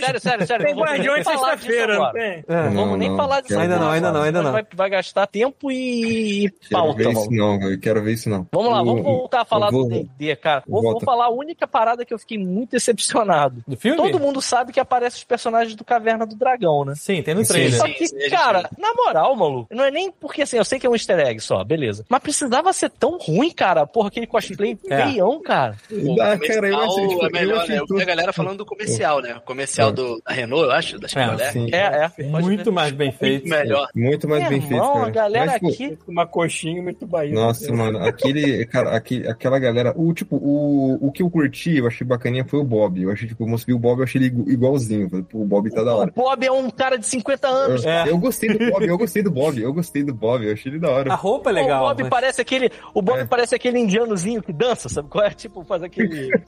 [0.00, 0.66] sério, sério, sério.
[0.66, 0.74] Tem
[1.04, 2.22] falar disso sexta-feira, não tem?
[2.22, 2.44] É.
[2.48, 4.52] Não Não, vamos nem não, falar disso Ainda não, ainda não, ainda não.
[4.52, 7.58] Vai, vai gastar tempo e Quero pauta, ver isso mano.
[7.60, 8.46] não, eu quero ver isso não.
[8.52, 10.62] Vamos lá, vamos voltar a falar eu vou- do D&D, cara.
[10.66, 13.62] Vou, vou falar a única parada que eu fiquei muito decepcionado.
[13.66, 13.96] Do filme?
[13.96, 16.94] Todo mundo sabe que aparece os personagens do Caverna do Dragão, né?
[16.96, 17.78] Sim, tem no Sim, trailer.
[17.78, 20.90] Só que, cara, na moral, maluco, não é nem porque assim, eu sei que é
[20.90, 22.04] um easter egg só, beleza.
[22.08, 23.86] Mas precisava ser tão ruim, cara.
[23.86, 25.02] Porra, aquele cosplay É.
[25.06, 25.76] feião, cara.
[25.90, 27.80] O Ah, cara, eu comercial achei, tipo, é eu melhor, achei né?
[27.80, 29.36] Eu vi a galera falando do comercial, né?
[29.36, 31.06] O comercial do, da Renault, eu acho, da
[31.40, 31.68] É, sim.
[31.72, 32.22] É, é.
[32.24, 32.70] Muito ver.
[32.70, 33.46] mais bem feito.
[33.48, 33.88] Muito melhor.
[33.94, 35.06] Muito mais Meu bem feito, cara.
[35.06, 35.98] a galera Mas, aqui.
[36.06, 37.34] Uma coxinha muito bahia.
[37.34, 41.86] Nossa, mano, aquele, cara, aquele, aquela galera, o tipo, o, o que eu curti, eu
[41.86, 43.02] achei bacaninha foi o Bob.
[43.02, 45.08] Eu achei, tipo, eu o Bob, eu achei ele igu- igualzinho.
[45.08, 46.12] Falei, o Bob tá da O hora.
[46.14, 47.84] Bob é um cara de 50 anos.
[47.84, 48.08] Eu, É.
[48.10, 50.78] eu gostei do Bob, eu gostei do Bob, eu gostei do Bob, eu achei ele
[50.78, 51.14] da A hora.
[51.14, 51.84] roupa é legal.
[51.84, 52.70] o Bob mas- parece aquele.
[52.92, 53.24] O Bob É.
[53.24, 55.30] parece aquele indianozinho que dança, sabe qual é?
[55.30, 56.30] Tipo, faz aquele.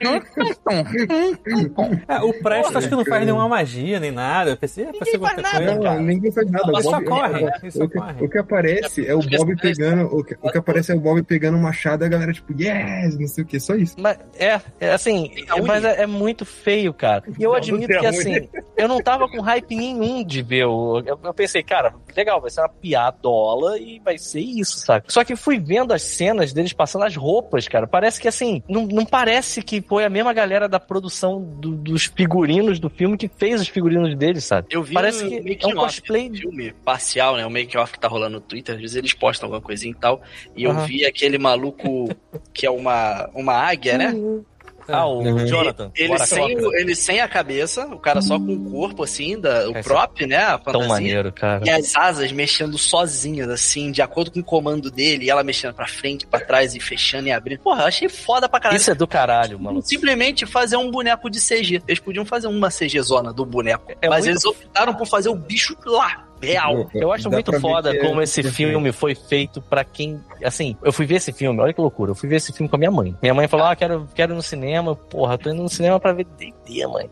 [2.09, 4.26] É, o Presto acho que não faz nenhuma magia nem nada.
[4.51, 5.61] Eu pensei, é pra ser nada, coisa.
[5.75, 6.01] Não, cara.
[6.01, 6.73] ninguém faz nada.
[6.73, 8.25] O só corre, o- ele só o, que, corre.
[8.25, 11.23] o que aparece é o Bob pegando, o que, o que aparece é o Bob
[11.23, 13.95] pegando um machado e a galera, tipo, yes, não sei o que, só isso.
[13.99, 17.23] Mas é, é assim, É mas é, é muito feio, cara.
[17.39, 20.43] E eu Não, admito não que é assim, eu não tava com hype nenhum de
[20.43, 21.01] ver o.
[21.05, 25.05] Eu, eu pensei, cara, legal, vai ser uma piadola e vai ser isso, sabe?
[25.09, 27.87] Só que fui vendo as cenas deles passando as roupas, cara.
[27.87, 32.05] Parece que assim, não, não parece que foi a mesma galera da produção do- dos
[32.07, 34.67] figurinos do filme que fez os figurinos deles, sabe?
[34.71, 37.47] Eu vi Parece um que é um off cosplay- filme parcial, né?
[37.47, 40.21] O make-off que tá rolando no Twitter, às vezes eles postam alguma coisinha e tal.
[40.57, 40.87] E eu Aham.
[40.87, 42.09] vi aquele maluco
[42.53, 44.13] que é uma, uma águia, né?
[44.89, 45.47] Ah, o Uhum.
[45.47, 45.91] Jonathan.
[45.95, 49.39] Ele Bora, sem, o- ele sem a cabeça, o cara só com o corpo, assim,
[49.41, 50.37] da, o Esse prop, né?
[50.39, 50.89] A Tão fantasia.
[50.89, 51.63] maneiro, cara.
[51.65, 55.75] E as asas mexendo sozinhas, assim, de acordo com o comando dele, e ela mexendo
[55.75, 57.61] pra frente, pra trás e fechando e abrindo.
[57.61, 58.77] Porra, eu achei foda pra caralho.
[58.81, 59.81] Isso é do caralho, mano.
[59.83, 61.83] Simplesmente fazer um boneco de CG.
[61.87, 63.93] Eles podiam fazer uma CG zona do boneco.
[64.03, 66.89] É mas muito- eles optaram por fazer o bicho lá, real.
[66.95, 70.21] Eu acho Dá muito foda que é- como esse filme foi feito pra quem.
[70.45, 72.11] Assim, eu fui ver esse filme, olha que loucura.
[72.13, 73.15] Eu fui ver esse filme com a minha mãe.
[73.23, 74.95] Minha mãe falou: Ah, quero, quero ir no cinema.
[74.95, 77.11] Porra, tô indo no cinema pra ver DD, mãe.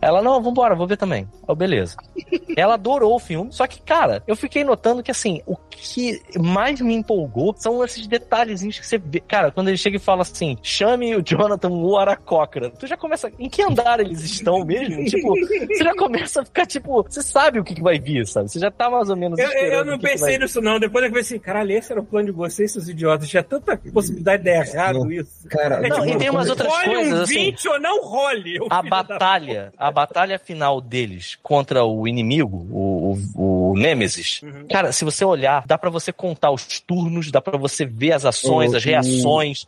[0.00, 1.28] Ela, não, vambora, vou ver também.
[1.48, 1.96] Eu, beleza.
[2.56, 6.80] Ela adorou o filme, só que, cara, eu fiquei notando que, assim, o que mais
[6.80, 9.20] me empolgou são esses detalhezinhos que você vê.
[9.20, 13.30] Cara, quando ele chega e fala assim, chame o Jonathan o Aracócra, tu já começa.
[13.38, 15.04] Em que andar eles estão mesmo?
[15.04, 18.48] tipo, você já começa a ficar, tipo, você sabe o que, que vai vir, sabe?
[18.50, 19.38] Você já tá mais ou menos.
[19.38, 20.78] Eu, eu- não que que pensei vai- nisso, não.
[20.80, 23.28] Depois eu pensei, caralho, esse era o plano de vocês, seus idiotas.
[23.28, 25.10] Tinha tanta possibilidade de dar errado Não.
[25.10, 25.46] isso.
[25.48, 27.34] Cara, É Não, tipo, e tem umas outras role coisas, um assim.
[27.34, 28.58] 20 ou não role.
[28.70, 34.40] a batalha, a batalha final deles contra o inimigo, o, o, o Nemesis.
[34.42, 34.66] Uhum.
[34.68, 38.24] Cara, se você olhar, dá pra você contar os turnos, dá pra você ver as
[38.24, 39.66] ações, O- as reações.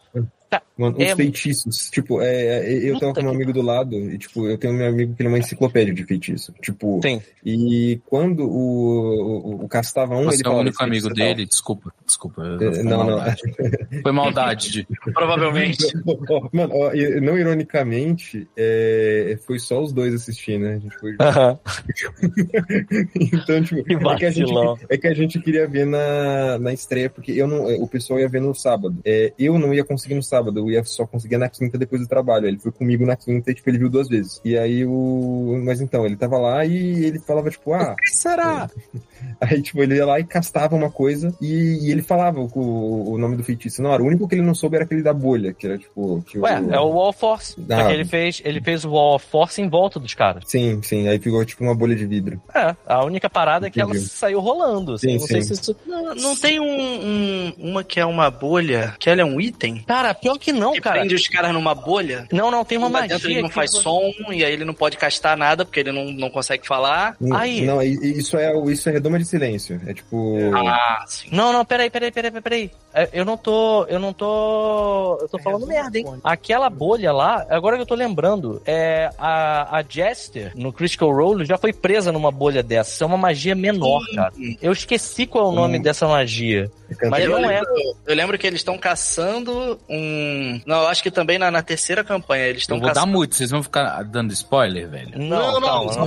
[0.79, 1.91] Mano, os É- feitiços.
[1.91, 4.57] Tipo, é, é, eu Puta tava com meu que amigo do lado e, tipo, eu
[4.57, 6.55] tenho meu amigo que ele é uma enciclopédia de feitiço.
[6.63, 7.21] Tipo, Sim.
[7.45, 11.09] e quando o, o, o castava um, Você ele é o único "Esse amigo é
[11.09, 11.47] tal." dele?
[11.47, 12.43] Desculpa, desculpa.
[12.61, 13.07] É, Foi Não, não.
[13.07, 13.43] maldade.
[14.03, 14.87] Foi maldade de.
[15.13, 15.85] Provavelmente.
[16.53, 20.75] Mano, ó, não ironicamente, é, foi só os dois assistindo, né?
[20.75, 21.17] A gente foi...
[21.19, 21.59] Aham.
[23.17, 24.53] então, tipo, Que é que, a gente,
[24.89, 28.29] é que a gente queria ver na, na estreia, porque eu não, o pessoal ia
[28.29, 28.97] ver no sábado.
[29.05, 32.09] É, eu não ia conseguir no sábado, eu ia só conseguir na quinta depois do
[32.09, 32.47] trabalho.
[32.47, 34.41] Ele foi comigo na quinta e, tipo, ele viu duas vezes.
[34.45, 35.61] E aí o.
[35.65, 37.95] Mas então, ele tava lá e ele falava, tipo, ah.
[37.97, 38.71] que será?
[39.41, 43.19] Aí, tipo, ele ia lá e castava uma coisa e, e ele falava o, o
[43.19, 43.83] nome do feitiço.
[43.83, 46.23] Não, era o único que ele não soube era aquele da bolha, que era tipo.
[46.23, 47.57] Que Ué, é o Wall Force.
[47.69, 47.93] Ah.
[47.93, 50.45] ele fez, ele fez o Wall Force em volta dos caras.
[50.47, 51.09] Sim, sim.
[51.09, 52.41] Aí ficou tipo uma bolha de vidro.
[52.55, 54.95] É, a única parada é que ela saiu rolando.
[54.95, 55.55] Assim, Sim, não sei sim.
[55.55, 55.77] se isso.
[55.87, 59.83] Não, não tem um, um- uma que é uma bolha, que ela é um item?
[59.87, 60.99] Cara, pior que não, que cara.
[61.01, 62.27] prende os caras numa bolha?
[62.33, 63.09] Não, não, tem uma magia.
[63.09, 64.01] dentro ele não faz som,
[64.31, 67.17] e aí ele não pode castar nada, porque ele não, não consegue falar.
[67.35, 67.63] Aí.
[67.65, 69.81] Não, e- e isso é, isso é redoma de silêncio.
[69.87, 70.37] É tipo.
[70.55, 71.29] Ah, sim.
[71.33, 72.71] Não, não, peraí, peraí, peraí, peraí, peraí.
[72.95, 73.85] É, Eu não tô.
[73.87, 75.19] Eu não tô.
[75.21, 76.07] Eu tô falando merda, hein?
[76.25, 81.45] Aquela bolha lá, agora que eu tô lembrando, é a, a Jester no Critical Role
[81.45, 82.91] já foi presa numa bolha dessa.
[82.93, 84.33] Isso é uma magia menor, cara.
[84.61, 85.83] Eu esqueci qual é o nome Hum.
[85.83, 86.71] dessa magia.
[87.11, 87.59] Mas eu, não é.
[87.61, 87.75] lembro,
[88.07, 90.18] eu lembro que eles estão caçando um.
[90.67, 93.13] Não, eu acho que também na, na terceira campanha eles Eu estão vou dar caçando.
[93.13, 95.11] muito, vocês vão ficar dando spoiler, velho.
[95.19, 96.07] Não, Não, não, não, não.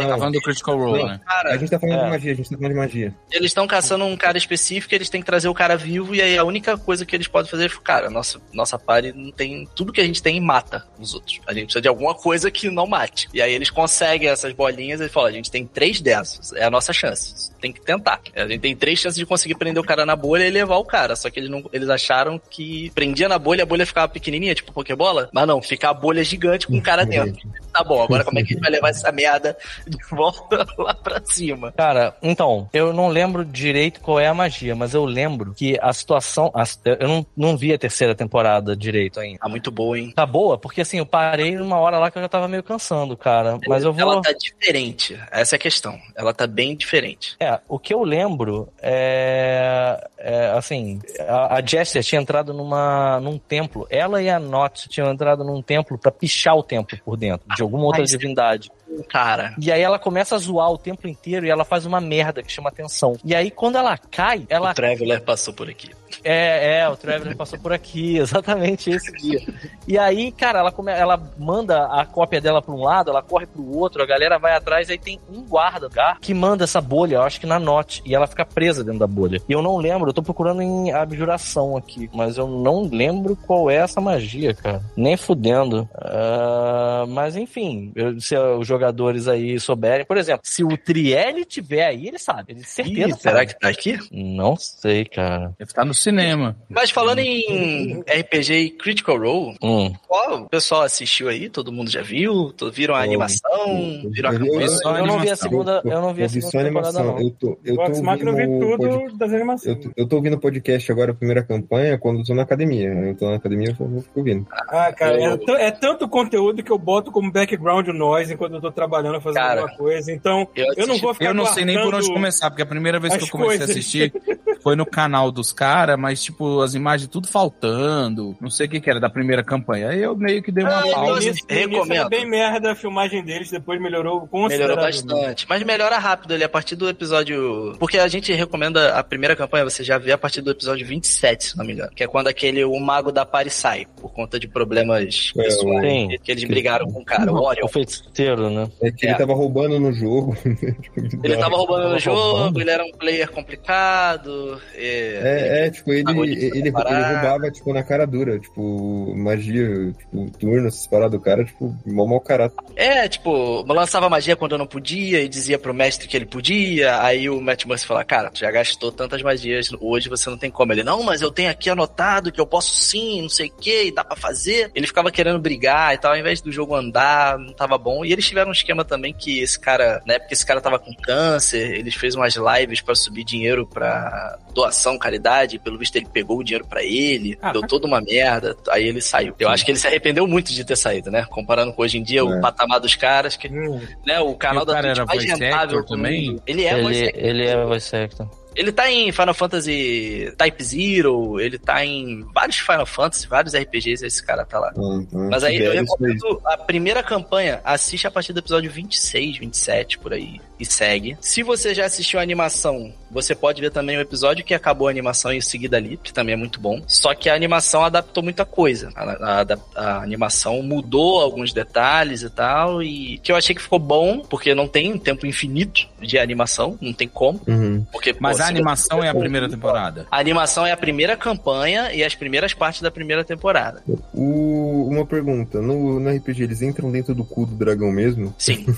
[0.00, 0.08] não.
[0.08, 1.20] Tá falando do Critical Role, né?
[1.26, 2.04] Cara, A gente tá falando É.
[2.04, 3.14] de magia, a gente tá falando de magia.
[3.30, 6.36] eles estão caçando um cara específico, eles têm que trazer o cara vivo, e aí
[6.38, 9.68] a única coisa que eles podem fazer é, cara, nossa, nossa party não tem.
[9.74, 11.40] Tudo que a gente tem mata os outros.
[11.46, 13.28] A gente precisa de alguma coisa que não mate.
[13.32, 16.70] E aí eles conseguem essas bolinhas e falam: a gente tem três dessas, é a
[16.70, 17.50] nossa chance.
[17.60, 18.20] Tem que tentar.
[18.34, 20.84] A gente tem três chances de conseguir prender o cara na bolha e levar o
[20.84, 21.14] cara.
[21.16, 24.72] Só que eles, não, eles acharam que prendia na bolha, a bolha ficava pequenininha, tipo
[24.72, 25.28] Pokébola.
[25.32, 27.42] Mas não, fica a bolha gigante com o cara dentro.
[27.80, 30.94] Tá bom, agora como é que a gente vai levar essa merda de volta lá
[30.94, 31.72] pra cima?
[31.72, 35.92] Cara, então, eu não lembro direito qual é a magia, mas eu lembro que a
[35.92, 36.50] situação.
[36.54, 36.64] a-
[37.00, 39.38] eu não, não vi a terceira temporada direito ainda.
[39.40, 40.12] Ah, muito boa, hein?
[40.14, 40.58] Tá boa?
[40.58, 43.58] Porque assim, eu parei numa hora lá que eu já tava meio cansando, cara.
[43.66, 44.00] Mas eu vou.
[44.00, 45.18] Ela tá diferente.
[45.30, 45.98] Essa é a questão.
[46.14, 47.34] Ela tá bem diferente.
[47.40, 53.38] É, o que eu lembro é, é, assim, a, a Jester tinha entrado numa, num
[53.38, 53.86] templo.
[53.90, 57.62] Ela e a Not tinham entrado num templo pra pichar o templo por dentro, de
[57.70, 58.70] alguma outra Mas- divindade.
[59.08, 62.42] Cara, E aí ela começa a zoar o templo inteiro e ela faz uma merda
[62.42, 63.16] que chama atenção.
[63.24, 65.90] E aí quando ela cai, ela o Traveler passou por aqui.
[66.24, 69.40] é, é, o Traveler passou por aqui, exatamente esse dia.
[69.86, 73.46] E aí, cara, ela, come, ela manda a cópia dela pra um lado, ela corre
[73.46, 77.16] pro outro, a galera vai atrás, aí tem um guarda tá, que manda essa bolha,
[77.16, 79.40] eu acho que na Note, e ela fica presa dentro da bolha.
[79.48, 83.70] E eu não lembro, eu tô procurando em abjuração aqui, mas eu não lembro qual
[83.70, 84.82] é essa magia, cara.
[84.96, 85.88] Nem fudendo.
[85.94, 91.84] Ah, mas enfim, eu- se os jogadores aí souberem, por exemplo, se o Trielli tiver
[91.86, 93.08] aí, ele sabe, ele certeza.
[93.08, 93.98] Ih, será que tá aqui?
[94.10, 95.52] Não sei, cara.
[95.58, 96.56] Deve estar no cinema.
[96.68, 99.92] Mas falando em RPG e Critical Role, Hum.
[100.08, 101.48] qual o pessoal assistiu aí?
[101.50, 102.52] Todo mundo já viu?
[102.72, 103.66] Viram a animação?
[104.10, 104.68] Viram a eu- eu- campanha?
[104.68, 107.20] só Eu não vi a segunda, eu não vi a vi segunda temporada, não.
[107.20, 109.66] Eu tô, eu tô vi ouvindo o tudo pod- das animações.
[109.76, 112.42] Eu, tô- eu tô ouvindo o podcast agora, a primeira campanha, quando eu tô na
[112.42, 112.88] academia.
[112.88, 114.46] Eu tô na academia, eu vou ficar ouvindo.
[114.68, 118.60] Ah, cara, Eu- é, é tanto conteúdo que eu boto como background noise enquanto eu
[118.60, 120.12] tô trabalhando, fazendo Cara, alguma coisa.
[120.12, 122.62] Então, eu eu, não assisti- vou ficar Eu não sei nem por onde começar, porque
[122.62, 123.68] a primeira vez que eu comecei coisas.
[123.68, 124.12] a assistir
[124.62, 128.80] foi no canal dos caras, mas tipo, as imagens tudo faltando, não sei o que
[128.80, 129.88] que era da primeira campanha.
[129.90, 131.30] Aí eu meio que dei uma Ah, pausa.
[131.48, 132.08] era Recomendo.
[132.08, 135.06] bem merda a filmagem deles, depois melhorou Melhorou consideravelmente.
[135.06, 135.46] bastante.
[135.48, 137.74] Mas melhora rápido ali a partir do episódio.
[137.78, 141.44] Porque a gente recomenda a primeira campanha, você já vê a partir do episódio 27,
[141.44, 141.90] se não me engano.
[141.94, 145.82] Que é quando aquele o mago da Pari sai, por conta de problemas É, pessoais.
[145.90, 146.08] Sim.
[146.22, 147.64] Que eles brigaram com o cara, o Orion.
[147.64, 148.59] O feiticeiro, né?
[148.82, 149.10] É que É.
[149.10, 150.36] ele tava roubando no jogo.
[151.22, 154.60] Ele tava roubando no jogo, ele era um player complicado.
[154.74, 160.30] É, É, é, tipo, ele, ele, ele, roubava, tipo, na cara dura, tipo, magia, tipo,
[160.38, 162.56] turno, essas paradas do cara, tipo, mó mau caráter.
[162.76, 167.00] É, tipo, lançava magia quando eu não podia e dizia pro mestre que ele podia.
[167.02, 170.50] Aí o Matt Mercer fala: Cara, tu já gastou tantas magias, hoje você não tem
[170.50, 170.72] como.
[170.72, 173.84] Ele, não, mas eu tenho aqui anotado que eu posso sim, não sei o que,
[173.84, 174.70] e dá pra fazer.
[174.74, 178.04] Ele ficava querendo brigar e tal, ao invés do jogo andar, não tava bom.
[178.04, 180.92] E eles tiveram um esquema também que esse cara, na época esse cara tava com
[180.94, 186.06] câncer, eles fez umas lives pra subir dinheiro pra doação, caridade, e pelo visto ele
[186.12, 189.34] pegou o dinheiro pra ele, Ah, deu toda uma merda, aí ele saiu.
[189.38, 191.24] Eu acho que ele se arrependeu muito de ter saído, né?
[191.30, 192.40] Comparando com hoje em dia, o É.
[192.40, 193.80] patamar dos caras, que, Hum.
[194.06, 196.40] né, o canal E o da cara Twitch era mais voice rentável também?
[196.46, 197.24] Ele é voice Ele, actor.
[197.24, 198.39] ele é voice actor.
[198.56, 204.04] Ele tá em Final Fantasy Type Zero, ele tá em vários Final Fantasy, vários RPGs,
[204.04, 204.68] esse cara tá lá.
[204.76, 209.38] Ah, então, Mas aí eu recomendo a primeira campanha, assiste a partir do episódio 26,
[209.38, 211.16] 27, por aí, e segue.
[211.20, 214.90] Se você já assistiu a animação, você pode ver também o episódio que acabou a
[214.90, 216.82] animação e em seguida ali, que também é muito bom.
[216.86, 218.90] Só que a animação adaptou muita coisa.
[218.94, 223.62] A, a- a- a animação mudou alguns detalhes e tal, e que eu achei que
[223.62, 227.40] ficou bom, porque não tem um tempo infinito de animação, não tem como.
[227.46, 227.84] Uhum.
[227.92, 230.06] Porque, Mas pô, a animação é a primeira temporada.
[230.10, 233.82] A animação é a primeira campanha e as primeiras partes da primeira temporada.
[234.14, 238.34] O- uma pergunta, no, no RPG eles entram dentro do cu do dragão mesmo?
[238.38, 238.66] Sim.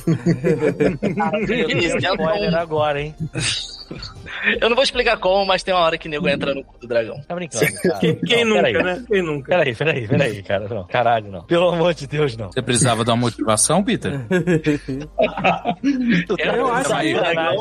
[1.48, 3.14] Eles spoiler agora, hein?
[4.60, 6.78] Eu não vou explicar como, mas tem uma hora que o nego entra no cu
[6.78, 7.20] do dragão.
[7.26, 7.98] Tá brincando, cara.
[8.00, 8.82] Quem, quem Não, nunca, peraí.
[8.84, 9.04] né?
[9.08, 9.48] Quem nunca?
[9.48, 10.68] Peraí, peraí, peraí, cara.
[10.68, 10.84] Não.
[10.86, 11.42] Caralho, não.
[11.44, 12.50] Pelo amor de Deus, não.
[12.50, 14.12] Você precisava dar uma motivação, Peter?
[16.26, 17.12] Tu tá Eu acho que-.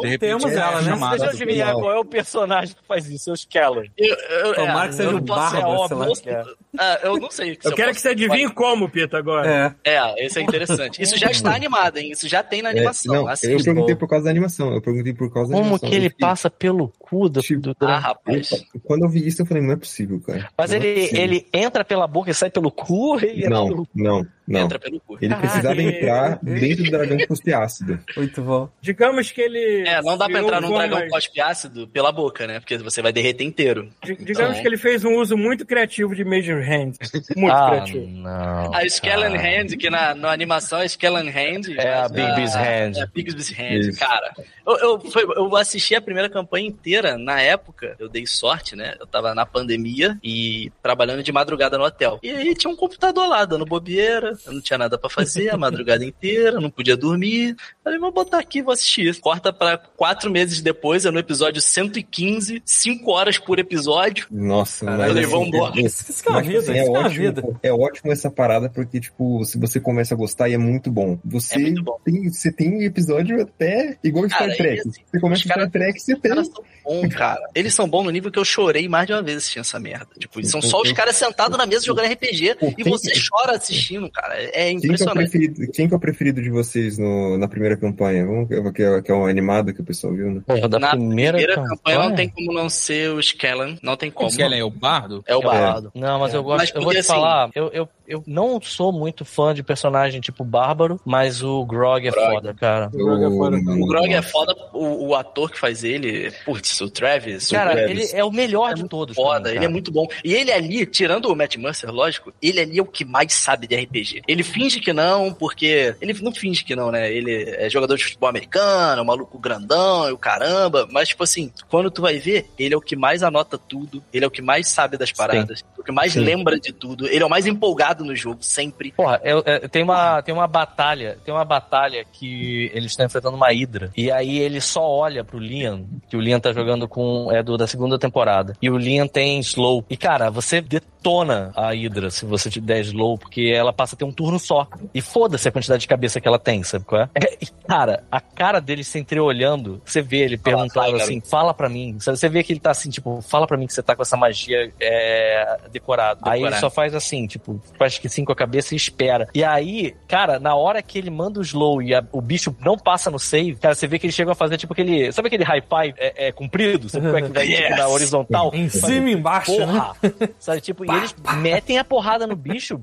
[0.02, 0.92] De repente, Temos é ela, né?
[1.10, 3.84] Deixa eu adivinhar qual é o personagem que faz isso, é o.
[3.98, 4.16] Eu,
[4.48, 6.08] eu, Tomara que seja eu não posso- barba, é sei lá.
[6.22, 6.44] que é.
[6.80, 7.58] Ah, eu não sei.
[7.60, 9.76] se Eu quero posso- que você adivinhe como, Pita, agora.
[9.84, 9.92] É.
[9.98, 11.02] É, esse é interessante.
[11.02, 12.12] Isso já está animado, hein?
[12.12, 13.14] Isso já tem na É, animação.
[13.14, 13.64] não, eu Assista.
[13.64, 14.74] perguntei por causa da animação.
[14.74, 15.90] Eu perguntei por causa da Como animação.
[15.90, 18.50] que ele Eu passa pelo cu do, Tipo, do Ah, rapaz.
[18.84, 20.50] Quando eu vi isso, eu falei, não é possível, cara.
[20.58, 21.24] Mas Não é ele, possível.
[21.24, 23.18] ele entra pela boca e sai pelo cu?
[23.20, 23.88] Ele entra Não, pelo...
[23.96, 24.60] não, não.
[24.62, 25.18] Entra pelo cu.
[25.22, 25.90] Ele precisava Caralho.
[25.98, 28.00] entrar dentro do dragão que fosse ácido.
[28.18, 28.70] Muito bom.
[28.82, 29.88] Digamos que ele.
[29.88, 32.60] É, não dá pra entrar num dragão cospe ácido pela boca, né?
[32.60, 33.90] Porque você vai derreter inteiro.
[34.04, 36.94] Di- Digamos Então- que ele fez um uso muito criativo de Major Hand.
[37.36, 38.08] Muito ah, criativo.
[38.08, 38.74] não.
[38.74, 39.36] A Skellen.
[39.38, 41.74] Hand, que na, na animação é Skellen Hand.
[41.78, 42.98] É a mas Bigby's Hand.
[42.98, 44.00] É a Bigby's Hand, Isso.
[44.00, 44.34] cara.
[44.68, 47.18] Eu, eu, foi- eu assisti a primeira campanha inteira.
[47.18, 48.96] Na época, eu dei sorte, né?
[49.00, 52.20] Eu tava na pandemia e trabalhando de madrugada no hotel.
[52.24, 54.38] E aí tinha um computador lá, dando bobeira.
[54.46, 57.56] Eu não tinha nada pra fazer a madrugada inteira, não podia dormir.
[57.84, 59.20] Falei, vou botar aqui, vou assistir.
[59.20, 64.28] Corta pra quatro meses depois, é no episódio 115, cinco horas por episódio.
[64.32, 65.80] Nossa, Caralho, mas, vamos embora.
[65.80, 67.44] é- Isso, isso que é vida, assim, é isso é vida.
[67.64, 71.20] é ótimo essa parada, porque, tipo, se você começa a gostar e é muito bom.
[71.26, 71.98] Você, É muito bom.
[72.04, 74.80] Tem, você tem episódio até igual Star Cara, Trek.
[74.80, 76.32] assim, você começa cara- Star Trek, você tem.
[76.54, 77.40] São bons, cara.
[77.56, 80.08] Eles são bons no nível que eu chorei mais de uma vez assistindo essa merda.
[80.20, 84.36] Tipo, são só os caras sentados na mesa jogando RPG e você chora assistindo, cara.
[84.42, 85.16] É Quem que, é o impressionante.
[85.30, 88.26] preferido, quem que é o preferido de vocês no- na primeira campanha?
[88.26, 90.42] Vamos, que, é, que é um animado que o pessoal viu, né?
[90.46, 93.78] Porra, da Na primeira, primeira campanha não tem como não ser o Skellen.
[93.82, 94.30] Não tem como.
[94.32, 95.24] Que ela é o bardo?
[95.28, 95.44] É o É.
[95.44, 95.92] Bardo.
[95.94, 96.38] Não, mas É.
[96.38, 96.60] eu gosto.
[96.60, 100.20] Mas eu vou te assim- falar, eu, eu, eu não sou muito fã de personagem
[100.22, 102.34] tipo Bárbaro, mas o Grog é Grog.
[102.36, 102.88] foda, cara.
[102.94, 103.58] O Grog é foda.
[103.58, 107.50] O Grog é foda, o, o ator que faz ele, putz, o Travis.
[107.50, 108.12] o Cara, Travis.
[108.12, 109.16] ele é o melhor é de todos.
[109.16, 110.08] Foda, mim, ele é muito bom.
[110.24, 113.68] E ele ali, tirando o Matt Mercer, lógico, ele ali é o que mais sabe
[113.68, 114.22] de RPG.
[114.28, 115.96] Ele finge que não, porque.
[116.02, 117.12] Ele não finge que não, né?
[117.12, 120.88] Ele é jogador de futebol americano, maluco grandão e o caramba.
[120.92, 124.26] Mas, tipo assim, quando tu vai ver, ele é o que mais anota tudo, ele
[124.26, 126.22] é o que mais sabe das paradas, o que mais Sim.
[126.22, 127.08] lembra de tudo.
[127.08, 128.92] Ele é o mais empolgado no jogo, sempre.
[128.92, 133.36] Porra, eu- eu- tem, uma, tem uma batalha, tem uma batalha que eles estão enfrentando
[133.36, 133.92] uma Hydra.
[133.98, 137.30] E aí ele só olha pro Liam, que o Liam tá jogando com.
[137.32, 138.56] É do, da segunda temporada.
[138.62, 139.84] E o Liam tem slow.
[139.90, 140.64] E, cara, você
[141.02, 144.38] detona a Hydra se você te der slow, porque ela passa a ter um turno
[144.40, 144.68] só.
[144.94, 147.10] E foda-se a quantidade de cabeça que ela tem, sabe qual é?
[147.16, 151.68] É, e, cara, a cara dele se entreolhando, você vê ele perguntando assim, fala pra
[151.68, 151.98] mim.
[152.00, 154.02] Sabe, Você vê que ele tá assim, tipo, fala pra mim que você tá com
[154.04, 156.20] essa magia é, decorada.
[156.24, 159.28] Aí ele só faz assim, tipo, faz que sim com a cabeça e espera.
[159.34, 162.78] E aí, cara, na hora que ele manda o slow e a- o bicho não
[162.78, 165.12] passa no save, cara, você vê que ele chega a fazer tipo aquele.
[165.12, 166.90] Sabe aquele high five é, é comprido?
[166.90, 167.78] Sabe como é que vai tipo, Yes!
[167.78, 168.52] na horizontal?
[168.54, 169.66] Em cima e embaixo, né?
[169.66, 169.96] Porra!
[170.40, 172.80] Sabe, tipo, e eles metem a porrada no bicho.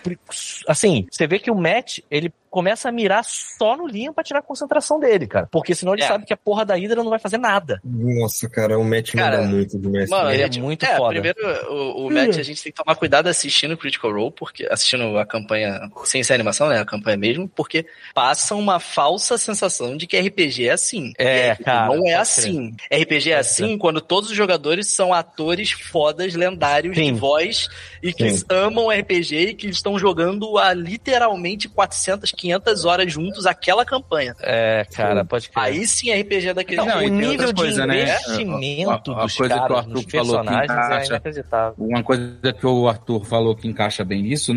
[0.66, 4.40] Assim, você vê que o Matt, ele começa a mirar só no Liam pra tirar
[4.40, 5.46] a concentração dele, cara.
[5.48, 6.08] Porque senão ele É.
[6.08, 7.80] sabe que a porra da Hydra não vai fazer nada.
[7.84, 10.10] Nossa, cara, o Matt Cara, manda muito do Mestre.
[10.10, 11.08] Mano, Ele é tipo, muito foda.
[11.10, 11.38] Primeiro,
[11.72, 15.16] o, o Matt, a gente tem que tomar cuidado assistindo o Critical Role, porque assistindo
[15.16, 16.80] a campanha, sem ser animação, né?
[16.80, 21.12] A campanha mesmo, porque passa uma falsa sensação de que RPG é assim.
[21.16, 22.74] É, RPG cara, Não é assim.
[22.92, 27.12] RPG é Pode assim quando todos os jogadores são atores fodas, lendários Sim.
[27.12, 27.68] de voz
[28.02, 28.44] e que Sim.
[28.48, 32.47] amam RPG e que estão jogando há literalmente 400, 500
[32.84, 34.34] horas juntos aquela campanha.
[34.40, 35.64] É, cara, pode crer.
[35.64, 38.02] Aí sim RPG é daquele Não, e o nível de coisas, né?
[38.02, 41.06] investimento A- a dos coisa que o caras Arthur nos falou que personagens é encaixa-
[41.08, 41.74] inacreditável.
[41.78, 44.52] Uma coisa que o Arthur falou que encaixa bem nisso,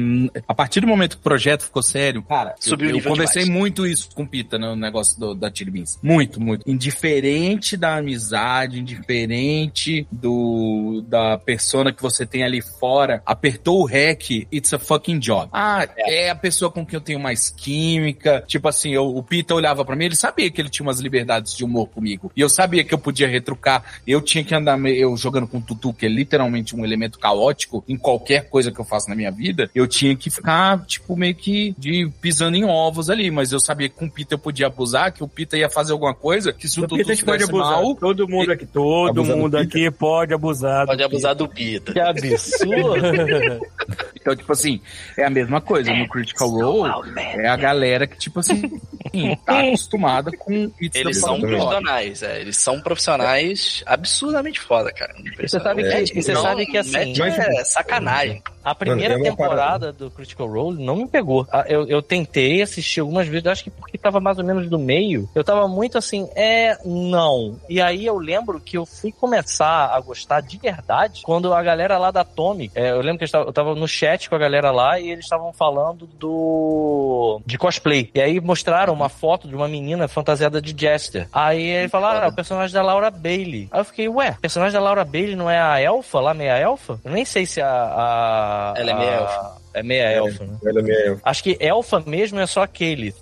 [0.48, 3.60] a partir do momento que o projeto ficou sério, cara, Subiu eu, eu conversei demais.
[3.60, 6.00] muito isso com o Pita no negócio do- da Chili Beans.
[6.02, 6.70] Muito, muito.
[6.70, 14.48] Indiferente da amizade, indiferente do da persona que você tem ali fora, apertou o REC,
[14.52, 15.50] it's a fucking job.
[15.52, 18.44] Ah, é, a pessoa com quem eu tenho mais química.
[18.48, 21.56] Tipo assim, eu- o Pita olhava pra mim, ele sabia que ele tinha umas liberdades
[21.56, 22.32] de humor comigo.
[22.36, 23.84] E eu sabia que eu podia retrucar.
[24.06, 27.18] Eu tinha que andar me- eu jogando com o Tutu, que é literalmente um elemento
[27.20, 29.70] caótico em qualquer coisa que eu faço na minha vida.
[29.74, 33.32] Eu tinha que ficar, tipo, meio que de pisando em ovos ali.
[33.32, 35.94] Mas eu sabia que com o Pita eu podia abusar, que o Pita ia fazer
[35.94, 37.72] alguma coisa, que se o O Tutu pode estivesse abusar.
[37.72, 40.86] mal, Todo mundo aqui, todo mundo aqui pode abusar.
[40.86, 41.94] do Pode abusar do Pita.
[41.94, 42.92] Que absurdo.
[44.22, 44.80] Então, tipo assim,
[45.18, 45.92] é a mesma coisa.
[45.92, 48.62] No Critical Role, é a galera que, tipo assim,
[49.46, 51.60] tá acostumada com pizza Eles são Fórmula 1.
[51.60, 55.14] profissionais, é, eles são profissionais absurdamente foda, cara.
[55.40, 58.42] Você sabe que- Matt, você não, sabe que, assim, mas- é sacanagem.
[58.64, 61.48] A primeira Mano, temporada do Critical Role não me pegou.
[61.52, 64.78] Ah, Eu, eu tentei assistir algumas vezes, acho que porque tava mais ou menos do
[64.78, 65.30] meio.
[65.34, 67.60] Eu tava muito assim, é, não.
[67.70, 71.98] E aí eu lembro que eu fui começar a gostar de verdade quando a galera
[71.98, 75.00] lá da Tommy, é, eu lembro que eu tava, no chat com a galera lá
[75.00, 77.42] e eles estavam falando do.
[77.46, 78.10] de cosplay.
[78.14, 81.28] E aí mostraram uma foto de uma menina fantasiada de Jester.
[81.32, 83.68] Aí ele falaram, ah, o personagem da Laura Bailey.
[83.72, 86.58] Aí eu fiquei, ué, o personagem da Laura Bailey não é a elfa lá, meia
[86.58, 87.00] elfa?
[87.04, 87.68] Eu nem sei se a.
[87.68, 89.62] a Ela é meia a- elfa.
[89.74, 90.58] É meia elfa, né?
[90.66, 92.68] Ela é meio- Acho que elfa mesmo é só a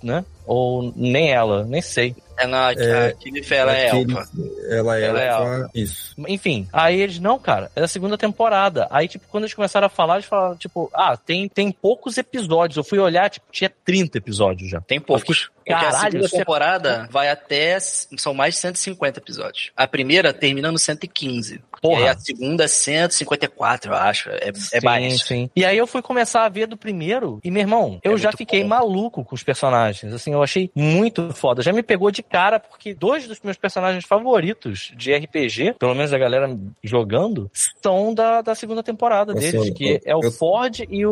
[0.04, 0.26] né?
[0.46, 2.16] Ou nem ela, nem sei.
[2.38, 4.30] É na É, a Kenneth, ela é elfa.
[4.70, 5.70] Ela é Ela é elfa.
[5.76, 6.16] Isso.
[6.28, 8.88] Enfim, aí eles, não, cara, é a segunda temporada.
[8.90, 12.78] Aí, tipo, quando eles começaram a falar, eles falaram, tipo, ah, tem, tem poucos episódios.
[12.78, 14.80] Eu fui olhar, tipo, tinha 30 episódios já.
[14.82, 15.50] Tem poucos.
[15.70, 17.80] Porque a Caralho, segunda isso é- temporada vai até.
[17.80, 19.72] São mais de 150 episódios.
[19.78, 21.62] A primeira termina no 115.
[21.82, 22.02] Porra.
[22.02, 24.30] E a segunda é 154, eu acho.
[24.30, 25.22] É, é Sim, mais.
[25.22, 25.50] sim.
[25.56, 28.32] E aí eu fui começar a ver do primeiro, e meu irmão, eu É já
[28.34, 28.70] fiquei bom.
[28.70, 30.12] maluco com os personagens.
[30.14, 31.62] Assim, eu achei muito foda.
[31.62, 36.12] Já me pegou de cara, porque dois dos meus personagens favoritos de RPG, pelo menos
[36.12, 36.50] a galera
[36.84, 37.50] jogando,
[37.82, 41.12] são da, da segunda temporada deles, que é o eu- Ford e o,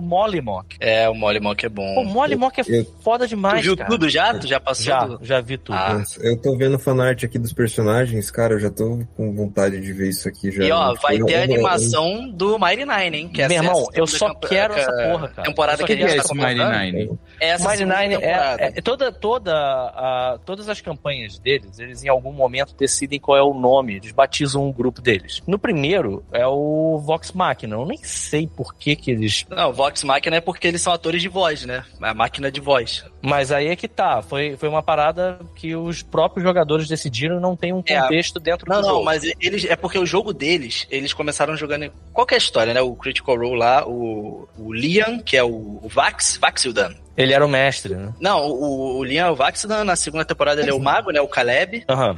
[0.00, 0.76] o Mollymock.
[0.80, 2.00] É, o Molly Mock é bom.
[2.02, 3.88] o Mollymock é eu- foda Tu demais, viu cara.
[3.90, 4.34] tudo já?
[4.34, 4.84] Tu já passou?
[4.86, 5.76] Já, do- já vi tudo.
[5.76, 5.94] Ah.
[5.94, 9.92] Nossa, eu tô vendo fanart aqui dos personagens, cara, eu já tô com vontade de
[9.92, 10.64] ver isso aqui já.
[10.64, 13.28] E ó, vai ter a eu- animação do Mighty Nine, hein?
[13.28, 15.42] Que Meu essa irmão, é eu só quero ca- essa porra, cara.
[15.48, 16.78] Temporada que O é esse tá Mighty contando.
[16.80, 17.18] Nine?
[17.40, 18.62] Essa Mighty Nine temporada.
[18.62, 23.36] é, é toda, toda a, todas as campanhas deles, eles em algum momento decidem qual
[23.36, 25.42] é o nome, eles batizam um grupo deles.
[25.46, 30.04] No primeiro é o Vox Machina, eu nem sei por que que eles, Não, Vox
[30.04, 31.84] Machina é porque eles são atores de voz, né?
[32.00, 33.04] A máquina de voz.
[33.20, 37.40] mas aí é que tá, foi, foi uma parada que os próprios jogadores decidiram e
[37.40, 38.00] não tem um É.
[38.00, 39.04] contexto dentro Não, do não, jogo.
[39.04, 41.90] mas eles é porque o jogo deles, eles começaram jogando.
[42.12, 42.80] Qual que é a história, né?
[42.80, 46.94] O Critical Role lá, o, o Liam, que é o, o Vax, Vaxildan.
[47.22, 48.12] Ele era o mestre, né?
[48.20, 51.20] Não, o, o Liam é na segunda temporada ele é o mago, né?
[51.20, 51.84] O Caleb.
[51.88, 52.16] Aham.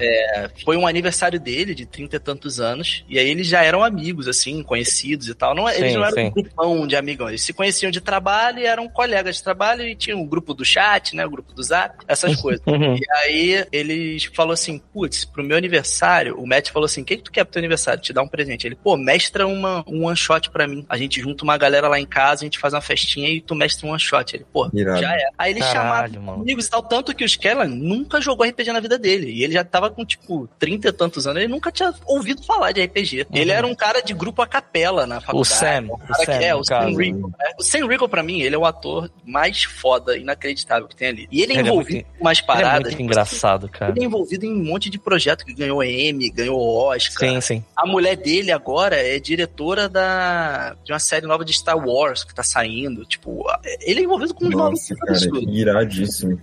[0.65, 4.29] Foi um aniversário dele, de 30 e tantos anos, e aí eles já eram amigos,
[4.29, 5.55] assim, conhecidos e tal.
[5.55, 6.27] Não, eles Sim, não eram sim.
[6.27, 9.95] um grupão de amigos, eles se conheciam de trabalho e eram colegas de trabalho e
[9.95, 11.25] tinha o grupo do chat, né?
[11.27, 12.63] O grupo do zap, essas coisas.
[12.67, 12.97] Uhum.
[12.97, 17.17] E aí eles falou assim, putz, pro meu aniversário, o Matt falou assim, o que,
[17.17, 18.03] que tu quer pro teu aniversário?
[18.03, 18.67] Te dar um presente.
[18.67, 20.85] Ele, pô, mestra uma, um one shot pra mim.
[20.89, 23.55] A gente junta uma galera lá em casa, a gente faz uma festinha e tu
[23.55, 24.35] mestra um one shot.
[24.35, 25.03] Ele, pô, Irado.
[25.03, 25.29] já é.
[25.39, 26.43] Aí Caralho, chamaram mano.
[26.43, 29.31] amigos e tal, tanto que o Skellan nunca jogou RPG na vida dele.
[29.31, 32.73] E ele já tava com, tipo, 30 e tantos anos, ele nunca tinha ouvido falar
[32.73, 33.27] de RPG.
[33.33, 35.41] Ele era um cara de grupo a capela na faculdade.
[35.41, 36.81] O Sam, Um o Sam, que, é, o Sam.
[36.97, 37.29] Riegel.
[37.29, 37.53] né?
[37.59, 41.29] O Sam Riegel, pra mim, ele é o ator mais foda, inacreditável que tem ali.
[41.31, 42.83] E ele é Ele é envolvido muito- com umas Ele é paradas.
[42.93, 43.93] muito engraçado, cara.
[43.93, 47.29] Ele é envolvido em um monte de projeto que ganhou Emmy, ganhou Oscar.
[47.29, 47.65] Sim, sim.
[47.77, 52.35] A mulher dele agora é diretora da de uma série nova de Star Wars que
[52.35, 53.05] tá saindo.
[53.05, 53.45] Tipo,
[53.81, 56.41] ele é envolvido com uns Nossa, malucos cara, iradíssimo.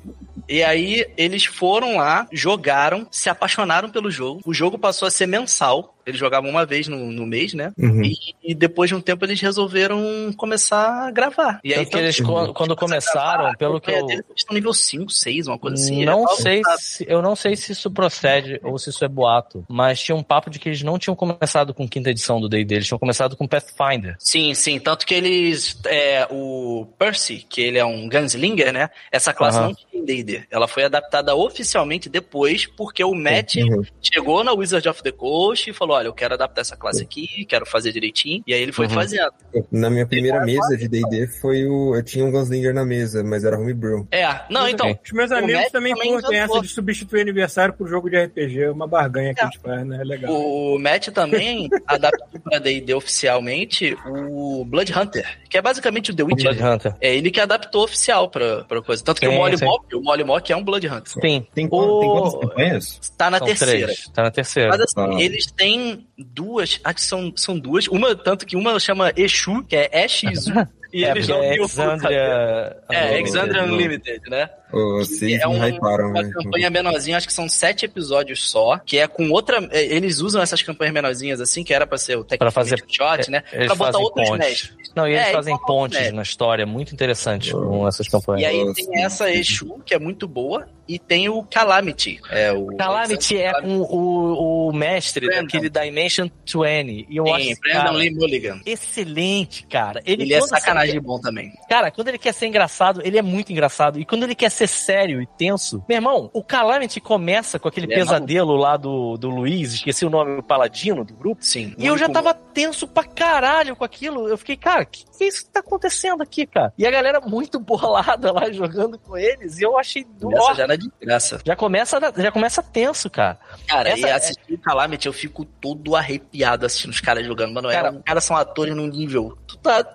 [0.47, 4.41] E aí eles foram lá, jogaram, se apaixonaram pelo jogo.
[4.45, 5.95] O jogo passou a ser mensal.
[6.05, 7.71] Eles jogavam uma vez no, no mês, né?
[7.77, 8.03] Uhum.
[8.03, 11.59] E, e depois de um tempo eles resolveram começar a gravar.
[11.63, 14.07] E aí, Tanto que eles, tanto- quando, quando começaram, pelo que eu...
[14.07, 16.03] deles, Eles estão nível 5, 6, uma coisa assim.
[16.05, 19.63] Não É sei se, eu não sei se isso procede ou se isso é boato,
[19.69, 22.73] mas tinha um papo de que eles não tinham começado com quinta edição do D&D,
[22.75, 24.15] eles tinham começado com Pathfinder.
[24.17, 24.79] Sim, sim.
[24.79, 25.77] Tanto que eles.
[25.85, 28.89] É, o Percy, que ele é um Gunslinger, né?
[29.11, 29.67] Essa classe Aham.
[29.67, 30.05] não tinha em
[30.49, 33.83] Ela foi adaptada oficialmente depois, porque o Matt Uhum.
[34.01, 37.45] chegou na Wizard of the Coast e falou: Olha, eu quero adaptar essa classe aqui,
[37.45, 38.43] quero fazer direitinho.
[38.45, 38.93] E aí ele foi Uhum.
[38.93, 39.31] fazendo.
[39.71, 41.95] Na minha primeira mesa de D&D foi o...
[41.95, 44.07] Eu tinha um Gunslinger na mesa, mas era homebrew.
[44.11, 44.97] É, não, então.
[45.03, 46.33] Os meus O amigos Matt também também inventou.
[46.33, 48.63] essa de substituir aniversário por jogo de RPG.
[48.63, 49.97] É uma barganha que a gente faz, né?
[50.01, 50.31] É legal.
[50.33, 56.23] O Matt também adaptou pra D&D oficialmente o Blood Hunter, que é basicamente o The
[56.23, 56.55] Witcher.
[56.55, 56.95] Blood Hunter.
[57.01, 59.03] É ele que adaptou oficial pra, pra coisa.
[59.03, 59.57] Tanto que Sim, o Molly.
[59.63, 61.11] Mock, o Molly Mock é um Blood Hunter.
[61.21, 62.99] Sim, Tem, quantas- tem O- quantas campanhas?
[63.17, 63.87] Tá na são terceira.
[63.87, 64.07] três.
[64.13, 64.69] Tá na terceira.
[64.69, 65.21] Mas assim, Ah.
[65.21, 67.87] eles têm duas, acho que são, são duas.
[67.87, 70.51] Uma, tanto que uma chama Exu, que é Exu,
[70.93, 71.63] E é, eles não é o?
[71.65, 72.77] Exandria...
[72.91, 73.63] É, Exandria.
[73.63, 74.49] Unlimited, né?
[74.71, 76.31] Vocês é me um- hyparam, uma né?
[76.33, 79.67] campanha menorzinha, acho que são sete episódios só, que é com outra.
[79.71, 83.29] é, Eles usam essas campanhas menorzinhas assim, que era pra ser o Pra fazer- shot,
[83.31, 83.43] né?
[83.51, 84.47] Eles pra botar outros pontes.
[84.47, 84.89] mestres.
[84.95, 86.15] Não, e eles É, fazem ao pontes Mestre.
[86.15, 88.49] na história, muito interessante com essas E campanhas.
[88.49, 92.19] aí Nossa, tem essa Exu, que é muito boa, e tem o Calamity.
[92.31, 95.43] É o Calamity é com o, o mestre Brandon.
[95.43, 97.05] daquele Dimension 20.
[97.09, 98.59] E eu Tem acho Brandon cara, Lee Mulligan.
[98.65, 100.01] excelente, cara.
[100.05, 101.51] Ele, Ele é sacanagem você- bom também.
[101.69, 103.99] Cara, quando ele quer ser engraçado, ele é muito engraçado.
[103.99, 107.85] E quando ele quer ser sério e tenso, meu irmão, o Calamity começa com aquele
[107.87, 111.43] Ele é pesadelo lá do, do Luiz, esqueci o nome, o paladino do grupo.
[111.43, 111.73] Sim.
[111.77, 114.27] E eu já tava tenso pra caralho com aquilo.
[114.27, 116.73] Eu fiquei, cara, que que é isso que tá acontecendo aqui, cara?
[116.77, 119.59] E a galera muito bolada lá jogando com eles.
[119.59, 120.03] E eu achei.
[120.03, 121.41] Essa Ó, já era de graça.
[121.45, 123.37] já começa, já começa tenso, cara.
[123.67, 127.53] Cara, Essa e é- assistir o Calamity, eu fico todo arrepiado assistindo os caras jogando.
[127.53, 129.37] Mano, Cara- cara, os caras são atores num nível.
[129.45, 129.85] Tu tá.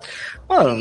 [0.48, 0.76] Mano,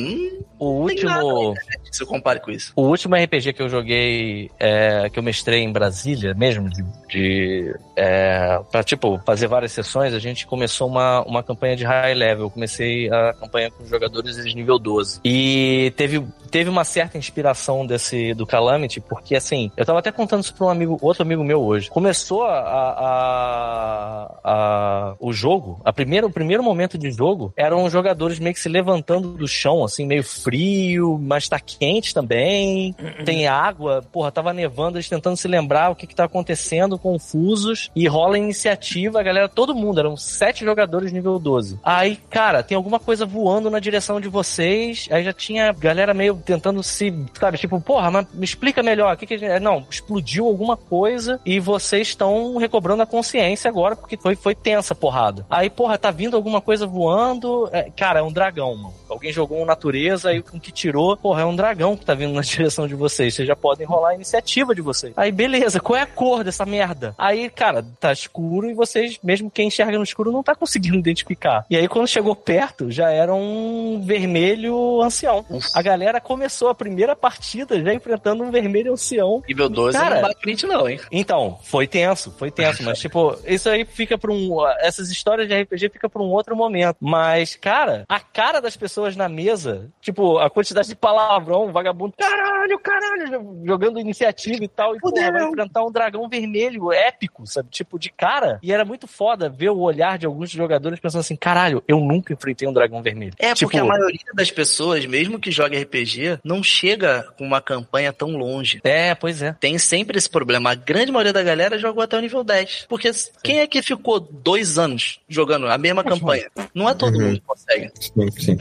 [0.60, 1.56] O tem nada último.
[1.84, 2.74] que se compare com isso.
[2.76, 7.76] O último RPG que eu joguei, é, que eu mestrei em Brasília mesmo, de, de
[7.95, 12.45] é, pra, tipo, fazer várias sessões, a gente começou uma, uma campanha de high level.
[12.45, 15.20] Eu comecei a campanha com jogadores de nível 12.
[15.24, 20.44] E teve, teve uma certa inspiração desse, do Calamity, porque assim, eu tava até contando
[20.44, 21.90] isso pra um amigo, outro amigo meu hoje.
[21.90, 27.91] Começou a, a- a- o jogo, a primeira, o primeiro momento de jogo, eram os
[27.91, 32.94] jogadores meio que se levantando do chão, assim, meio frio, mas tá quente também,
[33.26, 37.90] tem água, porra, tava nevando, eles tentando se lembrar o que que tá acontecendo, confusos,
[37.95, 41.80] e rola iniciativa, a galera, todo mundo, eram sete jogadores nível 12.
[41.84, 46.35] Aí, cara, tem alguma coisa voando na direção de vocês, aí já tinha galera meio
[46.35, 49.60] tentando se, sabe, tipo, porra, mas me explica melhor, o que que a gente...
[49.60, 54.94] Não, explodiu alguma coisa e vocês estão recobrando a consciência agora, porque foi, foi tensa
[54.94, 55.45] a porrada.
[55.49, 58.94] Aí, porra, tá vindo alguma coisa voando, é, cara, é um dragão, mano.
[59.10, 62.34] Alguém jogou um natureza aí com que tirou, porra, é um dragão que tá vindo
[62.34, 65.14] na direção de vocês, vocês já podem rolar a iniciativa de vocês.
[65.16, 67.16] Aí, beleza, qual é a cor dessa merda?
[67.18, 71.66] Aí, cara, tá escuro e vocês, mesmo quem enxerga no escuro, não tá conseguindo identificar.
[71.70, 75.46] E aí, quando chegou perto, já era um vermelho ancião.
[75.74, 79.44] A galera começou a primeira partida já enfrentando um vermelho ancião.
[79.48, 81.00] Nível 12 Cara, não bate frente, não, hein?
[81.12, 84.58] Então, foi tenso, foi tenso, mas tipo, isso aí fica pra um.
[84.80, 86.98] Essas histórias de RPG fica pra um outro momento.
[87.00, 92.80] Mas, cara, a cara das pessoas na mesa, tipo, a quantidade de palavrão, vagabundo, caralho,
[92.80, 97.70] caralho, jogando iniciativa e tal, e porra, vai enfrentar um dragão vermelho épico, sabe?
[97.70, 98.60] Tipo, de cara.
[98.61, 102.34] E era muito foda ver o olhar de alguns jogadores pensando assim: caralho, eu nunca
[102.34, 103.34] enfrentei um dragão vermelho.
[103.40, 107.61] É, tipo, porque a maioria das pessoas, mesmo que jogue RPG, não chega com uma
[107.61, 108.80] campanha tão longe.
[108.84, 109.56] É, pois é.
[109.60, 110.72] Tem sempre esse problema.
[110.72, 112.86] A grande maioria da galera jogou até o nível 10.
[112.90, 113.10] Porque
[113.44, 116.49] quem é que ficou dois anos jogando a mesma campanha?
[116.74, 117.26] Não é todo Uhum.
[117.28, 117.91] mundo que consegue.
[117.99, 118.57] Sim, sim.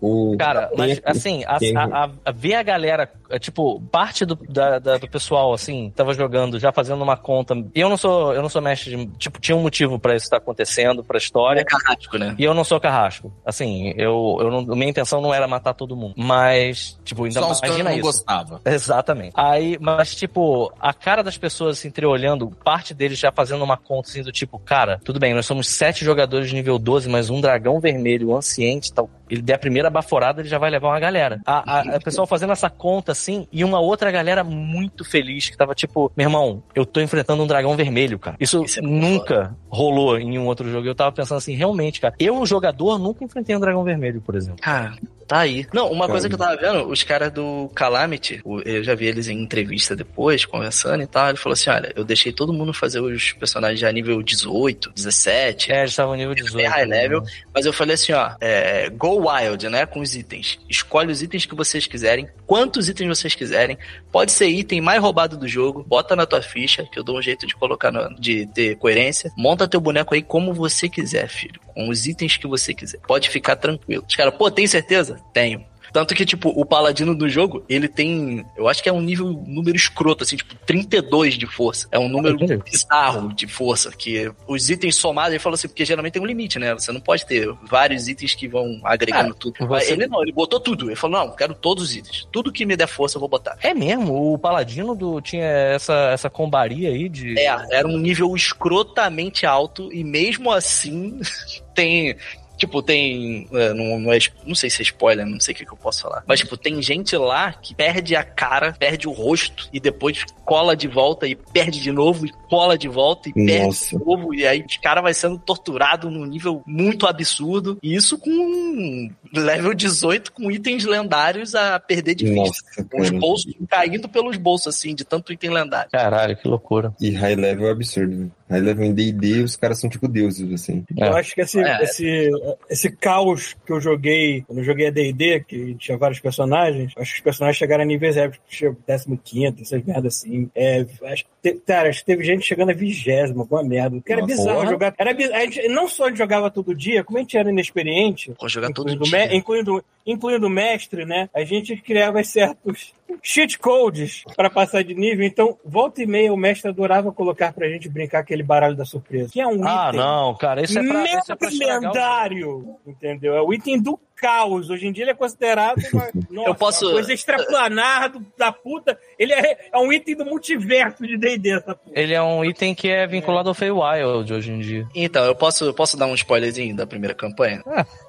[0.00, 0.36] O...
[0.38, 4.34] Cara, mas tem- assim, a, tem- a- a- ver a galera, é, tipo, parte do,
[4.48, 7.54] da- da- do pessoal, assim, tava jogando, já fazendo uma conta.
[7.72, 9.06] E eu não sou, eu não sou mestre de.
[9.16, 11.64] Tipo, tinha um motivo pra isso estar acontecendo, pra É história.
[11.64, 12.34] carrasco, né?
[12.36, 13.32] E eu não sou carrasco.
[13.46, 16.14] Assim, eu, eu não, minha intenção não era matar todo mundo.
[16.16, 18.06] Mas, tipo, ainda Só os que eu imagina não isso.
[18.06, 18.60] gostava.
[18.64, 19.32] Exatamente.
[19.36, 24.08] Aí, mas, tipo, a cara das pessoas se entreolhando, parte deles já fazendo uma conta
[24.08, 27.40] assim do tipo, cara, tudo bem, nós somos sete jogadores de nível 12, mas um
[27.40, 29.08] dragão vermelho, um anciente tal.
[29.34, 31.40] Ele der a primeira baforada, ele já vai levar uma galera.
[31.44, 35.56] A, a, a pessoa fazendo essa conta assim, e uma outra galera muito feliz, que
[35.56, 38.36] tava tipo, meu irmão, eu tô enfrentando um dragão vermelho, cara.
[38.38, 40.86] Isso, Isso é nunca rolou em um outro jogo.
[40.86, 44.60] Eu tava pensando assim, realmente, cara, eu, jogador, nunca enfrentei um dragão vermelho, por exemplo.
[44.60, 44.94] Cara,
[45.26, 45.66] tá aí.
[45.72, 49.28] Não, uma coisa que eu tava vendo, os caras do Calamity, eu já vi eles
[49.28, 51.28] em entrevista depois, conversando e tal.
[51.28, 55.72] Ele falou assim: olha, eu deixei todo mundo fazer os personagens já nível 18, 17.
[55.72, 56.56] É, eles estavam nível 18.
[56.56, 57.30] Bem high level, né?
[57.52, 60.58] mas eu falei assim, ó, é, go wild, né, com os itens.
[60.68, 63.78] Escolhe os itens que vocês quiserem, quantos itens vocês quiserem.
[64.12, 67.22] Pode ser item mais roubado do jogo, bota na tua ficha, que eu dou um
[67.22, 69.30] jeito de colocar, no- de ter coerência.
[69.36, 72.98] Monta teu boneco aí como você quiser, filho, com os itens que você quiser.
[73.06, 74.04] Pode ficar tranquilo.
[74.08, 75.13] Os caras, pô, tem certeza?
[75.32, 75.64] Tenho.
[75.92, 78.44] Tanto que, tipo, o paladino do jogo, ele tem.
[78.56, 81.86] Eu acho que é um nível, número escroto, assim, tipo, 32 de força.
[81.92, 83.92] É um número bizarro de força.
[83.92, 86.74] Que os itens somados, ele falou assim, porque geralmente tem um limite, né?
[86.74, 89.54] Você não pode ter vários itens que vão agregando Ah, tudo.
[89.60, 90.88] você- Mas Ele não, ele botou tudo.
[90.88, 92.26] Ele falou, não, quero todos os itens.
[92.32, 93.56] Tudo que me der força, eu vou botar.
[93.62, 97.38] É mesmo, o Paladino do, tinha essa, essa combaria aí de.
[97.38, 101.20] É, era um nível escrotamente alto e mesmo assim
[101.72, 102.16] tem.
[102.56, 103.48] Tipo, tem.
[103.52, 105.76] é, Não, não, é, não sei se é spoiler, não sei o que, que eu
[105.76, 106.22] posso falar.
[106.26, 110.76] Mas, tipo, tem gente lá que perde a cara, perde o rosto e depois cola
[110.76, 113.98] de volta e perde de novo e bola de volta e perde Nossa.
[113.98, 114.34] de novo.
[114.34, 117.78] E aí os cara vai sendo torturado num nível muito absurdo.
[117.82, 122.40] E isso com level 18 com itens lendários a perder de vista.
[122.76, 125.90] Nossa, Com os bolsos caindo pelos bolsos, assim, de tanto item lendário.
[125.90, 126.94] Caralho, que loucura.
[127.00, 128.16] E high level é absurdo.
[128.16, 128.32] velho.
[128.50, 130.84] High level em D&D, os caras são tipo deuses, assim.
[130.98, 131.08] É.
[131.08, 131.82] Eu acho que esse, É.
[131.82, 132.30] esse,
[132.68, 137.12] esse caos que eu joguei, quando eu joguei a D&D, que tinha vários personagens, acho
[137.12, 138.76] que os personagens chegaram a níveis épicos, chegou
[139.24, 140.50] 15, essas merdas assim.
[140.54, 144.00] É, acho te- cara, acho que teve gente chegando a vigésima, alguma merda.
[144.04, 144.70] Que era bizarro porra.
[144.70, 144.94] jogar.
[144.98, 148.32] Era, a gente, não só a gente jogava todo dia, como a gente era inexperiente,
[148.38, 149.28] Pô, jogar todo incluindo, dia.
[149.28, 151.28] me- incluindo, incluindo o mestre, né?
[151.34, 155.24] A gente criava certos cheat codes para passar de nível.
[155.26, 159.30] Então, volta e meia, o mestre adorava colocar pra gente brincar aquele baralho da surpresa.
[159.32, 161.86] Que é um Ah, item não, cara, isso é pra, isso é pra estragar o
[161.86, 163.34] lendário, entendeu?
[163.34, 164.70] É o item do caos.
[164.70, 168.52] Hoje em dia ele é considerado uma, nossa, Eu posso- uma coisa extraplanar do- da
[168.52, 168.98] puta.
[169.18, 171.98] Ele é, é um item do multiverso de D&D, essa puta.
[171.98, 174.86] Ele é um item que é vinculado ao Feywild hoje em dia.
[174.94, 177.62] Então, eu posso, eu posso dar um spoilerzinho da primeira campanha?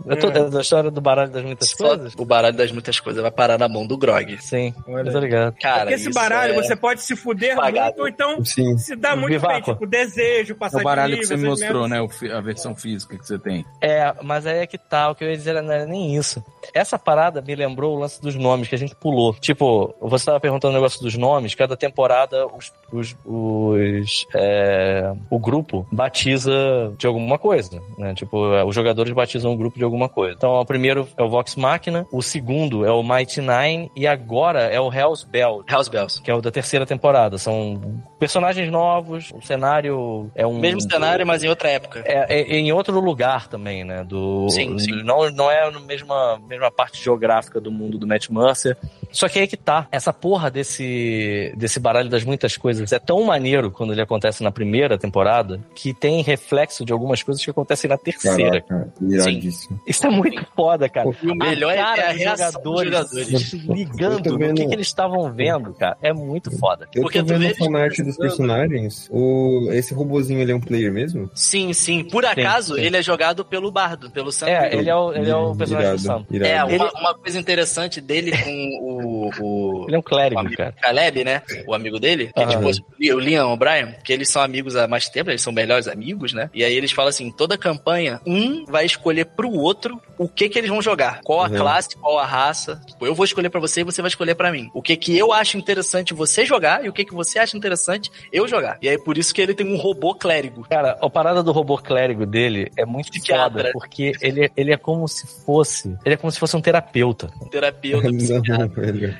[0.05, 0.45] Eu tô, É.
[0.49, 2.13] Da história do baralho das muitas Só coisas?
[2.17, 4.37] o baralho das muitas coisas vai parar na mão do Grog.
[4.41, 5.55] Sim, Olha tô ligado.
[5.59, 7.85] Cara, Porque esse isso baralho é- você pode se fuder Pagado.
[7.87, 8.77] muito, ou então Sim.
[8.77, 9.53] se dá muito Vivaco.
[9.53, 11.99] bem, tipo, desejo, É passar o baralho de que você me mostrou, né?
[12.33, 13.65] A versão física que você tem.
[13.81, 16.43] É, mas aí é que tá, o que eu ia dizer não era nem isso.
[16.73, 19.33] Essa parada me lembrou o lance dos nomes que a gente pulou.
[19.33, 25.39] Tipo, você tava perguntando o negócio dos nomes, cada temporada os, os, os, é, o
[25.39, 28.13] grupo batiza de alguma coisa, né?
[28.13, 30.35] Tipo, é, os jogadores batizam o grupo de alguma coisa.
[30.35, 34.71] Então, o primeiro é o Vox Machina, o segundo é o Mighty Nine e agora
[34.75, 36.21] é o Hell's Bell, House Bells.
[36.21, 37.37] que é o da terceira temporada.
[37.37, 40.59] São personagens novos, o cenário é um...
[40.59, 42.03] Mesmo cenário, mas em outra época.
[42.05, 44.03] É, é em outro lugar também, né?
[44.03, 45.03] Do, Sim, sim.
[45.03, 48.77] Não, não é na mesma, mesma parte geográfica do mundo do Matt Mercer.
[49.15, 49.87] Só que aí que tá.
[49.91, 54.51] Essa porra desse, desse baralho das muitas coisas é tão maneiro quando ele acontece na
[54.51, 58.61] primeira temporada que tem reflexo de algumas coisas que acontecem na terceira.
[58.61, 59.79] Caraca, iradíssimo.
[59.87, 61.09] Isso é muito foda, cara.
[61.23, 63.53] E o melhor é cara a dos reação dos jogadores.
[63.53, 65.97] Ligando no vendo- que, que eles estavam vendo, cara.
[66.01, 66.87] É muito foda.
[66.93, 69.07] Eu Porque tô vendo o eles fanart dos personagens.
[69.09, 69.69] O...
[69.71, 71.29] Esse robozinho, ele é um player mesmo?
[71.33, 72.03] Sim, sim.
[72.03, 72.81] Por acaso, sim.
[72.81, 75.91] ele é jogado pelo Bardo, pelo Sam É, ele é o, ele é o personagem
[75.93, 76.25] do Sam.
[76.29, 76.71] irado, irado.
[76.71, 80.57] É, uma, uma coisa interessante dele com o, o, Ele é um o clérigo, amigo
[80.57, 80.73] cara.
[80.81, 81.41] Caleb, né?
[81.67, 82.71] O amigo dele, que é Aham.
[82.71, 86.33] tipo o Liam O'Brien, que eles são amigos há mais tempo, eles são melhores amigos,
[86.33, 86.49] né?
[86.53, 90.57] E aí eles falam assim: toda campanha, um vai escolher pro outro o que que
[90.57, 91.21] eles vão jogar.
[91.23, 91.55] Qual a Uhum.
[91.57, 92.79] classe, qual a raça.
[92.87, 94.69] Tipo, eu vou escolher pra você e você vai escolher pra mim.
[94.73, 98.09] O que que eu acho interessante você jogar e o que que você acha interessante
[98.31, 98.77] eu jogar.
[98.81, 100.65] E aí por isso que ele tem um robô clérigo.
[100.69, 103.59] Cara, a parada do robô clérigo dele é muito Psiquiatra.
[103.65, 105.95] foda, porque ele, ele é como se fosse.
[106.05, 107.29] Ele é como se fosse um terapeuta.
[107.41, 108.07] Um terapeuta,
[108.47, 108.69] Não.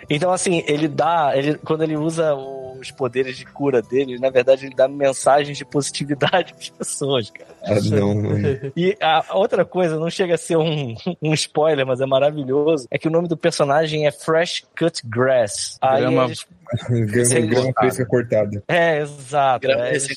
[0.10, 1.32] Então, assim, ele dá.
[1.36, 5.66] Ele, quando ele usa os poderes de cura dele, na verdade, ele dá mensagens de
[5.66, 7.55] positividade pras pessoas, cara.
[7.66, 8.16] Ah, não.
[8.76, 12.98] E a outra coisa, não chega a ser um, um spoiler, mas é maravilhoso, é
[12.98, 15.77] que o nome do personagem é Fresh Cut Grass.
[15.82, 16.45] Aí Grama- eles
[16.90, 18.64] Grama, grama fresca cortada.
[18.68, 19.68] É, exato.
[19.68, 20.08] Grama É, eles,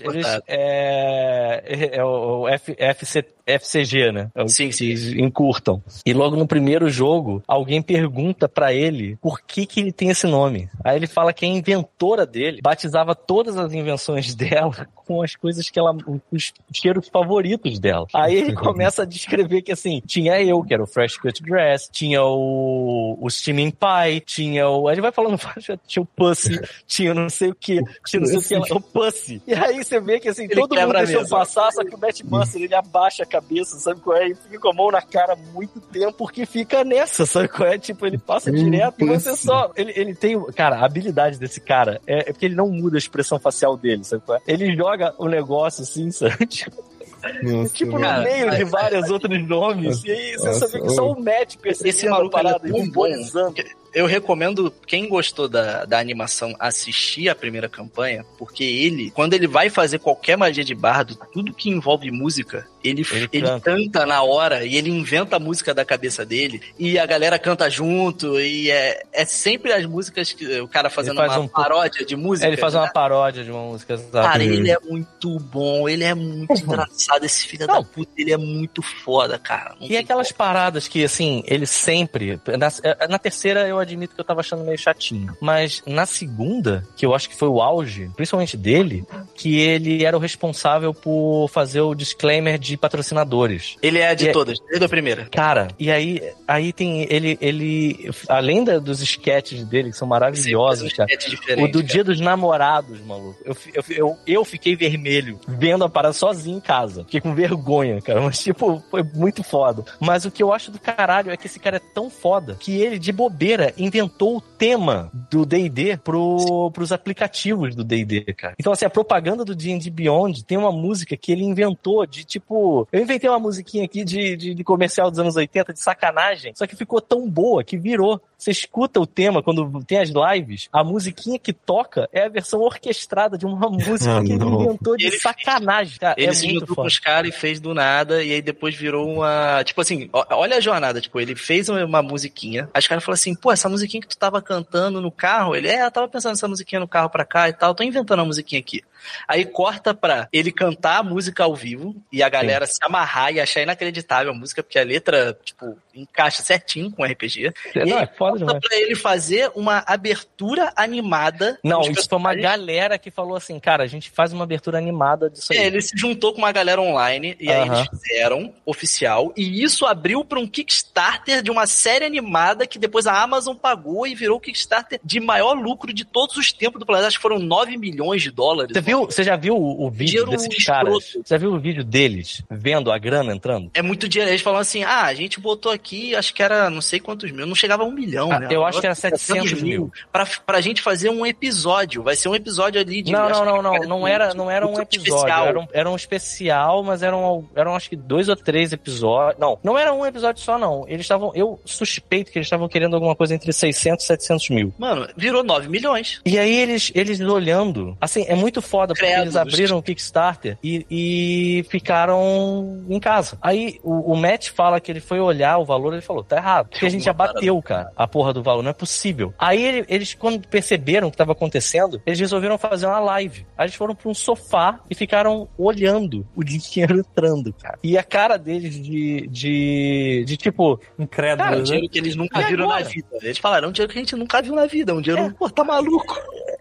[0.47, 4.31] é, é, é o F, FC, FCG, né?
[4.35, 4.87] É o Sim, sim.
[4.87, 5.83] eles encurtam.
[6.05, 10.27] E logo no primeiro jogo, alguém pergunta pra ele por que que ele tem esse
[10.27, 10.69] nome.
[10.83, 15.69] Aí ele fala que a inventora dele batizava todas as invenções dela com as coisas
[15.71, 15.95] que ela,
[16.33, 17.38] os cheiros favoritos
[17.81, 18.07] dela.
[18.15, 21.89] Aí ele começa a descrever que assim, tinha eu, que era o Fresh Cut Grass,
[21.91, 25.39] tinha o, o Steaming Pie, tinha o, aí ele vai falando,
[25.87, 29.43] tinha o Pussy, tinha não sei o que, tinha não sei o que, o Pussy.
[29.47, 31.37] E aí você vê que assim, Ele todo mundo a deixou mesa.
[31.37, 34.29] passar, só que o Matt Buster, ele abaixa a cabeça, sabe qual é?
[34.29, 37.79] E fica com a mão na cara muito tempo, porque fica nessa, sabe qual é?
[37.79, 39.71] Tipo, ele passa direto e você só...
[39.77, 40.41] Ele, ele tem...
[40.53, 44.05] Cara, a habilidade desse cara é, é porque ele não muda a expressão facial dele,
[44.05, 44.43] sabe qual é?
[44.47, 46.37] Ele joga o negócio assim, sabe?
[47.21, 50.05] Tipo, Nossa, tipo no Cara, meio de vários outros nomes.
[50.05, 52.71] E aí você Nossa, sabe que só o Matt percebeu Esse maluco é parada tão
[52.71, 52.85] bom.
[52.85, 53.55] simbolizando.
[53.95, 59.47] Eu recomendo quem gostou da, da animação assistir a primeira campanha, porque ele, quando ele
[59.47, 63.71] vai fazer qualquer magia de bardo, tudo que envolve música, ele, Ele ele, canta.
[63.71, 67.69] canta na hora e ele inventa a música da cabeça dele e a galera canta
[67.69, 72.05] junto e é, é sempre as músicas que o cara fazendo faz uma um paródia
[72.05, 72.47] de música.
[72.47, 72.91] É, ele faz uma né?
[72.93, 73.95] paródia de uma música.
[73.95, 74.13] exato.
[74.13, 78.37] Cara, ele é muito bom, ele é muito engraçado, esse filho da puta, ele é
[78.37, 79.75] muito foda, cara.
[79.81, 82.41] Não E aquelas paradas que, assim, ele sempre.
[82.47, 85.37] Na, na terceira eu admito que eu tava achando meio chatinho.
[85.41, 90.17] Mas na segunda, que eu acho que foi o auge, principalmente dele, que ele era
[90.17, 93.77] o responsável por fazer o disclaimer de patrocinadores.
[93.83, 95.27] Ele é de E- todas, desde a primeira.
[95.31, 100.93] Cara, e aí, aí tem ele, ele, além da- dos sketches dele, que são maravilhosos,
[100.93, 101.09] cara.
[101.11, 101.93] Sketch diferente, O do cara.
[101.93, 103.39] Dia dos Namorados, maluco.
[103.45, 107.05] Eu, eu, eu, eu fiquei vermelho vendo a parada sozinho em casa.
[107.05, 108.21] Fiquei com vergonha, cara.
[108.21, 109.85] Mas, tipo, foi muito foda.
[110.01, 112.81] Mas o que eu acho do caralho é que esse cara é tão foda que
[112.81, 118.55] ele, de bobeira, inventou o tema do D&D pro, pros aplicativos do D&D, cara.
[118.59, 122.58] Então, assim, a propaganda do D&D Beyond tem uma música que ele inventou de, tipo...
[122.93, 126.67] Eu inventei uma musiquinha aqui de, de, de comercial dos anos 80, de sacanagem, só
[126.67, 128.21] que ficou tão boa que virou.
[128.39, 132.61] Você escuta o tema quando tem as lives, a musiquinha que toca é a versão
[132.61, 134.63] orquestrada de uma música Ah, que ele não.
[134.63, 135.99] inventou de ele sacanagem.
[135.99, 138.41] Cara, Ele é se muito juntou com os caras e fez do nada, e aí
[138.41, 139.63] depois virou uma.
[139.65, 141.01] Tipo assim, olha a jornada.
[141.01, 142.71] Tipo, ele fez uma, musiquinha.
[142.73, 145.57] Aí os caras falaram assim: pô, essa musiquinha que tu tava cantando no carro.
[145.57, 147.75] Ele, é, eu tava pensando nessa musiquinha no carro pra cá e tal.
[147.75, 148.83] Tô inventando uma musiquinha aqui.
[149.27, 153.41] Aí corta pra ele cantar a música ao vivo e a galera se amarrar e
[153.41, 157.53] achar inacreditável a música, porque a letra, tipo, encaixa certinho com o RPG.
[157.77, 158.61] Não, aí é foda corta demais.
[158.61, 161.59] pra ele fazer uma abertura animada.
[161.63, 165.31] Não, isso foi uma galera que falou assim, cara, a gente faz uma abertura animada
[165.31, 165.59] disso aí.
[165.59, 169.87] É, ele se juntou com uma galera online e aí eles fizeram oficial e isso
[169.87, 174.39] abriu para um Kickstarter de uma série animada que depois a Amazon pagou e virou
[174.39, 177.09] o Kickstarter de maior lucro de todos os tempos do planeta.
[177.09, 178.73] Acho que foram 9 milhões de dólares.
[178.73, 180.85] Você viu, você já viu o, o vídeo Dinheiro desses escroto.
[180.87, 181.05] caras?
[181.13, 183.71] Você já viu o vídeo deles vendo a grana entrando?
[183.75, 184.31] É muito dinheiro.
[184.31, 187.47] Eles falam assim: ah, a gente botou aqui, acho que era não sei quantos mil,
[187.47, 188.49] não chegava a um milhão, Ah, né?
[188.51, 189.93] eu acho que era 700 700 mil.
[190.13, 192.03] Pra, pra gente fazer um episódio.
[192.03, 193.13] Vai ser um episódio ali de.
[193.13, 195.47] Não, não, não, não, não era, não era um episódio, especial.
[195.47, 199.41] era um, era um especial, mas eram, eram acho que dois ou três episódios.
[199.41, 200.85] Não, não era um episódio só, não.
[200.89, 204.75] Eles estavam, eu suspeito que eles estavam querendo alguma coisa entre 600 e 700 mil.
[204.79, 206.21] Mano, virou 9 milhões.
[206.25, 210.87] E aí eles, eles olhando, assim, é muito foda, porque eles abriram o Kickstarter e,
[210.91, 213.39] e ficaram em casa.
[213.41, 216.69] Aí o, o Matt fala que ele foi olhar o valor, ele falou, tá errado.
[216.69, 219.33] Porque a gente já bateu, cara, a porra do valor, não é possível.
[219.39, 223.47] Aí ele- eles, quando perceberam o que estava acontecendo, eles resolveram fazer uma live.
[223.57, 227.79] Aí eles foram pra um sofá e ficaram olhando o dinheiro entrando, cara.
[227.83, 231.65] E a cara deles de, de, de tipo, Incrédulo, Cara, um né?
[231.65, 232.85] dinheiro que eles nunca E viram agora?
[232.85, 233.09] na vida.
[233.23, 234.95] Eles falaram, um dinheiro que a gente nunca viu na vida.
[234.95, 235.31] Um dinheiro, É.
[235.31, 236.17] pô, tá maluco.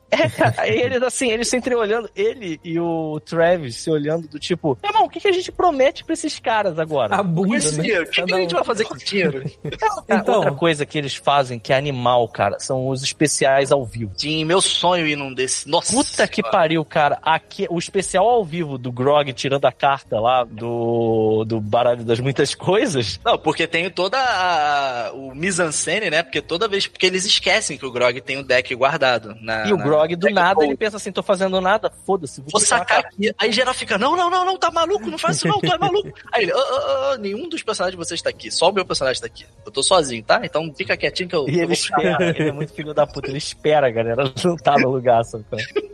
[0.17, 4.77] É, cara, eles assim, eles se entreolhando, ele e o Travis se olhando do tipo,
[4.81, 7.13] irmão, o que, que a gente promete pra esses caras agora?
[7.15, 7.83] A bunda, esse né?
[7.83, 9.43] dinheiro, o que, que a gente vai fazer com esse dinheiro?
[9.77, 13.85] Cara, Então- Outra coisa que eles fazem que é animal, cara, são os especiais ao
[13.85, 14.13] vivo.
[14.15, 15.67] Sim, meu sonho ir num desse.
[15.69, 15.91] Nossa.
[15.93, 17.19] Puta que pariu, cara.
[17.21, 22.19] Aqui, o especial ao vivo do Grog tirando a carta lá do, do baralho das
[22.21, 23.19] muitas coisas.
[23.25, 26.23] Não, porque tem toda a, o mise-en-scène, né?
[26.23, 26.87] Porque toda vez.
[26.87, 29.35] Porque eles esquecem que o Grog tem o deck guardado.
[29.41, 32.42] Na, e o na- Grog, do nada, ele pensa assim: tô fazendo nada, foda-se.
[32.42, 33.34] Vou uma sacar aqui.
[33.38, 35.77] Aí geral fica, não, não, não, não, tá maluco, não faz isso não, tu é
[35.77, 36.11] maluco.
[36.32, 38.85] Aí ele, "Ah, ah, ah, nenhum dos personagens de vocês tá aqui, só o meu
[38.85, 39.45] personagem tá aqui.
[39.66, 40.42] Eu tô sozinho, tá?
[40.43, 43.06] Então fica quietinho que eu, E eu ele vou espera, ele é muito filho da
[43.08, 45.45] puta, ele espera, galera, não tá no lugar, sabe?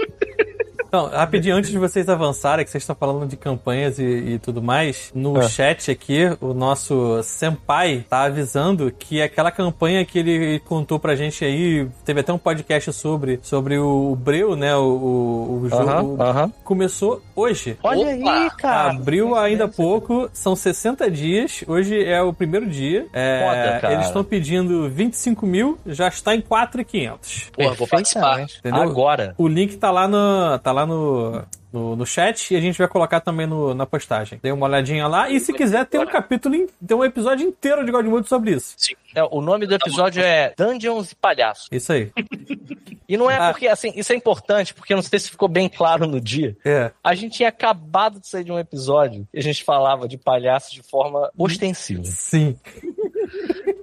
[0.93, 4.61] Então, rapidinho, antes de vocês avançarem, que vocês estão falando de campanhas e, e tudo
[4.61, 5.49] mais, no Ah.
[5.49, 11.43] chat aqui, o nosso Senpai tá avisando que aquela campanha que ele contou pra gente
[11.43, 14.75] aí, teve até um podcast sobre, sobre o Breu, né?
[14.75, 16.53] O, o, o jogo Aham, aham.
[16.63, 17.75] começou hoje.
[17.81, 18.31] Olha Opa!
[18.31, 18.91] aí, cara.
[18.91, 23.07] Abriu ainda há pouco, são 60 dias, hoje é o primeiro dia.
[23.11, 23.93] É, Foda, cara.
[23.95, 27.49] Eles estão pedindo 25 mil, já está em 4,500.
[27.51, 28.41] Porra, vou participar.
[28.59, 28.83] Entendeu?
[28.83, 29.33] Agora.
[29.39, 32.87] O link tá lá no, tá lá no, no, no chat e a gente vai
[32.87, 34.39] colocar também no, na postagem.
[34.41, 35.29] Dê uma olhadinha lá.
[35.29, 36.55] E se quiser, tem um capítulo,
[36.85, 38.75] tem um episódio inteiro de Godmode sobre isso.
[39.15, 41.67] É, o nome do episódio é Dungeons e Palhaços.
[41.71, 42.11] Isso aí.
[43.05, 43.51] E não é Ah.
[43.51, 46.55] porque, assim, isso é importante, porque eu não sei se ficou bem claro no dia.
[46.65, 46.89] É.
[47.03, 50.71] A gente tinha acabado de sair de um episódio e a gente falava de palhaços
[50.71, 52.01] de forma ostensiva.
[52.05, 52.57] Sim.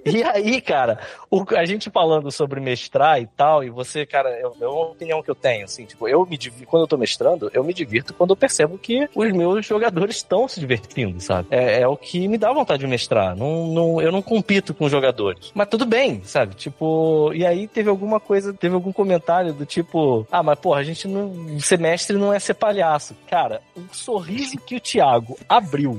[0.05, 4.55] E aí, cara, o- a gente falando sobre mestrar e tal, e você, cara, eu-
[4.59, 7.63] é uma opinião que eu tenho, assim, tipo, eu me quando eu tô mestrando, eu
[7.63, 11.47] me divirto quando eu percebo que os meus jogadores estão se divertindo, sabe?
[11.51, 13.35] É, é o que me dá vontade de mestrar.
[13.35, 15.51] Não, não, eu não compito com jogadores.
[15.53, 16.55] Mas tudo bem, sabe?
[16.55, 20.83] Tipo, e aí teve alguma coisa, teve algum comentário do tipo, ah, mas porra, a
[20.83, 21.59] gente não.
[21.59, 23.15] Ser mestre não é ser palhaço.
[23.29, 25.97] Cara, o sorriso que o Thiago abriu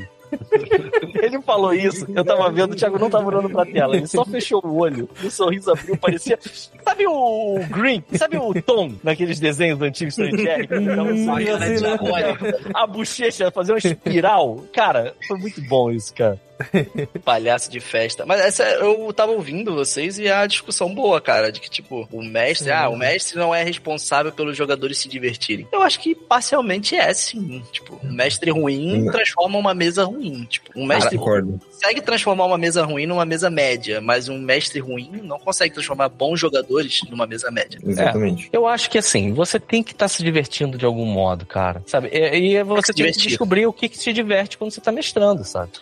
[1.22, 4.24] ele falou isso, eu tava vendo, o Thiago não tava olhando pra tela, ele só
[4.24, 6.38] fechou o olho, o sorriso abriu, parecia.
[6.84, 8.02] Sabe o Green?
[8.14, 10.68] Sabe o Tom naqueles desenhos antigos do Jerry?
[10.72, 12.68] Hum, sorrindo, assim, né?
[12.74, 14.64] A bochecha fazer uma espiral.
[14.72, 16.38] Cara, foi muito bom isso, cara.
[17.24, 18.24] Palhaço de festa.
[18.26, 22.22] Mas essa, eu tava ouvindo vocês e a discussão boa, cara, de que, tipo, o
[22.22, 25.66] mestre, ah, o mestre não é responsável pelos jogadores se divertirem.
[25.72, 27.62] Eu acho que parcialmente é, sim.
[27.72, 30.44] Tipo, um mestre ruim transforma uma mesa ruim.
[30.44, 35.20] Tipo, um mestre consegue transformar uma mesa ruim numa mesa média, mas um mestre ruim
[35.22, 37.78] não consegue transformar bons jogadores numa mesa média.
[37.84, 38.48] Exatamente.
[38.52, 41.82] Eu acho que assim, você tem que estar se divertindo de algum modo, cara.
[41.86, 42.08] Sabe?
[42.12, 45.44] E, e você tem que descobrir o que, que te diverte quando você tá mestrando,
[45.44, 45.72] sabe?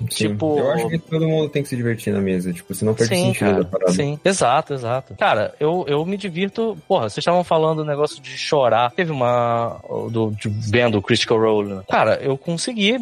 [0.00, 0.06] Sim.
[0.06, 2.52] tipo- Eu acho que todo mundo tem que se divertir na mesa.
[2.52, 3.64] Tipo, senão perde Sim, sentido cara.
[3.64, 3.92] da parada.
[3.92, 5.14] Sim, exato, exato.
[5.18, 6.76] Cara, eu, eu me divirto.
[6.86, 8.90] Porra, vocês estavam falando do negócio de chorar.
[8.92, 9.80] Teve uma.
[10.10, 11.74] Do, de, vendo o Critical Role.
[11.74, 11.82] né?
[11.88, 12.96] Cara, eu consegui.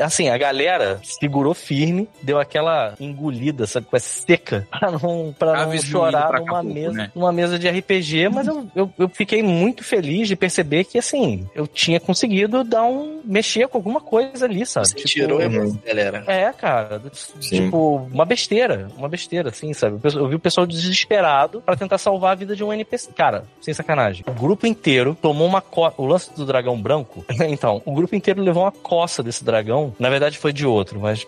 [0.00, 3.86] Assim, a galera segurou firme, deu aquela engolida, sabe?
[3.86, 4.66] Com essa seca.
[4.78, 7.10] Pra não, pra não chorar pra numa Acapulco, mesa, né?
[7.14, 8.28] numa mesa de RPG.
[8.28, 12.84] Mas eu, eu, eu fiquei muito feliz de perceber que, assim, eu tinha conseguido dar
[12.84, 13.20] um.
[13.24, 14.88] mexer com alguma coisa ali, sabe?
[14.88, 15.52] Você tirou a uhum.
[15.52, 16.24] emoção, galera.
[16.26, 17.02] É, cara.
[17.12, 17.64] Sim.
[17.64, 18.88] Tipo, uma besteira.
[18.96, 19.98] Uma besteira, assim, sabe?
[20.14, 23.12] Eu vi o pessoal desesperado pra tentar salvar a vida de um NPC.
[23.12, 24.24] Cara, sem sacanagem.
[24.26, 25.92] O grupo inteiro tomou uma co...
[25.96, 27.24] O lance do dragão branco.
[27.48, 29.94] então, o grupo inteiro levou uma coça desse dragão.
[29.98, 31.26] Na verdade, foi de outro, mas.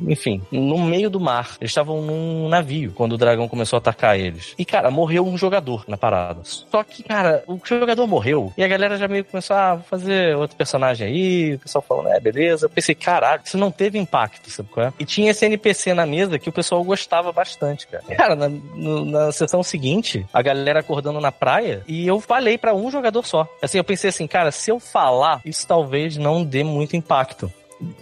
[0.00, 1.56] Enfim, no meio do mar.
[1.60, 4.54] Eles estavam num navio quando o dragão começou a atacar eles.
[4.58, 6.40] E, cara, morreu um jogador na parada.
[6.44, 8.52] Só que, cara, o jogador morreu.
[8.56, 11.54] E a galera já meio que começou a fazer outro personagem aí.
[11.54, 12.66] O pessoal falando, é, beleza.
[12.66, 14.92] Eu pensei, caralho, isso não teve impacto, sabe qual é?
[14.98, 18.04] E tinha esse NPC na mesa que o pessoal gostava bastante, cara.
[18.16, 22.74] Cara, na, no- na sessão seguinte, a galera acordando na praia e eu falei pra
[22.74, 23.46] um jogador só.
[23.60, 27.52] Assim, eu pensei assim, cara, se eu falar, isso talvez não dê muito impacto.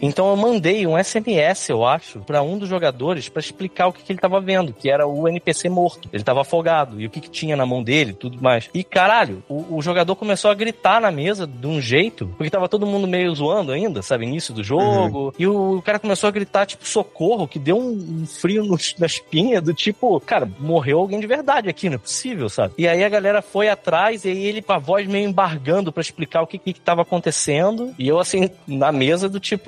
[0.01, 4.03] Então eu mandei um SMS, eu acho, pra um dos jogadores pra explicar o que,
[4.03, 6.09] que ele tava vendo, que era o NPC morto.
[6.13, 8.69] Ele tava afogado e o que, que tinha na mão dele, tudo mais.
[8.73, 12.69] E caralho, o, o jogador começou a gritar na mesa de um jeito, porque tava
[12.69, 15.35] todo mundo meio zoando ainda, sabe, início do jogo.
[15.39, 19.07] E o, cara começou a gritar tipo socorro, que deu um, um frio no, na
[19.07, 22.75] espinha do tipo, cara, morreu alguém de verdade aqui, não é possível, sabe?
[22.79, 26.01] E aí a galera foi atrás e aí ele com a voz meio embargando pra
[26.01, 27.95] explicar o que que, que tava acontecendo.
[27.99, 29.64] E eu assim na mesa do tipo,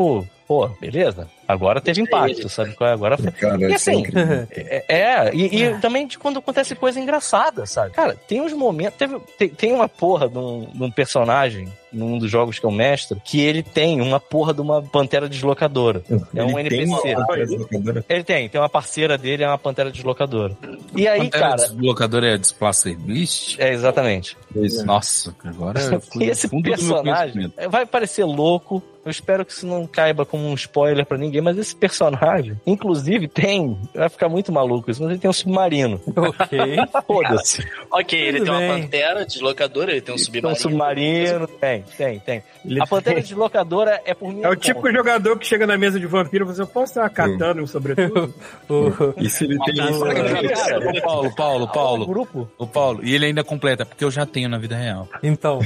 [0.46, 1.28] pô, beleza.
[1.46, 2.74] Agora teve impacto, sabe?
[2.74, 2.92] qual é?
[2.92, 3.30] Agora foi.
[3.32, 4.04] Cara, E é assim,
[4.50, 7.92] é, é, e, e também de quando acontece coisa engraçada, sabe?
[7.92, 8.96] Cara, tem uns momentos.
[8.98, 12.70] Teve, tem, tem uma porra de um, de um personagem num dos jogos que eu
[12.70, 16.02] mestro que ele tem uma porra de uma pantera deslocadora.
[16.34, 17.14] É um Ele tem NPC.
[17.14, 18.04] uma deslocadora?
[18.08, 20.56] Ele tem, tem uma parceira dele, é uma pantera deslocadora.
[20.94, 21.56] E aí, Pantera cara.
[21.68, 23.58] Deslocador é Displacer Beast?
[23.58, 24.36] É, exatamente.
[24.54, 24.84] Isso.
[24.84, 28.82] Nossa, agora eu fui E esse personagem vai parecer louco.
[29.04, 33.28] Eu espero que isso não caiba como um spoiler pra ninguém, mas esse personagem, inclusive,
[33.28, 33.78] tem.
[33.94, 36.00] Vai ficar muito maluco isso, mas ele tem um submarino.
[36.16, 36.58] Ok.
[37.06, 37.64] Foda-se.
[37.88, 38.68] Ok, ele Tudo tem bem.
[38.70, 41.46] uma pantera deslocadora, ele tem um Tem um submarino.
[41.46, 41.46] submarino.
[41.60, 42.42] Tem, tem, tem.
[42.64, 44.60] Ele A pantera deslocadora é por minha É o conta.
[44.60, 47.10] típico jogador que chega na mesa de vampiro e fala assim, eu posso ter uma
[47.10, 48.34] katana, um sobretudo?
[48.68, 50.00] O- E se ele tem isso?
[50.00, 52.06] Cara, Ô, Paulo, Paulo, o Paulo.
[52.06, 52.50] grupo.
[52.58, 53.00] O Paulo.
[53.04, 55.08] E ele ainda completa, porque eu já tenho na vida real.
[55.22, 55.60] Então,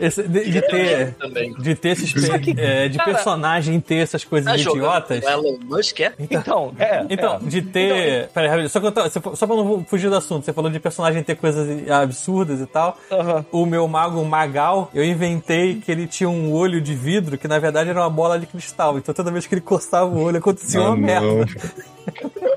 [0.00, 1.16] esse- de, de ter.
[1.58, 5.24] De ter esses pe- é, de Cara, personagem ter essas coisas Tá idiotas.
[5.24, 6.12] Elon Musk, é?
[6.18, 7.04] Então, é.
[7.08, 7.48] Então, é.
[7.48, 8.28] de ter.
[8.28, 10.70] Peraí, rapidinho, só, que eu tô- você- só pra não fugir do assunto, você falou
[10.70, 12.96] de personagem ter coisas absurdas e tal.
[13.10, 13.44] Aham.
[13.52, 17.58] O meu mago Magal, eu inventei que ele tinha um olho de vidro que na
[17.58, 18.98] verdade era uma bola de cristal.
[18.98, 21.26] Então toda vez que ele coçava o olho acontecia uma Ah, merda.
[21.26, 21.44] não.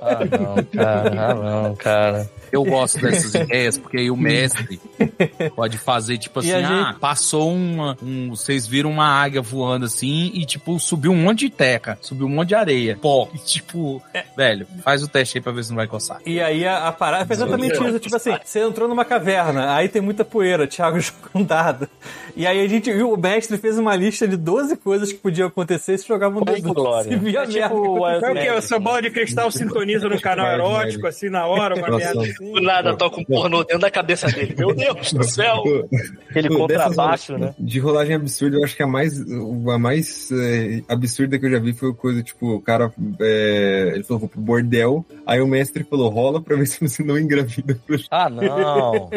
[0.02, 1.10] Ah, não, cara.
[1.12, 2.30] Ah, não, cara.
[2.52, 4.80] Eu gosto dessas ideias, porque aí o mestre
[5.56, 7.98] pode fazer, tipo assim, a ah, gente- passou uma.
[8.04, 12.28] Um, vocês viram uma águia voando assim e, tipo, subiu um monte de teca, subiu
[12.28, 12.98] um monte de areia.
[13.02, 13.30] Pó.
[13.34, 14.02] E, tipo,
[14.36, 16.20] velho, faz o teste aí pra ver se não vai coçar.
[16.26, 18.00] E aí a, a parada foi exatamente isso.
[18.00, 21.88] Tipo assim, você entrou numa caverna, aí tem muita poeira, Thiago joga um dado.
[22.36, 25.48] E aí a gente viu, o mestre fez uma lista de 12 coisas que podiam
[25.48, 26.62] acontecer se jogavam dado.
[26.74, 27.12] Glória.
[27.12, 28.32] Se via É tipo merda.
[28.32, 28.52] o que?
[28.52, 32.06] O seu bola de cristal sintoniza no canal erótico, assim, na hora, uma Nossa.
[32.14, 32.52] merda assim.
[32.54, 34.56] Do nada toca um pornô dentro da cabeça dele.
[34.58, 35.64] Meu Deus do céu!
[36.30, 37.54] Aquele contrabaixo, né?
[37.58, 41.60] De rolagem absurda, eu acho que a mais, a mais é, absurda que eu já
[41.60, 45.84] vi foi coisa, tipo, o cara, é, ele falou, vou pro bordel, aí o mestre
[45.84, 47.78] falou, rola pra ver se você não engravida.
[48.10, 49.10] Ah, não.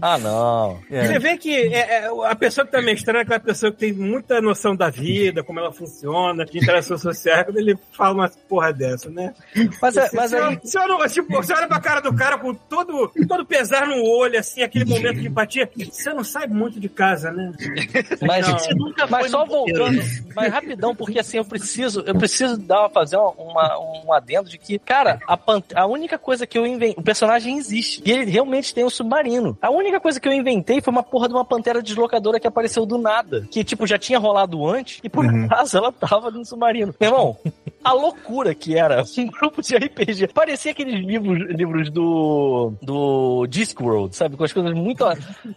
[0.00, 0.78] Ah, não.
[0.90, 1.06] É.
[1.06, 3.92] Você vê que é, é, a pessoa que tá mestrando é aquela pessoa que tem
[3.92, 8.72] muita noção da vida, como ela funciona, de interação social, quando ele fala uma porra
[8.72, 9.34] dessa, né?
[9.80, 10.58] Mas, é- mas você, aí.
[10.62, 14.38] você, olha- tipo, você olha pra cara do cara com todo, todo pesar no olho,
[14.38, 15.68] assim, aquele momento de empatia.
[15.90, 17.52] Você não sai muito de casa, né?
[18.22, 18.46] Mas.
[18.46, 18.74] Você
[19.10, 20.00] mas só voltando,
[20.34, 24.78] mas rapidão, porque assim, eu preciso, eu preciso dar, fazer uma, um adendo de que,
[24.78, 25.38] cara, a,
[25.74, 29.56] a única coisa que eu inventei, o personagem existe, e ele realmente tem um submarino.
[29.60, 32.84] A única coisa que eu inventei foi uma porra de uma pantera deslocadora que apareceu
[32.86, 35.44] do nada, que, tipo, já tinha rolado antes, e por Uhum.
[35.46, 36.94] acaso ela tava no submarino.
[37.00, 37.36] Meu irmão,
[37.84, 40.28] a loucura que era um grupo de RPG.
[40.28, 44.36] Parecia aqueles livros, livros do, do Discworld, sabe?
[44.36, 45.04] Com as coisas muito,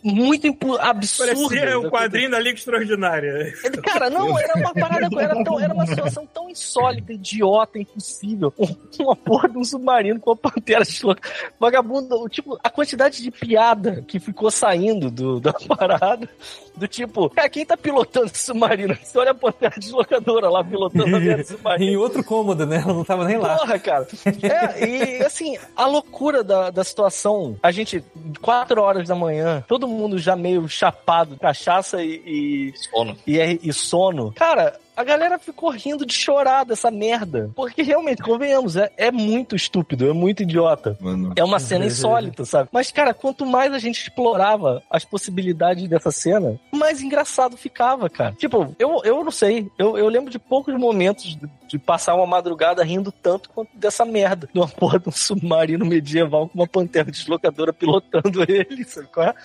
[0.04, 1.42] muito absurdas.
[1.42, 3.54] Parecia o quadrinho da Liga Extraordinária.
[3.84, 8.54] Cara, não, era uma parada, era, tão, era uma situação tão insólita, idiota, impossível.
[9.00, 11.22] Uma porra de um submarino com uma pantera desloca.
[11.60, 16.28] Vagabundo, tipo, a quantidade de piada que ficou saindo do, da parada,
[16.76, 18.96] do tipo, cara, quem tá pilotando esse submarino?
[18.96, 21.92] Você olha a pantera deslocadora lá pilotando a merda do submarino.
[21.92, 22.78] em outro cômodo, né?
[22.78, 23.58] Ela não tava nem lá.
[23.58, 24.08] Porra, cara.
[24.26, 28.04] É, e assim, a loucura da, da situação, a gente,
[28.42, 33.18] quatro horas da manhã, todo mundo já meio chapado, cachaça e, e, Sono.
[33.26, 34.32] e, e sono.
[34.34, 37.52] Cara, a galera ficou rindo de chorar dessa merda.
[37.56, 40.98] Porque realmente, convenhamos, é, é muito estúpido, é muito idiota.
[41.00, 41.34] Mano.
[41.36, 42.68] É uma cena insólita, sabe?
[42.72, 48.34] Mas, cara, quanto mais a gente explorava as possibilidades dessa cena, mais engraçado ficava, cara.
[48.34, 49.70] Tipo, eu, eu não sei.
[49.78, 54.04] Eu, eu lembro de poucos momentos de, de passar uma madrugada rindo tanto quanto dessa
[54.04, 54.50] merda.
[54.52, 59.28] De uma porra de um submarino medieval com uma pantera deslocadora pilotando ele, sabe qual
[59.28, 59.36] é?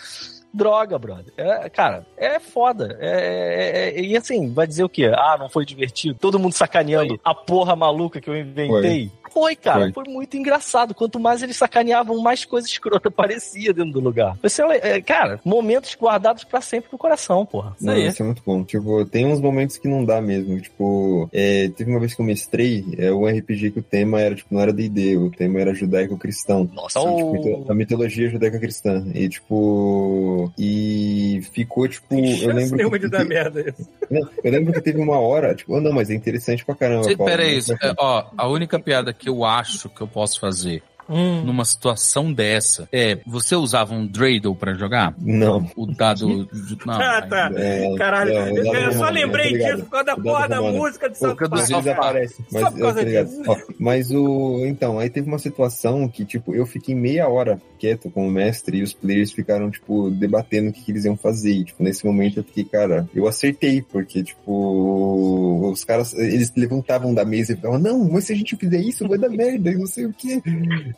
[0.55, 1.33] Droga, brother.
[1.37, 2.97] É, cara, é foda.
[3.01, 5.11] É, é- é- e assim, vai dizer o quê?
[5.15, 6.19] Ah, não foi divertido?
[6.21, 9.11] Todo mundo sacaneando a porra maluca que eu inventei.
[9.33, 9.91] Foi, cara.
[9.93, 10.05] Foi.
[10.05, 10.13] Foi.
[10.13, 10.95] muito engraçado.
[10.95, 14.37] Quanto mais eles sacaneavam, mais coisa escrota aparecia dentro do lugar.
[14.43, 17.75] Você, é, cara, momentos guardados pra sempre no coração, porra.
[17.77, 18.07] Isso Não, aí.
[18.07, 18.65] isso é muito bom.
[18.65, 20.61] Tipo, tem uns momentos que não dá mesmo.
[20.61, 24.35] Tipo, é, teve uma vez que eu mestrei é, um RPG que o tema era,
[24.35, 26.69] tipo, não era D&D, o tema era judaico-cristão.
[26.73, 27.33] Nossa, Oh.
[27.37, 29.05] Tipo, a mitologia judaico-cristã.
[29.15, 30.53] E, tipo...
[30.59, 32.15] E ficou, tipo...
[32.15, 33.89] Eu lembro que, de dar merda isso.
[34.11, 37.09] não, eu lembro que teve uma hora, tipo, oh, não, mas é interessante pra caramba.
[37.17, 40.83] Pera aí, Mas- é, ó, a única piada que eu acho que eu posso fazer
[41.09, 41.43] Hum.
[41.45, 45.15] numa situação dessa é, você usava um Dreidel pra jogar?
[45.19, 45.69] Não.
[45.77, 46.49] O dado...
[46.87, 47.51] Não, Ah, tá.
[47.57, 51.09] É, Caralho, é, eu, eu só lembrei tá disso por causa da porra da música
[51.11, 51.53] de South Park.
[51.53, 53.43] Às vezes Só- aparece, mas, Só por eu causa disso.
[53.47, 54.65] Ó, mas o.
[54.67, 58.79] Então, aí teve uma situação que, tipo, eu fiquei meia hora quieto com o mestre
[58.79, 61.53] e os players ficaram, tipo, debatendo o que, que eles iam fazer.
[61.53, 67.13] E, tipo, nesse momento eu fiquei, cara, eu acertei, porque, tipo, os caras, eles levantavam
[67.13, 69.77] da mesa e falavam, não, mas se a gente fizer isso, vai dar merda, e
[69.77, 70.41] não sei o quê.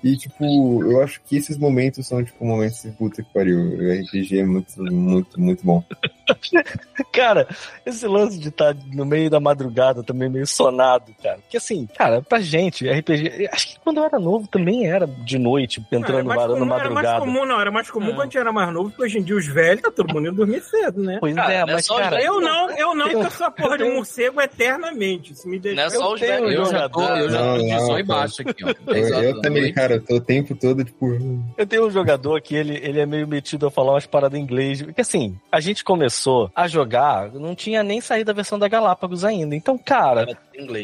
[0.03, 3.59] E, tipo, eu acho que esses momentos são, tipo, momentos de puta que pariu.
[3.59, 5.83] O RPG é muito, muito, muito bom.
[7.13, 7.47] Cara,
[7.85, 11.39] esse lance de estar no meio da madrugada também meio sonado, cara.
[11.39, 13.49] Porque assim, cara, pra gente, RPG.
[13.53, 16.75] Acho que quando eu era novo também era de noite, entrando era mais varando comum,
[16.75, 17.21] era mais madrugada.
[17.21, 17.61] comum, não.
[17.61, 18.11] Era mais comum É.
[18.13, 20.29] quando a gente era mais novo, porque hoje em dia os velhos, tá todo mundo
[20.29, 21.19] indo dormir cedo, né?
[21.21, 22.23] Pois Cara, é, é mas só os cara.
[22.23, 25.33] Eu não, eu não, Eu- eu sou a porra de um morcego eternamente.
[25.33, 25.77] Isso me deixa.
[25.81, 26.53] Não é só eu os velhos.
[26.55, 28.19] Eu já tô, eu já tô de não, zóio cara.
[28.21, 28.75] baixo aqui, ó.
[28.93, 29.75] Eu, eu também, noite.
[29.85, 31.19] Cara, eu tô o tempo todo, tipo.
[31.57, 34.43] Eu tenho um jogador que ele, ele é meio metido a falar umas paradas em
[34.43, 34.83] inglês.
[34.83, 39.25] Porque assim, a gente começou a jogar, não tinha nem saído a versão da Galápagos
[39.25, 39.55] ainda.
[39.55, 40.27] Então, cara,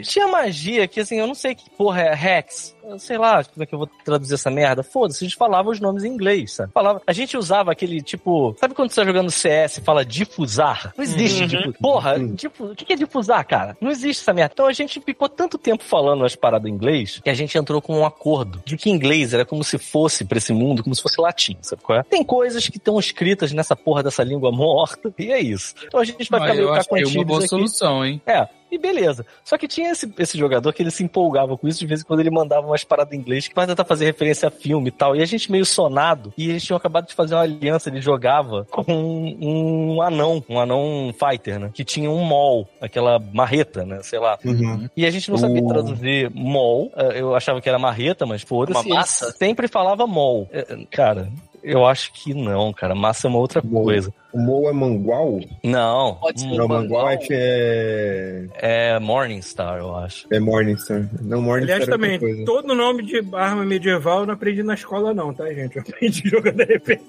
[0.02, 2.76] tinha magia que assim, eu não sei que porra é Hex.
[2.84, 4.82] Eu sei lá como é que eu vou traduzir essa merda.
[4.82, 6.72] Foda-se, a gente falava os nomes em inglês, sabe?
[6.72, 8.54] Falava, a gente usava aquele tipo.
[8.58, 10.92] Sabe quando você tá jogando CS e fala difusar?
[10.96, 11.46] Não existe Uhum.
[11.48, 12.34] difu- Porra, Uhum.
[12.70, 13.76] o que é difusar, cara?
[13.80, 14.52] Não existe essa merda.
[14.54, 17.80] Então a gente ficou tanto tempo falando as paradas em inglês que a gente entrou
[17.80, 21.02] com um acordo de que inglês era como se fosse pra esse mundo, como se
[21.02, 22.02] fosse latim, sabe qual é?
[22.02, 25.74] Tem coisas que estão escritas nessa porra dessa língua morta, e é isso.
[25.86, 27.48] Então a gente vai Mas ficar meio acho que é uma boa aqui.
[27.48, 28.20] solução, hein?
[28.26, 29.24] É, e beleza.
[29.44, 32.04] Só que tinha esse, esse jogador que ele se empolgava com isso, de vez em
[32.04, 34.92] quando ele mandava umas paradas em inglês que pra tentar fazer referência a filme e
[34.92, 35.16] tal.
[35.16, 38.66] E a gente meio sonado, e eles tinham acabado de fazer uma aliança, ele jogava
[38.70, 41.70] com um, um anão, um anão fighter, né?
[41.72, 44.00] Que tinha um mol, aquela marreta, né?
[44.02, 44.38] Sei lá.
[44.44, 44.88] Uhum.
[44.96, 48.86] E a gente não sabia traduzir mol, eh, eu achava que era marreta, mas foda-se.
[48.86, 49.32] Uma massa?
[49.32, 50.48] sempre falava mol.
[50.52, 51.30] Eh, Cara,
[51.62, 52.94] eu acho que não, cara.
[52.94, 53.84] Massa é uma outra Mol.
[53.84, 54.12] coisa.
[54.32, 55.40] O Mo é mangual?
[55.64, 56.46] Não, Pode ser.
[56.48, 57.18] Não, mangual é, Mangual.
[57.18, 58.46] que é.
[58.54, 60.26] é Morningstar, eu acho.
[60.32, 61.08] É Morningstar.
[61.20, 62.44] Não, Morningstar Aliás, é também, coisa.
[62.44, 65.76] todo nome de arma medieval eu não aprendi na escola, não, tá, gente?
[65.76, 67.00] Eu aprendi jogando RPG.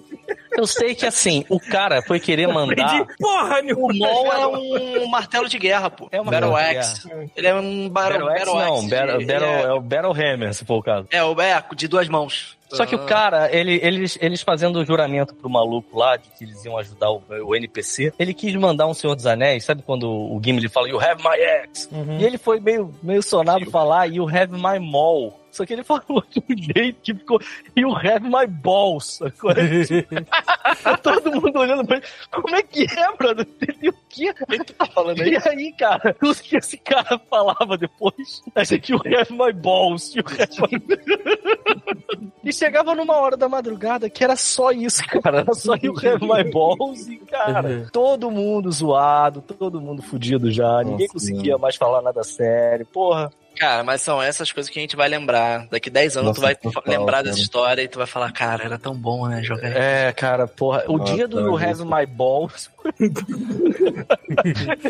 [0.58, 2.86] Eu sei que assim, o cara foi querer mandar.
[2.86, 3.94] Aprendi porra O nenhuma.
[3.94, 6.08] Mol é um martelo de guerra, pô.
[6.12, 7.10] É uma Battle Axe.
[7.36, 10.66] Ele é um Battle, Axe não, Battle, de- Battle- é, é o Battle Hammer, se
[10.66, 11.08] for o caso.
[11.12, 12.58] é, o é, de duas mãos.
[12.70, 16.46] Só que o cara, ele, eles, eles fazendo o juramento pro maluco lá, de que
[16.46, 20.10] eles iam ajudar o, o NPC, ele quis mandar um Senhor dos Anéis, sabe quando
[20.10, 21.88] o Gimli fala, You have my axe?
[21.92, 22.20] Uhum.
[22.20, 25.40] E ele foi meio, meio sonado falar, You have my maul.
[25.52, 27.40] Só que ele falou de um jeito que ficou,
[27.76, 29.20] You have my balls.
[31.04, 33.46] Todo mundo olhando pra ele, como é que é, brother?
[33.46, 35.32] O que tu tá falando aí?
[35.42, 38.42] E aí, cara, o que esse cara falava depois?
[38.54, 40.14] Achei que you have my balls.
[40.16, 42.32] You have my...
[42.44, 45.40] e chegava numa hora da madrugada que era só isso, cara.
[45.40, 50.84] Era só you have my balls e, cara, todo mundo zoado, todo mundo fudido já.
[50.84, 52.86] ninguém Nossa, conseguia mais falar nada sério.
[52.86, 55.68] Porra, Cara, mas são essas coisas que a gente vai lembrar.
[55.70, 57.24] Daqui 10 anos Nossa, tu vai total, lembrar cara.
[57.26, 59.68] dessa história e tu vai falar, cara, era tão bom, né, jogar.
[59.76, 60.84] É, cara, porra.
[60.88, 61.58] O Nossa, dia do You.
[61.58, 62.72] Have My Balls.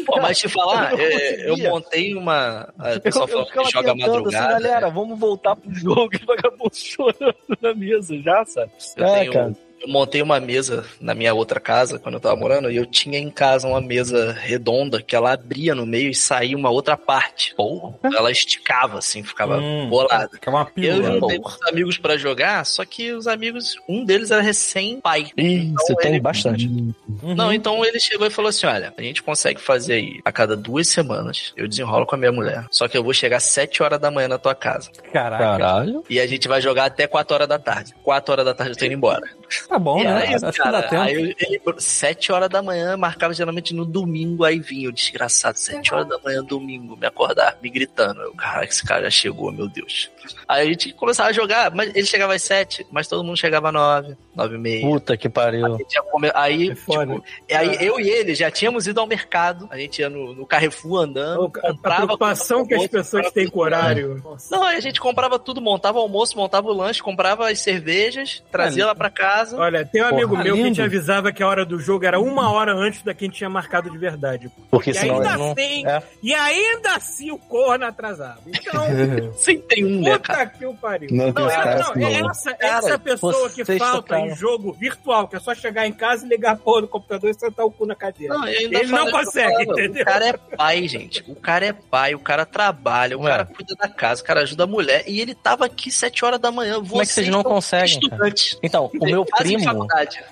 [0.05, 2.69] Pô, mas te falar, Eu é, eu montei uma.
[2.77, 4.53] A pessoa ficava que joga assim, madrugada.
[4.53, 8.71] galera, vamos voltar pro jogo e vagabundo chorando na mesa já, sabe?
[8.97, 9.53] Eu, É, tenho- cara.
[9.81, 13.17] Eu montei uma mesa na minha outra casa, quando eu tava morando, e eu tinha
[13.17, 17.53] em casa uma mesa redonda que ela abria no meio e saía uma outra parte.
[17.55, 17.95] Porra.
[18.03, 19.89] Ela esticava, assim, ficava Hum.
[19.89, 20.29] bolada.
[20.33, 21.19] Fica uma E eu pílula.
[21.19, 25.31] juntei com os amigos pra jogar, só que os amigos, um deles era recém-pai.
[25.37, 26.67] Ih, você tem ele- bastante.
[26.67, 26.93] Uhum.
[27.35, 30.55] Não, então ele chegou e falou assim: olha, a gente consegue fazer aí a cada
[30.55, 31.53] duas semanas.
[31.57, 32.65] Eu desenrolo com a minha mulher.
[32.71, 34.91] Só que eu vou chegar às 7 horas da manhã na tua casa.
[35.11, 35.43] Caraca.
[35.43, 36.03] Caralho.
[36.09, 37.93] E a gente vai jogar até 4 horas da tarde.
[38.03, 39.27] 4 horas da tarde eu tô indo embora.
[39.67, 40.31] Tá bom, E né?
[40.33, 41.01] isso, dá cara.
[41.03, 45.57] Aí eu- ele, 7 horas da manhã, marcava geralmente no domingo, aí vinha o desgraçado,
[45.57, 48.21] 7 horas da manhã, domingo, me acordar, me gritando.
[48.21, 50.09] Eu, cara, esse cara já chegou, meu Deus.
[50.47, 53.67] Aí a gente começava a jogar, mas ele chegava às 7, mas todo mundo chegava
[53.69, 54.81] às 9, 9 e meia.
[54.81, 55.65] Puta que pariu.
[55.75, 57.13] A comer- Aí, É foda.
[57.15, 60.45] tipo, aí eu e ele já tínhamos ido ao mercado, a gente ia no, no
[60.45, 62.05] Carrefour andando, A comprava.
[62.05, 64.21] preocupação que as pessoas têm com o horário.
[64.49, 68.43] Não, aí a gente comprava tudo, montava o almoço, montava o lanche, comprava as cervejas,
[68.51, 69.57] trazia lá pra casa.
[69.57, 70.75] Olha, tem um amigo Porra, meu que lindo.
[70.75, 73.37] te avisava que a hora do jogo era uma hora antes da que a gente
[73.37, 74.49] tinha marcado de verdade.
[74.69, 75.51] Porque E senão ainda não.
[75.51, 76.03] assim, É.
[76.23, 78.39] e ainda assim o corno atrasava.
[78.47, 78.81] Então,
[79.35, 80.45] Sempre um, né, cara?
[80.45, 81.09] puta que o pariu.
[81.11, 82.29] Não, Não, é, não, que é não.
[82.31, 85.93] essa, Cara, essa pessoa que vocês falta em jogo virtual, que é só chegar em
[85.93, 88.33] casa e ligar a porra do computador e sentar o cu na cadeira.
[88.33, 90.01] Não, ainda Ele não consegue, entendeu?
[90.03, 91.23] O cara é pai, gente.
[91.27, 93.29] O cara é pai, o cara trabalha, o Ué.
[93.31, 95.03] cara cuida da casa, o cara ajuda a mulher.
[95.07, 96.75] E ele tava aqui 7 horas da manhã.
[96.83, 98.33] Como é que vocês não conseguem, cara?
[98.63, 99.87] Então, o meu primo.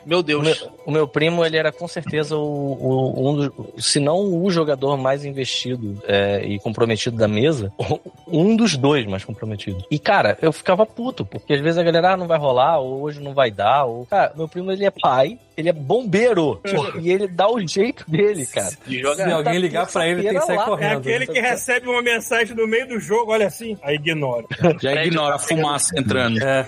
[0.05, 0.43] Meu O Deus.
[0.43, 4.49] meu, o meu primo, ele era com certeza o, o- um dos, se não o
[4.49, 7.71] jogador mais investido é, e comprometido da mesa,
[8.27, 9.68] um dos dois mais comprometidos.
[9.89, 13.01] E, cara, eu ficava puto, porque às vezes a galera ah, não vai rolar, ou
[13.01, 14.05] hoje não vai dar, ou...
[14.05, 16.61] Cara, meu primo, ele é pai, ele é bombeiro,
[17.01, 18.71] e ele dá o jeito dele, cara.
[18.85, 19.31] De Se jogar.
[19.31, 20.63] alguém ligar pra ele, tem que sair lá.
[20.63, 20.99] É correndo.
[20.99, 24.45] aquele que recebe uma mensagem no meio do jogo, olha assim, aí ignora.
[24.81, 26.41] Já ignora a fumaça entrando.
[26.41, 26.67] É.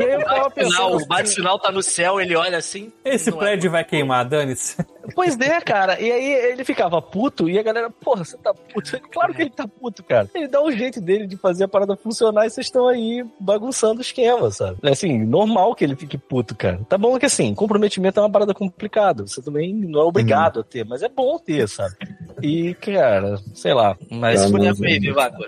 [0.00, 2.92] Aí eu tava O pensando, sinal, o bate-sinal tá no céu, ele olha assim.
[3.04, 3.32] Esse é.
[3.32, 4.76] prédio vai queimar, dane-se.
[5.14, 6.00] Pois é, cara.
[6.00, 8.98] E aí ele ficava puto e a galera, porra, você tá puto.
[9.10, 10.28] Claro que ele tá puto, cara.
[10.34, 13.98] Ele dá um jeito dele de fazer a parada funcionar e vocês estão aí bagunçando
[13.98, 14.78] o esquema, sabe?
[14.82, 16.80] É assim, normal que ele fique puto, cara.
[16.88, 19.26] Tá bom que assim, comprometimento é uma parada complicada.
[19.26, 21.94] Você também não é obrigado a ter, mas é bom ter, sabe?
[22.42, 23.96] E, cara, sei lá.
[24.10, 25.44] Mas Por mas- Vivaco.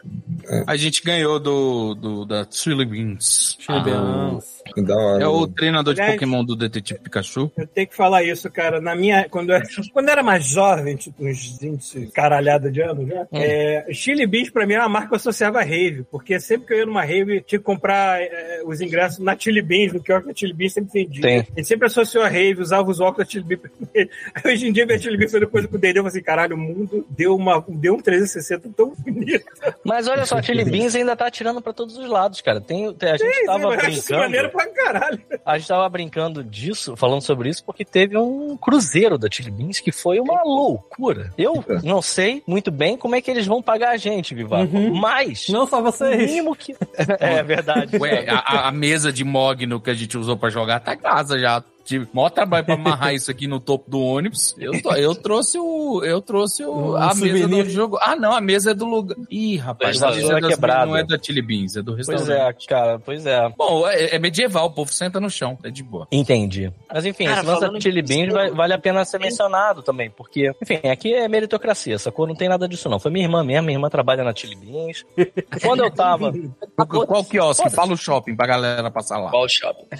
[0.66, 3.56] A gente ganhou do, do da Chili Beans.
[3.58, 4.60] Chibens.
[4.76, 5.22] Da hora.
[5.24, 5.52] É o né?
[5.56, 7.50] treinador de Aliás- Pokémon do Detetive Pikachu.
[7.56, 8.80] Eu tenho que falar isso, cara.
[8.80, 9.60] Na minha, quando, eu,
[9.92, 14.50] quando eu era mais jovem, tipo uns 20 caralhada de anos já, é, Chili Beans
[14.50, 16.86] pra mim era uma marca que eu associava a rave, porque sempre que eu ia
[16.86, 20.52] numa rave, tinha que comprar é, os ingressos na Chili Beans, no que da Chili
[20.52, 21.22] Beans sempre vendia.
[21.22, 21.38] Tem.
[21.38, 23.60] A gente sempre associou a rave, usava os óculos da Chili Beans.
[24.44, 26.54] Hoje em dia, minha Chili Beans foi coisa com o Dede, eu falei assim, caralho,
[26.54, 29.44] o mundo deu, uma, deu um 360 tão bonito.
[29.84, 32.60] Mas olha só, a Chili Beans ainda tá atirando pra todos os lados, cara.
[32.60, 34.72] Tem, tem- a gente tava acho isso maneiro brincando.
[34.74, 35.20] pra caralho.
[35.44, 39.80] A gente tava brincando disso, falando sobre isso, porque teve um cruzeiro da Chili Beans
[39.80, 41.32] que foi uma loucura.
[41.38, 44.76] Eu não sei muito bem como é que eles vão pagar a gente, Vivaco.
[44.76, 44.94] Uhum.
[44.94, 45.48] Mas.
[45.48, 46.16] Não só o vocês.
[46.30, 46.74] mínimo que.
[47.20, 47.96] é verdade.
[47.96, 50.98] Ué, a, a- a mesa de Mogno que a gente usou pra jogar tá em
[50.98, 51.62] casa já.
[51.90, 54.54] Tive maior trabalho pra amarrar isso aqui no topo do ônibus.
[54.56, 56.04] Eu, tô- eu trouxe o.
[56.04, 57.64] Eu trouxe o, Um a mesa souvenir.
[57.64, 57.98] do jogo.
[58.00, 59.16] Ah, não, a mesa é do lugar.
[59.28, 60.86] Ih, rapaz, a Pois é, mesa é das- quebrada.
[60.86, 62.64] não é da Chili Beans, é do Pois restaurante.
[62.64, 63.48] é, cara, pois é.
[63.58, 66.06] Bom, é, é medieval, o povo senta no chão, é de boa.
[66.12, 66.72] Entendi.
[66.94, 70.10] Mas enfim, Cara, esse lance da Chili Beans vai- vale a pena ser mencionado também,
[70.10, 72.24] porque, enfim, aqui é meritocracia, sacou?
[72.24, 73.00] Não tem nada disso não.
[73.00, 75.04] Foi minha irmã mesmo, minha irmã trabalha na Chili Beans.
[75.60, 76.32] Quando eu tava...
[76.86, 77.68] Qual, quiosque?
[77.70, 79.30] Fala o shopping pra galera passar lá.
[79.30, 79.86] Qual shopping?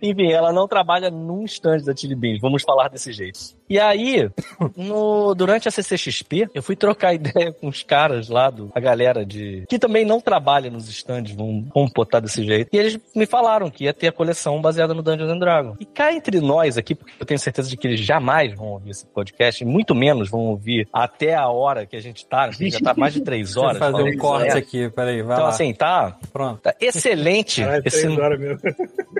[0.00, 3.38] Enfim, ela não trabalha num stand da Chili Beans, vamos falar desse jeito.
[3.68, 4.30] E aí,
[4.76, 9.24] no, durante a CCXP, eu fui trocar ideia com os caras lá, do, a galera
[9.24, 9.64] de.
[9.68, 12.68] que também não trabalha nos stands, vamos, vamos botar desse jeito.
[12.72, 15.76] E eles me falaram que ia ter a coleção baseada no Dungeons and Dragons.
[15.80, 18.90] E cá entre nós aqui, porque eu tenho certeza de que eles jamais vão ouvir
[18.90, 22.70] esse podcast, e muito menos vão ouvir até a hora que a gente tá, que
[22.70, 23.78] já tá mais de três Deixa eu horas.
[23.78, 24.58] fazer um corte isso.
[24.58, 25.48] aqui, peraí, vai Então, lá.
[25.50, 26.60] assim, tá, Pronto.
[26.60, 28.60] tá excelente Caralho, esse, três horas mesmo.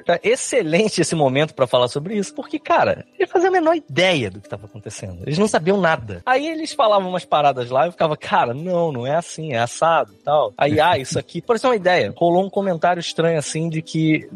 [0.05, 0.62] Tá excelente
[1.01, 4.41] esse momento pra falar sobre isso, porque, cara, eu não fazia a menor ideia do
[4.41, 5.19] que tava acontecendo.
[5.27, 6.23] Eles não sabiam nada.
[6.27, 9.59] Aí eles falavam umas paradas lá e eu ficava, cara, não, não é assim, é
[9.59, 10.53] assado e tal.
[10.57, 11.41] Aí, ah, isso aqui.
[11.41, 14.29] Por isso uma ideia, rolou um comentário estranho assim de que.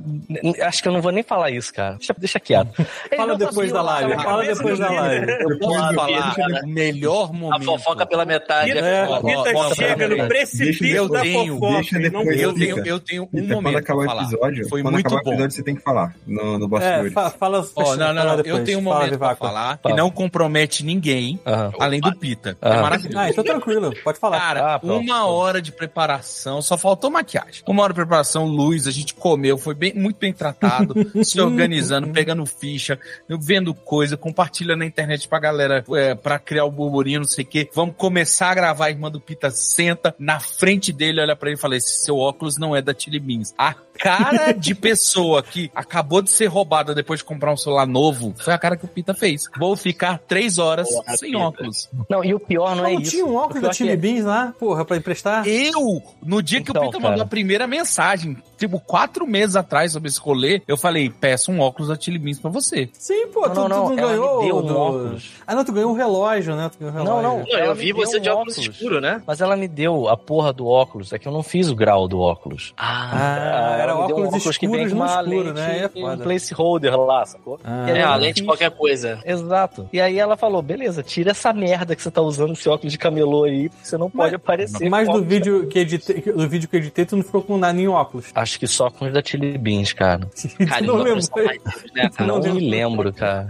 [0.63, 1.97] Acho que eu não vou nem falar isso, cara.
[1.97, 2.71] Deixa, deixa quieto.
[2.79, 4.15] Eles Fala depois da live.
[4.15, 5.33] Fala depois da live.
[5.41, 6.63] Eu posso falar cara.
[6.67, 7.65] melhor A momento.
[7.65, 8.73] fofoca pela metade.
[8.73, 8.87] É.
[8.87, 9.07] É.
[9.07, 11.75] Pita Ó, ó, chega no precipício Eu da tenho, fofoca.
[11.75, 14.23] deixa não depois Eu tenho, eu tenho um Então, quando momento acabar pra o falar.
[14.23, 15.37] episódio, Foi muito bom.
[15.37, 17.12] você tem que falar no, no É, bastidores.
[17.12, 17.61] fa- fala.
[17.62, 18.36] Deixa- não, não, fala não.
[18.36, 18.59] depois.
[18.59, 19.97] Eu tenho um Fala, momento pra falar que Fala.
[19.97, 21.73] não compromete ninguém, Aham.
[21.81, 22.57] além do Pita.
[22.62, 22.83] É Aham.
[22.83, 23.19] maravilhoso.
[23.19, 23.93] Ah, então tranquilo.
[24.05, 24.39] Pode falar.
[24.41, 25.03] Cara, Ah, pronto.
[25.03, 27.62] uma hora de preparação, só faltou maquiagem.
[27.67, 32.09] Uma hora de preparação, luz, a gente comeu, foi bem, muito bem tratado, se organizando,
[32.09, 37.27] pegando ficha, vendo coisa, compartilhando na internet pra galera, é, pra criar o burburinho, não
[37.27, 37.69] sei o quê.
[37.75, 41.59] Vamos começar a gravar, a irmã do Pita senta na frente dele, olha pra ele
[41.59, 43.55] e fala, esse seu óculos não é da Chili Beans.
[43.59, 48.35] A cara de pessoa que acabou de ser roubada depois de comprar um celular novo,
[48.39, 49.43] foi a cara que o Pita fez.
[49.59, 51.43] Vou ficar três horas Porra, sem Pita.
[51.43, 51.89] óculos.
[52.09, 53.10] Não, e o pior não Não, é isso.
[53.10, 55.47] tinha um óculos da Chili que- Beans lá, porra, pra emprestar?
[55.47, 57.10] Eu, no dia que Então, o Pita cara.
[57.10, 61.60] mandou a primeira mensagem, tipo, quatro meses atrás sobre esse rolê, eu falei, peço um
[61.60, 62.89] óculos da Chili Beans pra você.
[62.93, 64.43] Sim, pô, Não, tu, não, não, tu não ela me ganhou.
[64.44, 65.33] deu um do- óculos.
[65.47, 66.68] Ah, não, tu ganhou um relógio, né?
[66.70, 67.28] Tu ganhou um Não, relógio.
[67.28, 67.39] não.
[67.47, 68.75] Não, Ela eu vi você um de óculos óculos.
[68.76, 69.23] escuro, né?
[69.26, 71.12] Mas ela me deu a porra do óculos.
[71.12, 72.73] É que eu não fiz o grau do óculos.
[72.76, 75.91] Ah, era ela me deu um óculos que vem escuros com uma escuro, lente né?
[75.94, 77.59] É um placeholder lá, sacou?
[77.65, 77.89] Ah.
[77.91, 78.43] É, não de fiz.
[78.43, 79.18] qualquer coisa.
[79.25, 79.89] Exato.
[79.93, 82.99] E aí ela falou, beleza, tira essa merda que você tá usando esse óculos de
[82.99, 84.89] camelô aí, porque você não pode aparecer.
[84.89, 87.57] Mas do óculos vídeo que editei, do vídeo que eu editei, tu não ficou com
[87.57, 88.26] nada nenhum óculos.
[88.35, 90.28] Acho que só com os da Chili Beans, cara.
[90.68, 92.26] Cara, não deles, né, cara?
[92.26, 92.70] Não, Não me lembro.
[92.70, 93.49] lembro, cara.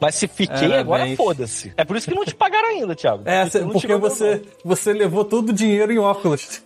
[0.00, 1.72] Mas se fiquei, Era agora foda-se.
[1.76, 3.22] É por isso que não te pagaram ainda, Thiago.
[3.26, 6.62] É, Porque porque você, você levou todo o dinheiro em óculos.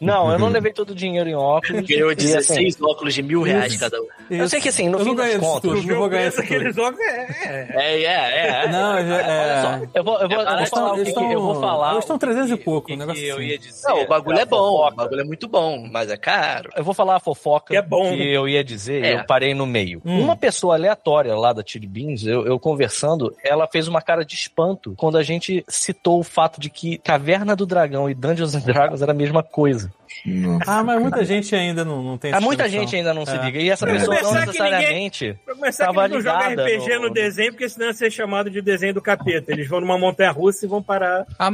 [0.00, 1.86] Não, eu não levei todo o dinheiro em óculos.
[1.86, 4.06] Ganhou E, assim, 16 óculos de mil reais cada um.
[4.30, 6.40] Eu sei que assim, no eu fim das isso contas, tudo, não vou ganhar isso.
[6.40, 7.66] Aqueles óculos, é, é.
[7.70, 8.68] É, é, é.
[8.68, 9.40] Não, já, é...
[9.40, 11.40] Olha só, eu vou, eu vou, eu vou Eles falar estão, o que, eles eu
[11.40, 11.92] vou estão, falar.
[11.92, 13.44] eles estão 300 e pouco, que um negócio eu assim.
[13.46, 13.88] ia dizer.
[13.88, 14.56] Não, o bagulho é bom.
[14.58, 14.92] fofoca.
[14.92, 16.70] O bagulho é muito bom, mas é caro.
[16.76, 18.10] Eu vou falar a fofoca Que é bom.
[18.10, 19.14] que eu ia dizer É.
[19.14, 20.02] eu parei no meio.
[20.04, 20.20] Hum.
[20.20, 24.34] Uma pessoa aleatória lá da Chili Beans, eu, eu conversando, ela fez uma cara de
[24.34, 28.60] espanto quando a gente citou o fato de que Caverna do Dragão e Dungeons and
[28.60, 29.75] Dragons era a mesma coisa.
[29.78, 30.64] certeza Nossa.
[30.70, 33.36] Ah, mas muita gente ainda não, não tem Há essa muita gente ainda não se
[33.36, 33.42] É.
[33.44, 33.58] liga.
[33.58, 35.38] E essa Pra pessoa não que necessariamente.
[35.44, 37.02] Pra começar, que Tava eles não ligada RPG no...
[37.02, 39.52] no- desenho, porque senão ia ser chamado de desenho do capeta.
[39.52, 41.26] Eles vão numa montanha russa e vão parar.
[41.38, 41.50] A, a,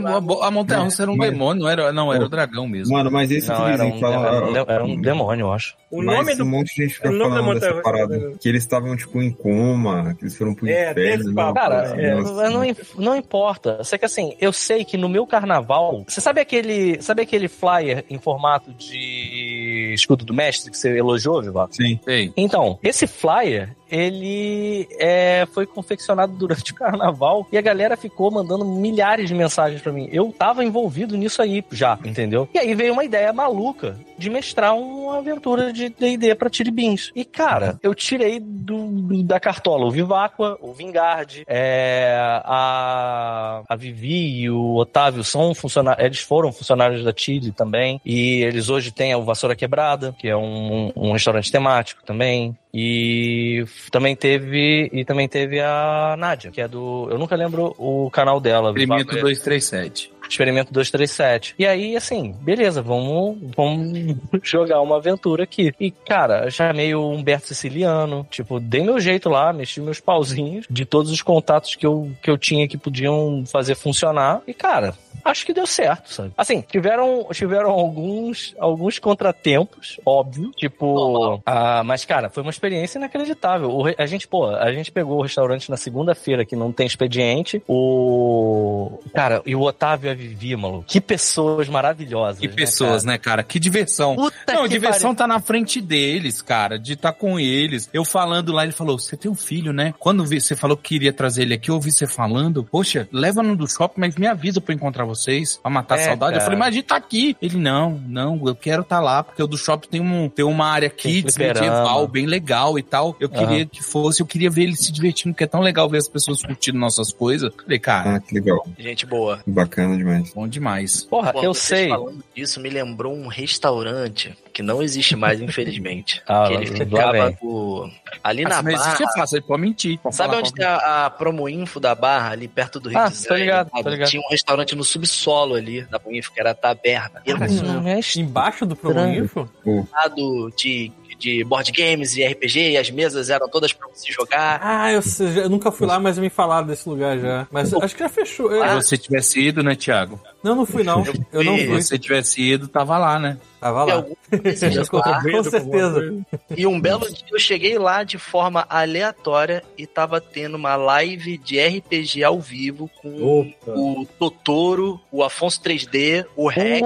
[0.47, 2.95] a montanha russa era um Mas- demônio, não era, não, era o dragão mesmo.
[2.95, 4.37] Mano, mas esse Não, que era um, que fala.
[4.37, 5.77] era um- era um demônio, eu acho.
[5.91, 6.45] O mas nome do.
[6.45, 8.33] um monte de gente fica o nome falando dessa parada.
[8.41, 11.35] Que eles estavam, tipo, em coma, que eles foram pro É, inferno.
[11.35, 12.49] papo, Cara, É, Nossa.
[12.51, 12.63] não,
[12.97, 13.85] não importa.
[13.85, 16.05] Só que assim, eu sei que no meu carnaval.
[16.09, 17.01] Você sabe aquele.
[17.03, 21.75] Sabe aquele flyer em formato de escudo do mestre que você elogiou, Vivaco?
[21.75, 21.99] Sim.
[22.05, 22.33] Sei.
[22.37, 28.65] Então, esse flyer, ele é, foi confeccionado durante o carnaval e a galera ficou mandando
[28.65, 30.09] milhares de mensagens pra mim.
[30.11, 32.49] Eu tava envolvido nisso aí já, entendeu?
[32.55, 37.11] E aí veio uma ideia maluca de mestrar uma aventura de D&D pra Tiribins.
[37.15, 43.77] E, cara, eu tirei do, do- da cartola o Viváqua, o Vingard, é, a, a
[43.77, 48.91] Vivi e o Otávio são funcionários, eles foram funcionários da Chile também, e eles hoje
[48.91, 55.05] têm o Vassoura Quebrada, que é um, um restaurante temático também, e também teve e
[55.05, 60.12] também teve a Nádia, que é do, eu nunca lembro o canal dela, Vivaco- 237.
[60.29, 61.55] Experimento 237.
[61.59, 65.75] E aí, assim, beleza, vamos, vamos jogar uma aventura aqui.
[65.79, 70.85] E, cara, chamei o Humberto Siciliano, tipo, dei meu jeito lá, mexi meus pauzinhos de
[70.85, 74.43] todos os contatos que eu, que eu tinha que podiam fazer funcionar.
[74.47, 74.95] E, cara,
[75.25, 76.33] acho que deu certo, sabe?
[76.37, 83.71] Assim, tiveram, tiveram alguns, alguns contratempos, óbvio, tipo, ah, mas, cara, foi uma experiência inacreditável.
[83.71, 87.63] O a gente, pô, a gente pegou o restaurante na segunda-feira que não tem expediente,
[87.69, 88.99] o...
[89.13, 93.13] Cara, e o Otávio a Vivi, maluco, que pessoas maravilhosas, Que né, pessoas, cara?
[93.13, 93.43] né, cara?
[93.43, 94.17] Que diversão.
[94.17, 97.89] Puta não, a que diversão tá na frente deles, cara, de estar com eles.
[97.93, 99.95] Eu falando lá, ele falou: Você tem um filho, né?
[99.99, 103.57] Quando você falou que queria trazer ele aqui, eu ouvi você falando: Poxa, leva no
[103.57, 106.33] do shopping, mas me avisa pra eu encontrar vocês, pra matar a É, saudade.
[106.35, 106.45] Eu cara.
[106.45, 107.37] falei: Mas a gente tá aqui.
[107.41, 110.67] Ele: Não, não, eu quero estar lá, porque o do shopping tem, um, tem uma
[110.67, 111.67] área kids fliperama.
[111.67, 113.17] medieval, bem legal e tal.
[113.19, 113.67] Eu queria Aham.
[113.67, 116.43] que fosse, eu queria ver ele se divertindo, porque é tão legal ver as pessoas
[116.43, 117.51] curtindo nossas coisas.
[117.63, 118.67] Falei: Cara, Ah, que legal.
[118.79, 119.41] Gente boa.
[119.47, 120.33] Bacana demais.
[120.35, 121.05] bom demais.
[121.05, 121.89] Porra, Pô, eu sei.
[121.89, 126.23] falando disso me lembrou um restaurante que não existe mais, infelizmente.
[126.27, 127.91] Ah, que ele ficava no-
[128.23, 128.93] ali Ah, na mas barra.
[128.95, 129.99] isso é fácil, ele pode mentir.
[129.99, 133.09] Pode Sabe onde tem a, a promo info da barra, ali perto do Rio Ah,
[133.09, 133.37] de Janeiro?
[133.45, 133.83] ligado, sabe?
[133.83, 134.09] tô ligado.
[134.11, 137.23] Tinha um restaurante no subsolo ali da promo info, que era a taberna.
[137.25, 139.49] Isso não é Embaixo do Promo Info?
[139.93, 144.61] lado de, de board games e RPG, e as mesas eram todas pra você jogar.
[144.63, 145.01] Ah, eu,
[145.43, 147.47] eu nunca fui lá, mas me falaram desse lugar já.
[147.51, 148.51] Mas acho que já fechou.
[148.53, 150.21] Eu- Se você tivesse ido, né, Thiago?
[150.43, 151.05] não, não fui não.
[151.33, 151.83] Eu não Se fui.
[151.83, 153.39] você tivesse ido, tava lá, né?
[153.63, 154.05] Tava E lá.
[154.43, 156.17] desses Com, com certeza.
[156.57, 161.39] E um belo dia eu cheguei lá de forma aleatória e tava tendo uma live
[161.39, 163.71] de RPG ao vivo com Opa.
[163.71, 166.83] o Totoro, o Afonso 3D, o Rex,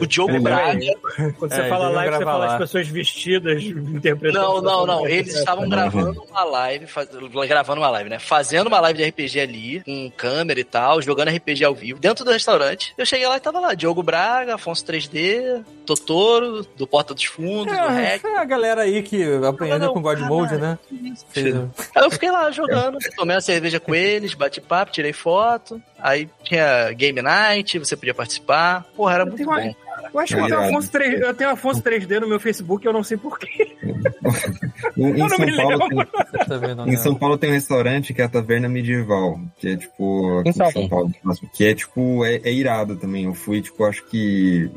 [0.00, 0.80] o Diogo Braga.
[1.38, 2.52] Quando você É, fala live, você fala lá.
[2.54, 4.42] as pessoas vestidas interpretando.
[4.44, 5.06] Não, não, não.
[5.06, 7.08] Eles estavam gravando uma live, faz-
[7.48, 8.18] gravando uma live, né?
[8.18, 12.24] Fazendo uma live de RPG ali, com câmera e tal, jogando RPG ao vivo, dentro
[12.24, 12.92] do restaurante.
[12.98, 15.91] Eu cheguei lá e tava lá, Diogo Braga, Afonso 3D, Totoro,
[16.76, 18.24] do Porta dos Fundos, do É, Rex.
[18.24, 19.24] é a galera aí que
[19.86, 20.78] Não, com God não, Mode, né?
[21.30, 21.54] Fez-
[21.94, 25.80] Aí eu fiquei lá jogando, tomei uma cerveja com eles, bati papo, tirei foto.
[25.98, 28.84] Aí tinha Game Night, você podia participar.
[28.96, 29.74] Porra, era muito Tem uma- bom.
[30.12, 30.60] Eu acho que eu tenho.
[30.60, 33.76] Afonso 3, eu tenho Afonso 3D no meu Facebook, eu não sei porquê.
[34.96, 36.96] Em, São Paulo tem, Em.
[36.96, 40.38] São Paulo tem um restaurante que é a Taverna Medieval, que é tipo.
[40.40, 41.10] aqui Em São Paulo.
[41.52, 42.24] que é tipo.
[42.24, 43.24] É, é irado também.
[43.24, 44.70] Eu fui, tipo, acho que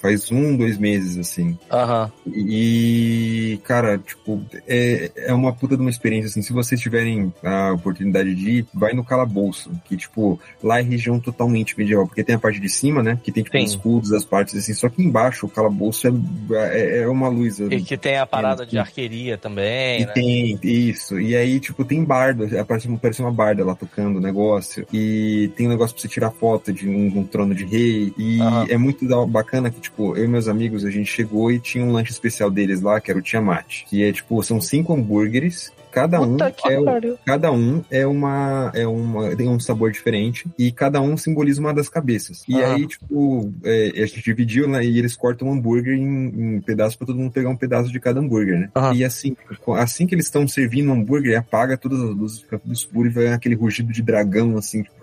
[0.00, 1.58] faz um, dois meses, assim.
[1.70, 2.10] Aham.
[2.26, 6.42] E, cara, tipo, é, é uma puta de uma experiência, assim.
[6.42, 11.18] Se vocês tiverem a oportunidade de ir, vai no Calabouço, que, tipo, lá é região
[11.20, 13.64] totalmente medieval, porque tem a parte de cima, né, que tem, tipo, Sim.
[13.64, 16.10] escudos, as partes, assim, só que embaixo o calabouço é,
[16.52, 17.58] é, é uma luz.
[17.60, 20.12] E que tem a parada de arqueria também, E né?
[20.12, 21.18] tem, isso.
[21.20, 22.48] E aí, tipo, tem bardo.
[22.66, 24.86] Parece, parece uma barda lá tocando o negócio.
[24.92, 28.12] E tem um negócio pra você tirar foto de um, um trono de rei.
[28.16, 28.66] E Aham.
[28.68, 31.92] é muito bacana que, tipo, eu e meus amigos, a gente chegou e tinha um
[31.92, 33.84] lanche especial deles lá, que era o Tiamat.
[33.88, 35.72] Que é, tipo, são cinco hambúrgueres.
[35.92, 37.18] Cada um, Puta que é, o- pariu.
[37.26, 39.34] cada um é uma, é uma.
[39.36, 40.48] tem um sabor diferente.
[40.58, 42.44] E cada um simboliza uma das cabeças.
[42.48, 42.74] E Ah.
[42.74, 44.84] aí, tipo, é, a gente dividiu, né?
[44.84, 47.98] E eles cortam o hambúrguer em, em pedaços pra todo mundo pegar um pedaço de
[48.00, 48.70] cada hambúrguer, né?
[48.76, 48.94] Aham.
[48.94, 49.36] E assim,
[49.76, 53.12] assim que eles estão servindo o hambúrguer, apaga todas as luzes, fica tudo escuro e
[53.12, 54.82] vai aquele rugido de dragão, assim.
[54.82, 54.94] tipo,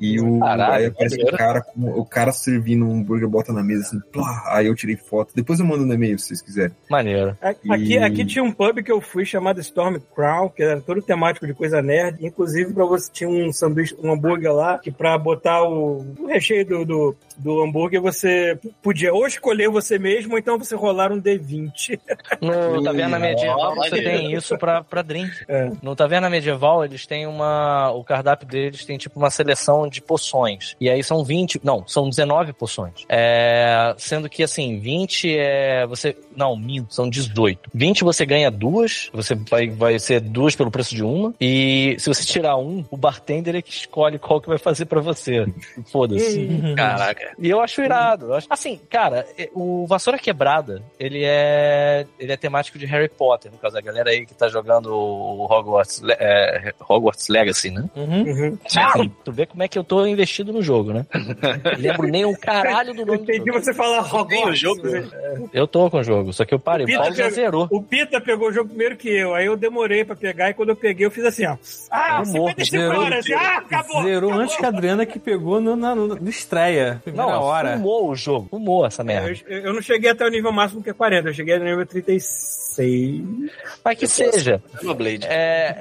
[0.00, 3.62] E o, Caralho, aí aparece o cara, com- o cara servindo um hambúrguer, bota na
[3.62, 5.32] mesa, assim, plá, aí eu tirei foto.
[5.34, 6.74] Depois eu mando no e-mail se vocês quiserem.
[6.90, 7.36] Maneiro.
[7.40, 11.00] Aqui, E- aqui tinha um pub que eu fui chamado Storm Crown, que era todo
[11.00, 12.24] temático de coisa nerd.
[12.26, 16.66] Inclusive, pra você tinha um sanduíche, um hambúrguer lá, que pra botar o, o recheio
[16.66, 21.20] do, do, do hambúrguer, você podia ou escolher você mesmo, ou então você rolar um
[21.20, 22.00] D20.
[22.40, 25.30] No Taverna Medieval você tem isso pra, pra drink.
[25.48, 25.70] É.
[25.80, 27.92] No Taverna Medieval eles têm uma.
[27.92, 30.74] O cardápio deles tem tipo uma seleção de poções.
[30.80, 31.60] E aí são 20.
[31.62, 33.04] Não, são 19 poções.
[33.08, 35.86] É, sendo que assim, 20 é.
[35.86, 36.16] Você.
[36.34, 37.70] Não, minto, são 18.
[37.72, 39.08] 20 você ganha duas.
[39.12, 41.34] Você vai, vai ser duas pelo preço de uma.
[41.40, 45.00] E se você tirar um, o bartender é que escolhe qual que vai fazer pra
[45.00, 45.46] você.
[45.90, 46.48] Foda-se.
[46.76, 47.32] Caraca.
[47.38, 48.26] E eu acho irado.
[48.26, 53.08] Eu acho- Assim, cara, é- o Vassoura Quebrada, ele é ele é temático de Harry
[53.08, 57.70] Potter, no caso, a galera aí que tá jogando o Hogwarts, Le- é, Hogwarts Legacy,
[57.70, 57.84] né?
[57.96, 58.22] Uhum.
[58.22, 58.58] Uhum.
[58.76, 58.92] Ah,
[59.24, 61.06] tu vê como é que eu tô investido no jogo, né?
[61.78, 63.62] Lembro nem o caralho do nome do entendi jogo.
[63.64, 64.58] você falar o Hogwarts.
[64.58, 64.82] jogo?
[65.52, 66.84] Eu tô com o jogo, só que eu parei.
[66.84, 67.68] O Pita Paulo já pegou- zerou.
[67.70, 70.70] O Pita pegou o jogo primeiro que eu, aí eu demorei pra pegar, e quando
[70.70, 71.56] eu peguei, eu fiz assim, ó.
[71.90, 73.02] Ah, Humor, 55 zerou.
[73.04, 74.02] horas, assim, ah, acabou!
[74.02, 74.44] Zerou acabou.
[74.44, 77.00] antes que a Adriana que pegou no, na, no- na estreia.
[77.04, 77.72] Primeira Não, hora.
[77.76, 78.48] fumou o jogo.
[78.50, 79.32] Fumou essa merda.
[79.46, 81.84] Eu, eu não cheguei até o nível máximo que é 40, eu cheguei no nível
[82.76, 83.50] 36.
[83.84, 84.62] Mas que seja.
[85.28, 85.76] É,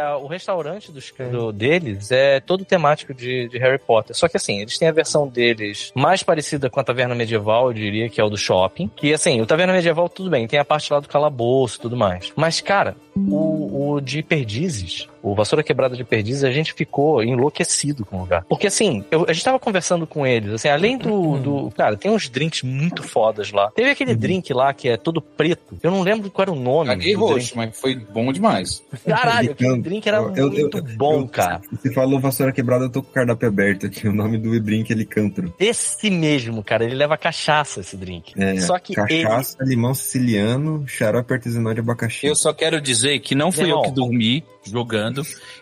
[0.00, 4.16] é, o restaurante dos, do- deles é todo temático de, de Harry Potter.
[4.16, 7.72] Só que assim, eles têm a versão deles mais parecida com a Taverna Medieval, eu
[7.72, 8.90] diria, que é o do shopping.
[8.96, 11.96] Que assim, o Taverna Medieval, tudo bem, tem a parte lá do calabouço e tudo
[11.96, 12.32] mais.
[12.36, 18.04] Mas, cara, o, o de Perdizes, o Vassoura Quebrada de Perdizes, a gente ficou enlouquecido
[18.04, 18.44] com o lugar.
[18.48, 21.70] Porque assim, eu- a gente tava conversando com eles, assim, além do, do.
[21.76, 23.70] Cara, tem uns drinks muito fodas lá.
[23.72, 25.76] Teve aquele drink lá que é todo preto.
[25.82, 26.88] Eu não lembro qual era o nome.
[26.88, 28.82] Caguei roxo, mas foi bom demais.
[28.90, 29.04] drink.
[29.06, 31.60] Caralho, aquele Eu- drink era eu- eu- muito eu- bom, eu- cara.
[31.72, 34.06] Você falou vassoura quebrada, eu tô com o cardápio aberto aqui.
[34.08, 35.52] O nome do drink é Licantro.
[35.58, 38.32] Esse mesmo, cara, ele leva cachaça, esse drink.
[38.40, 39.22] É, Só que ele.
[39.22, 42.26] cachaça, limão siciliano, xarope artesanal de abacaxi.
[42.26, 45.07] Eu só quero dizer que não fui eu que dormi jogando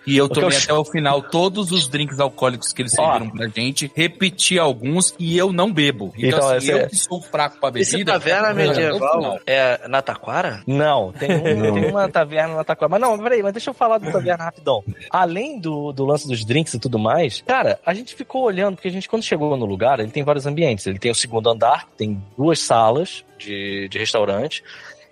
[0.07, 3.05] e eu eu tomei ch- até o final todos os drinks alcoólicos que eles Ó.
[3.13, 6.13] serviram pra gente, repeti alguns e eu não bebo.
[6.17, 8.13] Então, Então, assim, esse eu é- que sou fraco pra Esse bebida.
[8.13, 10.63] Taverna eu até o Medieval é na Taquara?
[10.67, 11.75] Não, tem, um- Não.
[11.75, 12.89] tem uma taverna na Taquara.
[12.91, 14.83] Mas não, peraí, mas deixa eu falar do taverna rapidão.
[15.11, 18.89] Além do, do lance dos drinks e tudo mais, cara, a gente ficou olhando, porque
[18.89, 20.87] a gente, quando chegou no lugar, ele tem vários ambientes.
[20.87, 24.63] Ele tem o segundo andar, tem duas salas de, de restaurante.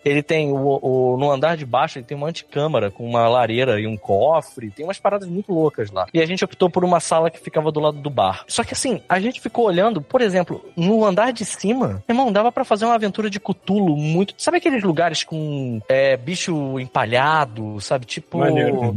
[0.04, 3.80] Ele tem o, o- no andar de baixo, ele tem uma anticâmara com uma lareira
[3.80, 4.70] e um cofre.
[4.70, 6.06] Tem umas paradas muito loucas lá.
[6.12, 8.44] E a gente optou por uma sala que ficava do lado do bar.
[8.46, 12.50] Só que assim, a gente ficou olhando, por exemplo, no andar de cima, irmão, dava
[12.52, 14.34] pra fazer uma aventura de Cutulo muito.
[14.38, 18.06] Sabe aqueles lugares com é, bicho empalhado, sabe?
[18.06, 18.38] Tipo.
[18.38, 18.94] Maneiro.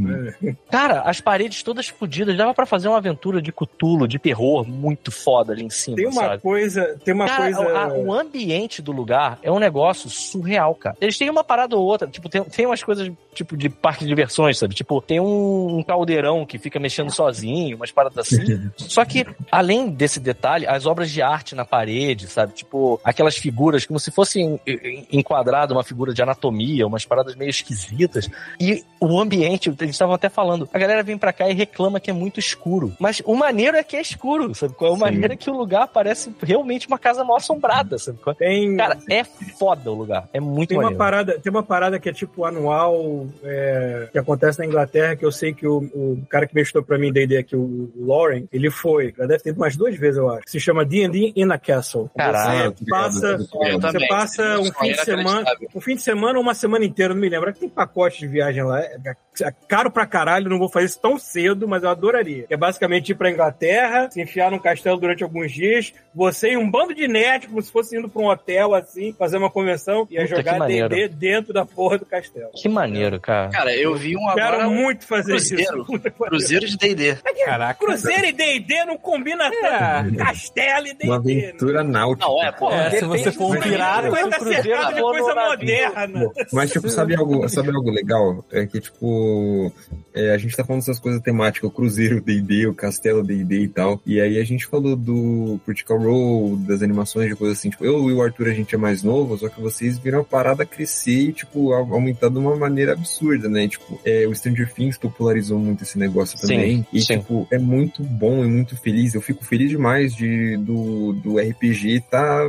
[0.70, 5.12] Cara, as paredes todas fodidas, dava pra fazer uma aventura de Cutulo, de terror muito
[5.12, 6.42] foda ali em cima, Tem uma sabe?
[6.42, 7.78] coisa, tem uma Cara, coisa.
[7.80, 10.97] a- o ambiente do lugar é um negócio surreal, cara.
[11.00, 14.08] Eles têm uma parada ou outra, tipo, tem, tem umas coisas tipo de parque de
[14.08, 14.74] diversões, sabe?
[14.74, 18.70] Tipo, tem um, um caldeirão que fica mexendo sozinho, umas paradas assim.
[18.78, 22.54] Só que, além desse detalhe, as obras de arte na parede, sabe?
[22.54, 27.36] Tipo, aquelas figuras como se fosse en- en- enquadrado uma figura de anatomia, umas paradas
[27.36, 28.30] meio esquisitas.
[28.60, 32.10] E o ambiente, eles estavam até falando, a galera vem pra cá e reclama que
[32.10, 32.94] é muito escuro.
[33.00, 34.74] Mas o maneiro é que é escuro, sabe?
[34.74, 34.94] qual é?
[34.96, 38.18] O maneiro é que o lugar parece realmente uma casa mal assombrada, sabe?
[38.28, 38.34] é?
[38.34, 40.28] Tem, Cara, é foda o lugar.
[40.34, 44.60] É muito tem uma parada, tem uma parada que é tipo anual, é, que acontece
[44.60, 47.56] na Inglaterra, que eu sei que o, o cara que mestrou pra mim D&D aqui,
[47.56, 50.44] o Lauren, ele foi, já deve ter ido umas duas vezes, eu acho.
[50.44, 52.10] que Se chama D&D in a Castle.
[52.16, 52.74] Caralho.
[52.78, 54.08] Você passa, você também.
[54.08, 57.30] passa um fim de semana, um fim de semana ou uma semana inteira, não me
[57.30, 57.54] lembro.
[57.54, 61.18] Tem pacote de viagem lá, é é caro pra caralho, não vou fazer isso tão
[61.18, 62.46] cedo, mas eu adoraria.
[62.50, 66.70] É basicamente ir pra Inglaterra, se enfiar num castelo durante alguns dias, você e um
[66.70, 70.24] bando de nerd, como se fosse indo pra um hotel assim, fazer uma convenção, ia
[70.24, 71.10] Puta, jogar maneiro.
[71.10, 72.50] D&D dentro da porra do castelo.
[72.56, 73.50] Que maneiro, cara.
[73.50, 74.68] Cara, eu vi um Quero agora.
[74.68, 75.82] um muito fazer cruzeiro.
[75.82, 76.00] isso.
[76.12, 77.18] Cruzeiro de D&D.
[77.46, 77.86] Caraca.
[77.86, 80.18] Cruzeiro e D&D não combina tanto.
[80.18, 81.08] Castelo e D&D.
[81.08, 81.34] Uma né?
[81.34, 82.28] aventura náutica.
[82.28, 82.72] Não, é, pô.
[82.72, 86.32] É, se você for um pirata, Coisa o cruzeiro de for coisa moderna.
[86.52, 88.46] Mas, tipo, sabe algo, sabe algo legal?
[88.52, 89.72] É que, tipo,
[90.14, 93.68] é, a gente tá falando dessas coisas temáticas, o cruzeiro D&D, o castelo D&D e
[93.68, 94.02] tal.
[94.06, 97.70] E aí a gente falou do Critical Role, das animações, de coisas assim.
[97.70, 100.24] Tipo, eu e o Arthur, a gente é mais novo, só que vocês viram a
[100.24, 103.68] parada crescer e, tipo, aumentar de uma maneira absurda, né?
[103.68, 106.88] Tipo, é, o Stranger Things popularizou muito esse negócio Sim, também.
[106.92, 107.20] e, sim.
[107.20, 109.14] tipo, é muito bom e muito feliz.
[109.14, 112.48] Eu fico feliz demais de, do, do RPG tá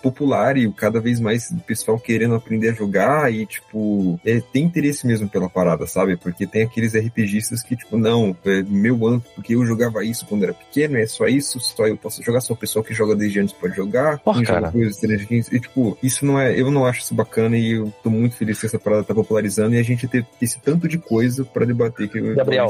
[0.00, 4.64] popular e cada vez mais o pessoal querendo aprender a jogar e, tipo, é, tem
[4.64, 6.16] interesse mesmo pela parada, sabe?
[6.16, 10.44] Porque tem aqueles RPGistas que, tipo, não, é meu âmbito, porque eu jogava isso quando
[10.44, 13.40] era pequeno, é só isso, só eu posso jogar, só o pessoal que joga desde
[13.40, 14.72] antes pode jogar, Porra, cara.
[14.74, 18.58] e, tipo, isso não é, eu não acho isso bacana e eu tô muito feliz
[18.58, 22.08] que essa parada tá popularizando e a gente ter esse tanto de coisa pra debater
[22.08, 22.68] que eu Gabriel.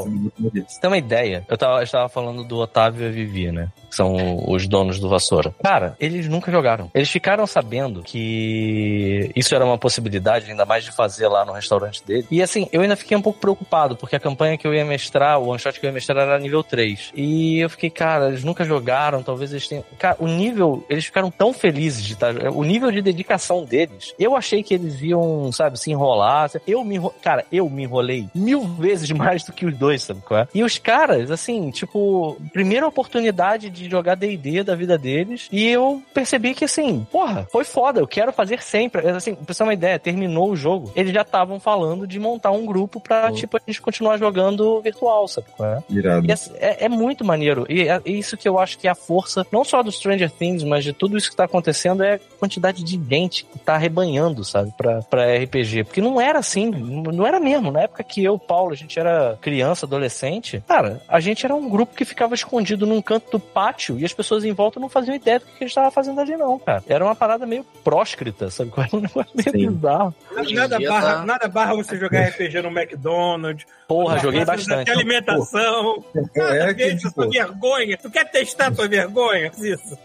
[0.66, 1.44] Você tem uma ideia?
[1.48, 3.68] Eu tava, eu estava falando do Otávio e a Vivi, né?
[3.88, 5.54] Que são os donos do Vassoura.
[5.62, 6.90] Cara, eles nunca jogaram.
[6.94, 12.04] Eles ficaram sabendo que isso era uma possibilidade, ainda mais de fazer lá no restaurante
[12.04, 12.26] dele.
[12.30, 15.40] E assim, eu ainda fiquei um pouco preocupado, porque a campanha que eu ia mestrar,
[15.40, 17.12] o one shot que eu ia mestrar era nível 3.
[17.14, 19.84] E eu fiquei, cara, eles nunca jogaram, talvez eles tenham.
[19.98, 22.34] Cara, o nível, eles ficaram tão felizes de estar.
[22.52, 26.50] O nível de dedicação deles, eu achei que eles iam, sabe, se enrolar.
[26.66, 27.00] Eu me.
[27.22, 30.48] Cara, eu me enrolei mil vezes mais do que os dois, sabe qual é?
[30.54, 36.02] E os caras, assim, tipo, primeira oportunidade de jogar D&D da vida deles, e eu
[36.12, 39.08] percebi que, assim, porra, foi foda, eu quero fazer sempre.
[39.08, 42.50] Assim, pra você ter uma ideia, terminou o jogo, eles já estavam falando de montar
[42.50, 45.82] um grupo pra, tipo, a gente continuar jogando virtual, sabe qual é?
[45.88, 46.26] Irado.
[46.26, 47.66] E assim, é, é muito maneiro.
[47.68, 50.62] E é isso que eu acho que é a força, não só do Stranger Things,
[50.64, 54.44] mas de tudo isso que tá acontecendo, é a quantidade de gente que tá arrebanhando,
[54.44, 55.84] sabe, pra, pra RPG.
[55.84, 57.70] Porque não era assim, não era mesmo.
[57.70, 61.68] Na época que eu, Paulo, a gente era criança, adolescente, cara, a gente era um
[61.68, 65.14] grupo que ficava escondido num canto do pátio e as pessoas em volta não faziam
[65.14, 66.82] ideia do que a gente tava fazendo ali, não, cara.
[66.88, 68.70] Era uma parada meio próscrita, sabe?
[68.80, 69.70] Era um negócio meio Sim.
[69.74, 70.14] bizarro.
[70.54, 73.66] Nada barra, tá- nada barra você jogar RPG no McDonald's.
[73.86, 74.90] Porra, joguei bastante.
[74.90, 76.04] Alimentação.
[76.36, 77.98] É, que, tipo, vergonha.
[77.98, 79.50] Tu quer testar tua vergonha?
[79.58, 79.98] Isso.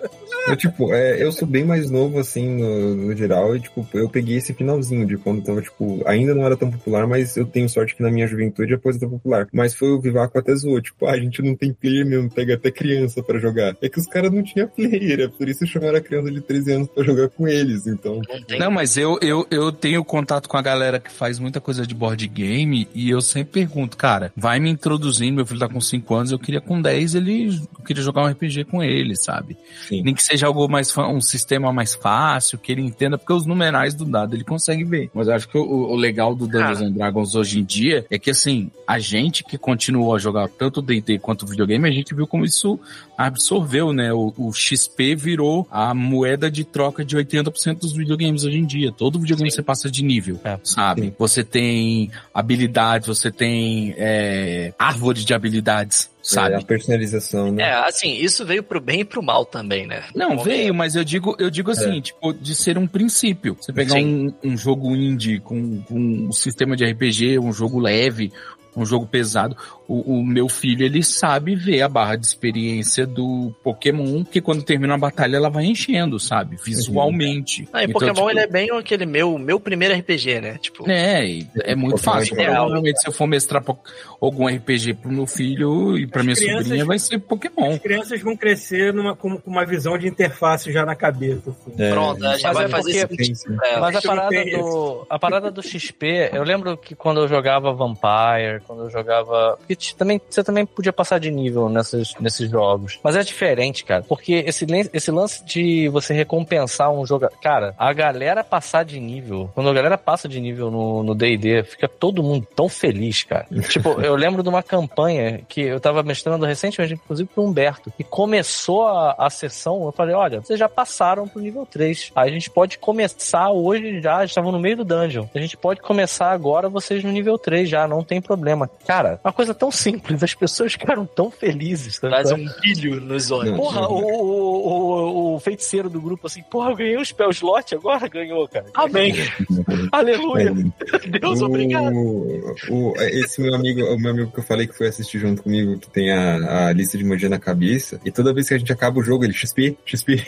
[0.48, 4.10] Eu, tipo, é, eu sou bem mais novo, assim, no, no geral, e, tipo, eu
[4.10, 7.68] peguei esse finalzinho de quando tava, tipo, ainda não era tão popular, mas eu tenho
[7.68, 9.48] sorte que na minha juventude a coisa tá popular.
[9.52, 12.54] Mas foi o Vivaco até zoou, tipo, ah, a gente não tem player mesmo, pega
[12.54, 13.76] até criança pra jogar.
[13.82, 16.72] É que os caras não tinham player, é por isso chamaram a criança de 13
[16.72, 18.22] anos pra jogar com eles, então...
[18.60, 21.96] Não mas eu, eu, eu tenho contato com a galera que faz muita coisa de
[21.96, 26.14] board game e eu sempre pergunto, cara, vai me introduzindo, meu filho tá com 5
[26.14, 29.58] anos, eu queria com 10 ele, eu queria jogar um RPG com ele, sabe?
[29.88, 30.04] Sim.
[30.04, 33.94] Nem que seja algo mais, um sistema mais fácil, que ele entenda, porque os numerais
[33.94, 35.10] do dado ele consegue ver.
[35.14, 38.20] Mas eu acho que o, o legal do Dungeons and Dragons hoje em dia é
[38.20, 42.28] que, assim, a gente que continuou a jogar tanto D&D quanto videogame, a gente viu
[42.28, 42.80] como isso
[43.18, 44.14] absorveu, né?
[44.14, 48.92] O, o XP virou a moeda de troca de 80% dos videogames hoje em dia.
[48.92, 50.60] Todo videogame você passa de nível, É.
[50.64, 51.02] sabe?
[51.04, 51.14] Sim.
[51.18, 56.10] Você tem habilidades, você tem é, árvore de habilidades.
[56.26, 56.56] Sabe?
[56.56, 57.64] É, a personalização, né?
[57.64, 60.04] É, assim, isso veio pro bem e pro mal também, né?
[60.16, 63.56] Não, Bom, veio, mas eu digo, eu digo assim, tipo, de ser um princípio.
[63.60, 68.34] Você pegar um, um jogo indie com, com um sistema de RPG, um jogo leve,
[68.76, 69.56] um jogo pesado,
[69.88, 74.64] o, o meu filho, ele sabe ver a barra de experiência do Pokémon, que quando
[74.64, 76.58] termina a batalha ela vai enchendo, sabe?
[76.64, 77.68] Visualmente.
[77.72, 80.58] Ah, e Então, Pokémon tipo, ele é bem aquele meu, meu primeiro RPG, né?
[80.60, 82.40] Tipo, É, é muito Pokémon fácil.
[82.40, 82.46] é.
[82.46, 83.78] Provavelmente, se eu for mestrar po-
[84.22, 87.72] algum RPG pro meu filho e pra As minha crianças- sobrinha, vai ser Pokémon.
[87.74, 91.50] As crianças vão crescer numa, com, com uma visão de interface já na cabeça.
[91.52, 91.74] assim.
[91.82, 93.34] É, pronto, já Mas vai é fazer porque-.
[93.64, 97.72] É, Mas a parada, do, a parada do XP, eu lembro que quando eu jogava
[97.74, 99.58] Vampire, quando eu jogava.
[99.58, 103.00] Porque também, você também podia passar de nível nessas, nesses jogos.
[103.04, 104.04] Mas é diferente, cara.
[104.04, 107.28] Porque esse, esse lance de você recompensar um jogo.
[107.42, 109.50] Cara, a galera passar de nível.
[109.54, 113.46] Quando a galera passa de nível no no DD, fica todo mundo tão feliz, cara.
[113.70, 117.94] tipo, eu lembro de uma campanha que eu tava mestrando recentemente, inclusive pro Humberto.
[117.98, 122.12] E começou a, a sessão, eu falei: olha, vocês já passaram pro nível 3.
[122.16, 125.26] A gente pode começar hoje já, estavam no meio do dungeon.
[125.34, 128.55] A gente pode começar agora vocês no nível 3 já, não tem problema.
[128.88, 132.00] Cara, uma coisa tão simples, as pessoas ficaram tão felizes.
[132.00, 133.56] Tá Traz um brilho nos olhos.
[133.56, 137.76] Porra, o, o, o, o feiticeiro do grupo assim, porra, eu ganhei o spell slot
[137.76, 138.66] agora, ganhou, cara.
[138.74, 139.14] Amém.
[139.92, 140.54] Aleluia.
[140.94, 141.94] É, Deus, o, obrigado.
[141.96, 145.78] o- esse meu amigo, o meu amigo que eu falei que foi assistir junto comigo,
[145.80, 148.72] que tem a, a lista de magia na cabeça, e toda vez que a gente
[148.72, 150.26] acaba o jogo, ele XP, XP.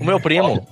[0.00, 0.66] O meu primo,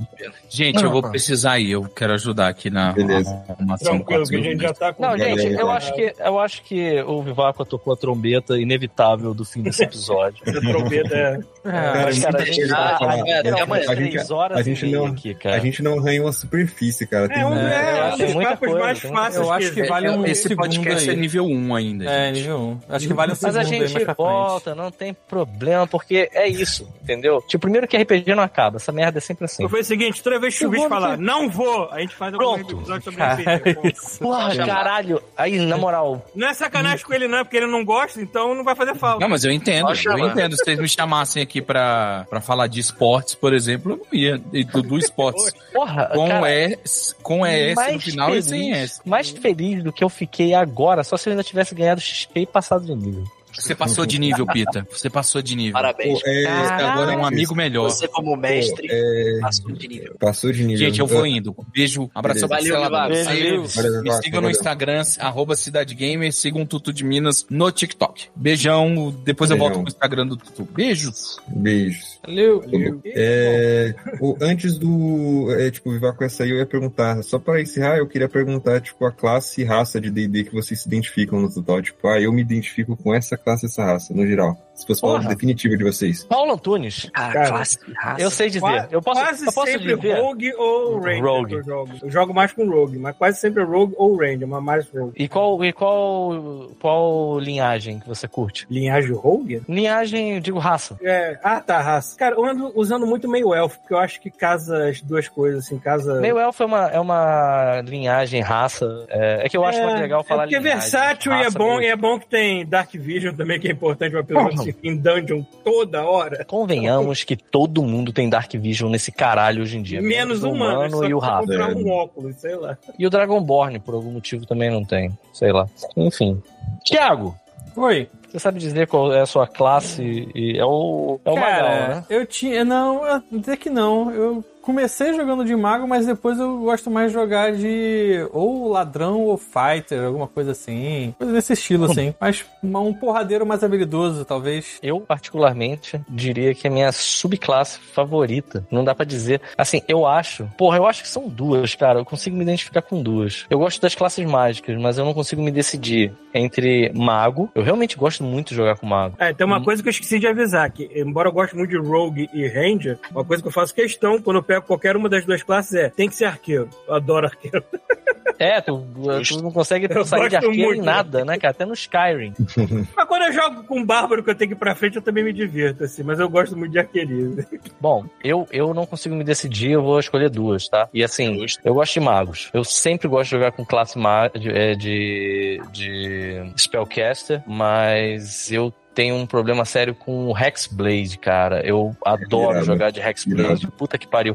[0.48, 3.42] Gente, eu vou precisar ir, eu quero ajudar aqui na Beleza.
[3.48, 5.02] arrumação Tranquilo, que a gente já tá com.
[5.02, 9.44] Não, gente, eu acho que eu acho que o Vivaco tocou a trombeta inevitável do
[9.44, 10.42] fim desse episódio.
[10.46, 11.38] A trombeta é.
[11.64, 15.56] Mas, cara, a gente tá A não- aqui, cara.
[15.56, 17.28] A gente não arranhou a superfície, cara.
[17.28, 19.52] Tem É um, um- é, eu um acho dos muita papos coisa, mais fáceis Eu
[19.52, 21.16] acho que vale um Esse podcast aí.
[21.16, 22.04] é nível 1 ainda.
[22.04, 22.80] É, nível 1.
[22.88, 27.42] Acho que vale um Mas a gente volta, não tem problema, porque é isso, entendeu?
[27.42, 29.62] Tipo, primeiro que RPG não acaba, essa merda é sempre assim.
[29.64, 32.14] Eu falei o seguinte, toda vez que o Eu bicho falar, não vou, a gente
[32.14, 32.76] faz algum Pronto.
[32.76, 33.92] episódio sobre.
[34.20, 35.22] Porra, caralho.
[35.36, 38.54] Aí, na moral, Não é sacanagem com ele, não, é porque ele não gosta, então
[38.54, 39.20] não vai fazer falta.
[39.20, 40.28] Não, mas eu entendo, Pode eu chamar.
[40.32, 40.56] entendo.
[40.56, 44.40] Se vocês me chamassem aqui pra, pra falar de esportes, por exemplo, eu não ia.
[44.52, 45.52] E Do, do esportes.
[45.72, 49.00] porra, com cara, S, com ES no final feliz, e sem S.
[49.04, 52.46] Mais feliz do que eu fiquei agora, só se eu ainda tivesse ganhado XP e
[52.46, 53.24] passado de nível.
[53.58, 54.86] Você passou de nível, Pita.
[54.90, 55.72] Você passou de nível.
[55.72, 56.20] Parabéns.
[56.22, 57.90] Pô, é, agora é um amigo melhor.
[57.90, 60.16] Você, como mestre, é, passou de nível.
[60.18, 60.86] passou de nível.
[60.86, 61.54] Gente, eu vou indo.
[61.72, 62.80] Beijo, abração pra Valeu.
[62.90, 64.50] Valeu, Me sigam no valeu.
[64.50, 68.28] Instagram, arroba Cidade Gamer, sigam o Tutu de Minas no TikTok.
[68.34, 69.74] Beijão, depois eu Beijão.
[69.74, 70.68] volto pro Instagram do Tutu.
[70.72, 71.38] Beijos.
[71.48, 72.18] Beijos.
[72.26, 72.64] Valeu.
[73.04, 75.48] É, o, antes do.
[75.58, 77.22] É, tipo, Vivaco ia sair, eu ia perguntar.
[77.22, 80.80] Só pra encerrar, eu queria perguntar, tipo, a classe e raça de DD que vocês
[80.80, 81.80] se identificam no total.
[81.82, 84.58] Tipo, ah, eu me identifico com essa classe essa raça, no geral.
[84.76, 85.28] Se fosse falar Porra.
[85.30, 86.24] definitiva de vocês.
[86.24, 88.20] Paulo Antunes, Cara, Cara, classe raça.
[88.22, 88.60] eu sei dizer.
[88.60, 90.20] Qua- eu posso, quase eu posso sempre dizer.
[90.20, 91.48] Rogue ou Ranger Rogue.
[91.48, 91.92] que eu jogo.
[92.02, 95.12] Eu jogo mais com Rogue, mas quase sempre é Rogue ou Ranger, mas mais Rogue.
[95.16, 98.66] E qual, e qual, qual linhagem que você curte?
[98.70, 99.62] Linhagem Rogue?
[99.68, 100.98] Linhagem, eu digo raça.
[101.02, 102.16] É, ah, tá, raça.
[102.18, 105.64] Cara, eu ando usando muito meio elfo, porque eu acho que casa as duas coisas,
[105.64, 106.20] assim, casa...
[106.20, 109.06] Meio elfo é uma, é uma linhagem, raça.
[109.08, 111.34] É, é que eu acho é, mais legal falar é porque é linhagem, versátil e
[111.36, 111.82] é raça bom, mesmo.
[111.82, 115.42] e é bom que tem Dark Vision também, que é importante pra pessoa em dungeon
[115.64, 116.44] toda hora.
[116.44, 120.00] Convenhamos que todo mundo tem Dark Vision nesse caralho hoje em dia.
[120.00, 121.74] Menos o humano, só e o comprar É.
[121.74, 122.76] um óculos, sei lá.
[122.98, 125.16] E o Dragonborn, por algum motivo, também não tem.
[125.32, 125.66] Sei lá.
[125.96, 126.40] Enfim.
[126.84, 127.34] Tiago,
[127.76, 128.08] Oi.
[128.28, 130.28] Você sabe dizer qual é a sua classe?
[130.34, 132.04] E é o, é o Cara, Magal, né?
[132.10, 132.64] eu tinha.
[132.64, 134.10] Não, até que não.
[134.10, 139.20] Eu comecei jogando de mago, mas depois eu gosto mais de jogar de ou ladrão
[139.20, 141.14] ou fighter, alguma coisa assim.
[141.16, 142.12] Coisa desse estilo, assim.
[142.20, 144.80] Mas um porradeiro mais habilidoso, talvez.
[144.82, 148.66] Eu, particularmente, diria que é a minha subclasse favorita.
[148.68, 149.40] Não dá pra dizer.
[149.56, 150.50] Assim, eu acho.
[150.58, 152.00] Porra, eu acho que são duas, cara.
[152.00, 153.46] Eu consigo me identificar com duas.
[153.48, 157.48] Eu gosto das classes mágicas, mas eu não consigo me decidir entre mago.
[157.54, 159.14] Eu realmente gosto muito de jogar com mago.
[159.18, 159.64] É, tem uma Hum.
[159.64, 162.98] coisa que eu esqueci de avisar, que embora eu goste muito de Rogue e Ranger,
[163.10, 165.88] uma coisa que eu faço questão quando eu pego qualquer uma das duas classes é,
[165.88, 166.68] tem que ser arqueiro.
[166.88, 167.62] Eu adoro arqueiro.
[168.38, 168.84] É, tu,
[169.26, 170.84] tu não consegue Eu sair de gosto arqueiro em muito.
[170.84, 171.52] nada, né, cara?
[171.52, 172.34] Até no Skyrim.
[172.94, 175.24] Mas quando eu jogo com bárbaro que eu tenho que ir pra frente, eu também
[175.24, 177.46] me divirto, assim, mas eu gosto muito de arqueria.
[177.80, 180.86] Bom, eu, eu não consigo me decidir, eu vou escolher duas, tá?
[180.92, 182.50] E assim, eu gosto de magos.
[182.52, 183.96] Eu sempre gosto de jogar com classe
[184.38, 188.05] de, é, de, de Spellcaster, mas
[188.50, 191.60] eu tenho um problema sério com o Hexblade, cara.
[191.60, 192.64] Eu adoro Irado.
[192.64, 193.42] jogar de Hexblade.
[193.42, 193.72] Irado.
[193.72, 194.34] Puta que pariu.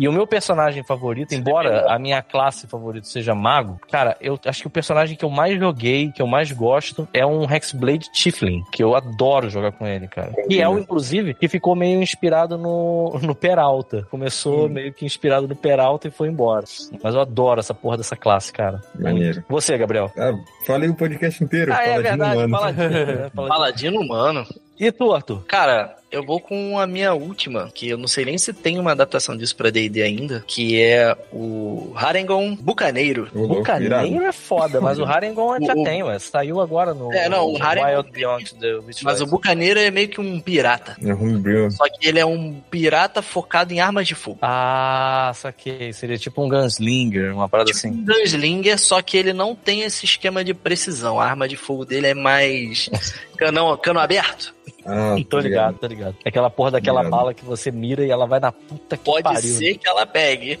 [0.00, 4.62] E o meu personagem favorito, embora a minha classe favorita seja mago, cara, eu acho
[4.62, 8.64] que o personagem que eu mais joguei, que eu mais gosto, é um Hexblade Tiflin,
[8.72, 10.32] que eu adoro jogar com ele, cara.
[10.48, 14.06] E é o, inclusive, que ficou meio inspirado no, no Peralta.
[14.10, 16.64] Começou meio que inspirado no Peralta e foi embora.
[17.02, 18.80] Mas eu adoro essa porra dessa classe, cara.
[18.98, 19.44] Maneiro.
[19.50, 20.10] Você, Gabriel?
[20.16, 20.32] Ah,
[20.66, 21.74] falei o podcast inteiro.
[21.74, 22.50] Ah, é verdade, Humano.
[22.50, 22.88] Paladino.
[22.88, 23.30] né?
[23.36, 23.48] Paladino.
[23.48, 24.46] Paladino humano.
[24.78, 25.44] E tu, Arthur?
[25.46, 28.92] Cara, eu vou com a minha última, que eu não sei nem se tem uma
[28.92, 33.28] adaptação disso pra D&D ainda, que é o Harengon Bucaneiro.
[33.34, 33.48] Irado.
[33.48, 36.18] Bucaneiro é foda, mas o Harengon já O- tem, ué.
[36.18, 39.04] Saiu agora no É, não, o no Harengon- Wild Beyond the Witchlight.
[39.04, 40.96] Mas o Bucaneiro é meio que um pirata.
[41.04, 41.70] É homebrew.
[41.70, 44.38] Só que ele é um pirata focado em armas de fogo.
[44.42, 45.92] Ah, saquei.
[45.92, 47.88] Seria tipo um Gunslinger, uma parada assim.
[47.90, 51.20] Um Gunslinger, só que ele não tem esse esquema de precisão.
[51.20, 52.88] A arma de fogo dele é mais
[53.36, 54.54] canão, cano aberto.
[54.84, 56.16] Ah, Tô ligado, tô ligado.
[56.24, 57.10] É aquela porra daquela Ligado.
[57.18, 59.40] bala que você mira e ela vai na puta que Pode pariu.
[59.42, 60.58] ser que ela pegue.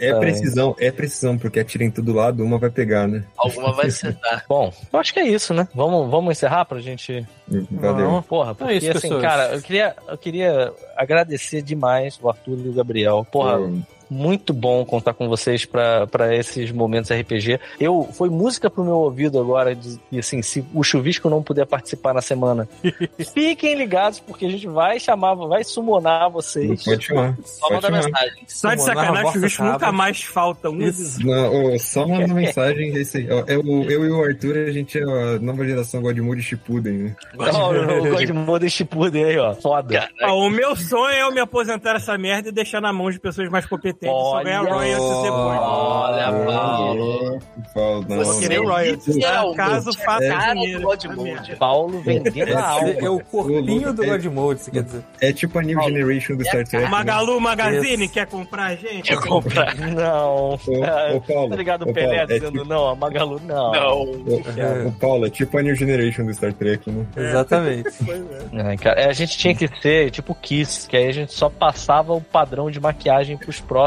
[0.00, 3.24] É, é precisão, é precisão, porque atira em todo lado, uma vai pegar, né?
[3.36, 4.44] Alguma vai acertar.
[4.48, 5.68] Bom, eu acho que é isso, né?
[5.74, 7.26] Vamos, vamos encerrar pra gente
[7.70, 8.10] Valeu.
[8.10, 8.22] Não.
[8.22, 9.22] Porra, porque é isso, assim, pessoas.
[9.22, 13.26] cara, eu queria, eu queria agradecer demais o Arthur e o Gabriel.
[13.30, 13.70] Porra, Pô,
[14.14, 17.58] muito bom contar com vocês pra pra esses momentos RPG.
[17.80, 21.66] Eu foi música pro meu ouvido agora de, e assim, se o chuvisco não puder
[21.66, 22.68] participar na semana,
[23.34, 26.84] fiquem ligados porque a gente vai chamar, vai summonar vocês.
[26.84, 27.36] Pode chamar.
[27.44, 28.04] Só Pode manda chamar.
[28.04, 28.44] mensagem.
[28.46, 29.72] Só de sacanagem, o bicho cabra.
[29.72, 30.78] nunca mais falta um.
[31.24, 32.94] Não, ô, só manda mensagem.
[32.94, 33.04] Aí,
[33.48, 37.16] é o, eu e o Arthur, a gente é a nova geração Godmode Shippuden, né?
[37.34, 39.54] Não, o Godmode Shippuden aí, ó.
[39.54, 40.08] Foda.
[40.18, 43.18] Cara, o meu sonho é eu me aposentar essa merda e deixar na mão de
[43.18, 45.58] pessoas mais competentes só ganhar royalties depois.
[45.60, 47.40] Olha, Paulo.
[47.74, 48.38] Paulo.
[48.40, 48.66] Querer não.
[48.66, 49.06] royalties?
[49.16, 50.82] Literalmente, Caso a faça cara dinheiro.
[50.82, 51.56] Godmode.
[51.56, 52.88] Paulo vendendo a alma.
[52.90, 55.02] É o corpinho do É- Godmode, você quer dizer.
[55.20, 56.88] É tipo a New Generation do Star Trek.
[56.90, 59.02] Magalu Magazine, quer comprar a gente?
[59.08, 59.74] Quer comprar?
[59.76, 60.54] Não.
[60.54, 60.58] Ô,
[61.26, 63.72] Paulo, Tá ligado o Pelé Paulo, é dizendo tipo- não, a Magalu não.
[63.72, 64.02] Não.
[64.02, 67.04] O, Paulo, é tipo a New Generation do Star Trek, né?
[67.16, 67.90] Exatamente.
[68.54, 71.48] É, cara, é, a gente tinha que ser tipo Kiss, que aí a gente só
[71.48, 73.83] passava o padrão de maquiagem pros próximos.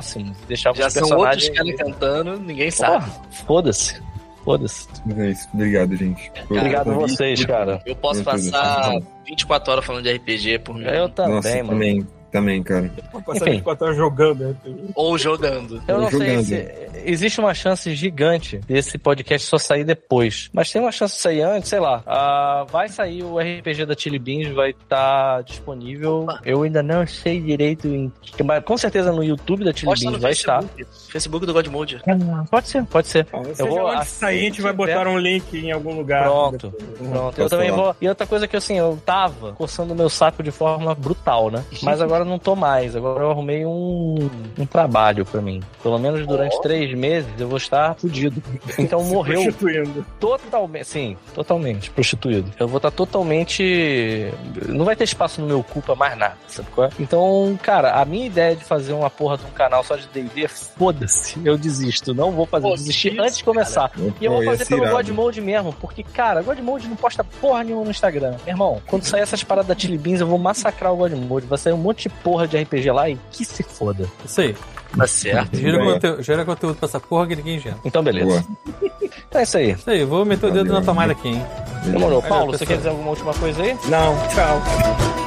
[0.48, 1.76] Deixava Já os são outros personagens.
[1.77, 3.11] caras cantando, ninguém sabe.
[3.45, 4.01] Foda-se.
[4.43, 4.88] Foda-se.
[5.17, 5.48] É isso.
[5.53, 6.32] Obrigado, gente.
[6.50, 7.82] Obrigado a vocês, cara.
[7.85, 9.06] Eu posso passar bem.
[9.26, 10.85] 24 horas falando de RPG por mim.
[10.85, 11.69] Eu também, Nossa, mano.
[11.69, 12.08] também,
[12.38, 12.92] também, cara.
[13.12, 13.52] Vou passar Enfim.
[13.58, 14.40] 24 horas jogando.
[14.48, 14.56] né?
[14.96, 15.82] Ou jogando.
[15.88, 16.44] Eu não sei Jogando.
[16.46, 20.50] se existe uma chance gigante desse podcast só sair depois.
[20.54, 22.04] Mas tem uma chance de sair antes, sei lá.
[22.06, 26.26] Ah, vai sair o RPG da Chili Beans, vai estar disponível.
[26.46, 28.12] Eu ainda não sei direito em.
[28.44, 30.62] Mas com certeza no YouTube da Chili Beans vai estar.
[30.64, 31.12] Facebook.
[31.12, 32.02] Facebook do Godmode.
[32.50, 33.26] Pode ser, pode ser.
[33.54, 36.24] Seja vou- onde assim sair, a gente vai botar um link em algum lugar.
[36.24, 36.74] Pronto.
[36.98, 37.42] Pronto.
[37.42, 37.82] Eu também falar?
[37.84, 37.96] vou.
[38.02, 41.64] E outra coisa que assim, eu tava coçando o meu saco de forma brutal, né?
[41.84, 42.96] Mas agora não tô mais.
[42.96, 45.62] Agora eu arrumei um, um trabalho pra mim.
[45.82, 48.42] Pelo menos durante três meses eu vou estar fudido.
[48.78, 50.06] Então morreu Prostituindo.
[50.20, 50.86] totalmente.
[50.86, 52.52] Sim, totalmente prostituído.
[52.60, 54.32] Eu vou estar totalmente.
[54.68, 56.90] Não vai ter espaço no meu cu pra mais nada, sabe qual é?
[57.00, 60.48] Então, cara, a minha ideia de fazer uma porra de um canal só de DD,
[60.48, 61.40] foda-se.
[61.46, 62.14] Eu desisto.
[62.14, 62.68] Não vou fazer.
[62.68, 63.92] Pô, Desistir isso, antes de começar.
[64.20, 64.96] E eu vou ia fazer pelo irado.
[64.98, 68.32] Godmode mesmo, porque, cara, Godmode não posta porra nenhuma no Instagram.
[68.46, 71.46] Meu irmão, quando sair essas paradas da Chili Beans, eu vou massacrar o Godmode.
[71.46, 74.08] Vai sair um monte de porra de RPG lá e que se foda.
[74.26, 74.56] Isso aí.
[74.95, 75.56] Tá certo.
[75.58, 75.94] Gira, Bem.
[75.94, 77.77] conteúdo, gera conteúdo pra essa porra que ninguém gera.
[77.84, 78.26] Então, beleza.
[78.26, 78.88] Boa.
[79.30, 79.72] Então é isso aí.
[79.72, 81.45] Isso aí, vou meter o dedo na tomada aqui, hein?
[81.84, 82.22] Demorou.
[82.22, 82.68] Valeu, Paulo, você pessoal.
[82.68, 83.77] quer dizer alguma última coisa aí?
[83.90, 85.27] Não, tchau.